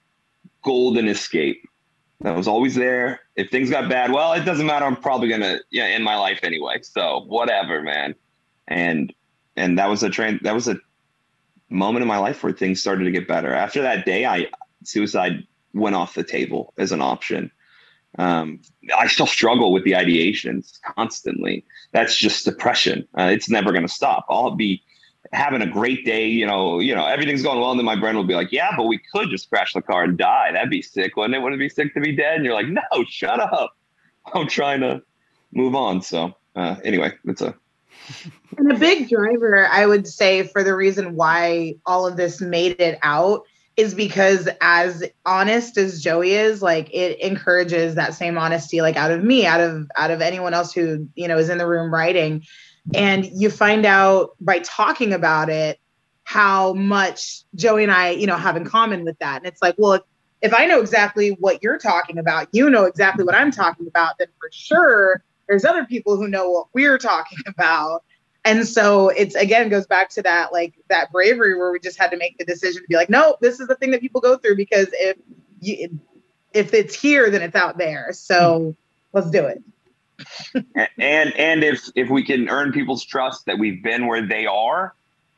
golden 0.62 1.08
escape 1.08 1.62
that 2.20 2.36
was 2.36 2.46
always 2.46 2.74
there. 2.74 3.20
If 3.34 3.50
things 3.50 3.70
got 3.70 3.88
bad, 3.88 4.12
well, 4.12 4.34
it 4.34 4.44
doesn't 4.44 4.66
matter. 4.66 4.84
I'm 4.84 4.96
probably 4.96 5.28
gonna 5.28 5.60
yeah 5.70 5.84
end 5.84 6.04
my 6.04 6.16
life 6.16 6.40
anyway. 6.42 6.82
So 6.82 7.24
whatever, 7.26 7.82
man 7.82 8.14
and 8.70 9.12
and 9.56 9.78
that 9.78 9.88
was 9.88 10.02
a 10.02 10.08
train 10.08 10.38
that 10.42 10.54
was 10.54 10.68
a 10.68 10.76
moment 11.68 12.02
in 12.02 12.08
my 12.08 12.18
life 12.18 12.42
where 12.42 12.52
things 12.52 12.80
started 12.80 13.04
to 13.04 13.10
get 13.10 13.28
better. 13.28 13.52
After 13.52 13.82
that 13.82 14.06
day 14.06 14.24
i 14.24 14.46
suicide 14.84 15.46
went 15.74 15.94
off 15.94 16.14
the 16.14 16.24
table 16.24 16.72
as 16.78 16.92
an 16.92 17.02
option. 17.02 17.50
Um, 18.18 18.60
i 18.96 19.06
still 19.06 19.26
struggle 19.26 19.72
with 19.72 19.84
the 19.84 19.92
ideations 19.92 20.80
constantly. 20.96 21.64
That's 21.92 22.16
just 22.16 22.44
depression. 22.44 23.06
Uh, 23.18 23.24
it's 23.24 23.50
never 23.50 23.72
going 23.72 23.86
to 23.86 23.92
stop. 23.92 24.24
I'll 24.28 24.52
be 24.52 24.82
having 25.32 25.62
a 25.62 25.66
great 25.66 26.04
day 26.04 26.26
you 26.26 26.46
know 26.46 26.80
you 26.80 26.94
know 26.94 27.04
everything's 27.06 27.42
going 27.42 27.60
well 27.60 27.70
and 27.70 27.78
then 27.78 27.84
my 27.84 27.94
brain 27.94 28.16
will 28.16 28.24
be 28.24 28.34
like 28.34 28.50
yeah 28.50 28.74
but 28.74 28.84
we 28.84 28.98
could 29.12 29.28
just 29.28 29.48
crash 29.50 29.74
the 29.74 29.82
car 29.82 30.04
and 30.04 30.16
die. 30.16 30.50
That'd 30.52 30.70
be 30.70 30.82
sick 30.82 31.16
wouldn't 31.16 31.34
it? 31.34 31.40
Wouldn't 31.40 31.60
it 31.60 31.64
be 31.64 31.68
sick 31.68 31.92
to 31.94 32.00
be 32.00 32.16
dead? 32.16 32.36
And 32.36 32.44
you're 32.44 32.54
like 32.54 32.68
no 32.68 33.04
shut 33.08 33.38
up. 33.38 33.76
I'm 34.34 34.48
trying 34.48 34.80
to 34.80 35.02
move 35.52 35.74
on. 35.74 36.02
So 36.02 36.34
uh, 36.56 36.76
anyway 36.84 37.12
it's 37.26 37.42
a 37.42 37.54
and 38.58 38.72
a 38.72 38.78
big 38.78 39.08
driver, 39.08 39.66
I 39.66 39.86
would 39.86 40.06
say, 40.06 40.42
for 40.42 40.62
the 40.62 40.74
reason 40.74 41.14
why 41.14 41.76
all 41.86 42.06
of 42.06 42.16
this 42.16 42.40
made 42.40 42.80
it 42.80 42.98
out 43.02 43.44
is 43.76 43.94
because 43.94 44.48
as 44.60 45.04
honest 45.24 45.78
as 45.78 46.02
Joey 46.02 46.32
is, 46.32 46.60
like 46.60 46.92
it 46.92 47.18
encourages 47.20 47.94
that 47.94 48.14
same 48.14 48.36
honesty, 48.36 48.82
like 48.82 48.96
out 48.96 49.10
of 49.10 49.24
me, 49.24 49.46
out 49.46 49.60
of 49.60 49.90
out 49.96 50.10
of 50.10 50.20
anyone 50.20 50.54
else 50.54 50.72
who, 50.72 51.08
you 51.14 51.28
know, 51.28 51.38
is 51.38 51.48
in 51.48 51.58
the 51.58 51.66
room 51.66 51.92
writing. 51.92 52.44
And 52.94 53.24
you 53.24 53.50
find 53.50 53.86
out 53.86 54.30
by 54.40 54.58
talking 54.60 55.12
about 55.12 55.48
it 55.48 55.78
how 56.24 56.74
much 56.74 57.42
Joey 57.54 57.84
and 57.84 57.92
I, 57.92 58.10
you 58.10 58.26
know, 58.26 58.36
have 58.36 58.56
in 58.56 58.64
common 58.64 59.04
with 59.04 59.18
that. 59.20 59.38
And 59.38 59.46
it's 59.46 59.62
like, 59.62 59.76
well, 59.78 59.94
if, 59.94 60.02
if 60.42 60.54
I 60.54 60.66
know 60.66 60.80
exactly 60.80 61.30
what 61.40 61.62
you're 61.62 61.78
talking 61.78 62.18
about, 62.18 62.48
you 62.52 62.70
know 62.70 62.84
exactly 62.84 63.24
what 63.24 63.34
I'm 63.34 63.50
talking 63.50 63.86
about, 63.86 64.18
then 64.18 64.28
for 64.38 64.48
sure 64.52 65.22
there's 65.50 65.64
other 65.64 65.84
people 65.84 66.16
who 66.16 66.28
know 66.28 66.48
what 66.48 66.68
we're 66.72 66.96
talking 66.96 67.38
about. 67.46 68.04
And 68.46 68.66
so 68.66 69.10
it's 69.10 69.34
again 69.34 69.68
goes 69.68 69.86
back 69.86 70.08
to 70.10 70.22
that 70.22 70.50
like 70.50 70.72
that 70.88 71.12
bravery 71.12 71.58
where 71.58 71.72
we 71.72 71.78
just 71.78 71.98
had 71.98 72.10
to 72.12 72.16
make 72.16 72.38
the 72.38 72.44
decision 72.44 72.80
to 72.80 72.88
be 72.88 72.96
like 72.96 73.10
no 73.10 73.36
this 73.42 73.60
is 73.60 73.68
the 73.68 73.74
thing 73.74 73.90
that 73.90 74.00
people 74.00 74.22
go 74.22 74.38
through 74.38 74.56
because 74.56 74.86
if 74.92 75.18
you 75.60 76.00
if 76.54 76.72
it's 76.72 76.94
here 76.94 77.28
then 77.28 77.42
it's 77.42 77.56
out 77.56 77.76
there. 77.76 78.14
So 78.14 78.74
let's 79.12 79.30
do 79.30 79.44
it. 79.44 79.62
And 80.96 81.36
and 81.36 81.64
if 81.64 81.90
if 81.94 82.08
we 82.08 82.24
can 82.24 82.48
earn 82.48 82.72
people's 82.72 83.04
trust 83.04 83.44
that 83.44 83.58
we've 83.58 83.82
been 83.82 84.06
where 84.06 84.26
they 84.26 84.46
are 84.46 84.94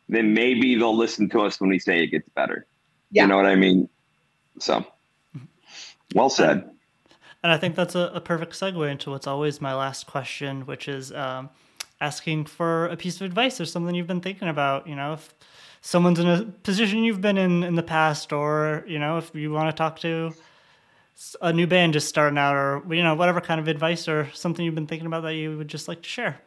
then 0.08 0.34
maybe 0.34 0.76
they'll 0.76 0.96
listen 0.96 1.28
to 1.30 1.40
us 1.40 1.60
when 1.60 1.70
we 1.70 1.80
say 1.80 2.04
it 2.04 2.08
gets 2.08 2.28
better. 2.28 2.66
Yeah. 3.10 3.22
you 3.22 3.28
know 3.30 3.36
what 3.36 3.46
i 3.46 3.56
mean? 3.56 3.88
So 4.60 4.86
well 6.14 6.30
said 6.30 6.71
and 7.42 7.50
I 7.50 7.58
think 7.58 7.74
that's 7.74 7.94
a, 7.94 8.10
a, 8.14 8.20
perfect 8.20 8.52
segue 8.52 8.90
into 8.90 9.10
what's 9.10 9.26
always 9.26 9.60
my 9.60 9.74
last 9.74 10.06
question, 10.06 10.64
which 10.66 10.86
is 10.86 11.12
um, 11.12 11.50
asking 12.00 12.44
for 12.44 12.86
a 12.86 12.96
piece 12.96 13.16
of 13.16 13.22
advice 13.22 13.60
or 13.60 13.64
something 13.64 13.94
you've 13.94 14.06
been 14.06 14.20
thinking 14.20 14.48
about. 14.48 14.86
You 14.86 14.94
know, 14.94 15.14
if 15.14 15.34
someone's 15.80 16.20
in 16.20 16.28
a 16.28 16.44
position 16.44 17.02
you've 17.02 17.20
been 17.20 17.38
in 17.38 17.64
in 17.64 17.74
the 17.74 17.82
past, 17.82 18.32
or 18.32 18.84
you 18.86 18.98
know, 18.98 19.18
if 19.18 19.34
you 19.34 19.50
want 19.50 19.70
to 19.70 19.76
talk 19.76 19.98
to 20.00 20.32
a 21.40 21.52
new 21.52 21.66
band 21.66 21.92
just 21.92 22.08
starting 22.08 22.38
out, 22.38 22.54
or 22.54 22.82
you 22.94 23.02
know, 23.02 23.14
whatever 23.14 23.40
kind 23.40 23.60
of 23.60 23.66
advice 23.66 24.08
or 24.08 24.30
something 24.34 24.64
you've 24.64 24.74
been 24.74 24.86
thinking 24.86 25.06
about 25.06 25.22
that 25.22 25.34
you 25.34 25.58
would 25.58 25.68
just 25.68 25.88
like 25.88 26.02
to 26.02 26.08
share. 26.08 26.40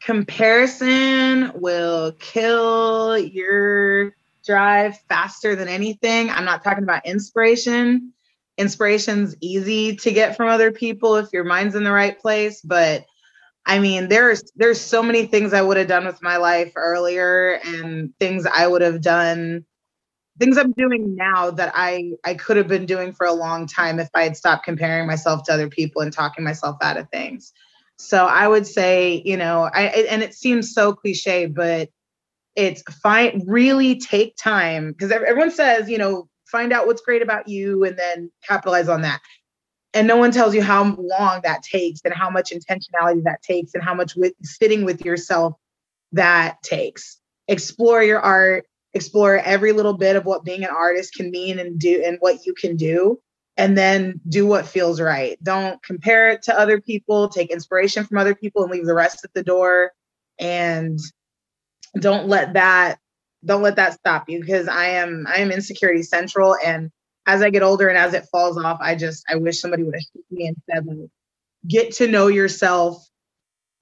Comparison 0.00 1.52
will 1.54 2.12
kill 2.18 3.16
your 3.16 4.14
drive 4.44 4.98
faster 5.08 5.56
than 5.56 5.68
anything. 5.68 6.30
I'm 6.30 6.44
not 6.44 6.62
talking 6.62 6.84
about 6.84 7.04
inspiration. 7.06 8.12
Inspiration's 8.58 9.36
easy 9.40 9.96
to 9.96 10.12
get 10.12 10.36
from 10.36 10.48
other 10.48 10.72
people 10.72 11.16
if 11.16 11.32
your 11.32 11.44
mind's 11.44 11.74
in 11.74 11.84
the 11.84 11.92
right 11.92 12.18
place, 12.18 12.60
but 12.62 13.04
I 13.66 13.80
mean, 13.80 14.08
there's 14.08 14.44
there's 14.54 14.80
so 14.80 15.02
many 15.02 15.26
things 15.26 15.52
I 15.52 15.62
would 15.62 15.76
have 15.76 15.88
done 15.88 16.06
with 16.06 16.22
my 16.22 16.36
life 16.36 16.72
earlier 16.76 17.60
and 17.64 18.12
things 18.18 18.46
I 18.46 18.66
would 18.66 18.82
have 18.82 19.02
done 19.02 19.64
things 20.38 20.58
I'm 20.58 20.72
doing 20.72 21.16
now 21.16 21.50
that 21.52 21.72
I 21.74 22.12
I 22.24 22.34
could 22.34 22.56
have 22.56 22.68
been 22.68 22.86
doing 22.86 23.12
for 23.12 23.26
a 23.26 23.32
long 23.32 23.66
time 23.66 23.98
if 23.98 24.08
I 24.14 24.22
had 24.22 24.36
stopped 24.36 24.64
comparing 24.64 25.06
myself 25.06 25.44
to 25.44 25.52
other 25.52 25.68
people 25.68 26.02
and 26.02 26.12
talking 26.12 26.44
myself 26.44 26.76
out 26.82 26.96
of 26.96 27.08
things. 27.10 27.52
So 27.98 28.26
I 28.26 28.46
would 28.46 28.66
say, 28.66 29.22
you 29.24 29.36
know, 29.36 29.70
I 29.72 29.84
and 30.10 30.22
it 30.22 30.34
seems 30.34 30.72
so 30.72 30.92
cliche, 30.92 31.46
but 31.46 31.88
it's 32.54 32.82
fine. 33.02 33.44
Really 33.46 33.98
take 33.98 34.36
time 34.36 34.92
because 34.92 35.10
everyone 35.10 35.50
says, 35.50 35.88
you 35.88 35.98
know, 35.98 36.28
find 36.46 36.72
out 36.72 36.86
what's 36.86 37.02
great 37.02 37.22
about 37.22 37.48
you 37.48 37.84
and 37.84 37.98
then 37.98 38.30
capitalize 38.46 38.88
on 38.88 39.02
that. 39.02 39.20
And 39.94 40.06
no 40.06 40.16
one 40.16 40.30
tells 40.30 40.54
you 40.54 40.62
how 40.62 40.94
long 40.94 41.40
that 41.42 41.62
takes 41.62 42.00
and 42.04 42.12
how 42.12 42.28
much 42.28 42.50
intentionality 42.50 43.24
that 43.24 43.42
takes 43.42 43.74
and 43.74 43.82
how 43.82 43.94
much 43.94 44.14
with, 44.14 44.34
sitting 44.42 44.84
with 44.84 45.04
yourself 45.04 45.54
that 46.12 46.62
takes. 46.62 47.18
Explore 47.48 48.02
your 48.02 48.20
art, 48.20 48.66
explore 48.94 49.38
every 49.38 49.72
little 49.72 49.96
bit 49.96 50.16
of 50.16 50.24
what 50.24 50.44
being 50.44 50.64
an 50.64 50.70
artist 50.70 51.14
can 51.14 51.30
mean 51.30 51.58
and 51.58 51.78
do 51.78 52.02
and 52.04 52.18
what 52.20 52.44
you 52.44 52.52
can 52.52 52.76
do 52.76 53.20
and 53.56 53.76
then 53.76 54.20
do 54.28 54.46
what 54.46 54.66
feels 54.66 55.00
right. 55.00 55.42
Don't 55.42 55.82
compare 55.82 56.30
it 56.30 56.42
to 56.42 56.58
other 56.58 56.80
people, 56.80 57.28
take 57.28 57.50
inspiration 57.50 58.04
from 58.04 58.18
other 58.18 58.34
people 58.34 58.62
and 58.62 58.72
leave 58.72 58.86
the 58.86 58.94
rest 58.94 59.24
at 59.24 59.32
the 59.32 59.42
door 59.42 59.92
and 60.38 60.98
don't 61.98 62.28
let 62.28 62.52
that 62.52 62.98
don't 63.46 63.62
let 63.62 63.76
that 63.76 63.94
stop 63.94 64.28
you 64.28 64.40
because 64.40 64.68
I 64.68 64.86
am 64.86 65.26
I 65.28 65.36
am 65.36 65.50
insecurity 65.50 66.02
central 66.02 66.56
and 66.64 66.90
as 67.26 67.42
I 67.42 67.50
get 67.50 67.62
older 67.62 67.88
and 67.88 67.98
as 67.98 68.14
it 68.14 68.26
falls 68.30 68.56
off, 68.56 68.78
I 68.80 68.94
just 68.94 69.24
I 69.28 69.36
wish 69.36 69.60
somebody 69.60 69.82
would 69.82 69.94
have 69.94 70.04
hit 70.14 70.24
me 70.30 70.46
and 70.46 70.56
said 70.70 70.86
like 70.86 71.10
get 71.66 71.92
to 71.94 72.06
know 72.06 72.28
yourself, 72.28 73.04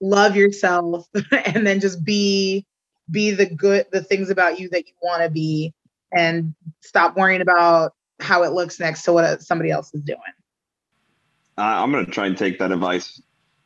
love 0.01 0.37
yourself, 0.37 1.07
and 1.47 1.67
then 1.67 1.81
just 1.81 2.05
be 2.05 2.65
be 3.11 3.33
the 3.33 3.47
good 3.47 3.87
the 3.93 4.03
things 4.03 4.31
about 4.31 4.59
you 4.59 4.69
that 4.71 4.87
you 4.87 4.95
want 5.03 5.23
to 5.23 5.31
be 5.31 5.75
and 6.13 6.55
stop 6.81 7.17
worrying 7.17 7.43
about 7.43 7.93
how 8.21 8.45
it 8.45 8.53
looks 8.53 8.81
next 8.81 9.03
to 9.03 9.13
what 9.13 9.43
somebody 9.43 9.71
else 9.71 9.93
is 9.93 10.03
doing. 10.03 10.21
Uh, 11.59 11.63
I'm 11.63 11.93
to 11.93 12.07
try 12.11 12.27
and 12.27 12.37
take 12.37 12.59
that 12.59 12.73
advice 12.73 13.21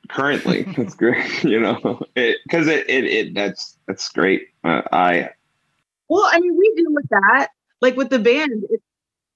currently. 0.08 0.62
that's 0.76 0.94
great, 0.94 1.44
you 1.44 1.60
know, 1.60 2.00
because 2.14 2.66
it, 2.66 2.88
it, 2.88 3.04
it, 3.04 3.04
it, 3.04 3.34
that's, 3.34 3.78
that's 3.86 4.08
great. 4.10 4.48
Uh, 4.64 4.82
I, 4.92 5.30
well, 6.08 6.28
I 6.30 6.40
mean, 6.40 6.56
we 6.56 6.72
do 6.76 6.86
with 6.90 7.08
that, 7.10 7.48
like 7.80 7.96
with 7.96 8.10
the 8.10 8.18
band, 8.18 8.64
it's, 8.70 8.84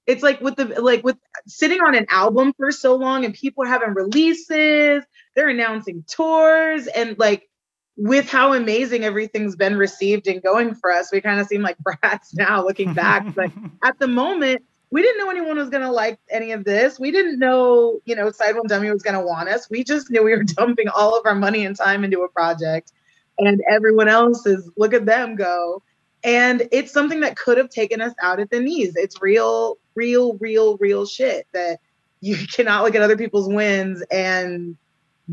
it's 0.07 0.23
like 0.23 0.40
with 0.40 0.57
the, 0.57 0.81
like 0.81 1.05
with 1.05 1.16
sitting 1.47 1.81
on 1.81 1.94
an 1.94 2.07
album 2.11 2.53
for 2.57 2.70
so 2.73 2.97
long 2.97 3.24
and 3.24 3.35
people 3.35 3.65
having 3.65 3.94
releases, 3.94 5.05
they're 5.35 5.49
announcing 5.49 6.05
tours 6.09 6.86
and 6.86 7.19
like, 7.19 7.49
with 7.97 8.28
how 8.28 8.55
amazing 8.55 9.05
everything's 9.05 9.55
been 9.55 9.77
received 9.77 10.27
and 10.27 10.43
going 10.43 10.74
for 10.74 10.90
us, 10.90 11.12
we 11.12 11.20
kind 11.20 11.40
of 11.40 11.47
seem 11.47 11.62
like 11.62 11.77
brats 12.01 12.35
now 12.35 12.65
looking 12.65 12.94
back. 12.94 13.35
but 13.35 13.51
at 13.85 13.99
the 13.99 14.09
moment, 14.09 14.62
we 14.90 15.01
didn't 15.01 15.19
know 15.19 15.31
anyone 15.31 15.57
was 15.57 15.70
going 15.70 15.82
to 15.82 15.90
like 15.90 16.19
any 16.31 16.53
of 16.53 16.65
this. 16.65 17.01
We 17.01 17.11
didn't 17.11 17.39
know, 17.39 18.01
you 18.05 18.15
know, 18.15 18.31
Side 18.31 18.55
One 18.55 18.66
Dummy 18.66 18.90
was 18.90 19.03
going 19.03 19.19
to 19.19 19.24
want 19.24 19.49
us. 19.49 19.69
We 19.70 19.85
just 19.85 20.11
knew 20.11 20.23
we 20.23 20.36
were 20.36 20.44
dumping 20.47 20.89
all 20.89 21.19
of 21.19 21.24
our 21.27 21.35
money 21.35 21.65
and 21.65 21.74
time 21.74 22.05
into 22.05 22.23
a 22.23 22.28
project, 22.28 22.93
and 23.39 23.61
everyone 23.70 24.09
else 24.09 24.47
is 24.47 24.70
look 24.77 24.93
at 24.93 25.07
them 25.07 25.35
go. 25.35 25.82
And 26.24 26.69
it's 26.70 26.93
something 26.93 27.20
that 27.20 27.36
could 27.36 27.59
have 27.59 27.69
taken 27.69 28.01
us 28.01 28.15
out 28.23 28.39
at 28.39 28.51
the 28.51 28.61
knees. 28.61 28.94
It's 28.97 29.20
real, 29.20 29.78
real, 29.94 30.35
real, 30.35 30.77
real 30.78 31.07
shit 31.07 31.47
that 31.53 31.81
you 32.20 32.36
cannot 32.53 32.85
look 32.85 32.94
at 32.94 33.03
other 33.03 33.16
people's 33.16 33.49
wins 33.49 34.03
and 34.11 34.77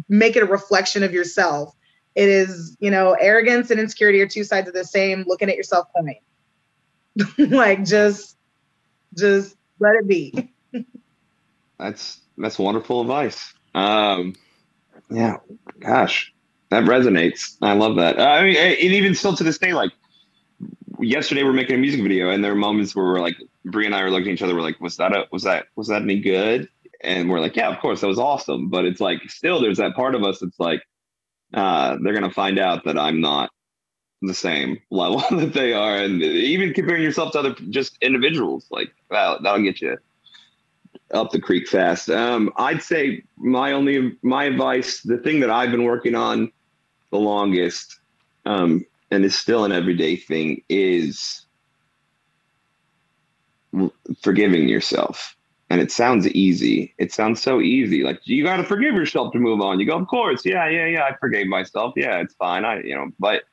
make 0.07 0.35
it 0.35 0.43
a 0.43 0.47
reflection 0.47 1.03
of 1.03 1.13
yourself. 1.13 1.75
It 2.15 2.27
is, 2.27 2.75
you 2.79 2.91
know, 2.91 3.13
arrogance 3.13 3.71
and 3.71 3.79
insecurity 3.79 4.19
are 4.21 4.27
two 4.27 4.43
sides 4.43 4.67
of 4.67 4.73
the 4.73 4.83
same 4.83 5.23
looking 5.27 5.49
at 5.49 5.55
yourself 5.55 5.87
coin. 5.95 6.15
like 7.37 7.85
just 7.85 8.37
just 9.17 9.55
let 9.79 9.95
it 9.95 10.07
be. 10.07 10.51
that's 11.77 12.19
that's 12.37 12.57
wonderful 12.59 13.01
advice. 13.01 13.53
Um, 13.75 14.35
yeah, 15.09 15.37
gosh, 15.79 16.33
that 16.69 16.83
resonates. 16.83 17.57
I 17.61 17.73
love 17.73 17.97
that. 17.97 18.19
I 18.19 18.43
mean, 18.43 18.57
and 18.57 18.77
even 18.77 19.15
still 19.15 19.35
to 19.35 19.43
this 19.43 19.57
day, 19.57 19.73
like 19.73 19.91
yesterday, 21.01 21.43
we're 21.43 21.53
making 21.53 21.75
a 21.75 21.79
music 21.79 22.01
video, 22.01 22.29
and 22.29 22.43
there 22.43 22.51
are 22.51 22.55
moments 22.55 22.95
where 22.95 23.05
we're 23.05 23.21
like, 23.21 23.35
Bree 23.65 23.85
and 23.85 23.95
I 23.95 24.01
are 24.01 24.11
looking 24.11 24.29
at 24.29 24.33
each 24.35 24.41
other. 24.41 24.55
We're 24.55 24.61
like, 24.61 24.79
was 24.79 24.97
that 24.97 25.13
a 25.13 25.25
was 25.31 25.43
that 25.43 25.67
was 25.75 25.87
that 25.87 26.01
any 26.01 26.19
good? 26.19 26.69
And 27.01 27.29
we're 27.29 27.39
like, 27.39 27.55
yeah, 27.55 27.69
of 27.69 27.79
course, 27.79 28.01
that 28.01 28.07
was 28.07 28.19
awesome. 28.19 28.69
But 28.69 28.85
it's 28.85 28.99
like 28.99 29.21
still, 29.29 29.61
there's 29.61 29.77
that 29.77 29.95
part 29.95 30.15
of 30.15 30.23
us 30.23 30.39
that's 30.39 30.59
like, 30.59 30.83
uh, 31.53 31.97
they're 32.01 32.13
gonna 32.13 32.31
find 32.31 32.59
out 32.59 32.83
that 32.85 32.97
I'm 32.97 33.21
not 33.21 33.51
the 34.21 34.33
same 34.33 34.81
level 34.91 35.23
that 35.37 35.53
they 35.53 35.73
are, 35.73 35.97
and 35.97 36.21
even 36.21 36.73
comparing 36.73 37.03
yourself 37.03 37.31
to 37.33 37.39
other 37.39 37.55
just 37.69 37.97
individuals, 38.01 38.67
like 38.69 38.93
that, 39.09 39.43
that'll 39.43 39.63
get 39.63 39.81
you 39.81 39.97
up 41.11 41.31
the 41.31 41.39
creek 41.39 41.67
fast. 41.67 42.09
Um, 42.09 42.51
I'd 42.57 42.83
say 42.83 43.23
my 43.37 43.71
only 43.71 44.17
my 44.21 44.45
advice, 44.45 45.01
the 45.01 45.17
thing 45.17 45.39
that 45.39 45.49
I've 45.49 45.71
been 45.71 45.83
working 45.83 46.15
on 46.15 46.51
the 47.11 47.17
longest, 47.17 47.99
um, 48.45 48.85
and 49.11 49.25
is 49.25 49.37
still 49.37 49.65
an 49.65 49.71
everyday 49.71 50.15
thing, 50.15 50.63
is 50.69 51.45
forgiving 54.21 54.67
yourself. 54.67 55.35
And 55.71 55.79
it 55.79 55.91
sounds 55.91 56.27
easy. 56.29 56.95
It 56.97 57.11
sounds 57.11 57.41
so 57.41 57.61
easy. 57.61 58.03
Like 58.03 58.21
you 58.23 58.43
got 58.43 58.57
to 58.57 58.63
forgive 58.63 58.95
yourself 58.95 59.33
to 59.33 59.39
move 59.39 59.61
on. 59.61 59.79
You 59.79 59.85
go, 59.85 59.97
of 59.97 60.07
course, 60.07 60.43
yeah, 60.43 60.67
yeah, 60.67 60.87
yeah. 60.87 61.03
I 61.03 61.15
forgave 61.17 61.47
myself. 61.47 61.93
Yeah, 61.95 62.17
it's 62.19 62.33
fine. 62.33 62.65
I, 62.65 62.81
you 62.81 62.95
know, 62.95 63.11
but 63.19 63.43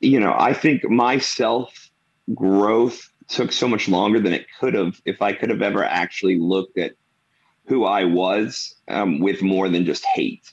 you 0.00 0.20
know, 0.20 0.34
I 0.36 0.52
think 0.52 0.88
my 0.90 1.18
self 1.18 1.90
growth 2.34 3.10
took 3.28 3.52
so 3.52 3.66
much 3.68 3.88
longer 3.88 4.20
than 4.20 4.32
it 4.32 4.46
could 4.60 4.74
have 4.74 5.00
if 5.04 5.22
I 5.22 5.32
could 5.32 5.50
have 5.50 5.62
ever 5.62 5.82
actually 5.82 6.38
looked 6.38 6.78
at 6.78 6.92
who 7.66 7.84
I 7.84 8.04
was 8.04 8.74
um, 8.88 9.18
with 9.18 9.42
more 9.42 9.68
than 9.68 9.84
just 9.84 10.04
hate. 10.04 10.52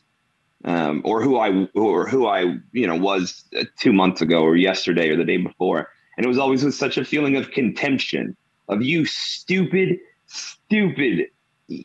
Um, 0.66 1.02
or 1.04 1.22
who 1.22 1.38
I 1.38 1.68
or 1.76 2.08
who 2.08 2.26
I 2.26 2.58
you 2.72 2.88
know 2.88 2.96
was 2.96 3.44
two 3.80 3.92
months 3.92 4.22
ago 4.22 4.44
or 4.44 4.56
yesterday 4.56 5.10
or 5.10 5.18
the 5.18 5.26
day 5.26 5.38
before, 5.38 5.90
and 6.16 6.26
it 6.26 6.30
was 6.30 6.38
always 6.38 6.64
with 6.64 6.76
such 6.76 6.98
a 6.98 7.04
feeling 7.04 7.36
of 7.36 7.52
contention 7.52 8.38
of 8.70 8.82
you 8.82 9.06
stupid, 9.06 10.00
stupid 10.28 11.28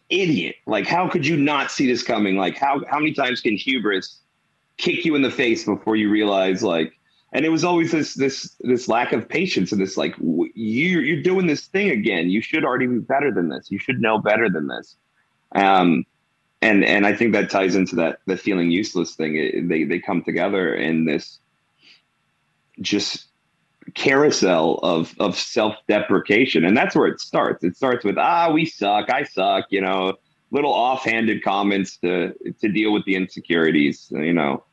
idiot. 0.09 0.57
Like 0.67 0.87
how 0.87 1.09
could 1.09 1.27
you 1.27 1.37
not 1.37 1.73
see 1.73 1.87
this 1.87 2.05
coming? 2.05 2.37
Like 2.37 2.57
how 2.57 2.83
how 2.89 2.99
many 3.01 3.15
times 3.15 3.41
can 3.41 3.57
hubris 3.57 4.21
kick 4.77 5.05
you 5.05 5.15
in 5.15 5.23
the 5.23 5.31
face 5.31 5.65
before 5.65 5.97
you 5.97 6.09
realize 6.09 6.63
like 6.63 6.93
and 7.33 7.45
it 7.45 7.51
was 7.51 7.65
always 7.65 7.93
this 7.93 8.15
this 8.15 8.57
this 8.61 8.89
lack 8.89 9.13
of 9.13 9.29
patience 9.29 9.73
and 9.73 9.81
this 9.81 9.97
like 9.97 10.15
you 10.19 11.01
you're 11.01 11.23
doing 11.23 11.47
this 11.47 11.67
thing 11.67 11.91
again 11.91 12.31
you 12.31 12.41
should 12.41 12.65
already 12.65 12.87
be 12.87 12.99
better 12.99 13.33
than 13.33 13.49
this 13.49 13.71
you 13.71 13.79
should 13.79 14.01
know 14.01 14.19
better 14.19 14.49
than 14.49 14.69
this 14.69 14.97
um 15.55 16.05
and 16.63 16.85
and 16.85 17.07
i 17.07 17.15
think 17.15 17.33
that 17.33 17.51
ties 17.51 17.75
into 17.75 17.97
that 17.97 18.19
the 18.27 18.37
feeling 18.37 18.71
useless 18.71 19.15
thing. 19.15 19.37
It, 19.37 19.69
they 19.69 19.85
they 19.85 19.99
come 19.99 20.23
together 20.23 20.75
in 20.75 21.05
this 21.05 21.39
just 22.81 23.27
carousel 23.95 24.79
of 24.83 25.15
of 25.19 25.37
self-deprecation. 25.37 26.65
And 26.65 26.77
that's 26.77 26.95
where 26.95 27.07
it 27.07 27.21
starts. 27.21 27.65
It 27.65 27.77
starts 27.77 28.05
with 28.05 28.19
ah 28.19 28.51
we 28.51 28.65
suck. 28.67 29.11
I 29.11 29.25
suck 29.25 29.67
you 29.71 29.81
know 29.81 30.15
little 30.51 30.73
offhanded 30.73 31.43
comments 31.43 31.97
to 31.99 32.35
to 32.61 32.69
deal 32.69 32.93
with 32.93 33.05
the 33.05 33.17
insecurities 33.17 34.09
you 34.11 34.33
know. 34.33 34.65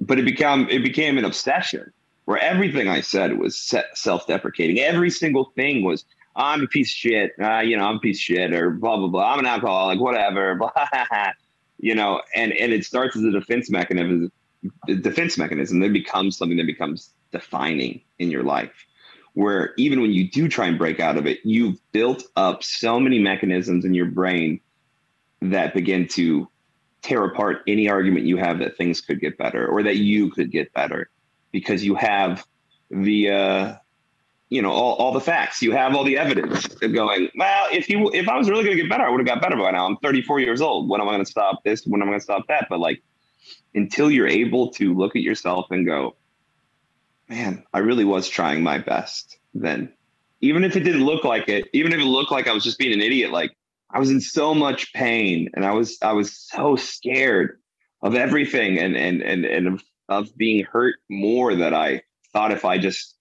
But 0.00 0.18
it 0.18 0.24
became 0.24 0.68
it 0.68 0.82
became 0.82 1.18
an 1.18 1.24
obsession 1.24 1.92
where 2.26 2.38
everything 2.38 2.88
I 2.88 3.00
said 3.02 3.38
was 3.38 3.56
self-deprecating. 3.94 4.80
Every 4.80 5.10
single 5.10 5.52
thing 5.54 5.84
was, 5.84 6.04
I'm 6.36 6.62
a 6.62 6.66
piece 6.66 6.88
of 6.88 6.96
shit. 6.96 7.32
Uh, 7.40 7.60
you 7.60 7.76
know, 7.76 7.84
I'm 7.84 7.96
a 7.96 8.00
piece 8.00 8.18
of 8.18 8.22
shit, 8.22 8.52
or 8.52 8.70
blah 8.70 8.96
blah 8.98 9.08
blah. 9.08 9.32
I'm 9.32 9.38
an 9.38 9.46
alcoholic, 9.46 9.98
whatever. 10.00 10.54
Blah, 10.56 10.70
you 11.78 11.94
know, 11.94 12.22
and 12.34 12.52
and 12.52 12.72
it 12.72 12.84
starts 12.84 13.16
as 13.16 13.24
a 13.24 13.30
defense 13.30 13.70
mechanism. 13.70 14.30
Defense 14.86 15.38
mechanism. 15.38 15.80
Then 15.80 15.92
becomes 15.92 16.36
something 16.36 16.58
that 16.58 16.66
becomes 16.66 17.10
defining 17.32 18.02
in 18.18 18.30
your 18.30 18.42
life. 18.42 18.72
Where 19.34 19.74
even 19.76 20.00
when 20.00 20.12
you 20.12 20.30
do 20.30 20.48
try 20.48 20.66
and 20.66 20.78
break 20.78 21.00
out 21.00 21.16
of 21.16 21.26
it, 21.26 21.40
you've 21.44 21.78
built 21.92 22.24
up 22.36 22.62
so 22.62 23.00
many 23.00 23.18
mechanisms 23.18 23.84
in 23.84 23.94
your 23.94 24.06
brain 24.06 24.60
that 25.42 25.74
begin 25.74 26.08
to 26.08 26.48
tear 27.02 27.24
apart 27.24 27.62
any 27.66 27.88
argument 27.88 28.26
you 28.26 28.36
have 28.36 28.58
that 28.58 28.76
things 28.76 29.00
could 29.00 29.20
get 29.20 29.38
better 29.38 29.66
or 29.66 29.82
that 29.82 29.96
you 29.96 30.30
could 30.30 30.50
get 30.50 30.72
better 30.72 31.08
because 31.52 31.84
you 31.84 31.94
have 31.94 32.44
the 32.90 33.30
uh, 33.30 33.74
you 34.48 34.62
know 34.62 34.70
all, 34.70 34.94
all 34.94 35.12
the 35.12 35.20
facts. 35.20 35.62
You 35.62 35.72
have 35.72 35.94
all 35.94 36.04
the 36.04 36.18
evidence 36.18 36.66
going 36.68 37.28
well 37.36 37.66
if 37.72 37.88
you 37.88 38.10
if 38.12 38.28
i 38.28 38.36
was 38.36 38.48
really 38.48 38.64
going 38.64 38.76
to 38.76 38.82
get 38.82 38.90
better 38.90 39.04
i 39.04 39.10
would 39.10 39.20
have 39.20 39.26
got 39.26 39.42
better 39.42 39.56
by 39.56 39.70
now. 39.70 39.86
I'm 39.86 39.96
34 39.98 40.40
years 40.40 40.60
old. 40.60 40.88
When 40.88 41.00
am 41.00 41.08
i 41.08 41.12
going 41.12 41.24
to 41.24 41.30
stop 41.30 41.64
this? 41.64 41.84
When 41.86 42.00
am 42.00 42.08
i 42.08 42.12
going 42.12 42.20
to 42.20 42.24
stop 42.24 42.46
that? 42.48 42.66
But 42.68 42.80
like 42.80 43.02
until 43.74 44.10
you're 44.10 44.28
able 44.28 44.70
to 44.72 44.94
look 44.94 45.16
at 45.16 45.22
yourself 45.22 45.66
and 45.70 45.86
go 45.86 46.16
man 47.28 47.64
i 47.72 47.78
really 47.78 48.04
was 48.04 48.28
trying 48.28 48.62
my 48.62 48.78
best 48.78 49.38
then. 49.54 49.92
Even 50.42 50.64
if 50.64 50.76
it 50.76 50.80
didn't 50.80 51.04
look 51.04 51.24
like 51.24 51.48
it 51.48 51.68
even 51.72 51.92
if 51.92 51.98
it 51.98 52.04
looked 52.04 52.30
like 52.30 52.46
i 52.46 52.52
was 52.52 52.62
just 52.62 52.78
being 52.78 52.92
an 52.92 53.00
idiot 53.00 53.32
like 53.32 53.56
i 53.90 53.98
was 53.98 54.10
in 54.10 54.20
so 54.20 54.54
much 54.54 54.92
pain 54.92 55.48
and 55.54 55.64
i 55.64 55.72
was 55.72 55.98
i 56.02 56.12
was 56.12 56.36
so 56.36 56.76
scared 56.76 57.58
of 58.02 58.14
everything 58.14 58.78
and 58.78 58.96
and 58.96 59.22
and, 59.22 59.44
and 59.44 59.66
of, 59.66 59.82
of 60.08 60.36
being 60.36 60.64
hurt 60.64 60.96
more 61.08 61.54
that 61.54 61.72
i 61.72 62.02
thought 62.32 62.52
if 62.52 62.64
i 62.64 62.76
just 62.76 63.16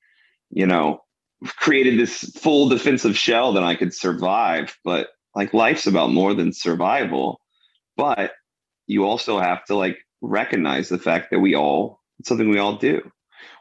you 0.51 0.67
know 0.67 1.04
created 1.45 1.99
this 1.99 2.19
full 2.37 2.69
defensive 2.69 3.17
shell 3.17 3.53
that 3.53 3.63
I 3.63 3.75
could 3.75 3.93
survive. 3.93 4.77
But 4.83 5.09
like 5.35 5.53
life's 5.53 5.87
about 5.87 6.11
more 6.11 6.33
than 6.33 6.53
survival. 6.53 7.39
But 7.97 8.33
you 8.87 9.05
also 9.05 9.39
have 9.39 9.63
to 9.65 9.75
like 9.75 9.97
recognize 10.21 10.89
the 10.89 10.97
fact 10.97 11.31
that 11.31 11.39
we 11.39 11.55
all, 11.55 12.01
it's 12.19 12.29
something 12.29 12.49
we 12.49 12.59
all 12.59 12.77
do. 12.77 13.01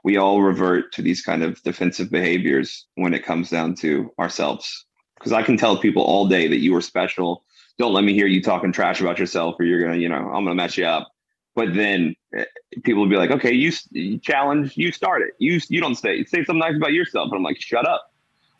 We 0.02 0.16
all 0.16 0.42
revert 0.42 0.92
to 0.94 1.02
these 1.02 1.22
kind 1.22 1.42
of 1.42 1.62
defensive 1.62 2.10
behaviors 2.10 2.86
when 2.94 3.14
it 3.14 3.24
comes 3.24 3.50
down 3.50 3.74
to 3.76 4.12
ourselves. 4.18 4.86
Because 5.18 5.32
I 5.32 5.42
can 5.42 5.56
tell 5.56 5.78
people 5.78 6.02
all 6.02 6.28
day 6.28 6.48
that 6.48 6.60
you 6.60 6.74
are 6.76 6.80
special. 6.80 7.44
Don't 7.78 7.94
let 7.94 8.04
me 8.04 8.12
hear 8.12 8.26
you 8.26 8.42
talking 8.42 8.72
trash 8.72 9.00
about 9.00 9.18
yourself 9.18 9.56
or 9.58 9.64
you're 9.64 9.80
going 9.80 9.94
to, 9.94 9.98
you 9.98 10.08
know, 10.08 10.16
I'm 10.16 10.44
going 10.44 10.46
to 10.46 10.54
mess 10.54 10.76
you 10.76 10.84
up. 10.84 11.10
But 11.54 11.74
then 11.74 12.16
eh, 12.36 12.44
people 12.82 13.02
will 13.02 13.08
be 13.08 13.16
like, 13.16 13.30
okay, 13.30 13.52
you, 13.52 13.72
you 13.90 14.18
challenge, 14.18 14.76
you 14.76 14.90
start 14.92 15.22
it. 15.22 15.34
You 15.38 15.60
you 15.68 15.80
don't 15.80 15.94
say 15.94 16.24
say 16.24 16.44
something 16.44 16.58
nice 16.58 16.76
about 16.76 16.92
yourself. 16.92 17.28
And 17.30 17.36
I'm 17.36 17.42
like, 17.42 17.60
shut 17.60 17.86
up. 17.86 18.12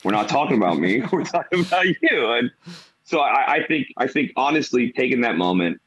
We're 0.04 0.12
not 0.12 0.28
talking 0.28 0.56
about 0.56 0.78
me. 0.78 1.02
We're 1.12 1.24
talking 1.24 1.60
about 1.60 1.86
you. 1.86 2.30
And 2.30 2.50
so 3.04 3.20
I, 3.20 3.54
I 3.54 3.66
think 3.66 3.88
I 3.96 4.06
think 4.06 4.32
honestly, 4.36 4.92
taking 4.92 5.22
that 5.22 5.36
moment 5.36 5.80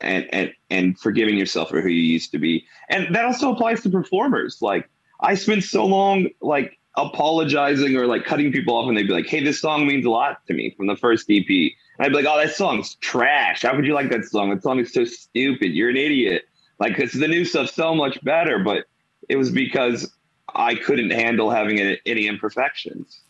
and 0.00 0.26
and 0.32 0.52
and 0.70 0.98
forgiving 0.98 1.36
yourself 1.36 1.70
for 1.70 1.80
who 1.80 1.88
you 1.88 2.02
used 2.02 2.32
to 2.32 2.38
be, 2.38 2.66
and 2.88 3.14
that 3.14 3.24
also 3.24 3.52
applies 3.52 3.82
to 3.82 3.90
performers. 3.90 4.62
Like 4.62 4.88
I 5.20 5.34
spent 5.34 5.64
so 5.64 5.84
long 5.84 6.28
like 6.40 6.78
apologizing 6.96 7.96
or 7.96 8.06
like 8.06 8.24
cutting 8.24 8.52
people 8.52 8.76
off, 8.76 8.88
and 8.88 8.96
they'd 8.96 9.06
be 9.06 9.12
like, 9.12 9.26
"Hey, 9.26 9.42
this 9.42 9.60
song 9.60 9.86
means 9.86 10.06
a 10.06 10.10
lot 10.10 10.44
to 10.46 10.54
me 10.54 10.74
from 10.76 10.86
the 10.86 10.96
first 10.96 11.30
EP." 11.30 11.72
I'd 12.00 12.08
be 12.08 12.16
like, 12.16 12.26
oh, 12.26 12.38
that 12.38 12.54
song's 12.54 12.94
trash. 12.96 13.62
How 13.62 13.74
could 13.74 13.86
you 13.86 13.94
like 13.94 14.10
that 14.10 14.24
song? 14.24 14.50
That 14.50 14.62
song 14.62 14.78
is 14.78 14.92
so 14.92 15.04
stupid. 15.04 15.72
You're 15.72 15.90
an 15.90 15.96
idiot. 15.96 16.44
Like, 16.78 16.96
because 16.96 17.12
the 17.12 17.28
new 17.28 17.44
stuff's 17.44 17.74
so 17.74 17.94
much 17.94 18.22
better. 18.24 18.58
But 18.58 18.86
it 19.28 19.36
was 19.36 19.50
because 19.50 20.10
I 20.54 20.74
couldn't 20.74 21.10
handle 21.10 21.50
having 21.50 21.78
any 21.78 22.26
imperfections. 22.26 23.20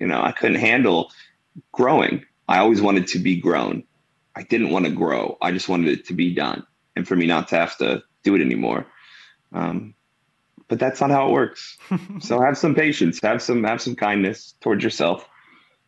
You 0.00 0.06
know, 0.08 0.20
I 0.20 0.32
couldn't 0.32 0.58
handle 0.58 1.12
growing. 1.72 2.24
I 2.48 2.58
always 2.58 2.82
wanted 2.82 3.06
to 3.08 3.18
be 3.18 3.36
grown. 3.40 3.84
I 4.34 4.42
didn't 4.42 4.70
want 4.70 4.84
to 4.84 4.90
grow. 4.90 5.38
I 5.40 5.52
just 5.52 5.68
wanted 5.68 5.88
it 5.88 6.06
to 6.08 6.14
be 6.14 6.34
done 6.34 6.66
and 6.96 7.06
for 7.06 7.14
me 7.14 7.26
not 7.26 7.48
to 7.48 7.56
have 7.56 7.76
to 7.78 8.02
do 8.24 8.34
it 8.34 8.40
anymore. 8.40 8.86
Um, 9.52 9.94
but 10.68 10.80
that's 10.80 11.00
not 11.00 11.10
how 11.10 11.28
it 11.28 11.32
works. 11.32 11.78
so 12.20 12.40
have 12.40 12.58
some 12.58 12.74
patience, 12.74 13.20
have 13.22 13.40
some 13.40 13.62
have 13.64 13.80
some 13.80 13.94
kindness 13.94 14.54
towards 14.60 14.82
yourself, 14.82 15.28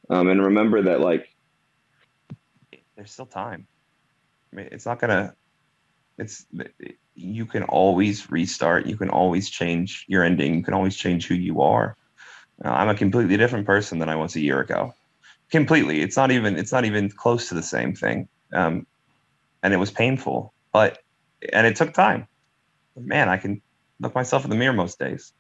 um, 0.09 0.29
and 0.29 0.43
remember 0.43 0.83
that 0.83 1.01
like 1.01 1.29
there's 2.99 3.13
still 3.13 3.27
time. 3.27 3.67
I 4.53 4.57
mean, 4.57 4.69
it's 4.73 4.85
not 4.85 4.99
gonna. 4.99 5.35
It's 6.19 6.45
you 7.15 7.47
can 7.47 7.63
always 7.63 8.29
restart. 8.31 8.87
You 8.87 8.97
can 8.97 9.09
always 9.09 9.49
change 9.49 10.05
your 10.09 10.25
ending. 10.25 10.57
You 10.57 10.65
can 10.65 10.75
always 10.75 10.97
change 10.97 11.29
who 11.29 11.35
you 11.35 11.63
are. 11.63 11.97
Uh, 12.63 12.71
I'm 12.71 12.89
a 12.89 12.97
completely 12.97 13.37
different 13.37 13.67
person 13.67 14.01
than 14.01 14.09
I 14.09 14.17
was 14.17 14.35
a 14.35 14.41
year 14.41 14.61
ago. 14.61 14.93
Completely. 15.51 16.01
It's 16.01 16.17
not 16.17 16.33
even. 16.33 16.59
It's 16.59 16.73
not 16.73 16.85
even 16.85 17.09
close 17.09 17.49
to 17.49 17.55
the 17.55 17.63
same 17.63 17.95
thing. 17.95 18.29
Um, 18.53 18.85
and 19.63 19.73
it 19.73 19.77
was 19.77 19.93
painful, 19.93 20.53
but 20.73 20.99
and 21.53 21.67
it 21.69 21.77
took 21.77 21.95
time. 21.95 22.27
Man, 22.97 23.29
I 23.29 23.37
can 23.37 23.63
look 24.01 24.15
myself 24.17 24.43
in 24.43 24.51
the 24.51 24.57
mirror 24.57 24.73
most 24.73 24.99
days 24.99 25.33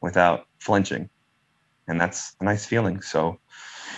without 0.00 0.46
flinching, 0.60 1.10
and 1.88 2.00
that's 2.00 2.34
a 2.40 2.44
nice 2.44 2.64
feeling. 2.64 3.02
So 3.02 3.38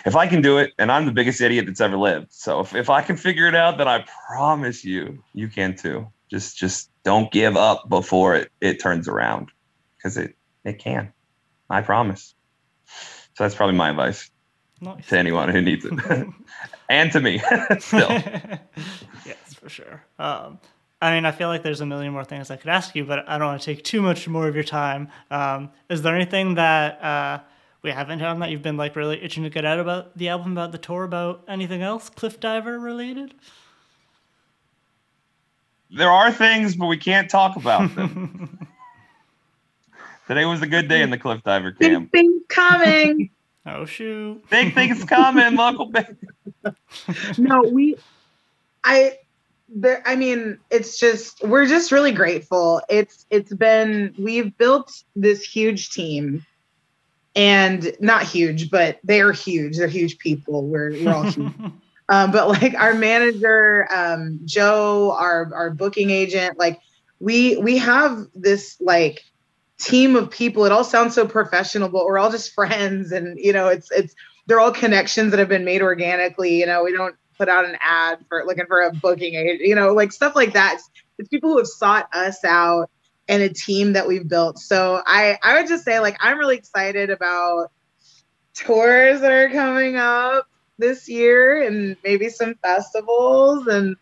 if 0.04 0.16
I 0.16 0.26
can 0.26 0.42
do 0.42 0.58
it, 0.58 0.72
and 0.78 0.90
I'm 0.90 1.06
the 1.06 1.12
biggest 1.12 1.40
idiot 1.40 1.66
that's 1.66 1.80
ever 1.80 1.96
lived. 1.96 2.32
So 2.32 2.60
if, 2.60 2.74
if 2.74 2.90
I 2.90 3.02
can 3.02 3.16
figure 3.16 3.46
it 3.46 3.54
out, 3.54 3.78
then 3.78 3.88
I 3.88 4.04
promise 4.26 4.84
you, 4.84 5.22
you 5.34 5.48
can 5.48 5.76
too. 5.76 6.06
Just 6.30 6.56
just 6.56 6.90
don't 7.04 7.30
give 7.32 7.56
up 7.56 7.88
before 7.88 8.34
it, 8.34 8.50
it 8.60 8.80
turns 8.80 9.08
around. 9.08 9.50
Because 9.96 10.16
it 10.16 10.36
it 10.64 10.78
can. 10.78 11.12
I 11.70 11.80
promise. 11.82 12.34
So 13.34 13.44
that's 13.44 13.54
probably 13.54 13.76
my 13.76 13.90
advice 13.90 14.30
nice. 14.80 15.06
to 15.08 15.18
anyone 15.18 15.48
who 15.48 15.60
needs 15.60 15.84
it. 15.84 15.92
and 16.88 17.12
to 17.12 17.20
me 17.20 17.38
still. 17.78 18.08
yes, 19.26 19.54
for 19.54 19.68
sure. 19.68 20.04
Um, 20.18 20.58
I 21.00 21.14
mean, 21.14 21.24
I 21.24 21.30
feel 21.30 21.48
like 21.48 21.62
there's 21.62 21.80
a 21.80 21.86
million 21.86 22.12
more 22.12 22.24
things 22.24 22.50
I 22.50 22.56
could 22.56 22.70
ask 22.70 22.96
you, 22.96 23.04
but 23.04 23.28
I 23.28 23.38
don't 23.38 23.46
want 23.46 23.60
to 23.60 23.64
take 23.64 23.84
too 23.84 24.02
much 24.02 24.26
more 24.26 24.48
of 24.48 24.54
your 24.54 24.64
time. 24.64 25.08
Um, 25.30 25.70
is 25.88 26.02
there 26.02 26.14
anything 26.14 26.56
that 26.56 27.02
uh, 27.02 27.40
we 27.82 27.90
haven't 27.90 28.18
done 28.18 28.40
that 28.40 28.50
you've 28.50 28.62
been 28.62 28.76
like 28.76 28.96
really 28.96 29.22
itching 29.22 29.44
to 29.44 29.50
get 29.50 29.64
out 29.64 29.78
about 29.78 30.16
the 30.16 30.28
album, 30.28 30.52
about 30.52 30.72
the 30.72 30.78
tour, 30.78 31.04
about 31.04 31.44
anything 31.48 31.82
else 31.82 32.08
Cliff 32.08 32.40
Diver 32.40 32.78
related? 32.78 33.34
There 35.90 36.10
are 36.10 36.32
things, 36.32 36.76
but 36.76 36.86
we 36.86 36.96
can't 36.96 37.30
talk 37.30 37.56
about 37.56 37.94
them. 37.94 38.66
Today 40.26 40.44
was 40.44 40.60
a 40.60 40.66
good 40.66 40.88
day 40.88 41.00
in 41.00 41.10
the 41.10 41.16
Cliff 41.16 41.42
Diver 41.42 41.72
camp. 41.72 42.12
Big 42.12 42.20
things 42.20 42.42
coming. 42.48 43.30
oh 43.66 43.86
shoot! 43.86 44.48
Big 44.50 44.74
things 44.74 45.02
coming, 45.04 45.56
local. 45.56 45.86
Big. 45.86 46.16
no, 47.38 47.62
we. 47.62 47.96
I 48.84 49.18
there 49.68 50.02
i 50.06 50.16
mean 50.16 50.58
it's 50.70 50.98
just 50.98 51.46
we're 51.46 51.66
just 51.66 51.92
really 51.92 52.12
grateful 52.12 52.80
it's 52.88 53.26
it's 53.28 53.52
been 53.52 54.14
we've 54.18 54.56
built 54.56 55.04
this 55.14 55.42
huge 55.42 55.90
team 55.90 56.44
and 57.38 57.94
not 58.00 58.24
huge, 58.24 58.68
but 58.68 58.98
they 59.04 59.20
are 59.20 59.30
huge. 59.30 59.76
They're 59.76 59.86
huge 59.86 60.18
people. 60.18 60.66
We're, 60.66 60.90
we're 60.90 61.14
all 61.14 61.22
huge. 61.22 61.52
Um, 62.10 62.32
but 62.32 62.48
like 62.48 62.72
our 62.72 62.94
manager, 62.94 63.86
um, 63.94 64.40
Joe, 64.46 65.14
our 65.20 65.52
our 65.52 65.68
booking 65.68 66.08
agent, 66.08 66.58
like 66.58 66.80
we 67.20 67.58
we 67.58 67.76
have 67.76 68.26
this 68.34 68.80
like 68.80 69.26
team 69.78 70.16
of 70.16 70.30
people. 70.30 70.64
It 70.64 70.72
all 70.72 70.84
sounds 70.84 71.14
so 71.14 71.28
professional, 71.28 71.90
but 71.90 72.06
we're 72.06 72.18
all 72.18 72.30
just 72.30 72.54
friends, 72.54 73.12
and 73.12 73.38
you 73.38 73.52
know, 73.52 73.68
it's 73.68 73.90
it's 73.90 74.14
they're 74.46 74.58
all 74.58 74.72
connections 74.72 75.32
that 75.32 75.38
have 75.38 75.50
been 75.50 75.66
made 75.66 75.82
organically. 75.82 76.58
You 76.58 76.64
know, 76.64 76.82
we 76.82 76.92
don't 76.92 77.14
put 77.36 77.50
out 77.50 77.66
an 77.66 77.76
ad 77.78 78.24
for 78.30 78.42
looking 78.46 78.64
for 78.64 78.80
a 78.80 78.90
booking 78.90 79.34
agent. 79.34 79.60
You 79.60 79.74
know, 79.74 79.92
like 79.92 80.10
stuff 80.10 80.34
like 80.34 80.54
that. 80.54 80.76
It's, 80.76 80.90
it's 81.18 81.28
people 81.28 81.50
who 81.50 81.58
have 81.58 81.66
sought 81.66 82.08
us 82.14 82.42
out 82.42 82.88
and 83.28 83.42
a 83.42 83.48
team 83.48 83.92
that 83.92 84.08
we've 84.08 84.26
built. 84.26 84.58
So 84.58 85.02
I 85.04 85.38
I 85.42 85.58
would 85.58 85.68
just 85.68 85.84
say 85.84 86.00
like 86.00 86.16
I'm 86.20 86.38
really 86.38 86.56
excited 86.56 87.10
about 87.10 87.70
tours 88.54 89.20
that 89.20 89.30
are 89.30 89.50
coming 89.50 89.96
up 89.96 90.48
this 90.78 91.08
year 91.08 91.62
and 91.62 91.96
maybe 92.02 92.28
some 92.28 92.54
festivals 92.62 93.66
and 93.66 93.96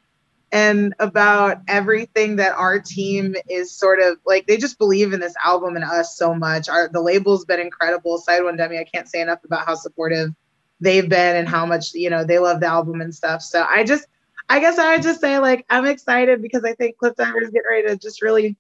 and 0.52 0.94
about 1.00 1.58
everything 1.66 2.36
that 2.36 2.52
our 2.52 2.78
team 2.78 3.34
is 3.48 3.72
sort 3.72 4.00
of 4.00 4.18
like 4.24 4.46
they 4.46 4.56
just 4.56 4.78
believe 4.78 5.12
in 5.12 5.20
this 5.20 5.34
album 5.44 5.74
and 5.74 5.84
us 5.84 6.16
so 6.16 6.34
much. 6.34 6.68
Our 6.68 6.88
the 6.88 7.00
label's 7.00 7.44
been 7.44 7.60
incredible. 7.60 8.18
Side 8.18 8.44
One 8.44 8.56
Dummy, 8.56 8.78
I 8.78 8.84
can't 8.84 9.08
say 9.08 9.20
enough 9.20 9.44
about 9.44 9.66
how 9.66 9.74
supportive 9.74 10.30
they've 10.80 11.08
been 11.08 11.36
and 11.36 11.48
how 11.48 11.66
much 11.66 11.94
you 11.94 12.10
know 12.10 12.24
they 12.24 12.38
love 12.38 12.60
the 12.60 12.66
album 12.66 13.00
and 13.00 13.14
stuff. 13.14 13.42
So 13.42 13.66
I 13.68 13.82
just 13.82 14.06
I 14.48 14.60
guess 14.60 14.78
I 14.78 14.94
would 14.94 15.02
just 15.02 15.20
say 15.20 15.38
like 15.38 15.66
I'm 15.68 15.86
excited 15.86 16.40
because 16.40 16.64
I 16.64 16.74
think 16.74 16.98
Cliff 16.98 17.16
Diver 17.16 17.42
is 17.42 17.50
getting 17.50 17.68
ready 17.68 17.88
to 17.88 17.96
just 17.96 18.22
really 18.22 18.56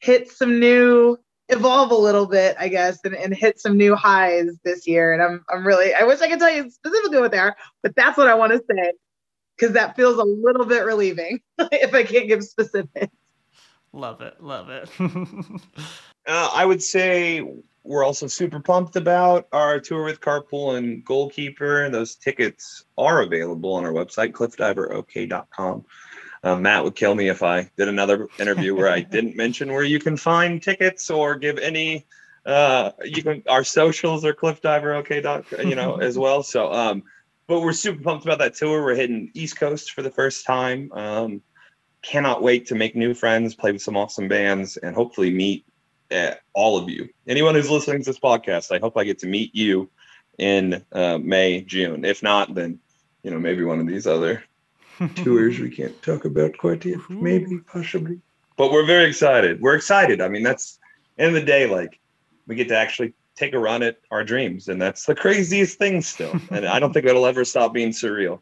hit 0.00 0.30
some 0.30 0.58
new 0.58 1.18
evolve 1.48 1.90
a 1.90 1.96
little 1.96 2.26
bit, 2.26 2.56
I 2.58 2.68
guess, 2.68 2.98
and, 3.04 3.14
and 3.14 3.34
hit 3.34 3.60
some 3.60 3.76
new 3.76 3.94
highs 3.94 4.58
this 4.64 4.86
year. 4.86 5.12
And 5.12 5.22
I'm 5.22 5.44
I'm 5.50 5.66
really 5.66 5.94
I 5.94 6.04
wish 6.04 6.20
I 6.20 6.28
could 6.28 6.38
tell 6.38 6.52
you 6.52 6.70
specifically 6.70 7.20
what 7.20 7.30
they 7.30 7.38
are, 7.38 7.56
but 7.82 7.94
that's 7.94 8.16
what 8.18 8.28
I 8.28 8.34
want 8.34 8.52
to 8.52 8.62
say 8.70 8.92
because 9.56 9.74
that 9.74 9.94
feels 9.94 10.18
a 10.18 10.24
little 10.24 10.64
bit 10.64 10.84
relieving 10.84 11.40
if 11.58 11.94
I 11.94 12.02
can't 12.02 12.28
give 12.28 12.42
specifics. 12.42 13.14
Love 13.92 14.20
it, 14.20 14.40
love 14.40 14.70
it. 14.70 14.88
uh, 16.26 16.50
I 16.54 16.64
would 16.64 16.82
say 16.82 17.44
we're 17.82 18.04
also 18.04 18.26
super 18.26 18.60
pumped 18.60 18.96
about 18.96 19.48
our 19.52 19.80
tour 19.80 20.04
with 20.04 20.20
Carpool 20.20 20.76
and 20.76 21.04
Goalkeeper. 21.04 21.90
Those 21.90 22.14
tickets 22.14 22.84
are 22.96 23.22
available 23.22 23.72
on 23.72 23.84
our 23.84 23.92
website, 23.92 24.32
cliffdiverok.com. 24.32 25.84
Um, 26.42 26.62
Matt 26.62 26.84
would 26.84 26.94
kill 26.94 27.14
me 27.14 27.28
if 27.28 27.42
I 27.42 27.70
did 27.76 27.88
another 27.88 28.28
interview 28.38 28.74
where 28.74 28.88
I 28.88 29.00
didn't 29.16 29.36
mention 29.36 29.72
where 29.72 29.82
you 29.82 29.98
can 29.98 30.16
find 30.16 30.62
tickets 30.62 31.10
or 31.10 31.36
give 31.36 31.58
any. 31.58 32.06
Uh, 32.46 32.92
you 33.04 33.22
can 33.22 33.42
our 33.48 33.64
socials 33.64 34.24
are 34.24 34.32
cliffdiverok. 34.32 35.66
You 35.66 35.74
know 35.74 35.96
as 35.96 36.18
well. 36.24 36.42
So 36.42 36.72
um, 36.72 37.02
but 37.46 37.60
we're 37.60 37.72
super 37.72 38.02
pumped 38.02 38.24
about 38.24 38.38
that 38.38 38.54
tour. 38.54 38.82
We're 38.82 38.94
hitting 38.94 39.30
East 39.34 39.56
Coast 39.56 39.92
for 39.92 40.02
the 40.02 40.10
first 40.10 40.46
time. 40.46 40.90
Um, 40.92 41.42
cannot 42.02 42.42
wait 42.42 42.66
to 42.66 42.74
make 42.74 42.96
new 42.96 43.12
friends, 43.12 43.54
play 43.54 43.72
with 43.72 43.82
some 43.82 43.96
awesome 43.96 44.28
bands, 44.28 44.76
and 44.78 44.94
hopefully 44.94 45.30
meet 45.30 45.66
uh, 46.10 46.34
all 46.54 46.78
of 46.78 46.88
you. 46.88 47.08
Anyone 47.26 47.54
who's 47.54 47.70
listening 47.70 48.02
to 48.02 48.10
this 48.10 48.18
podcast, 48.18 48.74
I 48.74 48.78
hope 48.78 48.96
I 48.96 49.04
get 49.04 49.18
to 49.20 49.26
meet 49.26 49.54
you 49.54 49.90
in 50.38 50.84
uh, 50.92 51.18
May, 51.18 51.60
June. 51.60 52.04
If 52.04 52.22
not, 52.22 52.54
then 52.54 52.78
you 53.22 53.30
know 53.30 53.38
maybe 53.38 53.64
one 53.64 53.80
of 53.80 53.86
these 53.86 54.06
other 54.06 54.42
tours 55.14 55.58
we 55.58 55.70
can't 55.70 56.00
talk 56.02 56.24
about 56.24 56.56
quite 56.58 56.84
yet. 56.84 56.98
Maybe, 57.08 57.58
possibly. 57.58 58.20
But 58.56 58.72
we're 58.72 58.86
very 58.86 59.06
excited. 59.06 59.60
We're 59.60 59.74
excited. 59.74 60.20
I 60.20 60.28
mean, 60.28 60.42
that's 60.42 60.78
end 61.18 61.34
of 61.34 61.40
the 61.40 61.46
day, 61.46 61.66
like 61.66 61.98
we 62.46 62.54
get 62.54 62.68
to 62.68 62.76
actually 62.76 63.14
take 63.36 63.54
a 63.54 63.58
run 63.58 63.82
at 63.82 63.98
our 64.10 64.22
dreams, 64.22 64.68
and 64.68 64.80
that's 64.80 65.06
the 65.06 65.14
craziest 65.14 65.78
thing 65.78 66.02
still. 66.02 66.38
and 66.50 66.66
I 66.66 66.78
don't 66.78 66.92
think 66.92 67.06
it'll 67.06 67.26
ever 67.26 67.44
stop 67.44 67.72
being 67.72 67.90
surreal. 67.90 68.40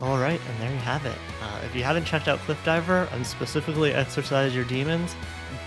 All 0.00 0.18
right, 0.18 0.40
and 0.48 0.60
there 0.60 0.70
you 0.70 0.78
have 0.78 1.06
it. 1.06 1.16
Uh, 1.42 1.60
if 1.64 1.74
you 1.74 1.82
haven't 1.82 2.04
checked 2.04 2.28
out 2.28 2.38
Cliff 2.40 2.62
Diver 2.64 3.08
and 3.12 3.26
specifically 3.26 3.92
Exorcise 3.92 4.54
Your 4.54 4.64
Demons, 4.64 5.14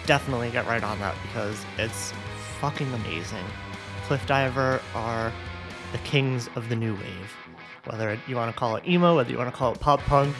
definitely 0.05 0.51
get 0.51 0.65
right 0.67 0.83
on 0.83 0.99
that 0.99 1.15
because 1.23 1.63
it's 1.77 2.13
fucking 2.59 2.91
amazing. 2.93 3.45
Cliff 4.03 4.25
Diver 4.27 4.81
are 4.93 5.31
the 5.91 5.97
kings 5.99 6.49
of 6.55 6.69
the 6.69 6.75
new 6.75 6.93
wave. 6.95 7.33
Whether 7.85 8.19
you 8.27 8.35
want 8.35 8.53
to 8.53 8.59
call 8.59 8.75
it 8.75 8.87
emo, 8.87 9.15
whether 9.15 9.31
you 9.31 9.37
want 9.37 9.49
to 9.49 9.55
call 9.55 9.73
it 9.73 9.79
pop 9.79 9.99
punk, 10.01 10.35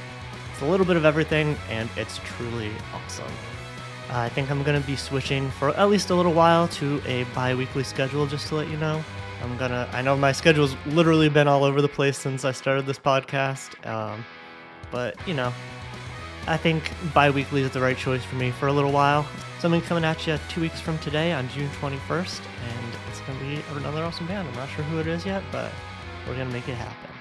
it's 0.51 0.61
a 0.61 0.65
little 0.65 0.85
bit 0.85 0.97
of 0.97 1.05
everything, 1.05 1.55
and 1.69 1.89
it's 1.95 2.19
truly 2.23 2.71
awesome. 2.93 3.31
I 4.09 4.29
think 4.29 4.49
I'm 4.49 4.63
going 4.63 4.79
to 4.79 4.87
be 4.87 4.95
switching 4.95 5.49
for 5.51 5.69
at 5.69 5.89
least 5.89 6.09
a 6.09 6.15
little 6.15 6.33
while 6.33 6.67
to 6.69 7.01
a 7.05 7.23
bi 7.35 7.53
weekly 7.55 7.83
schedule, 7.83 8.25
just 8.25 8.47
to 8.47 8.55
let 8.55 8.67
you 8.69 8.77
know. 8.77 9.03
I'm 9.41 9.55
gonna, 9.57 9.87
I 9.93 10.01
know 10.01 10.17
my 10.17 10.31
schedule's 10.31 10.75
literally 10.87 11.29
been 11.29 11.47
all 11.47 11.63
over 11.63 11.81
the 11.81 11.87
place 11.87 12.17
since 12.17 12.43
I 12.43 12.51
started 12.51 12.85
this 12.85 12.97
podcast, 12.97 13.85
um, 13.87 14.25
but 14.91 15.15
you 15.27 15.33
know, 15.33 15.53
I 16.47 16.57
think 16.57 16.91
bi 17.13 17.29
weekly 17.29 17.61
is 17.61 17.71
the 17.71 17.81
right 17.81 17.97
choice 17.97 18.23
for 18.23 18.35
me 18.35 18.51
for 18.51 18.67
a 18.67 18.73
little 18.73 18.91
while. 18.91 19.27
Something 19.59 19.81
coming 19.81 20.05
at 20.05 20.25
you 20.25 20.39
two 20.49 20.61
weeks 20.61 20.79
from 20.79 20.97
today 20.99 21.33
on 21.33 21.47
June 21.49 21.69
21st, 21.81 22.41
and 22.41 22.86
it's 23.27 23.37
gonna 23.37 23.55
be 23.55 23.61
another 23.79 24.03
awesome 24.03 24.27
band. 24.27 24.47
I'm 24.47 24.55
not 24.55 24.69
sure 24.69 24.83
who 24.85 24.99
it 24.99 25.07
is 25.07 25.25
yet, 25.25 25.43
but 25.51 25.71
we're 26.27 26.37
gonna 26.37 26.51
make 26.51 26.67
it 26.67 26.75
happen. 26.75 27.11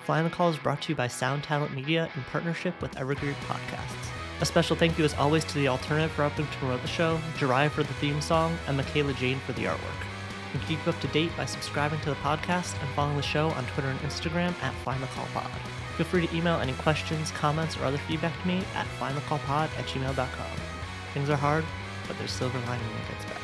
Find 0.00 0.26
the 0.26 0.30
Call 0.30 0.50
is 0.50 0.58
brought 0.58 0.82
to 0.82 0.90
you 0.90 0.94
by 0.94 1.08
Sound 1.08 1.42
Talent 1.42 1.74
Media 1.74 2.10
in 2.14 2.22
partnership 2.24 2.80
with 2.82 2.96
Evergreen 2.98 3.34
Podcasts. 3.48 4.10
A 4.40 4.44
special 4.44 4.76
thank 4.76 4.98
you, 4.98 5.04
as 5.04 5.14
always, 5.14 5.44
to 5.44 5.54
The 5.54 5.68
Alternative 5.68 6.10
for 6.10 6.22
helping 6.22 6.46
to 6.46 6.56
promote 6.58 6.82
the 6.82 6.88
show, 6.88 7.18
Jirai 7.38 7.70
for 7.70 7.82
the 7.82 7.94
theme 7.94 8.20
song, 8.20 8.58
and 8.66 8.76
Michaela 8.76 9.14
Jane 9.14 9.38
for 9.46 9.52
the 9.52 9.64
artwork. 9.64 10.04
You 10.52 10.58
can 10.58 10.68
keep 10.68 10.86
up 10.86 11.00
to 11.00 11.08
date 11.08 11.30
by 11.36 11.46
subscribing 11.46 12.00
to 12.00 12.10
the 12.10 12.16
podcast 12.16 12.78
and 12.80 12.90
following 12.94 13.16
the 13.16 13.22
show 13.22 13.48
on 13.50 13.64
Twitter 13.66 13.88
and 13.88 14.00
Instagram 14.00 14.52
at 14.62 14.74
FindTheCallPod. 14.84 15.50
Feel 15.96 16.06
free 16.06 16.26
to 16.26 16.36
email 16.36 16.56
any 16.56 16.72
questions, 16.74 17.30
comments, 17.30 17.78
or 17.78 17.84
other 17.84 17.98
feedback 17.98 18.38
to 18.42 18.48
me 18.48 18.62
at 18.74 18.86
findthecallpod 18.98 19.70
at 19.78 19.86
gmail.com. 19.86 20.58
Things 21.14 21.30
are 21.30 21.36
hard, 21.36 21.64
but 22.06 22.18
there's 22.18 22.32
silver 22.32 22.58
lining 22.66 22.86
when 22.88 23.00
it 23.00 23.08
gets 23.08 23.24
better. 23.24 23.43